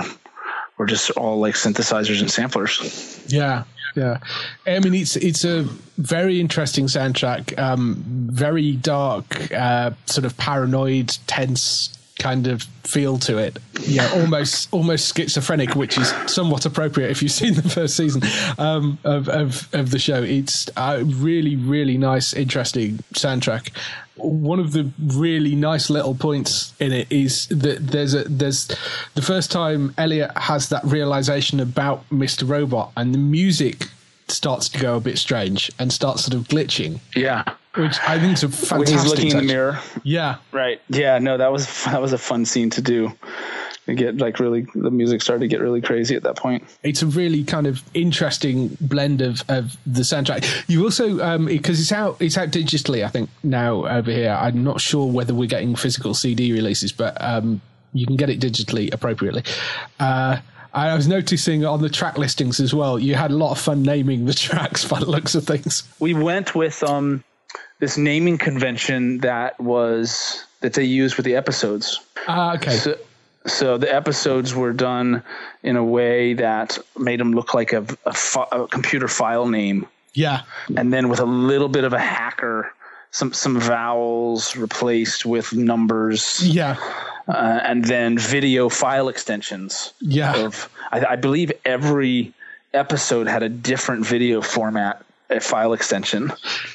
were 0.78 0.86
just 0.86 1.10
all 1.12 1.40
like 1.40 1.56
synthesizers 1.56 2.22
and 2.22 2.30
samplers. 2.30 3.24
Yeah, 3.28 3.64
yeah. 3.96 4.20
I 4.66 4.80
mean, 4.80 4.94
it's 4.94 5.16
it's 5.16 5.44
a 5.44 5.64
very 5.98 6.40
interesting 6.40 6.86
soundtrack. 6.86 7.58
Um, 7.60 8.04
very 8.32 8.74
dark, 8.74 9.52
uh, 9.52 9.92
sort 10.06 10.26
of 10.26 10.38
paranoid, 10.38 11.18
tense 11.28 11.98
kind 12.20 12.48
of 12.48 12.64
feel 12.84 13.18
to 13.20 13.38
it. 13.38 13.58
Yeah, 13.82 14.10
almost 14.16 14.70
almost 14.72 15.16
schizophrenic, 15.16 15.76
which 15.76 15.98
is 15.98 16.14
somewhat 16.28 16.66
appropriate 16.66 17.12
if 17.12 17.22
you've 17.22 17.32
seen 17.44 17.54
the 17.54 17.70
first 17.70 17.96
season 17.96 18.24
um, 18.58 18.98
of, 19.04 19.30
of 19.30 19.68
of 19.74 19.92
the 19.92 20.00
show. 20.00 20.24
It's 20.24 20.70
a 20.78 21.04
really 21.04 21.56
really 21.56 21.98
nice, 21.98 22.34
interesting 22.34 23.00
soundtrack. 23.14 23.70
One 24.16 24.60
of 24.60 24.74
the 24.74 24.92
really 25.00 25.56
nice 25.56 25.90
little 25.90 26.14
points 26.14 26.74
in 26.80 26.92
it 26.92 27.12
is 27.12 27.48
that 27.48 27.88
there's 27.88 28.14
a 28.14 28.24
there's 28.26 28.68
the 29.16 29.22
first 29.22 29.52
time 29.52 29.94
Elliot 29.98 30.32
has 30.38 30.70
that 30.70 30.84
realization 30.84 31.60
about 31.60 32.08
Mr. 32.10 32.48
Robot, 32.48 32.92
and 32.96 33.14
the 33.14 33.18
music 33.18 33.88
starts 34.28 34.70
to 34.70 34.80
go 34.80 34.98
a 34.98 35.00
bit 35.00 35.18
strange 35.18 35.72
and 35.80 35.92
starts 35.92 36.26
sort 36.26 36.34
of 36.36 36.48
glitching. 36.48 37.00
Yeah. 37.16 37.44
Which 37.76 38.00
I 38.02 38.20
think 38.20 38.34
is 38.34 38.44
a 38.44 38.50
fantastic. 38.50 38.78
When 38.78 38.88
he's 38.88 39.06
looking 39.06 39.32
touch. 39.32 39.42
in 39.42 39.48
the 39.48 39.54
mirror. 39.54 39.80
Yeah. 40.04 40.38
Right. 40.52 40.80
Yeah. 40.90 41.18
No, 41.18 41.38
that 41.38 41.52
was 41.52 41.84
that 41.86 42.02
was 42.02 42.14
a 42.14 42.18
fun 42.18 42.46
scene 42.46 42.70
to 42.72 42.82
do. 42.82 43.12
To 43.86 43.94
get 43.94 44.18
like 44.18 44.40
really, 44.40 44.66
the 44.76 44.92
music 44.92 45.22
started 45.22 45.42
to 45.42 45.48
get 45.48 45.60
really 45.60 45.82
crazy 45.82 46.16
at 46.16 46.24
that 46.24 46.38
point. 46.38 46.64
It's 46.84 47.02
a 47.02 47.06
really 47.06 47.44
kind 47.44 47.68
of 47.68 47.84
interesting 47.94 48.78
blend 48.80 49.22
of, 49.22 49.44
of 49.50 49.76
the 49.86 50.02
soundtrack. 50.02 50.46
You 50.70 50.84
also 50.84 51.20
um 51.22 51.46
because 51.46 51.82
it's 51.82 51.92
out 51.92 52.22
it's 52.22 52.38
out 52.38 52.50
digitally, 52.50 53.04
I 53.04 53.10
think 53.10 53.30
now 53.44 53.86
over 53.86 54.10
here. 54.10 54.32
I'm 54.32 54.64
not 54.64 54.80
sure 54.80 55.12
whether 55.12 55.34
we're 55.34 55.50
getting 55.50 55.76
physical 55.76 56.14
CD 56.14 56.54
releases, 56.54 56.94
but 56.94 57.18
um 57.20 57.62
you 57.92 58.08
can 58.08 58.16
get 58.16 58.30
it 58.30 58.40
digitally 58.40 58.94
appropriately. 58.94 59.44
Uh 60.00 60.38
I 60.74 60.96
was 60.96 61.08
noticing 61.08 61.66
on 61.66 61.82
the 61.82 61.90
track 61.90 62.18
listings 62.18 62.60
as 62.60 62.74
well, 62.74 62.98
you 62.98 63.14
had 63.14 63.30
a 63.30 63.36
lot 63.36 63.52
of 63.52 63.60
fun 63.60 63.84
naming 63.84 64.26
the 64.26 64.34
tracks 64.48 64.86
by 64.86 65.00
the 65.00 65.06
looks 65.06 65.36
of 65.36 65.46
things. 65.46 65.84
We 66.00 66.14
went 66.14 66.56
with 66.56 66.82
um, 66.84 67.24
this 67.80 67.98
naming 67.98 68.38
convention 68.40 69.20
that 69.20 69.60
was 69.60 70.46
that 70.62 70.74
they 70.74 70.86
used 70.86 71.16
with 71.18 71.26
the 71.26 71.36
episodes. 71.36 72.00
Ah, 72.28 72.56
okay. 72.56 72.72
So, 72.72 72.98
so 73.46 73.78
the 73.78 73.94
episodes 73.94 74.56
were 74.56 74.74
done 74.74 75.24
in 75.64 75.76
a 75.76 75.84
way 75.84 76.34
that 76.34 76.78
made 76.98 77.20
them 77.20 77.34
look 77.34 77.54
like 77.54 77.74
a, 77.74 77.86
a, 78.06 78.14
fi- 78.14 78.48
a 78.52 78.68
computer 78.68 79.08
file 79.08 79.48
name, 79.48 79.88
yeah. 80.14 80.42
and 80.78 80.94
then 80.94 81.10
with 81.10 81.20
a 81.20 81.26
little 81.26 81.70
bit 81.70 81.84
of 81.84 81.94
a 81.94 82.00
hacker, 82.00 82.74
some 83.12 83.34
some 83.34 83.60
vowels 83.60 84.56
replaced 84.56 85.26
with 85.26 85.54
numbers. 85.54 86.42
Yeah. 86.44 86.78
uh, 87.28 87.60
and 87.64 87.86
then 87.86 88.18
video 88.18 88.70
file 88.70 89.08
extensions. 89.08 89.94
Yeah. 90.02 90.46
Of 90.46 90.70
I, 90.92 91.06
I 91.06 91.16
believe 91.16 91.52
every 91.66 92.34
episode 92.74 93.28
had 93.28 93.44
a 93.44 93.50
different 93.50 94.06
video 94.06 94.42
format 94.42 95.06
a 95.38 95.42
file 95.42 95.74
extension. 95.74 96.32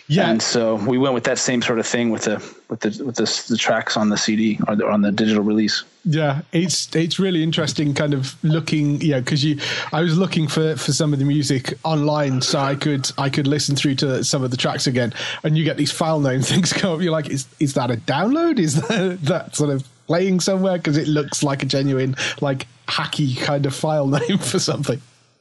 Yeah. 0.06 0.30
And 0.30 0.42
so 0.42 0.76
we 0.76 0.98
went 0.98 1.14
with 1.14 1.24
that 1.24 1.38
same 1.38 1.62
sort 1.62 1.78
of 1.78 1.86
thing 1.86 2.11
with 2.11 2.24
the 2.24 2.36
with 2.68 2.80
the 2.80 3.04
with 3.04 3.16
the, 3.16 3.44
the 3.48 3.56
tracks 3.56 3.96
on 3.96 4.11
the 4.11 4.16
CD 4.16 4.59
or 4.66 4.76
the, 4.76 4.86
on 4.86 5.02
the 5.02 5.12
digital 5.12 5.42
release. 5.42 5.84
Yeah, 6.04 6.42
it's 6.52 6.94
it's 6.94 7.18
really 7.18 7.42
interesting, 7.42 7.92
kind 7.92 8.14
of 8.14 8.42
looking, 8.42 9.00
yeah, 9.00 9.20
because 9.20 9.44
you, 9.44 9.61
I 9.92 10.00
was 10.00 10.16
looking 10.16 10.48
for 10.48 10.76
for 10.76 10.92
some 10.92 11.12
of 11.12 11.18
the 11.18 11.24
music 11.24 11.74
online, 11.84 12.40
so 12.40 12.59
I 12.59 12.76
could 12.76 13.11
I 13.18 13.28
could 13.28 13.46
listen 13.46 13.76
through 13.76 13.96
to 13.96 14.24
some 14.24 14.42
of 14.42 14.50
the 14.50 14.56
tracks 14.56 14.86
again, 14.86 15.12
and 15.42 15.59
you 15.59 15.64
get 15.64 15.76
these 15.76 15.92
file 15.92 16.20
name 16.20 16.40
things 16.42 16.72
come 16.72 16.94
up. 16.94 17.00
You're 17.02 17.12
like, 17.12 17.28
is 17.28 17.46
is 17.61 17.74
that 17.74 17.90
a 17.90 17.96
download? 17.96 18.59
Is 18.59 18.80
that 18.88 19.18
that 19.22 19.56
sort 19.56 19.70
of 19.70 19.86
playing 20.06 20.40
somewhere? 20.40 20.78
Because 20.78 20.96
it 20.96 21.09
looks 21.09 21.42
like 21.42 21.62
a 21.62 21.66
genuine, 21.66 22.16
like 22.40 22.66
hacky 22.86 23.38
kind 23.38 23.66
of 23.66 23.74
file 23.74 24.06
name 24.28 24.38
for 24.38 24.59
something. 24.59 25.00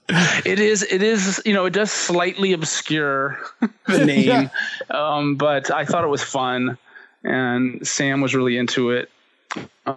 It 0.09 0.59
is. 0.59 0.83
It 0.83 1.03
is. 1.03 1.41
You 1.45 1.53
know, 1.53 1.65
it 1.65 1.73
does 1.73 1.91
slightly 1.91 2.53
obscure 2.53 3.39
the 3.87 4.05
name, 4.05 4.27
Yeah. 4.27 4.49
um, 4.89 5.35
but 5.35 5.69
I 5.71 5.83
thought 5.85 6.03
it 6.03 6.07
was 6.07 6.23
fun, 6.23 6.77
and 7.23 7.85
Sam 7.85 8.21
was 8.21 8.33
really 8.33 8.57
into 8.57 8.91
it. 8.91 9.09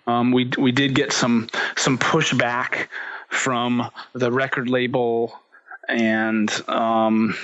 Um, 0.06 0.32
we 0.32 0.50
we 0.58 0.72
did 0.72 0.94
get 0.94 1.12
some 1.12 1.48
some 1.76 1.98
pushback 1.98 2.88
from 3.28 3.88
the 4.12 4.32
record 4.32 4.68
label, 4.68 5.38
and 5.88 6.50
um, 6.68 7.36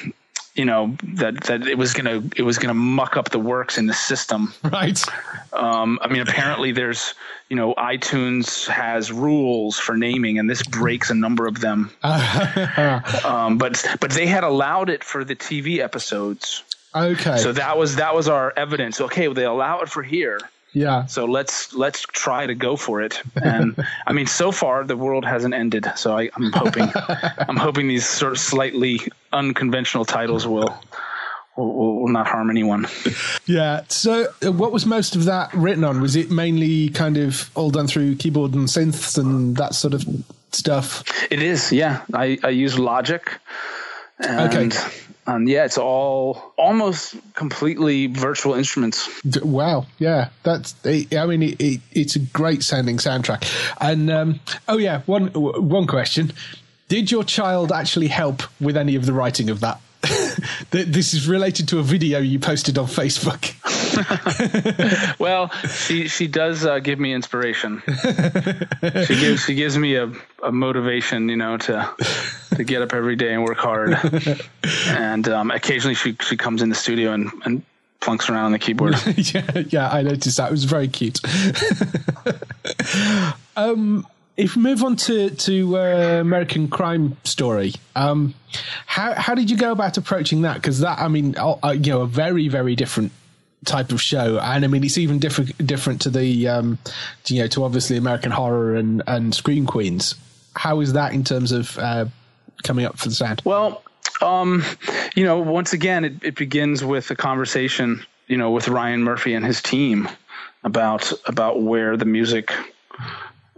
you 0.56 0.64
know 0.64 0.96
that 1.14 1.44
that 1.44 1.66
it 1.66 1.76
was 1.78 1.92
gonna 1.92 2.22
it 2.36 2.42
was 2.42 2.58
gonna 2.58 2.74
muck 2.74 3.16
up 3.16 3.30
the 3.30 3.38
works 3.38 3.78
in 3.78 3.86
the 3.86 3.94
system. 3.94 4.52
Right. 4.62 5.00
Um, 5.52 5.98
I 6.02 6.08
mean, 6.08 6.20
apparently 6.22 6.72
there's, 6.72 7.14
you 7.48 7.56
know, 7.56 7.74
iTunes 7.74 8.66
has 8.68 9.10
rules 9.10 9.78
for 9.78 9.96
naming, 9.96 10.38
and 10.38 10.50
this 10.50 10.62
breaks 10.62 11.08
a 11.10 11.14
number 11.14 11.46
of 11.46 11.60
them. 11.60 11.90
um, 13.24 13.58
but 13.58 13.84
but 14.00 14.10
they 14.10 14.26
had 14.26 14.44
allowed 14.44 14.90
it 14.90 15.02
for 15.04 15.24
the 15.24 15.36
TV 15.36 15.78
episodes, 15.78 16.62
Okay. 16.94 17.36
so 17.38 17.52
that 17.52 17.78
was 17.78 17.96
that 17.96 18.14
was 18.14 18.28
our 18.28 18.52
evidence. 18.56 19.00
Okay, 19.00 19.28
well, 19.28 19.34
they 19.34 19.44
allow 19.44 19.80
it 19.80 19.88
for 19.88 20.02
here, 20.02 20.40
yeah. 20.76 21.06
so 21.06 21.24
let's 21.24 21.72
let's 21.74 22.02
try 22.02 22.46
to 22.46 22.54
go 22.54 22.76
for 22.76 23.00
it. 23.00 23.22
And 23.34 23.76
I 24.06 24.12
mean, 24.12 24.26
so 24.26 24.52
far 24.52 24.84
the 24.84 24.96
world 24.96 25.24
hasn't 25.24 25.54
ended, 25.54 25.86
so 25.96 26.16
I, 26.16 26.30
I'm 26.34 26.52
hoping 26.52 26.90
I'm 27.48 27.56
hoping 27.56 27.88
these 27.88 28.06
sort 28.06 28.32
of 28.32 28.38
slightly 28.38 29.00
unconventional 29.32 30.04
titles 30.04 30.46
will 30.46 30.78
will, 31.56 32.00
will 32.00 32.08
not 32.08 32.26
harm 32.26 32.50
anyone. 32.50 32.86
Yeah. 33.46 33.84
So, 33.88 34.26
uh, 34.44 34.52
what 34.52 34.72
was 34.72 34.84
most 34.84 35.16
of 35.16 35.24
that 35.24 35.52
written 35.54 35.84
on? 35.84 36.00
Was 36.00 36.16
it 36.16 36.30
mainly 36.30 36.90
kind 36.90 37.16
of 37.16 37.50
all 37.54 37.70
done 37.70 37.86
through 37.86 38.16
keyboard 38.16 38.54
and 38.54 38.68
synths 38.68 39.16
and 39.18 39.56
that 39.56 39.74
sort 39.74 39.94
of 39.94 40.04
stuff? 40.52 41.04
It 41.30 41.40
is, 41.42 41.72
yeah. 41.72 42.02
I, 42.12 42.38
I 42.42 42.50
use 42.50 42.78
Logic. 42.78 43.22
And, 44.18 44.54
Okay. 44.54 44.78
Um, 45.28 45.48
yeah, 45.48 45.64
it's 45.64 45.76
all 45.76 46.52
almost 46.56 47.16
completely 47.34 48.06
virtual 48.06 48.54
instruments. 48.54 49.08
Wow, 49.42 49.86
yeah, 49.98 50.28
that's. 50.44 50.74
I 50.84 51.26
mean, 51.26 51.42
it, 51.42 51.60
it, 51.60 51.80
it's 51.90 52.14
a 52.14 52.20
great 52.20 52.62
sounding 52.62 52.98
soundtrack. 52.98 53.44
And 53.80 54.08
um, 54.08 54.40
oh 54.68 54.78
yeah, 54.78 55.02
one 55.06 55.28
one 55.28 55.88
question: 55.88 56.32
Did 56.88 57.10
your 57.10 57.24
child 57.24 57.72
actually 57.72 58.06
help 58.06 58.44
with 58.60 58.76
any 58.76 58.94
of 58.94 59.04
the 59.04 59.12
writing 59.12 59.50
of 59.50 59.60
that? 59.60 59.80
This 60.70 61.14
is 61.14 61.26
related 61.26 61.68
to 61.68 61.78
a 61.78 61.82
video 61.82 62.18
you 62.18 62.38
posted 62.38 62.78
on 62.78 62.86
Facebook. 62.86 63.54
Well, 65.18 65.50
she 65.68 66.08
she 66.08 66.26
does 66.26 66.64
uh, 66.64 66.78
give 66.78 66.98
me 66.98 67.12
inspiration. 67.12 67.82
she 69.06 69.20
gives 69.20 69.44
she 69.44 69.54
gives 69.54 69.78
me 69.78 69.96
a, 69.96 70.12
a 70.42 70.52
motivation, 70.52 71.28
you 71.28 71.36
know, 71.36 71.56
to 71.56 71.94
to 72.56 72.64
get 72.64 72.82
up 72.82 72.92
every 72.92 73.16
day 73.16 73.32
and 73.32 73.44
work 73.44 73.58
hard. 73.58 73.96
and 74.88 75.28
um, 75.28 75.50
occasionally 75.50 75.94
she 75.94 76.16
she 76.20 76.36
comes 76.36 76.62
in 76.62 76.68
the 76.68 76.74
studio 76.74 77.12
and 77.12 77.30
and 77.44 77.62
plunks 78.00 78.28
around 78.30 78.46
on 78.46 78.52
the 78.52 78.58
keyboard. 78.58 78.94
yeah, 79.16 79.62
yeah, 79.68 79.90
I 79.90 80.02
noticed 80.02 80.36
that. 80.36 80.48
It 80.48 80.52
was 80.52 80.64
very 80.64 80.88
cute. 80.88 81.18
um, 83.56 84.06
if 84.36 84.54
we 84.54 84.62
move 84.62 84.84
on 84.84 84.96
to 84.96 85.30
to 85.30 85.78
uh, 85.78 86.18
American 86.20 86.68
Crime 86.68 87.16
Story, 87.24 87.74
um, 87.94 88.34
how 88.86 89.14
how 89.14 89.34
did 89.34 89.50
you 89.50 89.56
go 89.56 89.72
about 89.72 89.96
approaching 89.96 90.42
that? 90.42 90.54
Because 90.54 90.80
that, 90.80 90.98
I 90.98 91.08
mean, 91.08 91.36
uh, 91.36 91.56
uh, 91.64 91.70
you 91.70 91.92
know, 91.92 92.02
a 92.02 92.06
very 92.06 92.48
very 92.48 92.76
different 92.76 93.12
type 93.64 93.92
of 93.92 94.00
show, 94.00 94.38
and 94.38 94.64
I 94.64 94.68
mean, 94.68 94.84
it's 94.84 94.98
even 94.98 95.18
different 95.18 95.66
different 95.66 96.02
to 96.02 96.10
the 96.10 96.48
um, 96.48 96.78
to, 97.24 97.34
you 97.34 97.42
know 97.42 97.48
to 97.48 97.64
obviously 97.64 97.96
American 97.96 98.30
Horror 98.30 98.74
and 98.74 99.02
and 99.06 99.34
Scream 99.34 99.66
Queens. 99.66 100.14
How 100.54 100.80
is 100.80 100.94
that 100.94 101.12
in 101.12 101.24
terms 101.24 101.52
of 101.52 101.78
uh, 101.78 102.06
coming 102.62 102.84
up 102.84 102.98
for 102.98 103.08
the 103.08 103.14
sound? 103.14 103.42
Well, 103.44 103.82
um, 104.22 104.64
you 105.14 105.24
know, 105.24 105.38
once 105.38 105.72
again, 105.72 106.04
it, 106.04 106.14
it 106.22 106.34
begins 106.36 106.84
with 106.84 107.10
a 107.10 107.16
conversation, 107.16 108.04
you 108.26 108.36
know, 108.36 108.50
with 108.50 108.68
Ryan 108.68 109.02
Murphy 109.02 109.34
and 109.34 109.44
his 109.44 109.60
team 109.60 110.08
about 110.64 111.12
about 111.26 111.62
where 111.62 111.96
the 111.96 112.04
music, 112.04 112.52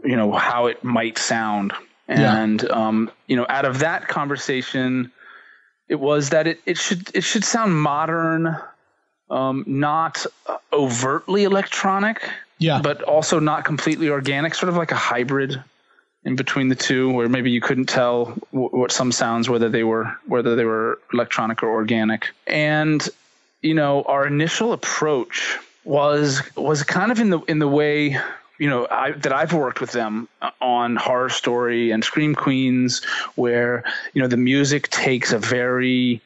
you 0.05 0.17
know, 0.17 0.33
how 0.33 0.67
it 0.67 0.83
might 0.83 1.19
sound. 1.19 1.73
And 2.09 2.69
um, 2.71 3.11
you 3.27 3.37
know, 3.37 3.45
out 3.49 3.67
of 3.67 3.81
that 3.81 4.09
conversation, 4.09 5.13
it 5.89 5.97
was 5.97 6.31
that 6.31 6.47
it, 6.47 6.61
it 6.65 6.79
should 6.79 7.11
it 7.15 7.23
should 7.23 7.45
sound 7.45 7.79
modern, 7.79 8.57
um, 9.31 9.65
not 9.67 10.25
overtly 10.73 11.45
electronic, 11.45 12.29
Yeah. 12.59 12.81
but 12.83 13.03
also 13.03 13.39
not 13.41 13.65
completely 13.65 14.09
organic, 14.09 14.55
sort 14.55 14.69
of 14.69 14.77
like 14.77 14.93
a 14.93 14.97
hybrid 14.97 15.63
in 16.25 16.37
between 16.37 16.69
the 16.69 16.75
two, 16.75 17.11
where 17.13 17.29
maybe 17.29 17.51
you 17.51 17.61
couldn't 17.61 17.87
tell 17.87 18.27
w- 18.53 18.71
what 18.71 18.91
some 18.93 19.13
sounds 19.13 19.49
whether 19.49 19.69
they 19.69 19.85
were 19.85 20.13
whether 20.27 20.57
they 20.57 20.65
were 20.65 20.99
electronic 21.13 21.63
or 21.63 21.69
organic. 21.71 22.29
And 22.47 23.07
you 23.63 23.75
know, 23.75 24.03
our 24.03 24.27
initial 24.27 24.73
approach 24.73 25.59
was 25.85 26.43
was 26.57 26.83
kind 26.83 27.11
of 27.13 27.21
in 27.21 27.31
the 27.31 27.39
in 27.49 27.59
the 27.61 27.69
way 27.69 28.19
you 28.59 28.69
know 28.69 28.87
I, 28.91 29.13
that 29.13 29.33
I've 29.33 29.53
worked 29.53 29.81
with 29.81 29.93
them 29.93 30.29
on 30.61 30.97
Horror 30.97 31.31
Story 31.31 31.93
and 31.93 32.05
Scream 32.05 32.35
Queens, 32.35 33.03
where 33.37 33.85
you 34.13 34.21
know 34.21 34.29
the 34.29 34.37
music 34.37 34.89
takes 34.91 35.33
a 35.33 35.39
very 35.39 36.21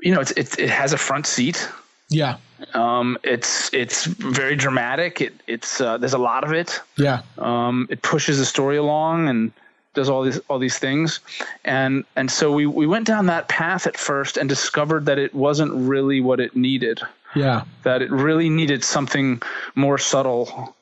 you 0.00 0.12
know 0.12 0.20
it's, 0.20 0.32
it 0.32 0.58
it 0.58 0.70
has 0.70 0.92
a 0.92 0.98
front 0.98 1.26
seat 1.26 1.68
yeah. 2.14 2.36
um, 2.74 3.18
it's 3.22 3.72
it's 3.72 4.04
very 4.04 4.56
dramatic. 4.56 5.20
It 5.20 5.34
it's 5.46 5.80
uh, 5.80 5.98
there's 5.98 6.14
a 6.14 6.18
lot 6.18 6.44
of 6.44 6.52
it. 6.52 6.80
Yeah. 6.96 7.22
Um, 7.38 7.86
it 7.90 8.02
pushes 8.02 8.38
the 8.38 8.44
story 8.44 8.76
along 8.76 9.28
and 9.28 9.52
does 9.94 10.08
all 10.08 10.22
these 10.22 10.38
all 10.48 10.58
these 10.58 10.78
things, 10.78 11.20
and 11.64 12.04
and 12.16 12.30
so 12.30 12.52
we 12.52 12.66
we 12.66 12.86
went 12.86 13.06
down 13.06 13.26
that 13.26 13.48
path 13.48 13.86
at 13.86 13.96
first 13.96 14.36
and 14.36 14.48
discovered 14.48 15.06
that 15.06 15.18
it 15.18 15.34
wasn't 15.34 15.72
really 15.74 16.20
what 16.20 16.40
it 16.40 16.56
needed. 16.56 17.00
Yeah. 17.34 17.64
That 17.82 18.02
it 18.02 18.10
really 18.10 18.48
needed 18.48 18.84
something 18.84 19.42
more 19.74 19.98
subtle, 19.98 20.76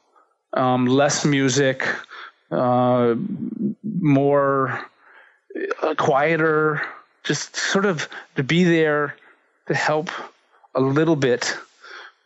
um, 0.53 0.87
less 0.87 1.25
music, 1.25 1.89
uh, 2.51 3.15
more 3.83 4.85
uh, 5.83 5.95
quieter, 5.95 6.83
just 7.25 7.57
sort 7.57 7.87
of 7.87 8.09
to 8.37 8.43
be 8.43 8.65
there 8.65 9.17
to 9.69 9.75
help 9.75 10.11
a 10.75 10.81
little 10.81 11.17
bit, 11.17 11.57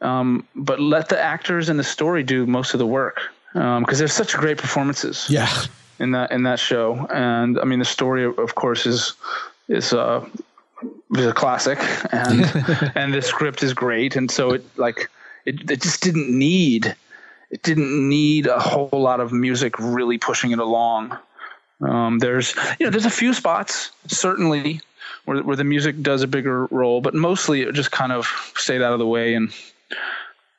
um, 0.00 0.46
but 0.54 0.80
let 0.80 1.08
the 1.08 1.20
actors 1.20 1.68
and 1.68 1.78
the 1.78 1.84
story 1.84 2.22
do 2.22 2.46
most 2.46 2.74
of 2.74 2.78
the 2.78 2.86
work 2.86 3.20
because 3.52 3.98
there's 3.98 4.12
such 4.12 4.34
great 4.36 4.58
performances 4.58 5.26
Yeah. 5.30 5.48
in 5.98 6.10
that 6.12 6.30
in 6.30 6.42
that 6.42 6.58
show. 6.58 7.06
And 7.10 7.58
I 7.58 7.64
mean, 7.64 7.78
the 7.78 7.84
story, 7.86 8.24
of 8.24 8.54
course, 8.54 8.84
is 8.86 9.14
is 9.68 9.92
uh, 9.92 10.24
is 11.16 11.26
a 11.26 11.32
classic, 11.32 11.78
and 12.12 12.40
and 12.94 13.14
the 13.14 13.22
script 13.22 13.62
is 13.62 13.72
great, 13.72 14.14
and 14.16 14.30
so 14.30 14.52
it 14.52 14.64
like 14.76 15.08
it, 15.46 15.70
it 15.70 15.80
just 15.82 16.02
didn't 16.02 16.28
need 16.28 16.94
it 17.50 17.62
didn't 17.62 18.08
need 18.08 18.46
a 18.46 18.58
whole 18.58 18.90
lot 18.92 19.20
of 19.20 19.32
music 19.32 19.78
really 19.78 20.18
pushing 20.18 20.50
it 20.50 20.58
along. 20.58 21.16
Um, 21.80 22.18
there's 22.18 22.54
you 22.78 22.86
know 22.86 22.90
there's 22.90 23.06
a 23.06 23.10
few 23.10 23.32
spots 23.32 23.90
certainly 24.06 24.80
where 25.26 25.42
where 25.42 25.56
the 25.56 25.64
music 25.64 26.00
does 26.00 26.22
a 26.22 26.26
bigger 26.26 26.66
role, 26.66 27.00
but 27.00 27.14
mostly 27.14 27.62
it 27.62 27.74
just 27.74 27.90
kind 27.90 28.12
of 28.12 28.26
stayed 28.56 28.80
out 28.80 28.92
of 28.92 28.98
the 28.98 29.06
way 29.06 29.34
and 29.34 29.52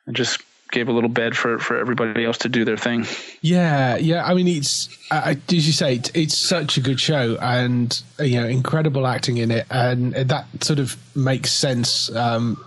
and 0.06 0.16
just 0.16 0.42
gave 0.72 0.90
a 0.90 0.92
little 0.92 1.10
bed 1.10 1.36
for 1.36 1.58
for 1.60 1.78
everybody 1.78 2.26
else 2.26 2.38
to 2.40 2.50
do 2.50 2.66
their 2.66 2.78
thing. 2.78 3.06
Yeah, 3.42 3.98
yeah. 3.98 4.26
I 4.26 4.34
mean, 4.34 4.48
it's 4.48 4.90
uh, 5.10 5.36
as 5.50 5.68
you 5.68 5.74
say, 5.74 5.96
it's, 5.96 6.12
it's 6.14 6.38
such 6.38 6.78
a 6.78 6.82
good 6.82 7.00
show, 7.00 7.38
and 7.42 8.02
you 8.20 8.40
know, 8.40 8.48
incredible 8.48 9.08
acting 9.08 9.38
in 9.38 9.52
it, 9.52 9.66
and 9.70 10.14
that 10.14 10.46
sort 10.62 10.80
of 10.80 10.96
makes 11.16 11.52
sense 11.52 12.14
um, 12.16 12.64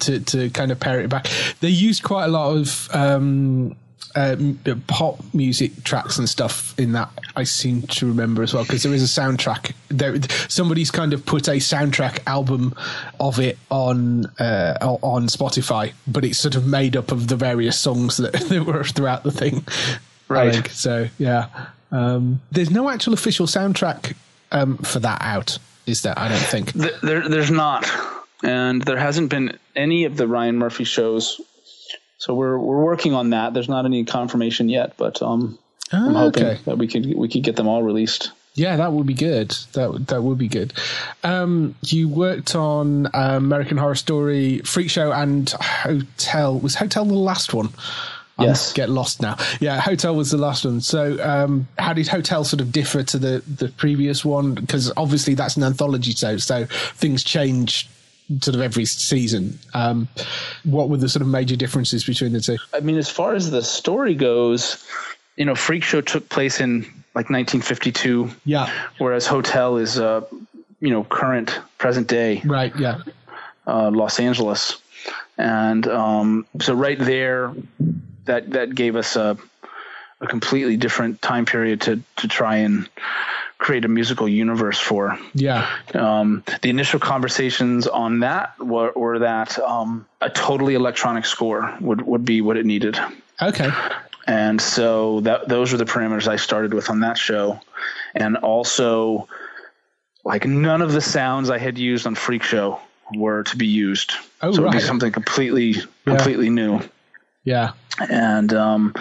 to 0.00 0.20
to 0.20 0.50
kind 0.50 0.72
of 0.72 0.80
pair 0.80 1.00
it 1.00 1.10
back. 1.10 1.28
They 1.60 1.68
used 1.68 2.02
quite 2.02 2.24
a 2.24 2.28
lot 2.28 2.56
of 2.56 2.88
um, 2.92 3.76
uh, 4.14 4.36
m- 4.38 4.58
pop 4.86 5.18
music 5.34 5.82
tracks 5.84 6.18
and 6.18 6.28
stuff 6.28 6.78
in 6.78 6.92
that. 6.92 7.10
I 7.36 7.44
seem 7.44 7.82
to 7.82 8.06
remember 8.06 8.42
as 8.42 8.54
well 8.54 8.62
because 8.64 8.82
there 8.84 8.94
is 8.94 9.02
a 9.02 9.20
soundtrack. 9.20 9.72
There, 9.88 10.16
somebody's 10.48 10.90
kind 10.90 11.12
of 11.12 11.26
put 11.26 11.48
a 11.48 11.52
soundtrack 11.56 12.20
album 12.26 12.74
of 13.18 13.40
it 13.40 13.58
on 13.70 14.26
uh, 14.38 14.76
on 15.02 15.26
Spotify, 15.26 15.92
but 16.06 16.24
it's 16.24 16.38
sort 16.38 16.54
of 16.54 16.66
made 16.66 16.96
up 16.96 17.10
of 17.12 17.28
the 17.28 17.36
various 17.36 17.78
songs 17.78 18.16
that, 18.18 18.32
that 18.48 18.64
were 18.64 18.84
throughout 18.84 19.24
the 19.24 19.32
thing. 19.32 19.64
Right. 20.28 20.66
So 20.68 21.08
yeah, 21.18 21.48
um, 21.90 22.40
there's 22.52 22.70
no 22.70 22.88
actual 22.88 23.14
official 23.14 23.46
soundtrack 23.46 24.14
um, 24.52 24.78
for 24.78 25.00
that 25.00 25.18
out, 25.22 25.58
is 25.86 26.02
there? 26.02 26.14
I 26.16 26.28
don't 26.28 26.38
think. 26.38 26.72
Th- 26.72 26.94
There, 27.02 27.28
there's 27.28 27.50
not, 27.50 27.88
and 28.42 28.80
there 28.82 28.96
hasn't 28.98 29.28
been 29.30 29.58
any 29.74 30.04
of 30.04 30.16
the 30.16 30.26
Ryan 30.28 30.56
Murphy 30.56 30.84
shows. 30.84 31.40
So 32.24 32.32
we're 32.34 32.58
we're 32.58 32.82
working 32.82 33.12
on 33.12 33.30
that. 33.30 33.52
There's 33.52 33.68
not 33.68 33.84
any 33.84 34.04
confirmation 34.04 34.70
yet, 34.70 34.94
but 34.96 35.20
um, 35.20 35.58
I'm 35.92 36.16
Ah, 36.16 36.20
hoping 36.20 36.44
okay. 36.46 36.60
that 36.64 36.78
we 36.78 36.86
could 36.88 37.14
we 37.14 37.28
could 37.28 37.42
get 37.42 37.56
them 37.56 37.68
all 37.68 37.82
released. 37.82 38.32
Yeah, 38.54 38.76
that 38.76 38.92
would 38.92 39.06
be 39.06 39.14
good. 39.14 39.50
That 39.74 39.90
would- 39.92 40.06
that 40.06 40.22
would 40.22 40.38
be 40.38 40.48
good. 40.48 40.72
Um, 41.22 41.74
you 41.82 42.08
worked 42.08 42.54
on 42.54 43.06
uh, 43.08 43.34
American 43.36 43.76
Horror 43.76 43.96
Story, 43.96 44.60
Freak 44.60 44.88
Show, 44.90 45.12
and 45.12 45.50
Hotel. 45.60 46.58
Was 46.60 46.76
Hotel 46.76 47.04
the 47.04 47.14
last 47.14 47.52
one? 47.52 47.68
I 48.38 48.44
Yes. 48.46 48.72
get 48.72 48.88
lost 48.90 49.20
now. 49.20 49.36
Yeah, 49.60 49.80
Hotel 49.80 50.14
was 50.16 50.30
the 50.30 50.38
last 50.38 50.64
one. 50.64 50.80
So, 50.80 51.18
um, 51.22 51.68
how 51.78 51.92
did 51.92 52.08
Hotel 52.08 52.42
sort 52.44 52.60
of 52.60 52.72
differ 52.72 53.02
to 53.02 53.18
the 53.18 53.42
the 53.46 53.68
previous 53.68 54.24
one? 54.24 54.54
Because 54.54 54.90
obviously 54.96 55.34
that's 55.34 55.56
an 55.56 55.62
anthology 55.64 56.12
show, 56.12 56.36
so 56.38 56.64
things 56.96 57.22
change 57.22 57.88
sort 58.40 58.54
of 58.54 58.60
every 58.60 58.84
season. 58.86 59.58
Um, 59.74 60.08
what 60.64 60.88
were 60.88 60.96
the 60.96 61.08
sort 61.08 61.22
of 61.22 61.28
major 61.28 61.56
differences 61.56 62.04
between 62.04 62.32
the 62.32 62.40
two? 62.40 62.56
I 62.72 62.80
mean, 62.80 62.96
as 62.96 63.08
far 63.10 63.34
as 63.34 63.50
the 63.50 63.62
story 63.62 64.14
goes, 64.14 64.84
you 65.36 65.44
know, 65.44 65.54
Freak 65.54 65.82
Show 65.84 66.00
took 66.00 66.28
place 66.28 66.60
in 66.60 66.82
like 67.14 67.30
1952, 67.30 68.30
Yeah. 68.44 68.70
whereas 68.98 69.26
Hotel 69.26 69.76
is 69.76 69.98
uh, 69.98 70.22
you 70.80 70.90
know 70.90 71.04
current 71.04 71.58
present 71.78 72.08
day. 72.08 72.40
Right. 72.44 72.74
Yeah. 72.78 73.02
uh, 73.66 73.90
Los 73.90 74.18
Angeles, 74.20 74.76
and 75.38 75.86
um, 75.86 76.46
so 76.60 76.74
right 76.74 76.98
there, 76.98 77.52
that 78.24 78.50
that 78.50 78.74
gave 78.74 78.96
us 78.96 79.16
a 79.16 79.36
a 80.20 80.26
completely 80.26 80.76
different 80.76 81.20
time 81.22 81.44
period 81.44 81.80
to 81.82 82.00
to 82.16 82.28
try 82.28 82.56
and 82.56 82.88
create 83.64 83.86
a 83.86 83.88
musical 83.88 84.28
universe 84.28 84.78
for. 84.78 85.18
Yeah. 85.32 85.66
Um, 85.94 86.44
the 86.60 86.68
initial 86.68 87.00
conversations 87.00 87.86
on 87.86 88.20
that 88.20 88.58
were, 88.60 88.92
were 88.94 89.20
that 89.20 89.58
um, 89.58 90.06
a 90.20 90.28
totally 90.28 90.74
electronic 90.74 91.24
score 91.24 91.74
would 91.80 92.02
would 92.02 92.26
be 92.26 92.42
what 92.42 92.58
it 92.58 92.66
needed. 92.66 92.98
Okay. 93.40 93.70
And 94.26 94.60
so 94.60 95.20
that 95.20 95.48
those 95.48 95.72
were 95.72 95.78
the 95.78 95.86
parameters 95.86 96.28
I 96.28 96.36
started 96.36 96.74
with 96.74 96.90
on 96.90 97.00
that 97.00 97.16
show. 97.16 97.58
And 98.14 98.36
also 98.36 99.28
like 100.24 100.46
none 100.46 100.82
of 100.82 100.92
the 100.92 101.00
sounds 101.00 101.48
I 101.48 101.56
had 101.56 101.78
used 101.78 102.06
on 102.06 102.14
Freak 102.14 102.42
Show 102.42 102.80
were 103.16 103.44
to 103.44 103.56
be 103.56 103.66
used. 103.66 104.12
Oh, 104.42 104.52
so 104.52 104.60
it 104.60 104.64
would 104.64 104.72
be 104.72 104.80
something 104.80 105.10
completely 105.10 105.76
completely 106.04 106.50
new. 106.50 106.80
Yeah. 107.44 107.72
And 107.98 108.52
um 108.52 108.92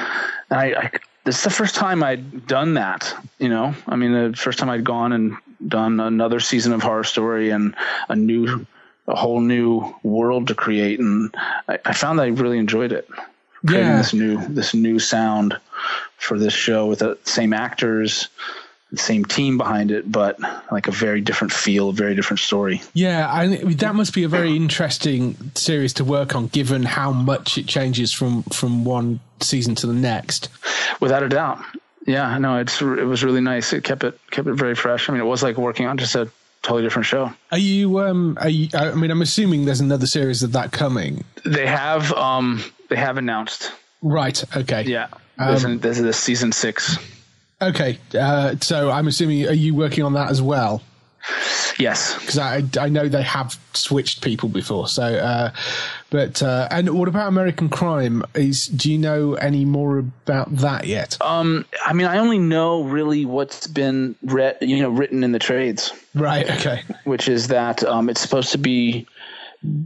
and 0.49 0.59
I, 0.59 0.65
I 0.83 0.91
this 1.25 1.37
is 1.37 1.43
the 1.43 1.49
first 1.49 1.75
time 1.75 2.03
I'd 2.03 2.47
done 2.47 2.73
that, 2.75 3.13
you 3.39 3.49
know. 3.49 3.73
I 3.87 3.95
mean 3.95 4.11
the 4.31 4.37
first 4.37 4.59
time 4.59 4.69
I'd 4.69 4.83
gone 4.83 5.13
and 5.13 5.37
done 5.67 5.99
another 5.99 6.39
season 6.39 6.73
of 6.73 6.81
horror 6.81 7.03
story 7.03 7.49
and 7.49 7.75
a 8.09 8.15
new 8.15 8.65
a 9.07 9.15
whole 9.15 9.41
new 9.41 9.93
world 10.03 10.47
to 10.47 10.55
create 10.55 10.99
and 10.99 11.33
I, 11.67 11.77
I 11.85 11.93
found 11.93 12.19
that 12.19 12.23
I 12.23 12.27
really 12.27 12.57
enjoyed 12.57 12.91
it 12.93 13.07
creating 13.65 13.89
Yeah. 13.89 13.97
this 13.97 14.13
new 14.13 14.47
this 14.47 14.73
new 14.73 14.99
sound 14.99 15.57
for 16.17 16.39
this 16.39 16.53
show 16.53 16.85
with 16.85 16.99
the 16.99 17.17
same 17.25 17.53
actors, 17.53 18.29
the 18.93 18.99
same 18.99 19.25
team 19.25 19.57
behind 19.57 19.89
it, 19.89 20.09
but 20.09 20.39
like 20.71 20.87
a 20.87 20.91
very 20.91 21.19
different 21.19 21.51
feel, 21.51 21.89
a 21.89 21.93
very 21.93 22.13
different 22.13 22.39
story. 22.39 22.79
Yeah, 22.93 23.27
I, 23.27 23.47
that 23.57 23.95
must 23.95 24.13
be 24.13 24.23
a 24.23 24.27
very 24.27 24.55
interesting 24.55 25.35
series 25.55 25.93
to 25.93 26.03
work 26.05 26.35
on, 26.35 26.45
given 26.47 26.83
how 26.83 27.11
much 27.11 27.57
it 27.57 27.65
changes 27.65 28.13
from 28.13 28.43
from 28.43 28.85
one 28.85 29.19
season 29.39 29.73
to 29.75 29.87
the 29.87 29.93
next. 29.93 30.49
Without 30.99 31.23
a 31.23 31.29
doubt. 31.29 31.59
Yeah, 32.05 32.37
no, 32.37 32.59
it's 32.59 32.81
it 32.81 33.05
was 33.05 33.23
really 33.23 33.41
nice. 33.41 33.73
It 33.73 33.83
kept 33.83 34.03
it 34.03 34.19
kept 34.29 34.47
it 34.47 34.53
very 34.53 34.75
fresh. 34.75 35.09
I 35.09 35.13
mean, 35.13 35.21
it 35.21 35.25
was 35.25 35.41
like 35.41 35.57
working 35.57 35.87
on 35.87 35.97
just 35.97 36.13
a 36.13 36.29
totally 36.61 36.83
different 36.83 37.07
show. 37.07 37.33
Are 37.51 37.57
you? 37.57 37.99
Um, 37.99 38.37
are 38.39 38.49
you, 38.49 38.69
I 38.75 38.93
mean, 38.93 39.09
I'm 39.09 39.23
assuming 39.23 39.65
there's 39.65 39.79
another 39.79 40.05
series 40.05 40.43
of 40.43 40.51
that 40.51 40.71
coming. 40.71 41.23
They 41.43 41.65
have 41.65 42.13
um 42.13 42.63
they 42.89 42.95
have 42.97 43.17
announced. 43.17 43.71
Right. 44.03 44.43
Okay. 44.55 44.83
Yeah. 44.83 45.07
This, 45.39 45.65
Um, 45.65 45.79
this 45.79 45.97
is 45.97 46.03
the 46.03 46.13
season 46.13 46.51
six. 46.51 46.99
Okay. 47.61 47.97
Uh, 48.17 48.55
so 48.61 48.89
I'm 48.89 49.07
assuming 49.07 49.47
are 49.47 49.53
you 49.53 49.73
working 49.75 50.03
on 50.03 50.13
that 50.13 50.29
as 50.29 50.41
well? 50.41 50.81
Yes. 51.79 52.19
Because 52.19 52.37
I 52.37 52.63
I 52.79 52.89
know 52.89 53.07
they 53.07 53.23
have 53.23 53.57
switched 53.73 54.21
people 54.21 54.49
before. 54.49 54.87
So, 54.89 55.03
uh, 55.03 55.51
but 56.09 56.43
uh, 56.43 56.67
and 56.69 56.89
what 56.99 57.07
about 57.07 57.29
American 57.29 57.69
Crime? 57.69 58.23
Is 58.35 58.67
do 58.67 58.91
you 58.91 58.97
know 58.97 59.35
any 59.35 59.63
more 59.65 59.99
about 59.99 60.53
that 60.57 60.85
yet? 60.85 61.17
Um, 61.21 61.65
I 61.85 61.93
mean, 61.93 62.07
I 62.07 62.17
only 62.17 62.39
know 62.39 62.83
really 62.83 63.25
what's 63.25 63.67
been 63.67 64.15
read, 64.23 64.57
you 64.61 64.81
know, 64.81 64.89
written 64.89 65.23
in 65.23 65.31
the 65.31 65.39
trades. 65.39 65.91
Right. 66.13 66.49
Okay. 66.49 66.81
which 67.05 67.27
is 67.29 67.47
that 67.47 67.83
um, 67.85 68.09
it's 68.09 68.21
supposed 68.21 68.51
to 68.51 68.57
be 68.57 69.07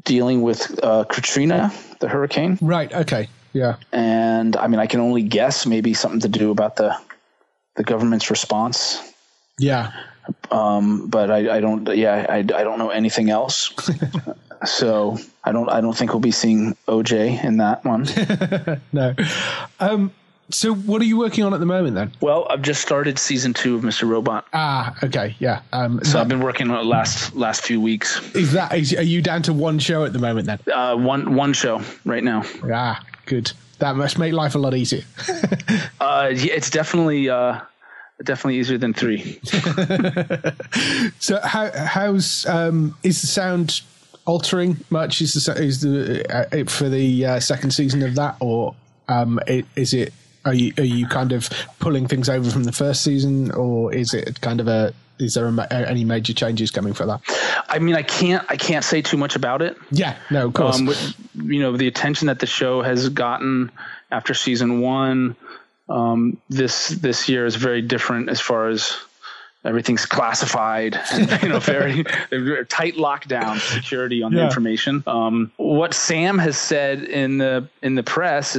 dealing 0.04 0.42
with 0.42 0.78
uh, 0.84 1.04
Katrina, 1.06 1.72
the 2.00 2.10
hurricane, 2.10 2.58
Right. 2.62 2.92
Okay. 2.92 3.30
Yeah. 3.54 3.76
and 3.94 4.56
I 4.58 4.68
mean, 4.68 4.80
I 4.80 4.88
can 4.88 5.00
only 5.00 5.22
guess 5.24 5.66
maybe 5.66 5.94
something 5.94 6.20
to 6.22 6.28
do 6.28 6.52
about 6.52 6.76
the 6.76 6.98
the 7.78 7.84
government's 7.84 8.30
response 8.30 9.02
Yeah. 9.60 9.92
Um, 10.52 11.08
but 11.08 11.32
I, 11.32 11.58
I 11.58 11.60
don't. 11.62 11.88
Yeah, 11.96 12.26
I, 12.28 12.40
I 12.40 12.42
don't 12.42 12.78
know 12.80 12.90
anything 12.90 13.30
else. 13.30 13.72
so 14.66 15.18
I 15.46 15.54
don't. 15.54 15.70
I 15.70 15.80
don't 15.80 15.96
think 15.98 16.12
we'll 16.12 16.20
be 16.20 16.32
seeing 16.32 16.76
OJ 16.88 17.44
in 17.46 17.58
that 17.58 17.86
one. 17.86 18.06
no. 18.92 19.16
Um, 19.80 20.12
so 20.50 20.74
what 20.74 21.02
are 21.02 21.06
you 21.06 21.18
working 21.18 21.46
on 21.46 21.54
at 21.54 21.62
the 21.62 21.66
moment 21.66 21.96
then? 21.96 22.12
Well, 22.22 22.46
I've 22.50 22.62
just 22.62 22.82
started 22.82 23.18
season 23.20 23.54
two 23.54 23.76
of 23.76 23.84
Mr. 23.84 24.08
Robot. 24.08 24.46
Ah, 24.52 24.96
okay, 25.04 25.36
yeah. 25.40 25.62
Um, 25.72 26.02
So 26.04 26.14
that- 26.14 26.22
I've 26.24 26.28
been 26.28 26.42
working 26.42 26.70
on 26.72 26.78
it 26.80 26.86
last 26.86 27.34
last 27.36 27.62
few 27.62 27.80
weeks. 27.80 28.20
is 28.36 28.52
that 28.52 28.74
is, 28.76 28.94
are 28.96 29.02
you 29.04 29.22
down 29.22 29.44
to 29.44 29.54
one 29.54 29.80
show 29.80 30.04
at 30.04 30.12
the 30.12 30.20
moment 30.20 30.48
then? 30.48 30.60
Uh, 30.74 30.96
one 30.98 31.36
one 31.36 31.54
show 31.54 31.82
right 32.04 32.24
now. 32.24 32.44
Ah, 32.70 33.02
good. 33.26 33.52
That 33.80 33.96
must 33.96 34.18
make 34.18 34.34
life 34.34 34.56
a 34.56 34.60
lot 34.60 34.74
easier. 34.74 35.04
Uh, 36.00 36.32
yeah, 36.34 36.54
it's 36.54 36.70
definitely 36.70 37.28
uh, 37.30 37.60
definitely 38.24 38.58
easier 38.60 38.78
than 38.78 38.94
three. 38.94 39.40
So 41.20 41.40
how 41.42 41.72
how's 41.72 42.46
um 42.46 42.96
is 43.04 43.20
the 43.22 43.28
sound 43.28 43.82
altering 44.26 44.78
much? 44.90 45.22
Is 45.22 45.34
the 45.34 45.54
is 45.62 45.82
the 45.82 46.24
uh, 46.34 46.66
for 46.66 46.88
the 46.88 47.26
uh, 47.26 47.40
second 47.40 47.72
season 47.72 48.04
of 48.04 48.16
that, 48.16 48.38
or 48.40 48.76
um 49.10 49.40
it, 49.48 49.66
is 49.76 49.94
it 49.94 50.14
are 50.46 50.54
you 50.54 50.72
are 50.78 50.84
you 50.84 51.08
kind 51.08 51.34
of 51.34 51.50
pulling 51.80 52.08
things 52.08 52.30
over 52.30 52.50
from 52.50 52.64
the 52.64 52.72
first 52.72 53.04
season, 53.04 53.52
or 53.52 53.94
is 53.94 54.14
it 54.14 54.40
kind 54.42 54.62
of 54.62 54.68
a 54.68 54.94
is 55.20 55.34
there 55.34 55.48
a, 55.48 55.74
any 55.74 56.06
major 56.06 56.34
changes 56.34 56.72
coming 56.72 56.94
for 56.94 57.06
that? 57.06 57.22
I 57.68 57.80
mean, 57.80 57.96
I 57.96 58.04
can't 58.04 58.46
I 58.50 58.58
can't 58.58 58.86
say 58.86 59.02
too 59.02 59.18
much 59.18 59.36
about 59.36 59.62
it. 59.62 59.78
Yeah, 59.92 60.18
no, 60.30 60.48
of 60.48 60.54
course. 60.54 60.80
Um, 60.80 60.86
with, 60.86 61.16
you 61.36 61.62
know, 61.62 61.76
the 61.76 61.88
attention 61.88 62.28
that 62.28 62.40
the 62.40 62.46
show 62.46 62.82
has 62.82 63.10
gotten 63.10 63.72
after 64.12 64.34
season 64.34 64.82
one, 64.82 65.36
um, 65.90 66.38
this 66.50 66.90
this 66.90 67.30
year 67.30 67.46
is 67.46 67.56
very 67.56 67.82
different 67.82 68.30
as 68.30 68.40
far 68.40 68.68
as 68.68 68.98
everything's 69.66 70.06
classified 70.06 71.00
and 71.12 71.44
you 71.44 71.50
know 71.50 71.60
very, 71.60 72.04
tight 72.70 72.96
lockdown 72.96 73.60
security 73.60 74.24
on 74.24 74.34
the 74.34 74.44
information. 74.44 75.04
Um, 75.06 75.52
what 75.58 75.94
Sam 75.94 76.38
has 76.38 76.58
said 76.58 77.04
in 77.04 77.38
the 77.38 77.68
in 77.82 77.96
the 77.96 78.04
press. 78.04 78.58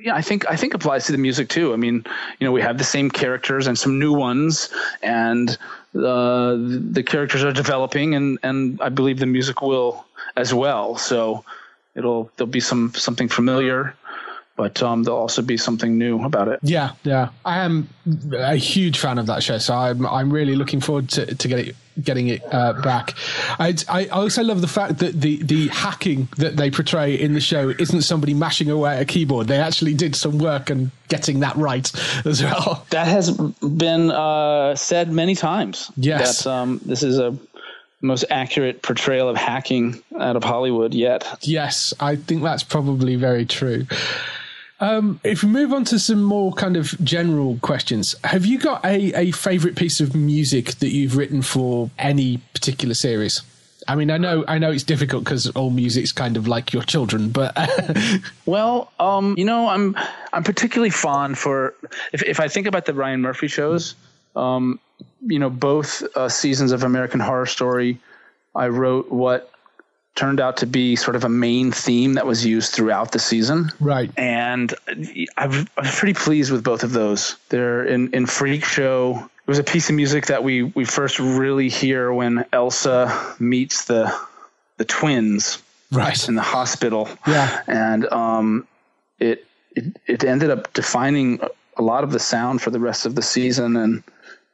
Yeah, 0.00 0.14
I 0.14 0.22
think 0.22 0.48
I 0.50 0.56
think 0.56 0.74
applies 0.74 1.06
to 1.06 1.12
the 1.12 1.18
music 1.18 1.48
too. 1.48 1.72
I 1.72 1.76
mean, 1.76 2.04
you 2.38 2.46
know, 2.46 2.52
we 2.52 2.62
have 2.62 2.78
the 2.78 2.84
same 2.84 3.10
characters 3.10 3.66
and 3.66 3.78
some 3.78 3.98
new 3.98 4.12
ones, 4.12 4.70
and 5.02 5.50
uh, 5.94 6.56
the 6.56 7.02
characters 7.06 7.44
are 7.44 7.52
developing, 7.52 8.14
and 8.14 8.38
and 8.42 8.80
I 8.80 8.88
believe 8.88 9.18
the 9.18 9.26
music 9.26 9.62
will 9.62 10.04
as 10.36 10.54
well. 10.54 10.96
So 10.96 11.44
it'll 11.94 12.30
there'll 12.36 12.50
be 12.50 12.60
some 12.60 12.94
something 12.94 13.28
familiar, 13.28 13.94
but 14.56 14.82
um, 14.82 15.02
there'll 15.02 15.18
also 15.18 15.42
be 15.42 15.56
something 15.56 15.98
new 15.98 16.22
about 16.24 16.48
it. 16.48 16.60
Yeah, 16.62 16.92
yeah. 17.02 17.30
I 17.44 17.60
am 17.60 17.88
a 18.32 18.56
huge 18.56 18.98
fan 18.98 19.18
of 19.18 19.26
that 19.26 19.42
show, 19.42 19.58
so 19.58 19.74
I'm 19.74 20.06
I'm 20.06 20.32
really 20.32 20.54
looking 20.54 20.80
forward 20.80 21.08
to, 21.10 21.34
to 21.34 21.48
get 21.48 21.58
it, 21.58 21.76
getting 22.02 22.28
it 22.28 22.42
uh, 22.52 22.74
back. 22.74 23.14
I, 23.58 23.74
I 23.88 24.06
also 24.06 24.44
love 24.44 24.60
the 24.60 24.68
fact 24.68 24.98
that 24.98 25.20
the 25.20 25.42
the 25.42 25.68
hacking 25.68 26.28
that 26.36 26.56
they 26.56 26.70
portray 26.70 27.14
in 27.14 27.34
the 27.34 27.40
show 27.40 27.70
isn't 27.70 28.02
somebody 28.02 28.32
mashing 28.32 28.70
away 28.70 28.96
at 28.96 29.02
a 29.02 29.04
keyboard. 29.04 29.48
They 29.48 29.58
actually 29.58 29.94
did 29.94 30.14
some 30.14 30.38
work 30.38 30.70
and 30.70 30.92
getting 31.08 31.40
that 31.40 31.56
right 31.56 31.90
as 32.24 32.42
well. 32.42 32.86
That 32.90 33.08
has 33.08 33.32
been 33.32 34.12
uh, 34.12 34.76
said 34.76 35.10
many 35.10 35.34
times. 35.34 35.90
Yes. 35.96 36.44
that 36.44 36.50
um, 36.50 36.80
this 36.84 37.02
is 37.02 37.18
a 37.18 37.36
most 38.00 38.24
accurate 38.30 38.82
portrayal 38.82 39.28
of 39.28 39.36
hacking 39.36 40.00
out 40.20 40.36
of 40.36 40.44
Hollywood 40.44 40.94
yet. 40.94 41.38
Yes, 41.40 41.94
I 41.98 42.16
think 42.16 42.42
that's 42.42 42.62
probably 42.62 43.16
very 43.16 43.46
true. 43.46 43.86
Um, 44.80 45.20
if 45.22 45.42
we 45.42 45.48
move 45.48 45.72
on 45.72 45.84
to 45.86 45.98
some 45.98 46.22
more 46.22 46.52
kind 46.52 46.76
of 46.76 46.94
general 47.04 47.58
questions, 47.62 48.14
have 48.24 48.44
you 48.44 48.58
got 48.58 48.84
a, 48.84 49.12
a 49.14 49.30
favorite 49.30 49.76
piece 49.76 50.00
of 50.00 50.14
music 50.14 50.72
that 50.76 50.90
you've 50.90 51.16
written 51.16 51.42
for 51.42 51.90
any 51.98 52.38
particular 52.52 52.94
series? 52.94 53.42
I 53.86 53.94
mean, 53.94 54.10
I 54.10 54.16
know, 54.16 54.44
I 54.48 54.58
know 54.58 54.70
it's 54.70 54.82
difficult 54.82 55.24
because 55.24 55.48
all 55.50 55.70
music's 55.70 56.12
kind 56.12 56.36
of 56.36 56.48
like 56.48 56.72
your 56.72 56.82
children, 56.82 57.28
but 57.28 57.56
Well, 58.46 58.90
um, 58.98 59.34
you 59.36 59.44
know, 59.44 59.68
I'm 59.68 59.94
I'm 60.32 60.42
particularly 60.42 60.90
fond 60.90 61.38
for 61.38 61.74
if 62.12 62.22
if 62.22 62.40
I 62.40 62.48
think 62.48 62.66
about 62.66 62.86
the 62.86 62.94
Ryan 62.94 63.20
Murphy 63.20 63.46
shows, 63.46 63.94
um, 64.36 64.80
you 65.26 65.38
know, 65.38 65.50
both 65.50 66.02
uh, 66.16 66.28
seasons 66.28 66.72
of 66.72 66.82
American 66.82 67.20
Horror 67.20 67.46
Story, 67.46 67.98
I 68.54 68.68
wrote 68.68 69.10
what 69.10 69.50
turned 70.14 70.40
out 70.40 70.58
to 70.58 70.66
be 70.66 70.96
sort 70.96 71.16
of 71.16 71.24
a 71.24 71.28
main 71.28 71.72
theme 71.72 72.14
that 72.14 72.26
was 72.26 72.46
used 72.46 72.72
throughout 72.72 73.12
the 73.12 73.18
season. 73.18 73.70
right, 73.80 74.10
and 74.16 74.72
I've, 75.36 75.68
I'm 75.76 75.92
pretty 75.92 76.14
pleased 76.14 76.52
with 76.52 76.62
both 76.62 76.84
of 76.84 76.92
those. 76.92 77.36
They're 77.48 77.84
in, 77.84 78.12
in 78.14 78.26
Freak 78.26 78.64
Show. 78.64 79.16
It 79.16 79.48
was 79.48 79.58
a 79.58 79.64
piece 79.64 79.90
of 79.90 79.96
music 79.96 80.26
that 80.26 80.42
we, 80.42 80.62
we 80.62 80.84
first 80.84 81.18
really 81.18 81.68
hear 81.68 82.12
when 82.12 82.44
Elsa 82.52 83.34
meets 83.38 83.84
the 83.84 84.14
the 84.76 84.84
twins 84.84 85.62
right, 85.92 86.28
in 86.28 86.34
the 86.34 86.42
hospital. 86.42 87.08
Yeah. 87.26 87.62
and 87.68 88.06
um, 88.12 88.66
it, 89.20 89.46
it 89.76 89.96
it 90.06 90.24
ended 90.24 90.50
up 90.50 90.72
defining 90.72 91.40
a 91.76 91.82
lot 91.82 92.04
of 92.04 92.12
the 92.12 92.18
sound 92.18 92.62
for 92.62 92.70
the 92.70 92.80
rest 92.80 93.06
of 93.06 93.14
the 93.14 93.22
season, 93.22 93.76
and 93.76 94.02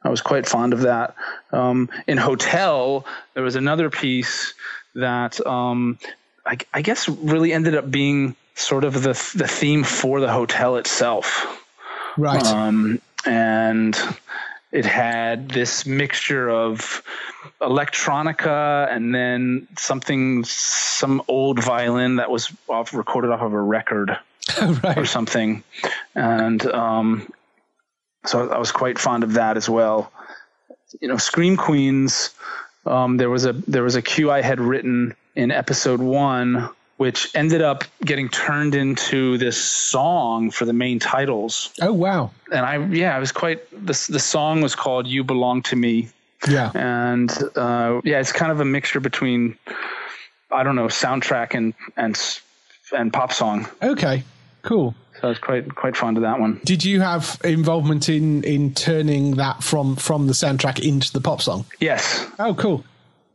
I 0.03 0.09
was 0.09 0.21
quite 0.21 0.47
fond 0.47 0.73
of 0.73 0.81
that. 0.81 1.15
Um, 1.51 1.89
in 2.07 2.17
Hotel, 2.17 3.05
there 3.33 3.43
was 3.43 3.55
another 3.55 3.89
piece 3.89 4.53
that 4.95 5.45
um, 5.45 5.97
I, 6.45 6.57
I 6.73 6.81
guess 6.81 7.07
really 7.07 7.53
ended 7.53 7.75
up 7.75 7.89
being 7.89 8.35
sort 8.55 8.83
of 8.83 8.93
the 8.93 9.13
the 9.35 9.47
theme 9.47 9.83
for 9.83 10.19
the 10.19 10.31
hotel 10.31 10.77
itself, 10.77 11.45
right, 12.17 12.45
um, 12.45 13.01
and 13.25 13.97
it 14.71 14.85
had 14.85 15.49
this 15.49 15.85
mixture 15.85 16.49
of 16.49 17.03
electronica 17.59 18.91
and 18.91 19.13
then 19.13 19.67
something 19.77 20.43
some 20.45 21.21
old 21.27 21.61
violin 21.61 22.17
that 22.17 22.29
was 22.31 22.51
off, 22.69 22.93
recorded 22.93 23.31
off 23.31 23.41
of 23.41 23.53
a 23.53 23.61
record 23.61 24.17
or 24.95 25.05
something. 25.05 25.63
And 26.15 26.65
um, 26.67 27.31
so 28.25 28.49
I 28.49 28.57
was 28.57 28.71
quite 28.71 28.97
fond 28.97 29.23
of 29.23 29.33
that 29.33 29.57
as 29.57 29.69
well. 29.69 30.11
You 30.99 31.07
know 31.07 31.17
scream 31.17 31.57
queens 31.57 32.33
um, 32.85 33.17
there 33.17 33.29
was 33.29 33.45
a 33.45 33.53
there 33.53 33.83
was 33.83 33.95
a 33.95 34.01
cue 34.01 34.31
I 34.31 34.41
had 34.41 34.59
written 34.59 35.15
in 35.35 35.51
episode 35.51 35.99
one 35.99 36.69
which 36.97 37.31
ended 37.33 37.63
up 37.63 37.83
getting 38.05 38.29
turned 38.29 38.75
into 38.75 39.35
this 39.39 39.57
song 39.59 40.51
for 40.51 40.65
the 40.65 40.73
main 40.73 40.99
titles 40.99 41.73
oh 41.81 41.93
wow, 41.93 42.31
and 42.51 42.65
I 42.65 42.85
yeah 42.87 43.15
I 43.15 43.19
was 43.19 43.31
quite 43.31 43.69
the 43.71 44.07
the 44.09 44.19
song 44.19 44.61
was 44.61 44.75
called 44.75 45.07
"You 45.07 45.23
Belong 45.23 45.63
to 45.63 45.75
Me," 45.75 46.09
yeah, 46.47 46.71
and 46.75 47.31
uh, 47.55 48.01
yeah, 48.03 48.19
it's 48.19 48.31
kind 48.31 48.51
of 48.51 48.59
a 48.59 48.65
mixture 48.65 48.99
between 48.99 49.57
I 50.51 50.63
don't 50.63 50.75
know 50.75 50.87
soundtrack 50.87 51.55
and 51.55 51.73
and 51.97 52.19
and 52.95 53.11
pop 53.11 53.33
song. 53.33 53.67
okay, 53.81 54.23
cool. 54.61 54.93
So 55.21 55.27
I 55.27 55.29
was 55.29 55.39
quite 55.39 55.75
quite 55.75 55.95
fond 55.95 56.17
of 56.17 56.23
that 56.23 56.39
one. 56.39 56.59
Did 56.65 56.83
you 56.83 56.99
have 57.01 57.39
involvement 57.43 58.09
in 58.09 58.43
in 58.43 58.73
turning 58.73 59.35
that 59.35 59.63
from 59.63 59.95
from 59.95 60.25
the 60.25 60.33
soundtrack 60.33 60.79
into 60.79 61.13
the 61.13 61.21
pop 61.21 61.41
song? 61.41 61.65
Yes, 61.79 62.25
Oh, 62.39 62.55
cool. 62.55 62.83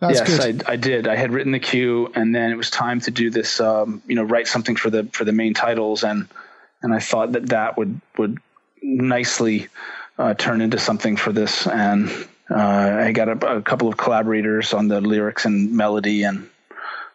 That's 0.01 0.19
yes, 0.19 0.47
good. 0.47 0.65
I, 0.67 0.73
I 0.73 0.77
did. 0.77 1.09
I 1.09 1.17
had 1.17 1.33
written 1.33 1.53
the 1.53 1.59
cue, 1.59 2.13
and 2.15 2.35
then 2.35 2.51
it 2.51 2.57
was 2.57 2.71
time 2.71 3.01
to 3.03 3.11
do 3.11 3.31
this. 3.31 3.61
Um, 3.61 4.03
you 4.07 4.15
know, 4.15 4.25
write 4.25 4.49
something 4.49 4.77
for 4.77 4.91
the 4.91 5.05
for 5.13 5.25
the 5.25 5.33
main 5.33 5.55
titles, 5.55 6.03
and 6.03 6.29
and 6.83 6.93
I 6.93 6.99
thought 6.99 7.33
that 7.33 7.51
that 7.51 7.79
would 7.79 8.01
would 8.19 8.39
nicely 8.83 9.69
uh, 10.19 10.35
turn 10.35 10.61
into 10.61 10.79
something 10.79 11.17
for 11.17 11.33
this. 11.33 11.67
And 11.67 12.11
uh, 12.51 12.57
I 13.07 13.13
got 13.13 13.29
a, 13.29 13.59
a 13.59 13.63
couple 13.63 13.89
of 13.89 13.97
collaborators 13.97 14.75
on 14.75 14.89
the 14.89 15.01
lyrics 15.01 15.45
and 15.45 15.73
melody, 15.73 16.25
and 16.25 16.51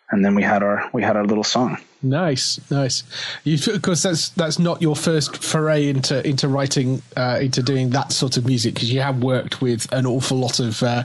and 0.09 0.23
then 0.23 0.33
we 0.33 0.43
had 0.43 0.63
our 0.63 0.89
we 0.93 1.03
had 1.03 1.17
our 1.17 1.25
little 1.25 1.43
song. 1.43 1.77
Nice, 2.03 2.59
nice. 2.71 3.03
You, 3.43 3.57
of 3.73 3.81
course, 3.81 4.03
that's 4.03 4.29
that's 4.29 4.57
not 4.57 4.81
your 4.81 4.95
first 4.95 5.43
foray 5.43 5.87
into 5.87 6.25
into 6.27 6.47
writing, 6.47 7.01
uh, 7.15 7.39
into 7.41 7.61
doing 7.61 7.91
that 7.91 8.11
sort 8.11 8.37
of 8.37 8.45
music, 8.45 8.73
because 8.73 8.91
you 8.91 9.01
have 9.01 9.21
worked 9.23 9.61
with 9.61 9.91
an 9.91 10.05
awful 10.05 10.37
lot 10.37 10.59
of, 10.59 10.81
uh, 10.81 11.03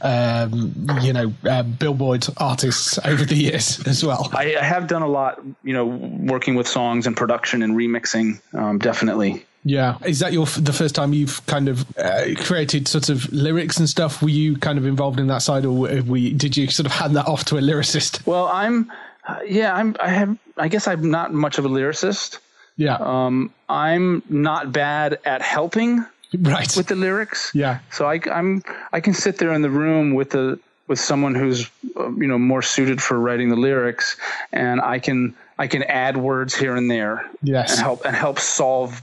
um, 0.00 0.74
you 1.02 1.12
know, 1.12 1.32
uh, 1.48 1.62
billboard 1.62 2.26
artists 2.38 2.98
over 3.04 3.24
the 3.24 3.34
years 3.34 3.80
as 3.86 4.04
well. 4.04 4.30
I, 4.32 4.56
I 4.56 4.64
have 4.64 4.86
done 4.86 5.02
a 5.02 5.08
lot, 5.08 5.40
you 5.62 5.74
know, 5.74 5.84
working 5.84 6.54
with 6.54 6.66
songs 6.66 7.06
and 7.06 7.16
production 7.16 7.62
and 7.62 7.76
remixing. 7.76 8.40
Um, 8.54 8.78
definitely. 8.78 9.44
Yeah, 9.64 9.98
is 10.06 10.20
that 10.20 10.32
your 10.32 10.46
the 10.46 10.72
first 10.72 10.94
time 10.94 11.12
you've 11.12 11.44
kind 11.46 11.68
of 11.68 11.84
uh, 11.98 12.26
created 12.38 12.88
sort 12.88 13.10
of 13.10 13.30
lyrics 13.32 13.76
and 13.76 13.88
stuff? 13.88 14.22
Were 14.22 14.28
you 14.28 14.56
kind 14.56 14.78
of 14.78 14.86
involved 14.86 15.20
in 15.20 15.26
that 15.26 15.42
side, 15.42 15.66
or 15.66 15.72
were 15.72 16.02
we, 16.02 16.32
did 16.32 16.56
you 16.56 16.68
sort 16.68 16.86
of 16.86 16.92
hand 16.92 17.16
that 17.16 17.26
off 17.26 17.44
to 17.46 17.58
a 17.58 17.60
lyricist? 17.60 18.24
Well, 18.26 18.46
I'm, 18.46 18.90
uh, 19.28 19.38
yeah, 19.46 19.74
I'm. 19.74 19.94
I 20.00 20.08
have. 20.08 20.36
I 20.56 20.68
guess 20.68 20.88
I'm 20.88 21.10
not 21.10 21.32
much 21.32 21.58
of 21.58 21.64
a 21.64 21.68
lyricist. 21.68 22.38
Yeah, 22.76 22.96
Um, 23.00 23.52
I'm 23.68 24.22
not 24.28 24.72
bad 24.72 25.18
at 25.24 25.42
helping 25.42 26.04
right. 26.38 26.76
with 26.76 26.86
the 26.86 26.94
lyrics. 26.94 27.50
yeah, 27.54 27.80
So 27.90 28.06
I, 28.08 28.20
I'm 28.32 28.62
I 28.92 29.00
can 29.00 29.14
sit 29.14 29.38
there 29.38 29.52
in 29.52 29.62
the 29.62 29.70
room 29.70 30.14
with 30.14 30.30
the 30.30 30.58
with 30.86 30.98
someone 31.00 31.34
who's 31.34 31.68
uh, 31.96 32.10
you 32.12 32.26
know 32.26 32.38
more 32.38 32.62
suited 32.62 33.02
for 33.02 33.18
writing 33.20 33.48
the 33.50 33.56
lyrics, 33.56 34.16
and 34.52 34.80
I 34.80 34.98
can 35.00 35.34
I 35.58 35.66
can 35.66 35.82
add 35.84 36.16
words 36.16 36.54
here 36.54 36.76
and 36.76 36.88
there 36.90 37.28
Yes. 37.42 37.72
and 37.72 37.80
help 37.80 38.04
and 38.06 38.14
help 38.16 38.38
solve 38.38 39.00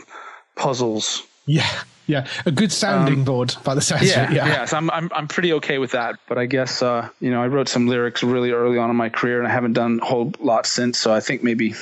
puzzles 0.55 1.21
Yeah, 1.45 1.69
yeah, 2.07 2.27
a 2.45 2.51
good 2.51 2.71
sounding 2.71 3.19
um, 3.19 3.23
board 3.23 3.55
by 3.63 3.73
the 3.75 3.81
sounds 3.81 4.09
yeah, 4.09 4.25
of 4.25 4.31
it. 4.31 4.35
Yeah, 4.35 4.47
yeah. 4.47 4.65
So 4.65 4.77
I'm, 4.77 4.89
I'm 4.91 5.09
I'm 5.13 5.27
pretty 5.27 5.53
okay 5.53 5.79
with 5.79 5.91
that. 5.91 6.19
But 6.27 6.37
I 6.37 6.45
guess 6.45 6.81
uh, 6.81 7.09
you 7.19 7.31
know 7.31 7.41
I 7.41 7.47
wrote 7.47 7.67
some 7.67 7.87
lyrics 7.87 8.23
really 8.23 8.51
early 8.51 8.77
on 8.77 8.89
in 8.89 8.95
my 8.95 9.09
career, 9.09 9.39
and 9.39 9.47
I 9.47 9.51
haven't 9.51 9.73
done 9.73 9.99
a 10.01 10.05
whole 10.05 10.31
lot 10.39 10.65
since. 10.65 10.99
So 10.99 11.13
I 11.13 11.19
think 11.19 11.43
maybe 11.43 11.73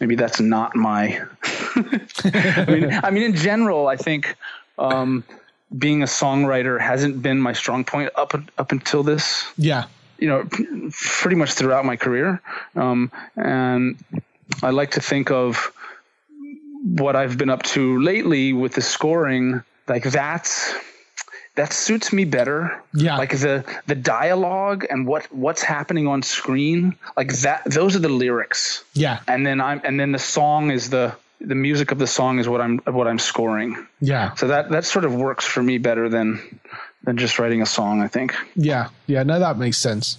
maybe 0.00 0.16
that's 0.16 0.40
not 0.40 0.74
my. 0.74 1.22
I 1.74 2.66
mean, 2.68 3.00
I 3.04 3.10
mean, 3.10 3.22
in 3.22 3.36
general, 3.36 3.86
I 3.86 3.96
think 3.96 4.36
um, 4.78 5.24
being 5.76 6.02
a 6.02 6.06
songwriter 6.06 6.80
hasn't 6.80 7.22
been 7.22 7.40
my 7.40 7.52
strong 7.52 7.84
point 7.84 8.10
up 8.16 8.34
up 8.58 8.72
until 8.72 9.02
this. 9.02 9.44
Yeah. 9.56 9.84
You 10.18 10.28
know, 10.28 10.48
pretty 10.92 11.36
much 11.36 11.52
throughout 11.52 11.84
my 11.84 11.96
career, 11.96 12.40
um, 12.74 13.12
and 13.36 14.02
I 14.62 14.70
like 14.70 14.92
to 14.92 15.00
think 15.02 15.30
of 15.30 15.72
what 16.86 17.16
I've 17.16 17.36
been 17.36 17.50
up 17.50 17.62
to 17.64 18.00
lately 18.00 18.52
with 18.52 18.74
the 18.74 18.82
scoring, 18.82 19.62
like 19.88 20.04
that's 20.04 20.74
that 21.56 21.72
suits 21.72 22.12
me 22.12 22.24
better. 22.24 22.80
Yeah. 22.94 23.16
Like 23.16 23.32
the 23.32 23.64
the 23.86 23.94
dialogue 23.94 24.86
and 24.88 25.06
what 25.06 25.24
what's 25.32 25.62
happening 25.62 26.06
on 26.06 26.22
screen, 26.22 26.96
like 27.16 27.32
that 27.38 27.64
those 27.64 27.96
are 27.96 28.00
the 28.00 28.08
lyrics. 28.08 28.84
Yeah. 28.92 29.20
And 29.26 29.44
then 29.44 29.60
I'm 29.60 29.80
and 29.84 29.98
then 29.98 30.12
the 30.12 30.18
song 30.18 30.70
is 30.70 30.90
the 30.90 31.14
the 31.40 31.54
music 31.54 31.90
of 31.90 31.98
the 31.98 32.06
song 32.06 32.38
is 32.38 32.48
what 32.48 32.60
I'm 32.60 32.78
what 32.78 33.08
I'm 33.08 33.18
scoring. 33.18 33.86
Yeah. 34.00 34.34
So 34.34 34.48
that 34.48 34.70
that 34.70 34.84
sort 34.84 35.04
of 35.04 35.14
works 35.14 35.44
for 35.44 35.62
me 35.62 35.78
better 35.78 36.08
than 36.08 36.60
than 37.02 37.16
just 37.16 37.38
writing 37.38 37.62
a 37.62 37.66
song, 37.66 38.00
I 38.00 38.08
think. 38.08 38.34
Yeah. 38.54 38.90
Yeah, 39.06 39.24
no 39.24 39.40
that 39.40 39.58
makes 39.58 39.78
sense. 39.78 40.18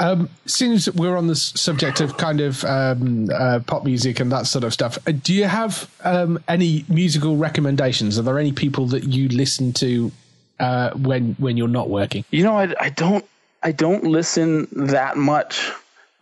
Um, 0.00 0.28
since 0.46 0.88
we're 0.88 1.16
on 1.16 1.26
the 1.26 1.36
subject 1.36 2.00
of 2.00 2.16
kind 2.16 2.40
of 2.40 2.64
um, 2.64 3.28
uh, 3.32 3.60
pop 3.66 3.84
music 3.84 4.20
and 4.20 4.30
that 4.32 4.46
sort 4.46 4.64
of 4.64 4.72
stuff, 4.72 4.98
uh, 5.06 5.12
do 5.12 5.32
you 5.32 5.44
have 5.44 5.90
um, 6.04 6.42
any 6.48 6.84
musical 6.88 7.36
recommendations? 7.36 8.18
Are 8.18 8.22
there 8.22 8.38
any 8.38 8.52
people 8.52 8.86
that 8.86 9.04
you 9.04 9.28
listen 9.28 9.72
to 9.74 10.10
uh, 10.58 10.90
when 10.90 11.34
when 11.38 11.56
you're 11.56 11.68
not 11.68 11.90
working? 11.90 12.24
You 12.30 12.44
know, 12.44 12.58
I, 12.58 12.74
I 12.80 12.90
don't 12.90 13.24
I 13.62 13.72
don't 13.72 14.04
listen 14.04 14.68
that 14.72 15.16
much. 15.16 15.70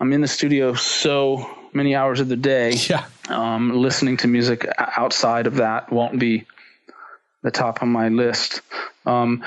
I'm 0.01 0.13
in 0.13 0.21
the 0.21 0.29
studio 0.29 0.75
so 0.75 1.51
many 1.73 1.95
hours 1.95 2.21
of 2.21 2.29
the 2.29 2.37
day. 2.37 2.75
Yeah. 2.89 3.05
Um, 3.29 3.75
listening 3.75 4.19
to 4.19 4.29
music 4.29 4.69
outside 4.79 5.49
of 5.49 5.57
that 5.57 5.91
won't 5.91 6.21
be 6.21 6.45
the 7.43 7.51
top 7.51 7.83
of 7.83 7.89
my 7.89 8.09
list. 8.09 8.61
Um, 9.05 9.45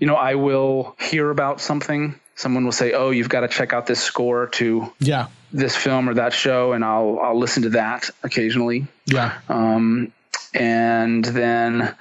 you 0.00 0.08
know, 0.08 0.16
I 0.16 0.34
will 0.34 0.96
hear 0.98 1.30
about 1.30 1.60
something 1.60 2.18
someone 2.40 2.64
will 2.64 2.72
say, 2.72 2.92
"Oh, 2.92 3.10
you've 3.10 3.28
got 3.28 3.40
to 3.40 3.48
check 3.48 3.72
out 3.72 3.86
this 3.86 4.02
score 4.02 4.46
to 4.46 4.92
yeah 4.98 5.26
this 5.52 5.76
film 5.76 6.08
or 6.08 6.14
that 6.14 6.32
show," 6.32 6.72
and 6.72 6.84
I'll 6.84 7.18
I'll 7.20 7.38
listen 7.38 7.62
to 7.64 7.70
that 7.70 8.10
occasionally. 8.22 8.86
Yeah. 9.06 9.38
Um, 9.48 10.12
and 10.54 11.24
then 11.24 11.94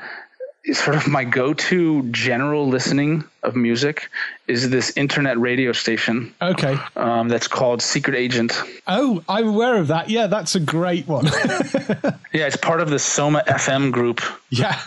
sort 0.74 0.96
of 0.96 1.08
my 1.08 1.24
go-to 1.24 2.04
general 2.12 2.68
listening 2.68 3.24
of 3.44 3.56
music 3.56 4.10
is 4.48 4.70
this 4.70 4.96
internet 4.98 5.38
radio 5.38 5.72
station. 5.72 6.34
Okay. 6.42 6.78
Um, 6.96 7.28
that's 7.28 7.48
called 7.48 7.82
Secret 7.82 8.16
Agent. 8.16 8.62
Oh, 8.88 9.24
I'm 9.28 9.48
aware 9.48 9.78
of 9.78 9.88
that. 9.88 10.10
Yeah, 10.10 10.28
that's 10.28 10.56
a 10.56 10.60
great 10.60 11.08
one. 11.08 11.26
yeah, 12.34 12.48
it's 12.48 12.58
part 12.58 12.82
of 12.82 12.90
the 12.90 13.00
Soma 13.00 13.44
FM 13.48 13.92
group. 13.92 14.22
Yeah 14.50 14.80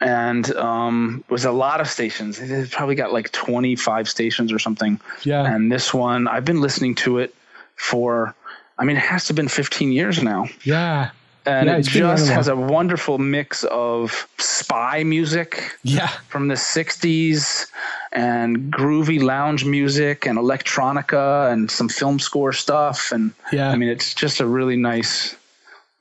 and 0.00 0.54
um, 0.56 1.24
was 1.28 1.44
a 1.44 1.52
lot 1.52 1.80
of 1.80 1.88
stations. 1.88 2.38
It 2.38 2.70
probably 2.70 2.94
got 2.94 3.12
like 3.12 3.32
25 3.32 4.08
stations 4.08 4.52
or 4.52 4.58
something. 4.58 5.00
Yeah. 5.24 5.44
And 5.44 5.70
this 5.70 5.92
one, 5.92 6.28
I've 6.28 6.44
been 6.44 6.60
listening 6.60 6.94
to 6.96 7.18
it 7.18 7.34
for, 7.76 8.34
I 8.78 8.84
mean, 8.84 8.96
it 8.96 9.02
has 9.02 9.24
to 9.24 9.28
have 9.30 9.36
been 9.36 9.48
15 9.48 9.92
years 9.92 10.22
now. 10.22 10.46
Yeah. 10.64 11.10
And 11.46 11.68
yeah, 11.68 11.76
it 11.76 11.82
just 11.82 12.28
has 12.28 12.48
a 12.48 12.56
wonderful 12.56 13.18
mix 13.18 13.64
of 13.64 14.26
spy 14.38 15.04
music 15.04 15.76
yeah. 15.82 16.08
from 16.28 16.48
the 16.48 16.54
60s 16.54 17.66
and 18.12 18.72
groovy 18.72 19.22
lounge 19.22 19.66
music 19.66 20.24
and 20.24 20.38
electronica 20.38 21.52
and 21.52 21.70
some 21.70 21.90
film 21.90 22.18
score 22.18 22.54
stuff. 22.54 23.12
And 23.12 23.32
yeah. 23.52 23.70
I 23.70 23.76
mean, 23.76 23.90
it's 23.90 24.14
just 24.14 24.40
a 24.40 24.46
really 24.46 24.76
nice 24.76 25.36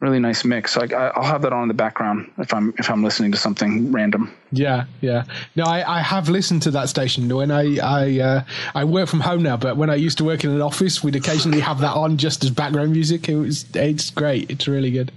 really 0.03 0.19
nice 0.19 0.43
mix. 0.43 0.75
Like 0.75 0.91
I, 0.91 1.11
will 1.15 1.23
have 1.23 1.41
that 1.43 1.53
on 1.53 1.63
in 1.63 1.67
the 1.69 1.73
background 1.73 2.29
if 2.37 2.53
I'm 2.53 2.73
if 2.77 2.89
I'm 2.89 3.03
listening 3.03 3.31
to 3.31 3.37
something 3.37 3.91
random. 3.91 4.31
Yeah, 4.51 4.85
yeah. 4.99 5.23
No, 5.55 5.63
I, 5.63 5.99
I 5.99 6.01
have 6.01 6.27
listened 6.29 6.61
to 6.63 6.71
that 6.71 6.89
station 6.89 7.33
when 7.33 7.49
I 7.49 7.77
I 7.79 8.19
uh, 8.19 8.43
I 8.75 8.83
work 8.83 9.07
from 9.07 9.21
home 9.21 9.41
now, 9.41 9.55
but 9.55 9.77
when 9.77 9.89
I 9.89 9.95
used 9.95 10.17
to 10.17 10.25
work 10.25 10.43
in 10.43 10.51
an 10.51 10.61
office, 10.61 11.01
we'd 11.03 11.15
occasionally 11.15 11.61
have 11.61 11.79
that 11.79 11.95
on 11.95 12.17
just 12.17 12.43
as 12.43 12.51
background 12.51 12.91
music. 12.91 13.29
It 13.29 13.37
was 13.37 13.65
it's 13.73 14.09
great. 14.09 14.51
It's 14.51 14.67
really 14.67 14.91
good. 14.91 15.11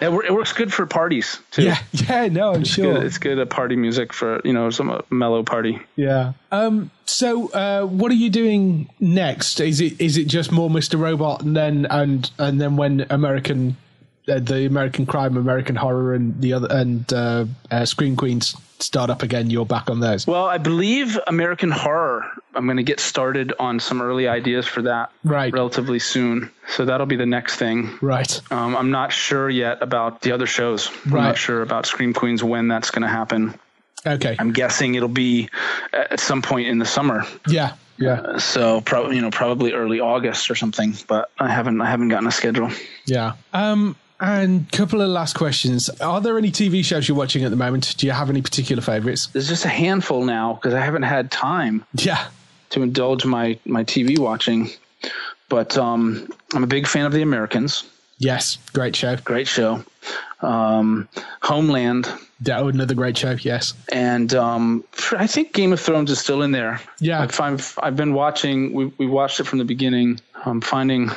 It, 0.00 0.12
it 0.12 0.32
works 0.32 0.52
good 0.52 0.72
for 0.72 0.84
parties 0.84 1.40
too. 1.50 1.62
Yeah, 1.62 1.78
yeah. 1.92 2.28
No, 2.28 2.52
I'm 2.52 2.60
it's 2.60 2.70
sure 2.70 2.94
good. 2.94 3.04
it's 3.04 3.18
good 3.18 3.38
at 3.38 3.48
party 3.48 3.74
music 3.74 4.12
for 4.12 4.40
you 4.44 4.52
know 4.52 4.68
some 4.68 5.02
mellow 5.10 5.42
party. 5.42 5.80
Yeah. 5.96 6.34
Um. 6.52 6.90
So, 7.06 7.48
uh, 7.48 7.84
what 7.86 8.10
are 8.12 8.16
you 8.16 8.30
doing 8.30 8.90
next? 9.00 9.60
Is 9.60 9.80
it 9.80 9.98
is 9.98 10.18
it 10.18 10.26
just 10.26 10.52
more 10.52 10.68
Mr. 10.68 11.00
Robot, 11.00 11.42
and 11.42 11.56
then 11.56 11.86
and 11.88 12.30
and 12.38 12.60
then 12.60 12.76
when 12.76 13.06
American 13.08 13.76
the 14.26 14.66
American 14.66 15.06
Crime, 15.06 15.36
American 15.36 15.76
Horror, 15.76 16.14
and 16.14 16.40
the 16.40 16.54
other 16.54 16.68
and 16.70 17.12
uh, 17.12 17.44
uh, 17.70 17.84
Scream 17.84 18.16
Queens 18.16 18.56
start 18.84 19.10
up 19.10 19.22
again, 19.22 19.50
you're 19.50 19.66
back 19.66 19.90
on 19.90 20.00
those. 20.00 20.26
Well, 20.26 20.44
I 20.46 20.58
believe 20.58 21.18
American 21.26 21.70
Horror. 21.70 22.24
I'm 22.54 22.66
going 22.66 22.76
to 22.76 22.82
get 22.82 23.00
started 23.00 23.52
on 23.58 23.80
some 23.80 24.00
early 24.00 24.28
ideas 24.28 24.66
for 24.66 24.82
that 24.82 25.10
right. 25.24 25.52
relatively 25.52 25.98
soon. 25.98 26.50
So 26.68 26.84
that'll 26.84 27.06
be 27.06 27.16
the 27.16 27.26
next 27.26 27.56
thing. 27.56 27.98
Right. 28.00 28.40
Um, 28.52 28.76
I'm 28.76 28.90
not 28.90 29.12
sure 29.12 29.50
yet 29.50 29.82
about 29.82 30.22
the 30.22 30.32
other 30.32 30.46
shows. 30.46 30.90
I'm 31.06 31.12
right. 31.12 31.22
not 31.22 31.38
sure 31.38 31.62
about 31.62 31.86
Scream 31.86 32.12
Queens 32.12 32.44
when 32.44 32.68
that's 32.68 32.90
going 32.90 33.02
to 33.02 33.08
happen. 33.08 33.54
Okay. 34.06 34.36
I'm 34.38 34.52
guessing 34.52 34.94
it'll 34.94 35.08
be 35.08 35.48
at 35.92 36.20
some 36.20 36.42
point 36.42 36.68
in 36.68 36.78
the 36.78 36.84
summer. 36.84 37.24
Yeah. 37.48 37.74
Yeah. 37.96 38.20
Uh, 38.20 38.38
so 38.38 38.80
probably 38.80 39.16
you 39.16 39.22
know 39.22 39.30
probably 39.30 39.72
early 39.72 40.00
August 40.00 40.50
or 40.50 40.56
something, 40.56 40.94
but 41.06 41.30
I 41.38 41.48
haven't 41.48 41.80
I 41.80 41.88
haven't 41.88 42.08
gotten 42.08 42.26
a 42.26 42.32
schedule. 42.32 42.70
Yeah. 43.06 43.34
Um 43.52 43.96
and 44.24 44.66
a 44.72 44.76
couple 44.76 45.00
of 45.00 45.08
last 45.08 45.34
questions. 45.34 45.88
Are 46.00 46.20
there 46.20 46.38
any 46.38 46.50
TV 46.50 46.84
shows 46.84 47.08
you're 47.08 47.16
watching 47.16 47.44
at 47.44 47.50
the 47.50 47.56
moment? 47.56 47.94
Do 47.96 48.06
you 48.06 48.12
have 48.12 48.30
any 48.30 48.42
particular 48.42 48.82
favorites? 48.82 49.26
There's 49.28 49.48
just 49.48 49.64
a 49.64 49.68
handful 49.68 50.24
now 50.24 50.54
because 50.54 50.74
I 50.74 50.80
haven't 50.80 51.02
had 51.02 51.30
time. 51.30 51.84
Yeah. 51.94 52.26
To 52.70 52.82
indulge 52.82 53.24
my 53.24 53.58
my 53.64 53.84
TV 53.84 54.18
watching, 54.18 54.70
but 55.48 55.78
um, 55.78 56.28
I'm 56.54 56.64
a 56.64 56.66
big 56.66 56.88
fan 56.88 57.06
of 57.06 57.12
The 57.12 57.22
Americans. 57.22 57.84
Yes, 58.18 58.58
great 58.72 58.96
show. 58.96 59.16
Great 59.16 59.46
show. 59.46 59.84
Um, 60.40 61.08
Homeland. 61.42 62.08
Yeah, 62.42 62.66
another 62.66 62.94
great 62.94 63.16
show. 63.16 63.36
Yes. 63.40 63.74
And 63.90 64.34
um, 64.34 64.84
I 65.12 65.26
think 65.26 65.52
Game 65.52 65.72
of 65.72 65.80
Thrones 65.80 66.10
is 66.10 66.20
still 66.20 66.42
in 66.42 66.52
there. 66.52 66.80
Yeah. 67.00 67.22
I've 67.22 67.40
I've, 67.40 67.78
I've 67.82 67.96
been 67.96 68.12
watching. 68.12 68.72
We 68.72 68.86
we 68.98 69.06
watched 69.06 69.40
it 69.40 69.44
from 69.44 69.58
the 69.58 69.64
beginning. 69.64 70.20
I'm 70.44 70.60
finding 70.60 71.10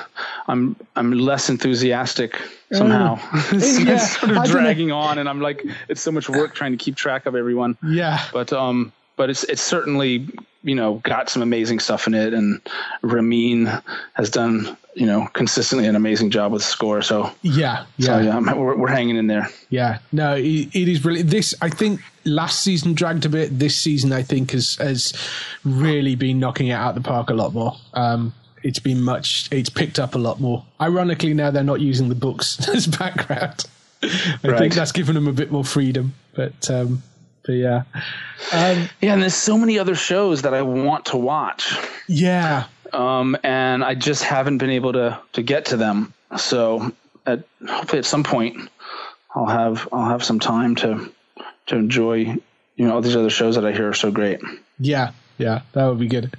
I'm 0.47 0.76
I'm 0.95 1.11
less 1.11 1.49
enthusiastic 1.49 2.39
somehow. 2.72 3.19
Oh. 3.19 3.49
it's, 3.51 3.80
yeah, 3.80 3.95
it's 3.95 4.19
sort 4.19 4.38
of 4.38 4.45
dragging 4.45 4.91
on, 4.91 5.18
and 5.18 5.27
I'm 5.27 5.41
like, 5.41 5.65
it's 5.89 6.01
so 6.01 6.11
much 6.11 6.30
work 6.30 6.55
trying 6.55 6.72
to 6.72 6.77
keep 6.77 6.95
track 6.95 7.26
of 7.26 7.35
everyone. 7.35 7.77
Yeah. 7.84 8.23
But 8.31 8.53
um, 8.53 8.93
but 9.15 9.30
it's 9.30 9.43
it's 9.45 9.61
certainly 9.61 10.27
you 10.64 10.76
know 10.76 10.95
got 11.03 11.30
some 11.30 11.41
amazing 11.41 11.80
stuff 11.80 12.07
in 12.07 12.14
it, 12.14 12.34
and 12.34 12.61
Ramin 13.01 13.69
has 14.14 14.30
done 14.30 14.77
you 14.97 15.05
know 15.05 15.27
consistently 15.33 15.87
an 15.87 15.95
amazing 15.95 16.31
job 16.31 16.51
with 16.51 16.63
the 16.63 16.67
score. 16.67 17.01
So 17.01 17.31
yeah, 17.43 17.85
yeah, 17.97 18.05
so, 18.05 18.19
yeah 18.19 18.53
we're, 18.53 18.75
we're 18.75 18.87
hanging 18.89 19.15
in 19.15 19.27
there. 19.27 19.47
Yeah, 19.69 19.99
no, 20.11 20.35
it, 20.35 20.75
it 20.75 20.87
is 20.87 21.05
really 21.05 21.21
this. 21.21 21.53
I 21.61 21.69
think 21.69 22.01
last 22.25 22.63
season 22.63 22.93
dragged 22.93 23.25
a 23.25 23.29
bit. 23.29 23.57
This 23.57 23.79
season, 23.79 24.11
I 24.11 24.23
think, 24.23 24.51
has 24.51 24.75
has 24.75 25.13
really 25.63 26.15
been 26.15 26.39
knocking 26.39 26.67
it 26.67 26.73
out 26.73 26.95
the 26.95 27.01
park 27.01 27.29
a 27.29 27.33
lot 27.33 27.53
more. 27.53 27.75
Um, 27.93 28.33
it's 28.63 28.79
been 28.79 29.01
much. 29.01 29.47
It's 29.51 29.69
picked 29.69 29.99
up 29.99 30.15
a 30.15 30.19
lot 30.19 30.39
more. 30.39 30.65
Ironically, 30.81 31.33
now 31.33 31.51
they're 31.51 31.63
not 31.63 31.79
using 31.79 32.09
the 32.09 32.15
books 32.15 32.67
as 32.75 32.87
background. 32.87 33.65
I 34.01 34.07
right. 34.43 34.59
think 34.59 34.73
that's 34.73 34.91
given 34.91 35.15
them 35.15 35.27
a 35.27 35.33
bit 35.33 35.51
more 35.51 35.63
freedom. 35.63 36.15
But 36.33 36.69
um, 36.71 37.03
but 37.45 37.53
yeah, 37.53 37.83
um, 38.51 38.89
yeah. 38.99 39.13
And 39.13 39.21
there's 39.21 39.35
so 39.35 39.57
many 39.57 39.77
other 39.77 39.95
shows 39.95 40.41
that 40.41 40.55
I 40.55 40.63
want 40.63 41.05
to 41.07 41.17
watch. 41.17 41.75
Yeah. 42.07 42.65
Um, 42.93 43.38
and 43.43 43.84
I 43.84 43.95
just 43.95 44.23
haven't 44.23 44.57
been 44.57 44.69
able 44.69 44.93
to 44.93 45.19
to 45.34 45.41
get 45.41 45.65
to 45.65 45.77
them. 45.77 46.14
So 46.38 46.91
at, 47.26 47.43
hopefully 47.68 47.99
at 47.99 48.05
some 48.05 48.23
point 48.23 48.69
I'll 49.34 49.45
have 49.45 49.88
I'll 49.91 50.09
have 50.09 50.23
some 50.23 50.39
time 50.39 50.76
to 50.76 51.11
to 51.68 51.76
enjoy 51.76 52.38
you 52.76 52.88
know 52.88 52.95
all 52.95 53.01
these 53.01 53.15
other 53.15 53.30
shows 53.30 53.55
that 53.55 53.65
I 53.65 53.72
hear 53.72 53.89
are 53.89 53.93
so 53.93 54.11
great. 54.11 54.39
Yeah, 54.80 55.11
yeah, 55.38 55.61
that 55.73 55.85
would 55.85 55.99
be 55.99 56.07
good. 56.07 56.34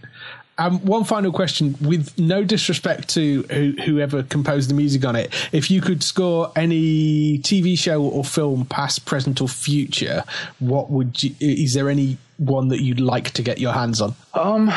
Um, 0.61 0.85
one 0.85 1.05
final 1.05 1.31
question, 1.31 1.77
with 1.81 2.19
no 2.19 2.43
disrespect 2.43 3.11
to 3.11 3.43
who, 3.45 3.75
whoever 3.85 4.25
composed 4.25 4.69
the 4.69 4.75
music 4.75 5.05
on 5.05 5.15
it, 5.15 5.33
if 5.53 5.71
you 5.71 5.81
could 5.81 6.03
score 6.03 6.51
any 6.57 7.39
TV 7.39 7.79
show 7.79 8.03
or 8.03 8.25
film, 8.25 8.67
past, 8.67 9.07
present, 9.07 9.41
or 9.41 9.49
future, 9.49 10.25
what 10.59 10.91
would 10.91 11.23
you? 11.23 11.33
Is 11.39 11.75
there 11.75 11.89
any 11.89 12.19
one 12.39 12.69
that 12.69 12.81
you'd 12.81 13.01
like 13.01 13.33
to 13.33 13.43
get 13.43 13.59
your 13.59 13.73
hands 13.73 14.01
on? 14.01 14.15
Um, 14.35 14.73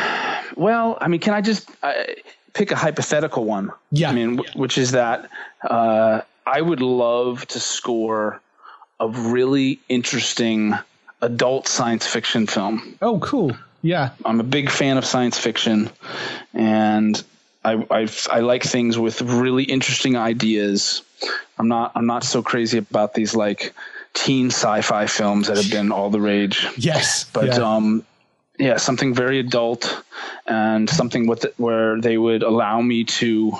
well, 0.56 0.98
I 1.00 1.08
mean, 1.08 1.20
can 1.20 1.34
I 1.34 1.40
just 1.40 1.70
uh, 1.82 1.92
pick 2.52 2.70
a 2.70 2.76
hypothetical 2.76 3.44
one? 3.44 3.72
Yeah, 3.90 4.10
I 4.10 4.12
mean, 4.12 4.36
w- 4.36 4.58
which 4.58 4.78
is 4.78 4.92
that 4.92 5.30
uh, 5.62 6.20
I 6.46 6.60
would 6.60 6.80
love 6.80 7.46
to 7.48 7.60
score 7.60 8.40
a 9.00 9.08
really 9.08 9.80
interesting 9.88 10.74
adult 11.20 11.68
science 11.68 12.06
fiction 12.06 12.46
film. 12.46 12.96
Oh, 13.00 13.18
cool. 13.20 13.56
Yeah. 13.82 14.10
I'm 14.24 14.40
a 14.40 14.44
big 14.44 14.70
fan 14.70 14.98
of 14.98 15.04
science 15.04 15.38
fiction, 15.38 15.90
and 16.54 17.22
I, 17.64 17.84
I, 17.90 18.08
I 18.30 18.40
like 18.40 18.62
things 18.62 18.98
with 18.98 19.22
really 19.22 19.64
interesting 19.64 20.16
ideas. 20.16 21.02
I'm 21.58 21.68
not 21.68 21.92
I'm 21.94 22.06
not 22.06 22.24
so 22.24 22.42
crazy 22.42 22.78
about 22.78 23.14
these 23.14 23.34
like 23.36 23.72
teen 24.14 24.48
sci-fi 24.48 25.06
films 25.06 25.48
that 25.48 25.56
have 25.56 25.70
been 25.70 25.92
all 25.92 26.10
the 26.10 26.20
rage. 26.20 26.66
Yes, 26.76 27.24
but 27.32 27.46
yeah. 27.46 27.74
um, 27.76 28.04
yeah, 28.58 28.76
something 28.76 29.14
very 29.14 29.38
adult 29.38 30.02
and 30.46 30.88
something 30.88 31.26
with 31.26 31.44
it 31.44 31.54
where 31.56 32.00
they 32.00 32.18
would 32.18 32.42
allow 32.42 32.80
me 32.80 33.04
to 33.04 33.52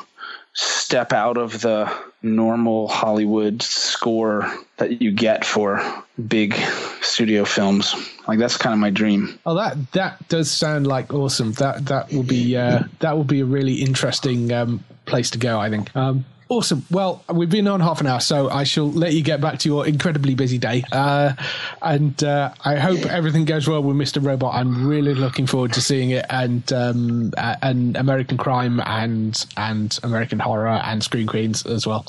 step 0.55 1.13
out 1.13 1.39
of 1.39 1.61
the 1.63 1.91
normal 2.23 2.87
Hollywood 2.87 3.63
score 3.63 4.53
that 4.77 5.01
you 5.01 5.11
get 5.11 5.45
for 5.45 5.83
big 6.29 6.55
studio 7.01 7.45
films. 7.45 7.95
Like 8.29 8.39
that's 8.39 8.57
kind 8.57 8.73
of 8.73 8.79
my 8.79 8.91
dream. 8.91 9.39
Oh, 9.47 9.55
that 9.55 9.93
that 9.93 10.29
does 10.29 10.51
sound 10.51 10.87
like 10.87 11.13
awesome. 11.13 11.53
That 11.53 11.87
that 11.87 12.13
will 12.13 12.23
be 12.23 12.57
uh, 12.57 12.85
that 13.01 13.17
will 13.17 13.25
be 13.25 13.41
a 13.41 13.45
really 13.45 13.75
interesting 13.75 14.53
um, 14.53 14.85
place 15.07 15.31
to 15.31 15.39
go. 15.39 15.59
I 15.59 15.71
think. 15.71 15.95
Um, 15.97 16.25
Awesome. 16.49 16.85
Well, 16.91 17.25
we've 17.33 17.49
been 17.49 17.67
on 17.67 17.81
half 17.81 18.01
an 18.01 18.07
hour, 18.07 18.21
so 18.21 18.51
I 18.51 18.65
shall 18.65 18.91
let 18.91 19.15
you 19.15 19.23
get 19.23 19.41
back 19.41 19.59
to 19.61 19.69
your 19.69 19.87
incredibly 19.87 20.35
busy 20.35 20.59
day. 20.59 20.85
Uh, 20.93 21.33
and 21.81 22.23
uh, 22.23 22.53
I 22.65 22.77
hope 22.77 23.07
everything 23.07 23.47
goes 23.47 23.67
well 23.67 23.83
with 23.83 23.97
Mr. 23.97 24.23
Robot. 24.25 24.55
I'm 24.55 24.87
really 24.87 25.15
looking 25.15 25.47
forward 25.47 25.73
to 25.75 25.81
seeing 25.81 26.11
it, 26.11 26.27
and 26.29 26.71
um, 26.73 27.33
and 27.39 27.97
American 27.97 28.37
Crime 28.37 28.81
and 28.85 29.47
and 29.57 29.99
American 30.03 30.41
Horror 30.41 30.69
and 30.85 31.03
Scream 31.03 31.27
Queens 31.27 31.65
as 31.65 31.87
well. 31.87 32.05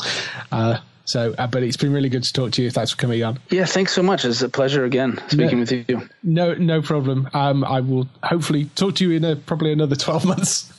Uh, 0.51 0.79
so, 1.05 1.33
uh, 1.37 1.47
but 1.47 1.63
it's 1.63 1.77
been 1.77 1.91
really 1.93 2.09
good 2.09 2.23
to 2.23 2.33
talk 2.33 2.51
to 2.53 2.63
you. 2.63 2.71
Thanks 2.71 2.91
for 2.91 2.97
coming 2.97 3.23
on. 3.23 3.39
Yeah, 3.49 3.65
thanks 3.65 3.93
so 3.93 4.01
much. 4.01 4.23
It's 4.25 4.41
a 4.41 4.49
pleasure 4.49 4.85
again 4.85 5.19
speaking 5.27 5.57
no, 5.57 5.59
with 5.59 5.71
you. 5.89 6.09
No, 6.23 6.53
no 6.53 6.81
problem. 6.81 7.29
Um, 7.33 7.63
I 7.63 7.81
will 7.81 8.07
hopefully 8.23 8.65
talk 8.75 8.95
to 8.95 9.07
you 9.07 9.15
in 9.15 9.23
a, 9.23 9.35
probably 9.35 9.71
another 9.71 9.95
twelve 10.03 10.25
months. 10.25 10.71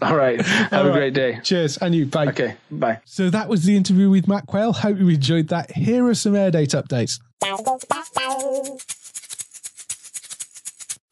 All 0.00 0.16
right. 0.16 0.40
Have 0.44 0.72
All 0.72 0.80
a 0.80 0.90
right. 0.90 0.96
great 0.96 1.14
day. 1.14 1.40
Cheers, 1.42 1.76
and 1.78 1.94
you. 1.94 2.06
Bye. 2.06 2.26
Okay. 2.26 2.56
Bye. 2.70 3.00
So 3.04 3.30
that 3.30 3.48
was 3.48 3.64
the 3.64 3.76
interview 3.76 4.10
with 4.10 4.28
Mac 4.28 4.46
Quayle. 4.46 4.72
Hope 4.72 4.98
you 4.98 5.08
enjoyed 5.08 5.48
that. 5.48 5.72
Here 5.72 6.06
are 6.06 6.14
some 6.14 6.36
air 6.36 6.50
date 6.50 6.70
updates. 6.70 7.20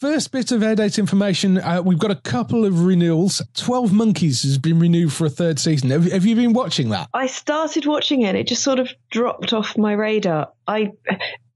First 0.02 0.32
bit 0.32 0.50
of 0.50 0.64
air 0.64 0.74
date 0.74 0.98
information 0.98 1.58
uh, 1.58 1.80
we've 1.80 1.96
got 1.96 2.10
a 2.10 2.16
couple 2.16 2.64
of 2.64 2.84
renewals. 2.84 3.40
12 3.54 3.92
Monkeys 3.92 4.42
has 4.42 4.58
been 4.58 4.80
renewed 4.80 5.12
for 5.12 5.26
a 5.26 5.30
third 5.30 5.60
season. 5.60 5.90
Have, 5.90 6.10
have, 6.10 6.26
you 6.26 6.34
been 6.34 6.52
watching 6.52 6.88
that? 6.88 7.08
I 7.14 7.28
started 7.28 7.86
watching 7.86 8.22
it, 8.22 8.34
it 8.34 8.48
just 8.48 8.64
sort 8.64 8.80
of 8.80 8.92
dropped 9.12 9.52
off 9.52 9.78
my 9.78 9.92
radar. 9.92 10.48
I 10.66 10.90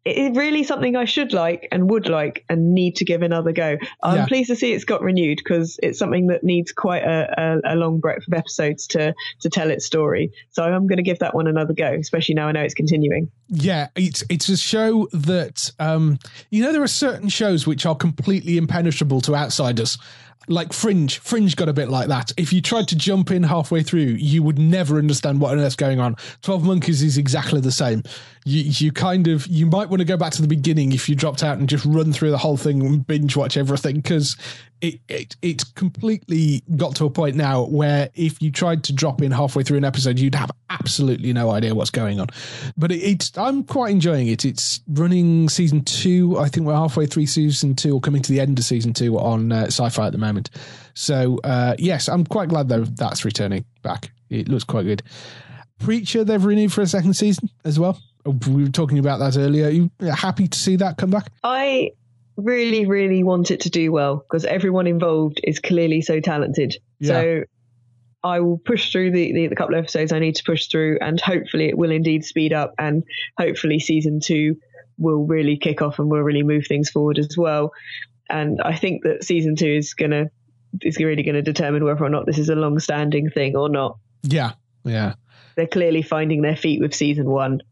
it's 0.06 0.36
really 0.36 0.62
something 0.62 0.94
I 0.94 1.04
should 1.04 1.32
like 1.32 1.66
and 1.72 1.90
would 1.90 2.08
like 2.08 2.44
and 2.48 2.72
need 2.72 2.94
to 2.96 3.04
give 3.04 3.22
another 3.22 3.50
go. 3.50 3.76
I'm 4.02 4.16
yeah. 4.16 4.26
pleased 4.26 4.48
to 4.50 4.56
see 4.56 4.72
it's 4.72 4.84
got 4.84 5.02
renewed 5.02 5.38
because 5.38 5.80
it's 5.82 5.98
something 5.98 6.28
that 6.28 6.44
needs 6.44 6.70
quite 6.70 7.02
a, 7.02 7.60
a, 7.64 7.74
a, 7.74 7.76
long 7.76 7.98
breadth 7.98 8.26
of 8.28 8.34
episodes 8.34 8.86
to 8.88 9.14
to 9.40 9.50
tell 9.50 9.68
its 9.68 9.84
story. 9.84 10.30
So 10.50 10.62
I'm 10.62 10.86
going 10.86 10.98
to 10.98 11.02
give 11.02 11.18
that 11.18 11.34
one 11.34 11.48
another 11.48 11.74
go, 11.74 11.92
especially 11.92 12.36
now 12.36 12.46
I 12.46 12.52
know 12.52 12.62
it's 12.62 12.74
continuing. 12.74 13.30
Yeah, 13.48 13.88
it's 13.96 14.22
it's 14.30 14.48
a 14.48 14.56
show 14.56 15.08
that 15.12 15.72
um, 15.80 16.20
you 16.50 16.62
know 16.62 16.72
there 16.72 16.82
are 16.82 16.88
certain 16.88 17.28
shows 17.28 17.66
which 17.66 17.84
are 17.84 17.96
completely 17.96 18.58
impenetrable 18.58 19.20
to 19.22 19.34
outsiders 19.34 19.98
like 20.48 20.72
Fringe. 20.72 21.18
Fringe 21.18 21.56
got 21.56 21.68
a 21.68 21.72
bit 21.72 21.88
like 21.88 22.08
that. 22.08 22.32
If 22.36 22.52
you 22.52 22.60
tried 22.60 22.88
to 22.88 22.96
jump 22.96 23.30
in 23.30 23.42
halfway 23.42 23.82
through, 23.82 24.00
you 24.00 24.42
would 24.42 24.58
never 24.58 24.98
understand 24.98 25.40
what 25.40 25.52
on 25.52 25.58
earth's 25.58 25.76
going 25.76 26.00
on. 26.00 26.16
Twelve 26.42 26.64
Monkeys 26.64 27.02
is 27.02 27.18
exactly 27.18 27.60
the 27.60 27.72
same. 27.72 28.02
You 28.44 28.62
you 28.62 28.92
kind 28.92 29.28
of 29.28 29.46
you 29.46 29.66
might 29.66 29.88
want 29.88 30.00
to 30.00 30.04
go 30.04 30.16
back 30.16 30.32
to 30.34 30.42
the 30.42 30.48
beginning 30.48 30.92
if 30.92 31.08
you 31.08 31.14
dropped 31.14 31.42
out 31.42 31.58
and 31.58 31.68
just 31.68 31.84
run 31.84 32.12
through 32.12 32.30
the 32.30 32.38
whole 32.38 32.56
thing 32.56 32.84
and 32.84 33.06
binge 33.06 33.36
watch 33.36 33.56
everything 33.56 33.96
because 33.96 34.36
it, 34.80 35.00
it 35.08 35.36
it's 35.42 35.64
completely 35.64 36.62
got 36.76 36.96
to 36.96 37.06
a 37.06 37.10
point 37.10 37.36
now 37.36 37.64
where 37.64 38.10
if 38.14 38.42
you 38.42 38.50
tried 38.50 38.84
to 38.84 38.92
drop 38.92 39.22
in 39.22 39.30
halfway 39.30 39.62
through 39.62 39.78
an 39.78 39.84
episode, 39.84 40.18
you'd 40.18 40.34
have 40.34 40.50
absolutely 40.70 41.32
no 41.32 41.50
idea 41.50 41.74
what's 41.74 41.90
going 41.90 42.20
on. 42.20 42.28
But 42.76 42.92
it, 42.92 42.98
it's 42.98 43.36
I'm 43.38 43.64
quite 43.64 43.90
enjoying 43.90 44.28
it. 44.28 44.44
It's 44.44 44.80
running 44.88 45.48
season 45.48 45.82
two. 45.82 46.38
I 46.38 46.48
think 46.48 46.66
we're 46.66 46.74
halfway 46.74 47.06
through 47.06 47.26
season 47.26 47.74
two 47.74 47.94
or 47.94 48.00
coming 48.00 48.22
to 48.22 48.32
the 48.32 48.40
end 48.40 48.58
of 48.58 48.64
season 48.64 48.92
two 48.92 49.18
on 49.18 49.52
uh, 49.52 49.64
Sci-Fi 49.66 50.06
at 50.06 50.12
the 50.12 50.18
moment. 50.18 50.50
So 50.94 51.38
uh, 51.44 51.74
yes, 51.78 52.08
I'm 52.08 52.24
quite 52.24 52.48
glad 52.48 52.68
though 52.68 52.84
that's 52.84 53.24
returning 53.24 53.64
back. 53.82 54.10
It 54.28 54.48
looks 54.48 54.64
quite 54.64 54.84
good. 54.84 55.02
Preacher 55.78 56.24
they've 56.24 56.44
renewed 56.44 56.72
for 56.72 56.82
a 56.82 56.86
second 56.86 57.14
season 57.14 57.48
as 57.64 57.78
well. 57.78 58.00
We 58.24 58.64
were 58.64 58.70
talking 58.70 58.98
about 58.98 59.18
that 59.20 59.36
earlier. 59.38 59.66
Are 59.66 59.70
you 59.70 59.90
happy 60.00 60.48
to 60.48 60.58
see 60.58 60.76
that 60.76 60.96
come 60.96 61.10
back? 61.10 61.30
I 61.44 61.92
really, 62.36 62.86
really 62.86 63.22
want 63.22 63.50
it 63.50 63.60
to 63.60 63.70
do 63.70 63.92
well 63.92 64.16
because 64.16 64.44
everyone 64.44 64.86
involved 64.86 65.40
is 65.42 65.58
clearly 65.58 66.02
so 66.02 66.20
talented. 66.20 66.76
Yeah. 66.98 67.12
So 67.12 67.44
I 68.22 68.40
will 68.40 68.58
push 68.58 68.92
through 68.92 69.12
the, 69.12 69.32
the, 69.32 69.46
the, 69.48 69.56
couple 69.56 69.74
of 69.74 69.84
episodes 69.84 70.12
I 70.12 70.18
need 70.18 70.36
to 70.36 70.44
push 70.44 70.68
through, 70.68 70.98
and 71.00 71.20
hopefully 71.20 71.68
it 71.68 71.78
will 71.78 71.90
indeed 71.90 72.24
speed 72.24 72.52
up, 72.52 72.74
and 72.78 73.04
hopefully 73.38 73.78
season 73.78 74.20
two 74.20 74.56
will 74.98 75.26
really 75.26 75.56
kick 75.58 75.82
off 75.82 75.98
and 75.98 76.10
will 76.10 76.22
really 76.22 76.42
move 76.42 76.66
things 76.66 76.90
forward 76.90 77.18
as 77.18 77.36
well. 77.36 77.72
And 78.28 78.60
I 78.60 78.76
think 78.76 79.04
that 79.04 79.24
season 79.24 79.56
two 79.56 79.68
is 79.68 79.94
gonna 79.94 80.30
is 80.82 80.98
really 80.98 81.22
going 81.22 81.36
to 81.36 81.42
determine 81.42 81.84
whether 81.84 82.04
or 82.04 82.10
not 82.10 82.26
this 82.26 82.38
is 82.38 82.48
a 82.48 82.54
long-standing 82.54 83.30
thing 83.30 83.56
or 83.56 83.68
not. 83.68 83.98
Yeah, 84.22 84.52
yeah. 84.84 85.14
They're 85.56 85.66
clearly 85.66 86.02
finding 86.02 86.42
their 86.42 86.56
feet 86.56 86.80
with 86.80 86.94
season 86.94 87.30
one, 87.30 87.62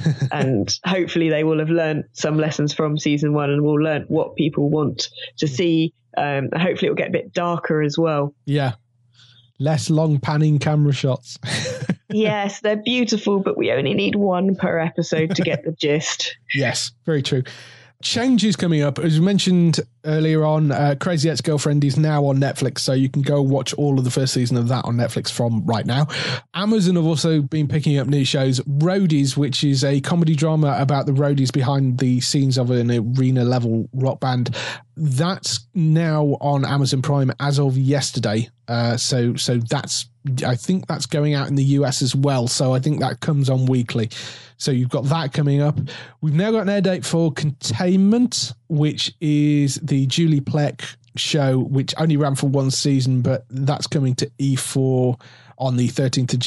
and 0.32 0.78
hopefully 0.84 1.28
they 1.28 1.44
will 1.44 1.58
have 1.58 1.70
learned 1.70 2.04
some 2.12 2.38
lessons 2.38 2.72
from 2.72 2.98
season 2.98 3.32
one 3.32 3.50
and 3.50 3.62
will 3.62 3.80
learn 3.80 4.04
what 4.08 4.36
people 4.36 4.70
want 4.70 5.08
to 5.38 5.48
see. 5.48 5.92
Um, 6.16 6.48
hopefully 6.54 6.86
it 6.86 6.90
will 6.90 6.96
get 6.96 7.08
a 7.08 7.12
bit 7.12 7.32
darker 7.32 7.82
as 7.82 7.96
well. 7.98 8.34
Yeah. 8.44 8.74
Less 9.58 9.90
long 9.90 10.18
panning 10.18 10.58
camera 10.58 10.92
shots. 10.92 11.38
yes, 12.10 12.60
they're 12.60 12.82
beautiful, 12.82 13.40
but 13.40 13.56
we 13.56 13.70
only 13.70 13.94
need 13.94 14.16
one 14.16 14.56
per 14.56 14.78
episode 14.78 15.36
to 15.36 15.42
get 15.42 15.64
the 15.64 15.72
gist. 15.72 16.36
Yes, 16.54 16.92
very 17.06 17.22
true 17.22 17.42
changes 18.02 18.56
coming 18.56 18.82
up. 18.82 18.98
As 18.98 19.18
we 19.18 19.24
mentioned 19.24 19.80
earlier 20.04 20.44
on, 20.44 20.72
uh, 20.72 20.94
Crazy 20.98 21.28
Ex 21.30 21.40
Girlfriend 21.40 21.84
is 21.84 21.96
now 21.96 22.24
on 22.26 22.38
Netflix, 22.38 22.80
so 22.80 22.92
you 22.92 23.08
can 23.08 23.22
go 23.22 23.40
watch 23.42 23.72
all 23.74 23.98
of 23.98 24.04
the 24.04 24.10
first 24.10 24.34
season 24.34 24.56
of 24.56 24.68
that 24.68 24.84
on 24.84 24.96
Netflix 24.96 25.30
from 25.30 25.64
right 25.64 25.86
now. 25.86 26.06
Amazon 26.54 26.96
have 26.96 27.06
also 27.06 27.42
been 27.42 27.68
picking 27.68 27.98
up 27.98 28.06
new 28.06 28.24
shows. 28.24 28.60
Roadies, 28.60 29.36
which 29.36 29.64
is 29.64 29.84
a 29.84 30.00
comedy 30.00 30.34
drama 30.34 30.76
about 30.78 31.06
the 31.06 31.12
roadies 31.12 31.52
behind 31.52 31.98
the 31.98 32.20
scenes 32.20 32.58
of 32.58 32.70
an 32.70 32.90
arena 32.90 33.44
level 33.44 33.88
rock 33.92 34.20
band. 34.20 34.56
That's 34.96 35.66
now 35.74 36.36
on 36.40 36.64
Amazon 36.64 37.02
Prime 37.02 37.32
as 37.40 37.58
of 37.58 37.78
yesterday. 37.78 38.48
Uh, 38.68 38.96
so, 38.96 39.34
so 39.36 39.58
that's 39.58 40.06
I 40.46 40.54
think 40.54 40.86
that's 40.86 41.06
going 41.06 41.34
out 41.34 41.48
in 41.48 41.56
the 41.56 41.64
US 41.64 42.00
as 42.00 42.14
well. 42.14 42.46
So 42.46 42.72
I 42.72 42.78
think 42.78 43.00
that 43.00 43.20
comes 43.20 43.50
on 43.50 43.66
weekly. 43.66 44.08
So 44.56 44.70
you've 44.70 44.90
got 44.90 45.04
that 45.06 45.32
coming 45.32 45.60
up. 45.60 45.76
We've 46.20 46.34
now 46.34 46.52
got 46.52 46.60
an 46.60 46.68
air 46.68 46.80
date 46.80 47.04
for 47.04 47.32
Containment, 47.32 48.52
which 48.68 49.12
is 49.20 49.74
the 49.82 49.91
Julie 49.92 50.40
Plec 50.40 50.96
show, 51.16 51.58
which 51.58 51.94
only 51.98 52.16
ran 52.16 52.34
for 52.34 52.48
one 52.48 52.70
season, 52.70 53.22
but 53.22 53.44
that's 53.50 53.86
coming 53.86 54.14
to 54.16 54.30
E4 54.38 55.20
on 55.58 55.76
the 55.76 55.88
13th 55.88 56.32
of 56.32 56.38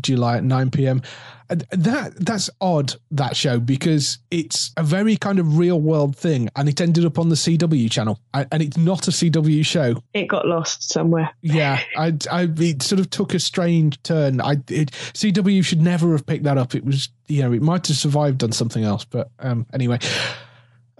July 0.00 0.36
at 0.36 0.44
9 0.44 0.70
p.m. 0.70 1.02
That 1.48 2.14
that's 2.16 2.48
odd 2.62 2.94
that 3.10 3.36
show 3.36 3.60
because 3.60 4.18
it's 4.30 4.72
a 4.78 4.82
very 4.82 5.16
kind 5.16 5.38
of 5.38 5.58
real 5.58 5.78
world 5.78 6.16
thing, 6.16 6.48
and 6.56 6.66
it 6.66 6.80
ended 6.80 7.04
up 7.04 7.18
on 7.18 7.28
the 7.28 7.34
CW 7.34 7.90
channel, 7.90 8.18
and 8.32 8.62
it's 8.62 8.78
not 8.78 9.06
a 9.06 9.10
CW 9.10 9.64
show. 9.64 10.02
It 10.14 10.28
got 10.28 10.46
lost 10.46 10.88
somewhere. 10.88 11.30
Yeah, 11.42 11.80
I, 11.96 12.14
I 12.30 12.48
it 12.56 12.82
sort 12.82 13.00
of 13.00 13.10
took 13.10 13.34
a 13.34 13.38
strange 13.38 14.02
turn. 14.02 14.40
I 14.40 14.52
it, 14.68 14.92
CW 15.12 15.62
should 15.62 15.82
never 15.82 16.12
have 16.12 16.24
picked 16.24 16.44
that 16.44 16.56
up. 16.56 16.74
It 16.74 16.86
was 16.86 17.10
you 17.28 17.42
know 17.42 17.52
it 17.52 17.60
might 17.60 17.86
have 17.88 17.98
survived 17.98 18.42
on 18.42 18.52
something 18.52 18.84
else, 18.84 19.04
but 19.04 19.30
um, 19.38 19.66
anyway. 19.74 19.98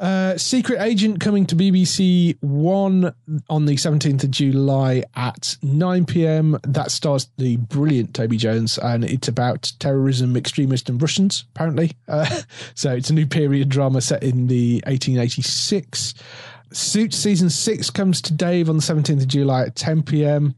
Uh, 0.03 0.37
Secret 0.37 0.81
Agent 0.81 1.20
coming 1.20 1.47
to 1.47 1.55
BBC 1.55 2.37
One 2.41 3.15
on 3.49 3.66
the 3.66 3.77
17th 3.77 4.24
of 4.24 4.33
July 4.33 5.05
at 5.15 5.57
9 5.62 6.07
pm. 6.07 6.59
That 6.65 6.91
stars 6.91 7.29
the 7.39 7.57
brilliant 7.57 8.12
Toby 8.12 8.37
Jones, 8.37 8.79
and 8.79 9.05
it's 9.05 9.29
about 9.29 9.73
terrorism, 9.79 10.37
extremists, 10.37 10.91
and 10.91 11.01
Russians, 11.01 11.45
apparently. 11.55 11.93
Uh, 12.09 12.41
so 12.74 12.93
it's 12.93 13.11
a 13.11 13.15
new 13.15 13.27
period 13.27 13.69
drama 13.69 14.01
set 14.01 14.24
in 14.24 14.49
the 14.49 14.83
1886. 14.87 16.15
Suits 16.73 17.16
season 17.16 17.49
six 17.49 17.89
comes 17.89 18.20
to 18.23 18.33
Dave 18.33 18.69
on 18.69 18.79
the 18.79 18.83
17th 18.83 19.20
of 19.20 19.29
July 19.29 19.62
at 19.66 19.77
10 19.77 20.03
pm. 20.03 20.57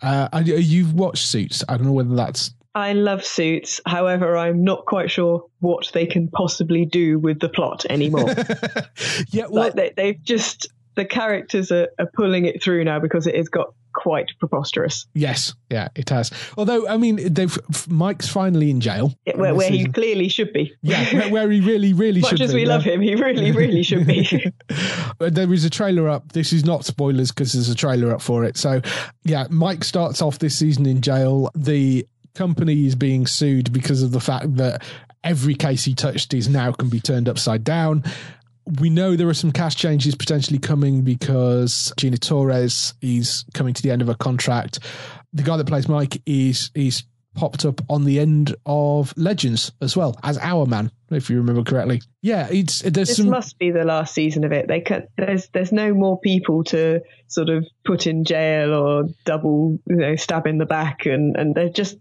Uh, 0.00 0.42
you've 0.42 0.94
watched 0.94 1.26
Suits. 1.26 1.62
I 1.68 1.76
don't 1.76 1.86
know 1.86 1.92
whether 1.92 2.14
that's 2.14 2.54
I 2.76 2.92
love 2.92 3.24
suits. 3.24 3.80
However, 3.86 4.36
I'm 4.36 4.62
not 4.62 4.84
quite 4.84 5.10
sure 5.10 5.46
what 5.60 5.90
they 5.94 6.04
can 6.04 6.28
possibly 6.28 6.84
do 6.84 7.18
with 7.18 7.40
the 7.40 7.48
plot 7.48 7.86
anymore. 7.88 8.28
yeah, 9.30 9.46
well, 9.48 9.64
like 9.64 9.72
they, 9.72 9.92
they've 9.96 10.22
just 10.22 10.68
the 10.94 11.06
characters 11.06 11.72
are, 11.72 11.88
are 11.98 12.10
pulling 12.12 12.44
it 12.44 12.62
through 12.62 12.84
now 12.84 12.98
because 12.98 13.26
it 13.26 13.34
has 13.34 13.48
got 13.48 13.68
quite 13.94 14.26
preposterous. 14.38 15.06
Yes, 15.14 15.54
yeah, 15.70 15.88
it 15.94 16.10
has. 16.10 16.30
Although, 16.58 16.86
I 16.86 16.98
mean, 16.98 17.32
they've 17.32 17.58
Mike's 17.88 18.28
finally 18.28 18.70
in 18.70 18.80
jail, 18.80 19.14
yeah, 19.24 19.36
where, 19.36 19.54
where 19.54 19.70
he 19.70 19.86
clearly 19.86 20.28
should 20.28 20.52
be. 20.52 20.74
Yeah, 20.82 21.02
where, 21.14 21.30
where 21.30 21.50
he 21.50 21.60
really, 21.60 21.94
really 21.94 22.20
should 22.20 22.32
be. 22.32 22.34
Much 22.34 22.40
as 22.42 22.52
be. 22.52 22.56
we 22.56 22.62
yeah. 22.64 22.74
love 22.74 22.82
him, 22.82 23.00
he 23.00 23.14
really, 23.14 23.52
really 23.52 23.82
should 23.82 24.06
be. 24.06 24.52
There 25.18 25.50
is 25.50 25.64
a 25.64 25.70
trailer 25.70 26.10
up. 26.10 26.32
This 26.32 26.52
is 26.52 26.66
not 26.66 26.84
spoilers 26.84 27.30
because 27.30 27.54
there's 27.54 27.70
a 27.70 27.74
trailer 27.74 28.12
up 28.12 28.20
for 28.20 28.44
it. 28.44 28.58
So, 28.58 28.82
yeah, 29.24 29.46
Mike 29.48 29.82
starts 29.82 30.20
off 30.20 30.38
this 30.38 30.58
season 30.58 30.84
in 30.84 31.00
jail. 31.00 31.50
The 31.54 32.06
company 32.36 32.86
is 32.86 32.94
being 32.94 33.26
sued 33.26 33.72
because 33.72 34.02
of 34.02 34.12
the 34.12 34.20
fact 34.20 34.56
that 34.56 34.84
every 35.24 35.54
case 35.54 35.84
he 35.84 35.94
touched 35.94 36.34
is 36.34 36.48
now 36.48 36.70
can 36.72 36.88
be 36.88 37.00
turned 37.00 37.28
upside 37.28 37.64
down. 37.64 38.04
We 38.80 38.90
know 38.90 39.16
there 39.16 39.28
are 39.28 39.34
some 39.34 39.52
cash 39.52 39.76
changes 39.76 40.14
potentially 40.14 40.58
coming 40.58 41.02
because 41.02 41.92
Gina 41.96 42.18
Torres 42.18 42.94
is 43.00 43.44
coming 43.54 43.74
to 43.74 43.82
the 43.82 43.90
end 43.90 44.02
of 44.02 44.08
her 44.08 44.14
contract. 44.14 44.80
The 45.32 45.42
guy 45.42 45.56
that 45.56 45.66
plays 45.66 45.88
Mike 45.88 46.20
is 46.26 46.70
is 46.74 47.04
popped 47.36 47.64
up 47.64 47.80
on 47.88 48.04
the 48.04 48.18
end 48.18 48.56
of 48.66 49.16
Legends 49.16 49.70
as 49.80 49.96
well 49.96 50.18
as 50.22 50.38
Hourman, 50.38 50.90
if 51.10 51.30
you 51.30 51.36
remember 51.36 51.62
correctly. 51.62 52.02
Yeah, 52.22 52.48
it's 52.50 52.80
there's 52.80 53.08
this 53.08 53.16
some 53.18 53.30
must 53.30 53.58
be 53.58 53.70
the 53.70 53.84
last 53.84 54.14
season 54.14 54.42
of 54.44 54.52
it. 54.52 54.66
They 54.66 54.80
can, 54.80 55.06
there's 55.16 55.48
there's 55.50 55.72
no 55.72 55.94
more 55.94 56.18
people 56.18 56.64
to 56.64 57.00
sort 57.28 57.48
of 57.48 57.64
put 57.84 58.06
in 58.06 58.24
jail 58.24 58.74
or 58.74 59.04
double 59.24 59.78
you 59.86 59.96
know 59.96 60.16
stab 60.16 60.46
in 60.46 60.58
the 60.58 60.66
back, 60.66 61.06
and 61.06 61.36
and 61.36 61.54
they're 61.54 61.68
just 61.68 61.96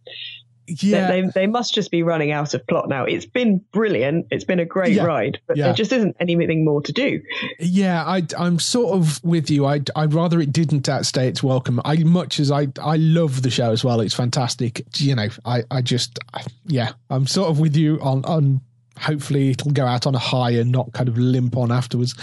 yeah. 0.67 1.11
they, 1.11 1.21
they 1.21 1.27
they 1.35 1.47
must 1.47 1.73
just 1.73 1.91
be 1.91 2.03
running 2.03 2.31
out 2.31 2.53
of 2.53 2.65
plot 2.67 2.89
now. 2.89 3.03
It's 3.05 3.25
been 3.25 3.59
brilliant. 3.71 4.27
It's 4.31 4.43
been 4.43 4.59
a 4.59 4.65
great 4.65 4.93
Yeah. 4.93 5.03
ride, 5.03 5.39
but 5.47 5.57
Yeah. 5.57 5.65
there 5.65 5.73
just 5.73 5.91
isn't 5.91 6.15
anything 6.19 6.65
more 6.65 6.81
to 6.81 6.91
do. 6.91 7.21
Yeah, 7.59 8.03
I, 8.05 8.23
I'm 8.37 8.59
sort 8.59 8.95
of 8.95 9.23
with 9.23 9.49
you. 9.49 9.65
I, 9.65 9.81
I'd 9.95 10.13
rather 10.13 10.39
it 10.41 10.51
didn't 10.51 10.89
uh, 10.89 10.93
outstay 10.93 11.27
its 11.27 11.43
welcome. 11.43 11.79
I 11.85 11.97
much 12.03 12.39
as 12.39 12.51
I, 12.51 12.67
I 12.81 12.97
love 12.97 13.41
the 13.41 13.49
show 13.49 13.71
as 13.71 13.83
well. 13.83 13.99
It's 14.01 14.13
fantastic. 14.13 14.85
You 14.97 15.15
know, 15.15 15.27
I, 15.45 15.63
I 15.71 15.81
just, 15.81 16.19
yeah, 16.65 16.91
I'm 17.09 17.27
sort 17.27 17.49
of 17.49 17.59
with 17.59 17.75
you 17.75 17.99
on, 18.01 18.23
on. 18.25 18.61
Hopefully, 18.97 19.49
it'll 19.49 19.71
go 19.71 19.85
out 19.85 20.07
on 20.07 20.15
a 20.15 20.19
high 20.19 20.51
and 20.51 20.71
not 20.71 20.93
kind 20.93 21.09
of 21.09 21.17
limp 21.17 21.57
on 21.57 21.69
afterwards. 21.71 22.15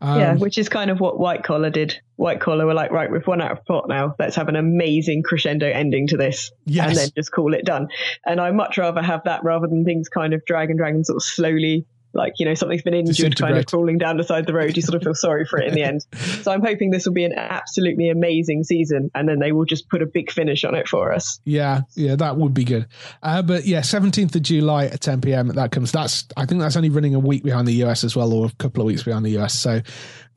Um, 0.00 0.20
yeah, 0.20 0.34
which 0.34 0.58
is 0.58 0.68
kind 0.68 0.90
of 0.90 1.00
what 1.00 1.18
White 1.18 1.44
Collar 1.44 1.70
did. 1.70 1.98
White 2.16 2.40
Collar 2.40 2.66
were 2.66 2.74
like, 2.74 2.90
right, 2.90 3.10
we've 3.10 3.26
run 3.26 3.40
out 3.40 3.52
of 3.52 3.64
plot 3.64 3.88
now. 3.88 4.14
Let's 4.18 4.36
have 4.36 4.48
an 4.48 4.56
amazing 4.56 5.22
crescendo 5.22 5.66
ending 5.66 6.06
to 6.08 6.16
this, 6.16 6.50
Yes. 6.66 6.88
and 6.88 6.96
then 6.96 7.08
just 7.16 7.32
call 7.32 7.54
it 7.54 7.64
done. 7.64 7.88
And 8.26 8.40
I 8.40 8.50
much 8.50 8.76
rather 8.76 9.00
have 9.02 9.22
that 9.24 9.42
rather 9.44 9.66
than 9.66 9.84
things 9.84 10.08
kind 10.08 10.34
of 10.34 10.44
drag 10.44 10.68
and 10.70 10.78
drag 10.78 10.94
and 10.94 11.06
sort 11.06 11.16
of 11.16 11.22
slowly, 11.22 11.86
like 12.14 12.34
you 12.38 12.46
know, 12.46 12.54
something's 12.54 12.82
been 12.82 12.94
injured, 12.94 13.36
kind 13.36 13.56
of 13.56 13.66
crawling 13.66 13.98
down 13.98 14.16
the 14.16 14.24
side 14.24 14.40
of 14.40 14.46
the 14.46 14.54
road. 14.54 14.76
You 14.76 14.82
sort 14.82 14.96
of 14.96 15.02
feel 15.02 15.14
sorry 15.14 15.44
for 15.44 15.60
it 15.60 15.68
in 15.68 15.74
the 15.74 15.82
end. 15.82 16.06
So 16.44 16.52
I'm 16.52 16.62
hoping 16.62 16.90
this 16.90 17.06
will 17.06 17.14
be 17.14 17.24
an 17.24 17.32
absolutely 17.32 18.10
amazing 18.10 18.64
season, 18.64 19.10
and 19.14 19.28
then 19.28 19.38
they 19.38 19.52
will 19.52 19.64
just 19.64 19.88
put 19.88 20.02
a 20.02 20.06
big 20.06 20.30
finish 20.30 20.64
on 20.64 20.74
it 20.74 20.88
for 20.88 21.12
us. 21.12 21.40
Yeah, 21.44 21.82
yeah, 21.94 22.16
that 22.16 22.36
would 22.36 22.52
be 22.52 22.64
good. 22.64 22.86
Uh, 23.22 23.40
but 23.40 23.64
yeah, 23.64 23.80
seventeenth 23.80 24.34
of 24.36 24.42
July 24.42 24.86
at 24.86 25.00
ten 25.00 25.20
PM. 25.20 25.48
That 25.48 25.70
comes. 25.70 25.92
That's 25.92 26.26
I 26.36 26.44
think 26.44 26.60
that's 26.60 26.76
only 26.76 26.90
running 26.90 27.14
a 27.14 27.18
week 27.18 27.44
behind 27.44 27.66
the 27.66 27.84
US 27.84 28.04
as 28.04 28.14
well, 28.14 28.32
or 28.32 28.46
a 28.46 28.52
couple 28.56 28.82
of 28.82 28.86
weeks 28.86 29.02
behind 29.02 29.24
the 29.24 29.38
US. 29.38 29.54
So 29.54 29.80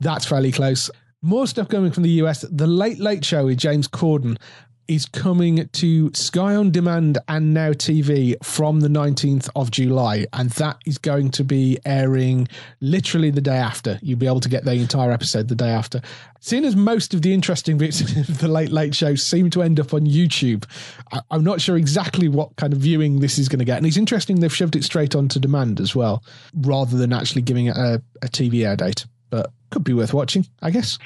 that's 0.00 0.24
fairly 0.24 0.52
close. 0.52 0.90
More 1.20 1.46
stuff 1.46 1.68
coming 1.68 1.90
from 1.90 2.04
the 2.04 2.22
US. 2.22 2.44
The 2.50 2.66
Late 2.66 2.98
Late 3.00 3.24
Show 3.24 3.46
with 3.46 3.58
James 3.58 3.88
Corden 3.88 4.38
is 4.88 5.04
coming 5.04 5.68
to 5.74 6.10
Sky 6.14 6.56
on 6.56 6.70
Demand 6.70 7.18
and 7.28 7.52
Now 7.52 7.72
TV 7.72 8.34
from 8.42 8.80
the 8.80 8.88
19th 8.88 9.50
of 9.54 9.70
July. 9.70 10.26
And 10.32 10.50
that 10.52 10.78
is 10.86 10.96
going 10.96 11.30
to 11.32 11.44
be 11.44 11.78
airing 11.84 12.48
literally 12.80 13.30
the 13.30 13.42
day 13.42 13.56
after. 13.56 13.98
You'll 14.02 14.18
be 14.18 14.26
able 14.26 14.40
to 14.40 14.48
get 14.48 14.64
the 14.64 14.72
entire 14.72 15.12
episode 15.12 15.48
the 15.48 15.54
day 15.54 15.68
after. 15.68 16.00
Seeing 16.40 16.64
as 16.64 16.74
most 16.74 17.12
of 17.12 17.20
the 17.20 17.34
interesting 17.34 17.76
bits 17.76 18.00
of 18.28 18.38
the 18.38 18.48
Late 18.48 18.70
Late 18.70 18.94
Show 18.94 19.14
seem 19.14 19.50
to 19.50 19.62
end 19.62 19.78
up 19.78 19.92
on 19.92 20.06
YouTube, 20.06 20.64
I- 21.12 21.20
I'm 21.30 21.44
not 21.44 21.60
sure 21.60 21.76
exactly 21.76 22.28
what 22.28 22.56
kind 22.56 22.72
of 22.72 22.78
viewing 22.78 23.20
this 23.20 23.38
is 23.38 23.48
going 23.48 23.58
to 23.58 23.64
get. 23.66 23.76
And 23.76 23.86
it's 23.86 23.98
interesting 23.98 24.40
they've 24.40 24.54
shoved 24.54 24.74
it 24.74 24.84
straight 24.84 25.14
onto 25.14 25.38
demand 25.38 25.80
as 25.80 25.94
well, 25.94 26.24
rather 26.54 26.96
than 26.96 27.12
actually 27.12 27.42
giving 27.42 27.66
it 27.66 27.76
a, 27.76 28.02
a 28.22 28.28
TV 28.28 28.66
air 28.66 28.76
date. 28.76 29.04
But 29.30 29.52
could 29.70 29.84
be 29.84 29.92
worth 29.92 30.14
watching, 30.14 30.46
I 30.62 30.70
guess. 30.70 30.98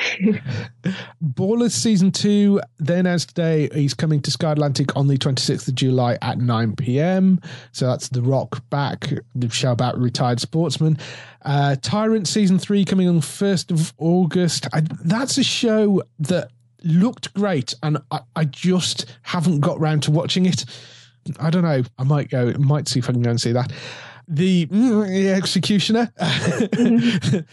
Ballers 1.25 1.73
season 1.73 2.13
two, 2.13 2.61
they 2.79 2.99
announced 3.01 3.31
today 3.31 3.69
he's 3.75 3.95
coming 3.95 4.21
to 4.23 4.31
Sky 4.31 4.53
Atlantic 4.53 4.97
on 4.97 5.09
the 5.09 5.19
26th 5.19 5.67
of 5.69 5.75
July 5.75 6.17
at 6.23 6.39
9 6.39 6.77
p.m. 6.77 7.41
So 7.73 7.87
that's 7.87 8.09
The 8.09 8.23
Rock 8.23 8.69
back, 8.71 9.13
the 9.35 9.51
show 9.51 9.73
about 9.73 9.99
retired 9.99 10.41
sportsmen. 10.41 10.99
Uh, 11.45 11.77
Tyrant 11.83 12.29
season 12.29 12.59
three 12.59 12.85
coming 12.85 13.09
on 13.09 13.21
1st 13.21 13.73
of 13.73 13.93
August. 13.99 14.69
I, 14.73 14.83
that's 15.05 15.39
a 15.39 15.45
show 15.45 16.03
that 16.21 16.51
looked 16.85 17.35
great, 17.35 17.75
and 17.83 17.99
I, 18.11 18.21
I 18.37 18.45
just 18.45 19.07
haven't 19.23 19.61
got 19.61 19.81
round 19.81 20.05
to 20.05 20.11
watching 20.13 20.47
it. 20.47 20.65
I 21.41 21.51
don't 21.51 21.63
know. 21.63 21.83
I 21.99 22.05
might 22.05 22.31
go, 22.31 22.53
might 22.59 22.89
see 22.89 22.99
if 22.99 23.09
I 23.09 23.13
can 23.13 23.23
go 23.23 23.31
and 23.31 23.41
see 23.41 23.53
that. 23.53 23.73
The, 24.29 24.67
mm, 24.67 25.07
the 25.07 25.31
Executioner. 25.31 26.13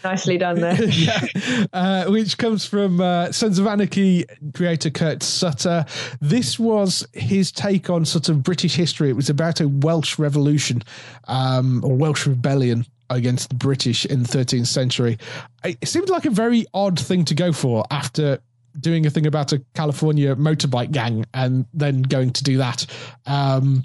Nicely 0.04 0.38
done 0.38 0.60
there. 0.60 0.82
yeah, 0.88 1.26
uh, 1.72 2.04
which 2.06 2.38
comes 2.38 2.64
from 2.64 3.00
uh, 3.00 3.32
Sons 3.32 3.58
of 3.58 3.66
Anarchy 3.66 4.24
creator 4.54 4.90
Kurt 4.90 5.22
Sutter. 5.22 5.84
This 6.20 6.58
was 6.58 7.06
his 7.12 7.52
take 7.52 7.90
on 7.90 8.04
sort 8.04 8.28
of 8.28 8.42
British 8.42 8.74
history. 8.74 9.10
It 9.10 9.16
was 9.16 9.30
about 9.30 9.60
a 9.60 9.68
Welsh 9.68 10.18
revolution 10.18 10.82
um, 11.28 11.84
or 11.84 11.96
Welsh 11.96 12.26
rebellion 12.26 12.86
against 13.10 13.48
the 13.48 13.56
British 13.56 14.06
in 14.06 14.22
the 14.22 14.28
13th 14.28 14.68
century. 14.68 15.18
It 15.64 15.86
seemed 15.86 16.08
like 16.08 16.24
a 16.24 16.30
very 16.30 16.66
odd 16.72 16.98
thing 16.98 17.24
to 17.26 17.34
go 17.34 17.52
for 17.52 17.84
after 17.90 18.38
doing 18.78 19.04
a 19.04 19.10
thing 19.10 19.26
about 19.26 19.52
a 19.52 19.62
California 19.74 20.34
motorbike 20.36 20.92
gang 20.92 21.26
and 21.34 21.66
then 21.74 22.02
going 22.02 22.30
to 22.30 22.44
do 22.44 22.58
that. 22.58 22.86
Um, 23.26 23.82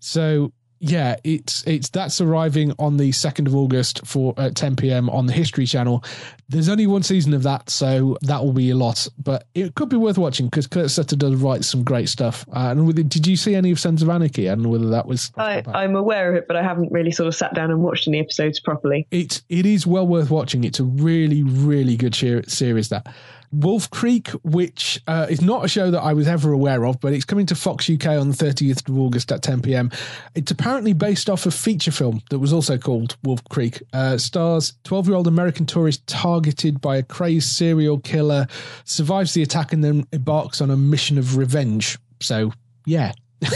so 0.00 0.52
yeah, 0.80 1.16
it's 1.24 1.66
it's 1.66 1.88
that's 1.88 2.20
arriving 2.20 2.72
on 2.78 2.96
the 2.96 3.12
second 3.12 3.48
of 3.48 3.54
August 3.54 4.06
for 4.06 4.34
at 4.36 4.54
10 4.54 4.76
p.m. 4.76 5.10
on 5.10 5.26
the 5.26 5.32
History 5.32 5.66
Channel. 5.66 6.04
There's 6.48 6.68
only 6.68 6.86
one 6.86 7.02
season 7.02 7.34
of 7.34 7.42
that, 7.42 7.68
so 7.68 8.16
that 8.22 8.42
will 8.42 8.52
be 8.52 8.70
a 8.70 8.76
lot, 8.76 9.08
but 9.22 9.46
it 9.54 9.74
could 9.74 9.88
be 9.88 9.96
worth 9.96 10.18
watching 10.18 10.46
because 10.46 10.66
Kurt 10.66 10.90
Sutter 10.90 11.16
does 11.16 11.34
write 11.36 11.64
some 11.64 11.82
great 11.82 12.08
stuff. 12.08 12.46
Uh, 12.48 12.68
and 12.70 12.86
with 12.86 12.98
it, 12.98 13.08
did 13.08 13.26
you 13.26 13.36
see 13.36 13.54
any 13.54 13.70
of 13.70 13.80
Sons 13.80 14.02
of 14.02 14.08
Anarchy? 14.08 14.48
I 14.48 14.54
don't 14.54 14.64
know 14.64 14.70
whether 14.70 14.88
that 14.90 15.06
was. 15.06 15.32
I, 15.36 15.62
I'm 15.66 15.96
aware 15.96 16.30
of 16.30 16.36
it, 16.36 16.46
but 16.46 16.56
I 16.56 16.62
haven't 16.62 16.92
really 16.92 17.10
sort 17.10 17.26
of 17.26 17.34
sat 17.34 17.54
down 17.54 17.70
and 17.70 17.82
watched 17.82 18.06
any 18.08 18.20
episodes 18.20 18.60
properly. 18.60 19.06
It 19.10 19.42
it 19.48 19.66
is 19.66 19.86
well 19.86 20.06
worth 20.06 20.30
watching. 20.30 20.64
It's 20.64 20.80
a 20.80 20.84
really 20.84 21.42
really 21.42 21.96
good 21.96 22.14
series 22.14 22.88
that. 22.88 23.06
Wolf 23.52 23.90
Creek, 23.90 24.28
which 24.42 25.00
uh, 25.06 25.26
is 25.28 25.40
not 25.40 25.64
a 25.64 25.68
show 25.68 25.90
that 25.90 26.00
I 26.00 26.12
was 26.12 26.28
ever 26.28 26.52
aware 26.52 26.86
of, 26.86 27.00
but 27.00 27.12
it's 27.12 27.24
coming 27.24 27.46
to 27.46 27.54
Fox 27.54 27.88
UK 27.88 28.06
on 28.06 28.28
the 28.28 28.34
30th 28.34 28.88
of 28.88 28.98
August 28.98 29.32
at 29.32 29.42
10 29.42 29.62
p.m. 29.62 29.90
It's 30.34 30.50
apparently 30.50 30.92
based 30.92 31.30
off 31.30 31.46
a 31.46 31.50
feature 31.50 31.90
film 31.90 32.22
that 32.30 32.38
was 32.38 32.52
also 32.52 32.78
called 32.78 33.16
Wolf 33.22 33.42
Creek. 33.48 33.82
Uh, 33.92 34.18
stars 34.18 34.74
12 34.84 35.08
year 35.08 35.16
old 35.16 35.26
American 35.26 35.66
tourist 35.66 36.06
targeted 36.06 36.80
by 36.80 36.96
a 36.96 37.02
crazed 37.02 37.48
serial 37.50 37.98
killer, 37.98 38.46
survives 38.84 39.34
the 39.34 39.42
attack, 39.42 39.72
and 39.72 39.82
then 39.82 40.04
embarks 40.12 40.60
on 40.60 40.70
a 40.70 40.76
mission 40.76 41.18
of 41.18 41.36
revenge. 41.36 41.98
So, 42.20 42.52
yeah. 42.86 43.12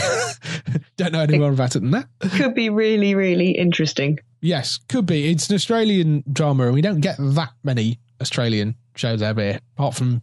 Don't 0.97 1.11
know 1.11 1.21
any 1.21 1.37
more 1.37 1.51
about 1.51 1.75
it 1.75 1.79
than 1.79 1.91
that. 1.91 2.07
Could 2.37 2.55
be 2.55 2.69
really, 2.69 3.15
really 3.15 3.51
interesting. 3.51 4.19
Yes, 4.41 4.79
could 4.89 5.05
be. 5.05 5.29
It's 5.29 5.49
an 5.49 5.55
Australian 5.55 6.23
drama, 6.31 6.65
and 6.65 6.73
we 6.73 6.81
don't 6.81 6.99
get 6.99 7.15
that 7.17 7.51
many 7.63 7.99
Australian 8.21 8.75
shows 8.95 9.21
over 9.21 9.41
here, 9.41 9.59
apart 9.75 9.95
from 9.95 10.21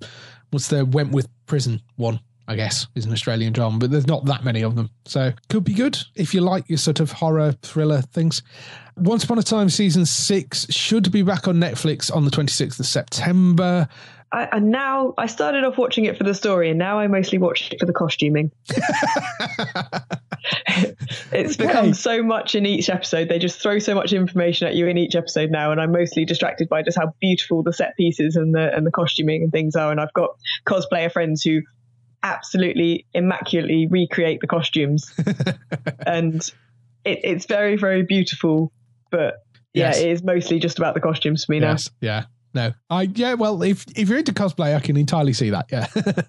what's 0.50 0.68
the 0.68 0.84
Wentworth 0.84 1.28
Prison 1.46 1.80
one, 1.96 2.20
I 2.48 2.56
guess, 2.56 2.86
is 2.94 3.04
an 3.04 3.12
Australian 3.12 3.52
drama, 3.52 3.78
but 3.78 3.90
there's 3.90 4.06
not 4.06 4.24
that 4.26 4.44
many 4.44 4.62
of 4.62 4.76
them. 4.76 4.90
So 5.04 5.32
could 5.48 5.64
be 5.64 5.74
good 5.74 5.98
if 6.16 6.34
you 6.34 6.40
like 6.40 6.68
your 6.68 6.78
sort 6.78 7.00
of 7.00 7.12
horror 7.12 7.52
thriller 7.62 8.02
things. 8.02 8.42
Once 8.96 9.24
Upon 9.24 9.38
a 9.38 9.42
Time 9.42 9.70
season 9.70 10.04
six 10.04 10.66
should 10.70 11.10
be 11.12 11.22
back 11.22 11.48
on 11.48 11.56
Netflix 11.56 12.14
on 12.14 12.24
the 12.24 12.30
26th 12.30 12.80
of 12.80 12.86
September. 12.86 13.88
I, 14.32 14.44
and 14.52 14.70
now 14.70 15.14
I 15.18 15.26
started 15.26 15.64
off 15.64 15.76
watching 15.76 16.04
it 16.04 16.16
for 16.16 16.24
the 16.24 16.34
story, 16.34 16.70
and 16.70 16.78
now 16.78 16.98
I 16.98 17.06
mostly 17.08 17.38
watch 17.38 17.72
it 17.72 17.80
for 17.80 17.86
the 17.86 17.92
costuming. 17.92 18.52
it's 21.32 21.54
Okay. 21.58 21.66
become 21.66 21.94
so 21.94 22.22
much 22.22 22.54
in 22.54 22.66
each 22.66 22.88
episode. 22.88 23.28
They 23.28 23.38
just 23.38 23.60
throw 23.60 23.78
so 23.78 23.94
much 23.94 24.12
information 24.12 24.66
at 24.66 24.74
you 24.74 24.86
in 24.86 24.96
each 24.98 25.14
episode 25.14 25.50
now, 25.50 25.72
and 25.72 25.80
I'm 25.80 25.92
mostly 25.92 26.24
distracted 26.24 26.68
by 26.68 26.82
just 26.82 26.98
how 26.98 27.12
beautiful 27.20 27.62
the 27.62 27.72
set 27.72 27.96
pieces 27.96 28.36
and 28.36 28.54
the 28.54 28.74
and 28.74 28.86
the 28.86 28.90
costuming 28.90 29.42
and 29.42 29.52
things 29.52 29.76
are. 29.76 29.90
And 29.90 30.00
I've 30.00 30.12
got 30.12 30.30
cosplayer 30.66 31.10
friends 31.12 31.42
who 31.42 31.60
absolutely 32.22 33.06
immaculately 33.14 33.86
recreate 33.86 34.40
the 34.40 34.46
costumes, 34.46 35.12
and 36.06 36.42
it, 37.04 37.20
it's 37.24 37.46
very 37.46 37.76
very 37.76 38.02
beautiful. 38.02 38.72
But 39.10 39.44
yeah, 39.74 39.88
Yes. 39.88 39.98
it 40.00 40.08
is 40.08 40.22
mostly 40.22 40.58
just 40.58 40.78
about 40.78 40.94
the 40.94 41.00
costumes 41.00 41.44
for 41.44 41.52
me 41.52 41.60
now. 41.60 41.76
Yeah. 42.00 42.24
No. 42.52 42.72
I 42.90 43.02
yeah. 43.02 43.34
Well, 43.34 43.62
if 43.62 43.84
if 43.96 44.08
you're 44.08 44.18
into 44.18 44.32
cosplay, 44.32 44.74
I 44.74 44.80
can 44.80 44.96
entirely 44.96 45.32
see 45.32 45.50
that. 45.50 45.66
Yeah. 45.70 45.86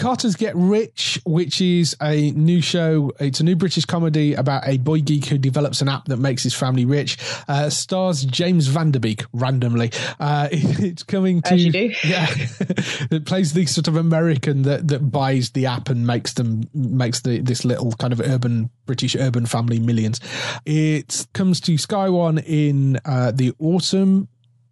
Carters 0.00 0.34
Get 0.34 0.56
Rich, 0.56 1.20
which 1.26 1.60
is 1.60 1.94
a 2.00 2.30
new 2.30 2.62
show. 2.62 3.12
It's 3.20 3.40
a 3.40 3.44
new 3.44 3.54
British 3.54 3.84
comedy 3.84 4.32
about 4.32 4.66
a 4.66 4.78
boy 4.78 5.02
geek 5.02 5.26
who 5.26 5.36
develops 5.36 5.82
an 5.82 5.90
app 5.90 6.06
that 6.06 6.16
makes 6.16 6.42
his 6.42 6.54
family 6.54 6.86
rich. 6.86 7.18
Uh, 7.46 7.68
stars 7.68 8.24
James 8.24 8.66
Van 8.68 8.92
Der 8.92 8.98
Beek 8.98 9.24
randomly. 9.34 9.92
Uh, 10.18 10.48
it's 10.52 11.02
coming 11.02 11.42
to 11.42 11.52
As 11.52 11.66
you 11.66 11.70
do. 11.70 11.92
yeah. 12.04 12.28
it 13.10 13.26
plays 13.26 13.52
the 13.52 13.66
sort 13.66 13.88
of 13.88 13.96
American 13.96 14.62
that 14.62 14.88
that 14.88 15.10
buys 15.10 15.50
the 15.50 15.66
app 15.66 15.90
and 15.90 16.06
makes 16.06 16.32
them 16.32 16.62
makes 16.72 17.20
the 17.20 17.40
this 17.40 17.66
little 17.66 17.92
kind 17.92 18.14
of 18.14 18.22
urban 18.22 18.70
British 18.86 19.14
urban 19.14 19.44
family 19.44 19.80
millions. 19.80 20.18
It 20.64 21.26
comes 21.34 21.60
to 21.60 21.76
Sky 21.76 22.08
One 22.08 22.38
in 22.38 22.98
uh, 23.04 23.32
the 23.32 23.52
autumn. 23.58 24.28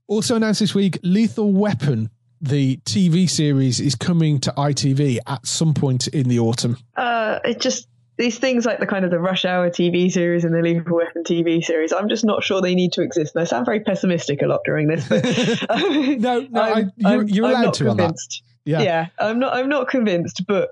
Also 0.07 0.37
announced 0.37 0.61
this 0.61 0.75
week, 0.75 0.99
Lethal 1.03 1.53
Weapon, 1.53 2.09
the 2.41 2.77
TV 2.79 3.29
series, 3.29 3.81
is 3.81 3.95
coming 3.95 4.39
to 4.41 4.53
ITV 4.57 5.19
at 5.27 5.47
some 5.47 5.75
point 5.75 6.07
in 6.09 6.29
the 6.29 6.39
autumn. 6.39 6.77
Uh, 6.97 7.39
it 7.45 7.61
just 7.61 7.89
these 8.17 8.39
things 8.39 8.67
like 8.67 8.81
the 8.81 8.87
kind 8.87 9.05
of 9.05 9.11
the 9.13 9.19
Rush 9.21 9.45
Hour 9.45 9.71
TV 9.71 10.11
series 10.11 10.45
and 10.45 10.53
the 10.53 10.61
Lethal 10.61 10.97
Weapon 10.97 11.23
TV 11.25 11.63
series. 11.63 11.93
I'm 11.93 12.09
just 12.09 12.25
not 12.25 12.43
sure 12.43 12.61
they 12.61 12.75
need 12.75 12.93
to 12.95 13.03
exist. 13.03 13.35
And 13.37 13.43
I 13.43 13.45
sound 13.45 13.65
very 13.65 13.79
pessimistic 13.81 14.43
a 14.43 14.47
lot 14.47 14.61
during 14.65 14.89
this. 14.89 15.09
But, 15.09 15.25
No, 16.19 16.41
no, 16.51 16.61
I- 16.61 16.85
you're- 16.97 17.27
you're 17.29 17.49
allowed 17.49 17.63
not 17.67 17.75
to 17.75 17.85
convinced. 17.85 18.43
Yeah. 18.65 18.83
yeah, 18.83 19.07
I'm 19.19 19.39
not. 19.39 19.55
I'm 19.55 19.69
not 19.69 19.89
convinced, 19.89 20.43
but 20.47 20.69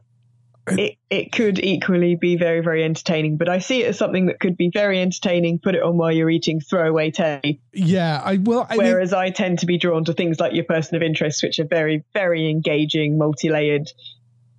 it 0.68 0.96
it 1.10 1.32
could 1.32 1.58
equally 1.58 2.16
be 2.16 2.36
very 2.36 2.60
very 2.60 2.82
entertaining. 2.84 3.36
But 3.36 3.48
I 3.48 3.58
see 3.58 3.82
it 3.82 3.88
as 3.88 3.98
something 3.98 4.26
that 4.26 4.40
could 4.40 4.56
be 4.56 4.70
very 4.72 5.00
entertaining. 5.00 5.58
Put 5.58 5.74
it 5.74 5.82
on 5.82 5.96
while 5.96 6.12
you're 6.12 6.30
eating 6.30 6.60
throwaway 6.60 7.10
telly. 7.10 7.60
Yeah, 7.72 8.20
I 8.24 8.36
will. 8.38 8.66
I 8.68 8.76
mean, 8.76 8.86
Whereas 8.86 9.12
I 9.12 9.30
tend 9.30 9.60
to 9.60 9.66
be 9.66 9.78
drawn 9.78 10.04
to 10.06 10.12
things 10.12 10.40
like 10.40 10.52
your 10.54 10.64
person 10.64 10.96
of 10.96 11.02
interest, 11.02 11.42
which 11.42 11.58
are 11.58 11.64
very 11.66 12.04
very 12.14 12.50
engaging, 12.50 13.18
multi-layered 13.18 13.90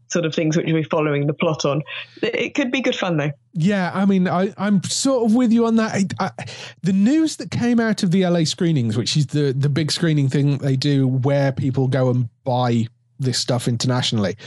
sort 0.10 0.24
of 0.24 0.34
things 0.34 0.56
which 0.56 0.68
we're 0.72 0.86
following 0.86 1.28
the 1.28 1.34
plot 1.34 1.66
on. 1.66 1.82
It- 2.24 2.34
It 2.36 2.56
could 2.56 2.72
be 2.72 2.80
good 2.80 2.96
fun 2.96 3.18
though. 3.18 3.32
Yeah, 3.54 3.92
I 3.94 4.06
mean, 4.06 4.30
I, 4.30 4.54
I'm 4.58 4.82
sort 4.84 5.26
of 5.26 5.36
with 5.36 5.52
you 5.52 5.66
on 5.66 5.76
that. 5.76 5.94
I, 5.94 6.06
I, 6.38 6.46
the 6.82 6.94
news 6.94 7.36
that 7.38 7.52
came 7.52 7.80
out 7.82 8.04
of 8.04 8.12
the 8.12 8.26
LA 8.26 8.46
screenings, 8.46 8.96
which 8.96 9.18
is 9.18 9.28
the 9.28 9.52
the 9.52 9.68
big 9.68 9.92
screening 9.92 10.30
thing 10.30 10.52
that 10.52 10.62
they 10.62 10.78
do, 10.78 11.06
where 11.08 11.52
people 11.52 11.90
go 11.90 12.10
and 12.10 12.30
buy 12.46 12.88
this 13.20 13.38
stuff 13.38 13.68
internationally. 13.68 14.38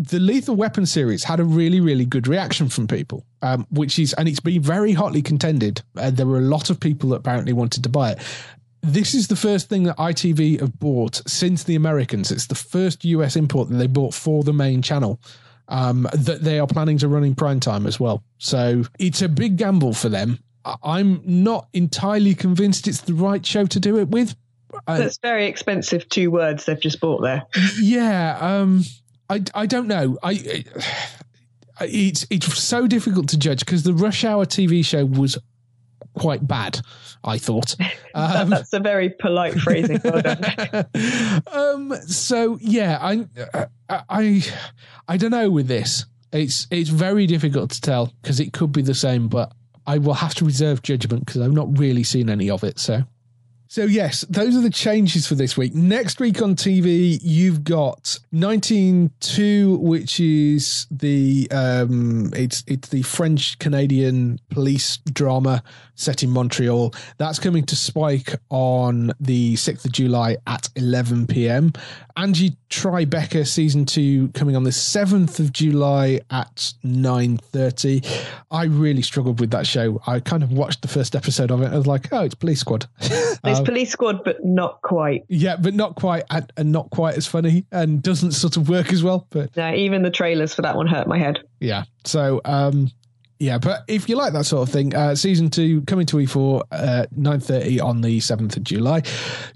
The 0.00 0.20
Lethal 0.20 0.54
Weapon 0.54 0.86
series 0.86 1.24
had 1.24 1.40
a 1.40 1.44
really, 1.44 1.80
really 1.80 2.04
good 2.04 2.28
reaction 2.28 2.68
from 2.68 2.86
people, 2.86 3.24
um, 3.42 3.66
which 3.70 3.98
is, 3.98 4.12
and 4.12 4.28
it's 4.28 4.38
been 4.38 4.62
very 4.62 4.92
hotly 4.92 5.22
contended. 5.22 5.82
Uh, 5.96 6.10
there 6.10 6.26
were 6.26 6.38
a 6.38 6.42
lot 6.42 6.70
of 6.70 6.78
people 6.78 7.10
that 7.10 7.16
apparently 7.16 7.52
wanted 7.52 7.82
to 7.82 7.88
buy 7.88 8.12
it. 8.12 8.18
This 8.80 9.12
is 9.12 9.26
the 9.26 9.34
first 9.34 9.68
thing 9.68 9.82
that 9.82 9.96
ITV 9.96 10.60
have 10.60 10.78
bought 10.78 11.16
since 11.28 11.64
the 11.64 11.74
Americans. 11.74 12.30
It's 12.30 12.46
the 12.46 12.54
first 12.54 13.04
US 13.04 13.34
import 13.34 13.70
that 13.70 13.74
they 13.74 13.88
bought 13.88 14.14
for 14.14 14.44
the 14.44 14.52
main 14.52 14.82
channel 14.82 15.20
um, 15.66 16.06
that 16.12 16.42
they 16.42 16.60
are 16.60 16.66
planning 16.68 16.98
to 16.98 17.08
run 17.08 17.24
in 17.24 17.34
prime 17.34 17.58
time 17.58 17.84
as 17.84 17.98
well. 17.98 18.22
So 18.38 18.84
it's 19.00 19.20
a 19.20 19.28
big 19.28 19.56
gamble 19.56 19.94
for 19.94 20.08
them. 20.08 20.38
I'm 20.82 21.22
not 21.24 21.68
entirely 21.72 22.36
convinced 22.36 22.86
it's 22.86 23.00
the 23.00 23.14
right 23.14 23.44
show 23.44 23.66
to 23.66 23.80
do 23.80 23.98
it 23.98 24.08
with. 24.08 24.36
Uh, 24.86 24.98
That's 24.98 25.18
very 25.18 25.46
expensive 25.46 26.08
two 26.08 26.30
words 26.30 26.66
they've 26.66 26.78
just 26.78 27.00
bought 27.00 27.22
there. 27.22 27.46
yeah, 27.80 28.38
um, 28.40 28.84
I 29.28 29.42
I 29.54 29.66
don't 29.66 29.88
know. 29.88 30.18
I, 30.22 30.64
I 31.80 31.84
it's 31.84 32.26
it's 32.30 32.58
so 32.58 32.86
difficult 32.86 33.28
to 33.28 33.38
judge 33.38 33.60
because 33.60 33.82
the 33.82 33.94
Rush 33.94 34.24
Hour 34.24 34.46
TV 34.46 34.84
show 34.84 35.04
was 35.04 35.38
quite 36.14 36.46
bad. 36.46 36.80
I 37.24 37.38
thought. 37.38 37.74
Um, 38.14 38.50
That's 38.50 38.72
a 38.72 38.80
very 38.80 39.10
polite 39.10 39.54
phrasing. 39.54 40.00
Well 40.02 40.22
um 41.52 41.94
so 42.08 42.58
yeah 42.60 42.98
i 43.00 43.26
i 43.88 44.02
i, 44.08 44.44
I 45.06 45.16
don't 45.16 45.30
know 45.30 45.48
with 45.50 45.68
this 45.68 46.04
it's 46.32 46.66
it's 46.72 46.90
very 46.90 47.28
difficult 47.28 47.70
to 47.72 47.80
tell 47.80 48.12
because 48.20 48.40
it 48.40 48.52
could 48.52 48.72
be 48.72 48.82
the 48.82 48.94
same 48.94 49.28
but 49.28 49.52
i 49.86 49.98
will 49.98 50.14
have 50.14 50.34
to 50.36 50.44
reserve 50.44 50.82
judgment 50.82 51.26
because 51.26 51.42
i've 51.42 51.52
not 51.52 51.78
really 51.78 52.02
seen 52.02 52.28
any 52.28 52.50
of 52.50 52.64
it 52.64 52.80
so 52.80 53.02
so 53.68 53.84
yes 53.84 54.22
those 54.28 54.56
are 54.56 54.60
the 54.60 54.70
changes 54.70 55.26
for 55.26 55.34
this 55.34 55.56
week. 55.56 55.74
Next 55.74 56.20
week 56.20 56.42
on 56.42 56.56
tv 56.56 57.18
you've 57.22 57.64
got 57.64 58.18
19-2 58.34 59.78
which 59.78 60.18
is 60.20 60.86
the 60.90 61.48
um 61.50 62.32
it's 62.34 62.64
it's 62.66 62.88
the 62.88 63.02
french 63.02 63.58
canadian 63.58 64.40
police 64.50 64.98
drama 65.12 65.62
set 65.98 66.22
in 66.22 66.30
montreal 66.30 66.94
that's 67.18 67.38
coming 67.38 67.64
to 67.64 67.74
spike 67.76 68.36
on 68.50 69.12
the 69.20 69.54
6th 69.54 69.84
of 69.84 69.92
july 69.92 70.36
at 70.46 70.68
11 70.76 71.26
p.m 71.26 71.72
angie 72.16 72.56
tribeca 72.70 73.46
season 73.46 73.84
2 73.84 74.28
coming 74.28 74.54
on 74.54 74.62
the 74.64 74.70
7th 74.70 75.40
of 75.40 75.52
july 75.52 76.20
at 76.30 76.72
9.30 76.84 78.26
i 78.50 78.64
really 78.64 79.02
struggled 79.02 79.40
with 79.40 79.50
that 79.50 79.66
show 79.66 80.00
i 80.06 80.20
kind 80.20 80.42
of 80.42 80.52
watched 80.52 80.82
the 80.82 80.88
first 80.88 81.14
episode 81.16 81.50
of 81.50 81.62
it 81.62 81.72
i 81.72 81.76
was 81.76 81.86
like 81.86 82.12
oh 82.12 82.22
it's 82.22 82.34
police 82.34 82.60
squad 82.60 82.86
It's 83.44 83.60
Police 83.60 83.90
Squad, 83.90 84.24
but 84.24 84.44
not 84.44 84.82
quite. 84.82 85.24
yeah 85.28 85.56
but 85.56 85.72
not 85.72 85.94
quite 85.94 86.24
and, 86.30 86.52
and 86.56 86.72
not 86.72 86.90
quite 86.90 87.16
as 87.16 87.26
funny 87.26 87.64
and 87.72 88.02
doesn't 88.02 88.32
sort 88.32 88.56
of 88.56 88.68
work 88.68 88.92
as 88.92 89.02
well 89.02 89.26
but 89.30 89.56
No, 89.56 89.72
even 89.72 90.02
the 90.02 90.10
trailers 90.10 90.52
for 90.54 90.62
that 90.62 90.76
one 90.76 90.86
hurt 90.86 91.06
my 91.06 91.18
head. 91.18 91.38
yeah. 91.60 91.84
So, 92.04 92.40
um, 92.44 92.90
yeah, 93.38 93.58
but 93.58 93.84
if 93.86 94.08
you 94.08 94.16
like 94.16 94.32
that 94.32 94.44
sort 94.44 94.68
of 94.68 94.72
thing, 94.72 94.94
uh, 94.94 95.14
season 95.14 95.48
two 95.48 95.82
coming 95.82 96.06
to 96.06 96.16
E4 96.16 96.62
uh, 96.72 97.06
nine 97.16 97.38
thirty 97.38 97.78
on 97.78 98.00
the 98.00 98.18
seventh 98.20 98.56
of 98.56 98.64
July. 98.64 99.02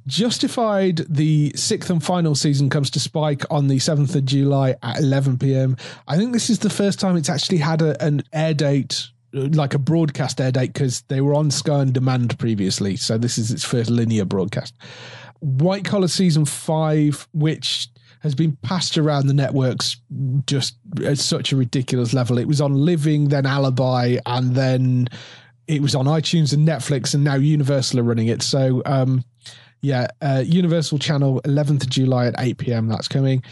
Justified, 0.06 0.98
the 1.08 1.52
sixth 1.56 1.90
and 1.90 2.02
final 2.02 2.34
season 2.34 2.70
comes 2.70 2.90
to 2.90 3.00
Spike 3.00 3.44
on 3.50 3.66
the 3.66 3.80
seventh 3.80 4.14
of 4.14 4.24
July 4.24 4.76
at 4.82 5.00
eleven 5.00 5.36
PM. 5.36 5.76
I 6.06 6.16
think 6.16 6.32
this 6.32 6.48
is 6.48 6.60
the 6.60 6.70
first 6.70 7.00
time 7.00 7.16
it's 7.16 7.28
actually 7.28 7.58
had 7.58 7.82
a, 7.82 8.00
an 8.02 8.22
air 8.32 8.54
date. 8.54 9.08
Like 9.34 9.72
a 9.72 9.78
broadcast 9.78 10.42
air 10.42 10.52
date 10.52 10.74
because 10.74 11.00
they 11.08 11.22
were 11.22 11.32
on 11.32 11.50
Sky 11.50 11.76
on 11.76 11.92
Demand 11.92 12.38
previously, 12.38 12.96
so 12.96 13.16
this 13.16 13.38
is 13.38 13.50
its 13.50 13.64
first 13.64 13.88
linear 13.88 14.26
broadcast. 14.26 14.74
White 15.40 15.86
Collar 15.86 16.08
season 16.08 16.44
five, 16.44 17.26
which 17.32 17.88
has 18.22 18.34
been 18.34 18.56
passed 18.62 18.96
around 18.96 19.26
the 19.26 19.34
networks 19.34 19.96
just 20.46 20.76
at 21.04 21.18
such 21.18 21.52
a 21.52 21.56
ridiculous 21.56 22.14
level. 22.14 22.38
It 22.38 22.46
was 22.46 22.60
on 22.60 22.74
Living, 22.74 23.28
then 23.28 23.46
Alibi, 23.46 24.18
and 24.26 24.54
then 24.54 25.08
it 25.66 25.82
was 25.82 25.94
on 25.94 26.06
iTunes 26.06 26.52
and 26.52 26.66
Netflix, 26.66 27.14
and 27.14 27.24
now 27.24 27.34
Universal 27.34 28.00
are 28.00 28.04
running 28.04 28.28
it. 28.28 28.42
So, 28.42 28.82
um, 28.86 29.24
yeah, 29.80 30.06
uh, 30.20 30.44
Universal 30.46 30.98
Channel, 30.98 31.40
11th 31.42 31.82
of 31.82 31.90
July 31.90 32.26
at 32.26 32.34
8 32.38 32.58
p.m. 32.58 32.88
That's 32.88 33.08
coming, 33.08 33.42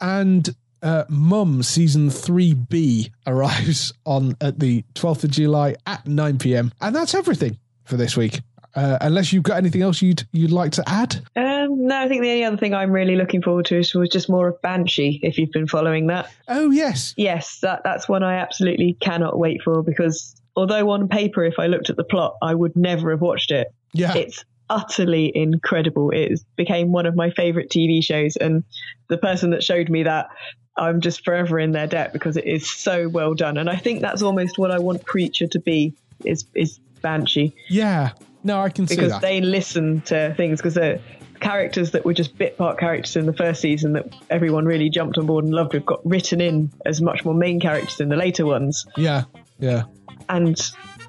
and 0.00 0.48
uh, 0.82 1.04
Mum 1.08 1.62
season 1.62 2.08
3B 2.08 3.10
arrives 3.26 3.92
on 4.04 4.36
at 4.40 4.58
the 4.58 4.82
12th 4.94 5.24
of 5.24 5.30
July 5.30 5.76
at 5.86 6.06
9 6.06 6.38
p.m. 6.38 6.72
And 6.80 6.94
that's 6.94 7.14
everything 7.14 7.58
for 7.84 7.96
this 7.96 8.16
week. 8.16 8.40
Uh, 8.76 8.98
unless 9.00 9.32
you've 9.32 9.42
got 9.42 9.56
anything 9.56 9.80
else 9.82 10.02
you'd 10.02 10.22
you'd 10.32 10.52
like 10.52 10.70
to 10.72 10.84
add. 10.86 11.16
Um, 11.34 11.86
no, 11.86 11.98
I 11.98 12.06
think 12.08 12.22
the 12.22 12.28
only 12.30 12.44
other 12.44 12.56
thing 12.58 12.74
I'm 12.74 12.92
really 12.92 13.16
looking 13.16 13.40
forward 13.42 13.64
to 13.66 13.78
is- 13.78 13.94
was 13.94 14.10
just 14.10 14.28
more 14.28 14.48
of 14.48 14.60
Banshee, 14.62 15.18
if 15.22 15.38
you've 15.38 15.50
been 15.50 15.66
following 15.66 16.06
that. 16.08 16.30
Oh 16.48 16.70
yes, 16.70 17.14
Yes, 17.16 17.58
that, 17.60 17.82
that's 17.84 18.08
one 18.08 18.22
I 18.22 18.34
absolutely 18.34 18.94
cannot 19.00 19.38
wait 19.38 19.62
for 19.62 19.82
because 19.82 20.36
although 20.54 20.90
on 20.90 21.08
paper, 21.08 21.42
if 21.44 21.58
I 21.58 21.66
looked 21.66 21.88
at 21.90 21.96
the 21.96 22.04
plot, 22.04 22.36
I 22.42 22.54
would 22.54 22.76
never 22.76 23.10
have 23.10 23.20
watched 23.22 23.50
it. 23.50 23.68
yeah. 23.94 24.14
It's 24.14 24.44
utterly 24.68 25.30
incredible. 25.34 26.10
It 26.10 26.40
became 26.56 26.90
one 26.92 27.06
of 27.06 27.14
my 27.16 27.30
favorite 27.30 27.70
TV 27.70 28.02
shows, 28.02 28.36
and 28.36 28.62
the 29.08 29.16
person 29.16 29.50
that 29.50 29.62
showed 29.62 29.88
me 29.88 30.02
that, 30.02 30.28
I'm 30.76 31.00
just 31.00 31.24
forever 31.24 31.58
in 31.58 31.72
their 31.72 31.86
debt 31.86 32.12
because 32.12 32.36
it 32.36 32.44
is 32.44 32.68
so 32.70 33.08
well 33.08 33.32
done. 33.34 33.56
And 33.56 33.70
I 33.70 33.76
think 33.76 34.00
that's 34.02 34.20
almost 34.22 34.58
what 34.58 34.70
I 34.70 34.78
want 34.78 35.04
Preacher 35.06 35.46
to 35.46 35.58
be 35.60 35.94
is 36.24 36.44
is 36.54 36.78
Banshee 37.02 37.54
Yeah. 37.68 38.10
No, 38.46 38.60
I 38.60 38.68
can 38.68 38.86
see 38.86 38.94
because 38.94 39.10
that. 39.10 39.22
they 39.22 39.40
listen 39.40 40.02
to 40.02 40.32
things 40.36 40.60
because 40.60 40.74
they're 40.74 41.00
characters 41.40 41.90
that 41.90 42.04
were 42.04 42.14
just 42.14 42.38
bit 42.38 42.56
part 42.56 42.78
characters 42.78 43.16
in 43.16 43.26
the 43.26 43.32
first 43.32 43.60
season 43.60 43.94
that 43.94 44.06
everyone 44.30 44.64
really 44.64 44.88
jumped 44.88 45.18
on 45.18 45.26
board 45.26 45.44
and 45.44 45.52
loved. 45.52 45.72
We've 45.72 45.84
got 45.84 46.00
written 46.06 46.40
in 46.40 46.70
as 46.86 47.02
much 47.02 47.24
more 47.24 47.34
main 47.34 47.58
characters 47.58 48.00
in 48.00 48.08
the 48.08 48.14
later 48.14 48.46
ones, 48.46 48.86
yeah. 48.96 49.24
Yeah. 49.58 49.82
and 50.28 50.56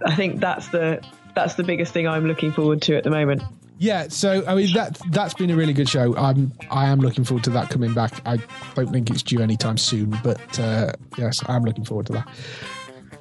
I 0.03 0.15
think 0.15 0.39
that's 0.39 0.69
the 0.69 0.99
that's 1.35 1.53
the 1.53 1.63
biggest 1.63 1.93
thing 1.93 2.07
I'm 2.07 2.25
looking 2.25 2.51
forward 2.51 2.81
to 2.83 2.97
at 2.97 3.03
the 3.03 3.11
moment. 3.11 3.43
Yeah, 3.77 4.07
so 4.07 4.43
I 4.47 4.55
mean 4.55 4.73
that 4.73 4.99
that's 5.11 5.35
been 5.35 5.51
a 5.51 5.55
really 5.55 5.73
good 5.73 5.87
show. 5.87 6.15
I'm 6.17 6.53
I 6.71 6.87
am 6.87 7.01
looking 7.01 7.23
forward 7.23 7.43
to 7.43 7.51
that 7.51 7.69
coming 7.69 7.93
back. 7.93 8.19
I 8.25 8.37
don't 8.73 8.91
think 8.91 9.11
it's 9.11 9.21
due 9.21 9.41
anytime 9.41 9.77
soon, 9.77 10.17
but 10.23 10.59
uh, 10.59 10.93
yes, 11.19 11.43
I'm 11.47 11.63
looking 11.63 11.85
forward 11.85 12.07
to 12.07 12.13
that. 12.13 12.27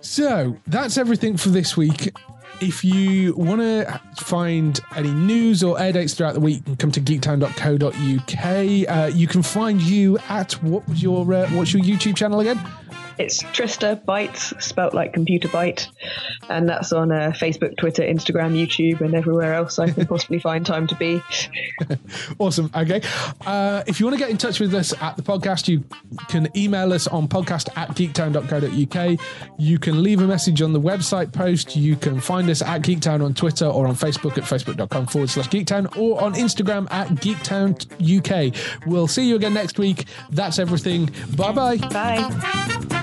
So 0.00 0.56
that's 0.66 0.96
everything 0.96 1.36
for 1.36 1.50
this 1.50 1.76
week. 1.76 2.16
If 2.60 2.84
you 2.84 3.34
want 3.34 3.60
to 3.60 4.00
find 4.16 4.80
any 4.94 5.10
news 5.10 5.62
or 5.62 5.78
air 5.80 5.92
dates 5.92 6.14
throughout 6.14 6.34
the 6.34 6.40
week, 6.40 6.62
come 6.78 6.90
to 6.90 7.00
geektown.co.uk. 7.00 8.88
Uh, 8.88 9.06
you 9.14 9.26
can 9.26 9.42
find 9.42 9.80
you 9.80 10.18
at 10.28 10.52
what 10.62 10.88
was 10.88 11.02
your 11.02 11.32
uh, 11.32 11.48
what's 11.50 11.72
your 11.72 11.82
YouTube 11.82 12.16
channel 12.16 12.40
again? 12.40 12.58
It's 13.18 13.42
Trista 13.42 14.02
Bytes, 14.04 14.60
spelt 14.62 14.94
like 14.94 15.12
computer 15.12 15.48
byte. 15.48 15.88
And 16.48 16.68
that's 16.68 16.92
on 16.92 17.12
uh, 17.12 17.32
Facebook, 17.34 17.76
Twitter, 17.76 18.02
Instagram, 18.02 18.52
YouTube, 18.54 19.00
and 19.00 19.14
everywhere 19.14 19.54
else 19.54 19.78
I 19.78 19.90
can 19.90 20.06
possibly 20.06 20.38
find 20.38 20.64
time 20.66 20.86
to 20.88 20.94
be. 20.96 21.22
awesome. 22.38 22.70
Okay. 22.74 23.00
Uh, 23.46 23.82
if 23.86 23.98
you 24.00 24.06
want 24.06 24.18
to 24.18 24.22
get 24.22 24.30
in 24.30 24.36
touch 24.36 24.60
with 24.60 24.74
us 24.74 24.92
at 25.00 25.16
the 25.16 25.22
podcast, 25.22 25.68
you 25.68 25.84
can 26.28 26.48
email 26.56 26.92
us 26.92 27.06
on 27.06 27.28
podcast 27.28 27.68
at 27.76 27.88
geektown.co.uk. 27.90 29.20
You 29.58 29.78
can 29.78 30.02
leave 30.02 30.20
a 30.20 30.26
message 30.26 30.62
on 30.62 30.72
the 30.72 30.80
website 30.80 31.32
post. 31.32 31.76
You 31.76 31.96
can 31.96 32.20
find 32.20 32.48
us 32.50 32.62
at 32.62 32.82
Geektown 32.82 33.24
on 33.24 33.34
Twitter 33.34 33.66
or 33.66 33.86
on 33.86 33.94
Facebook 33.94 34.36
at 34.38 34.44
facebook.com 34.44 35.06
forward 35.06 35.30
slash 35.30 35.48
Geektown 35.48 35.96
or 35.96 36.22
on 36.22 36.34
Instagram 36.34 36.90
at 36.90 37.08
Geektown 37.08 37.76
UK. 38.00 38.54
We'll 38.86 39.08
see 39.08 39.28
you 39.28 39.36
again 39.36 39.54
next 39.54 39.78
week. 39.78 40.06
That's 40.30 40.58
everything. 40.58 41.10
Bye-bye. 41.36 41.78
Bye. 41.88 43.02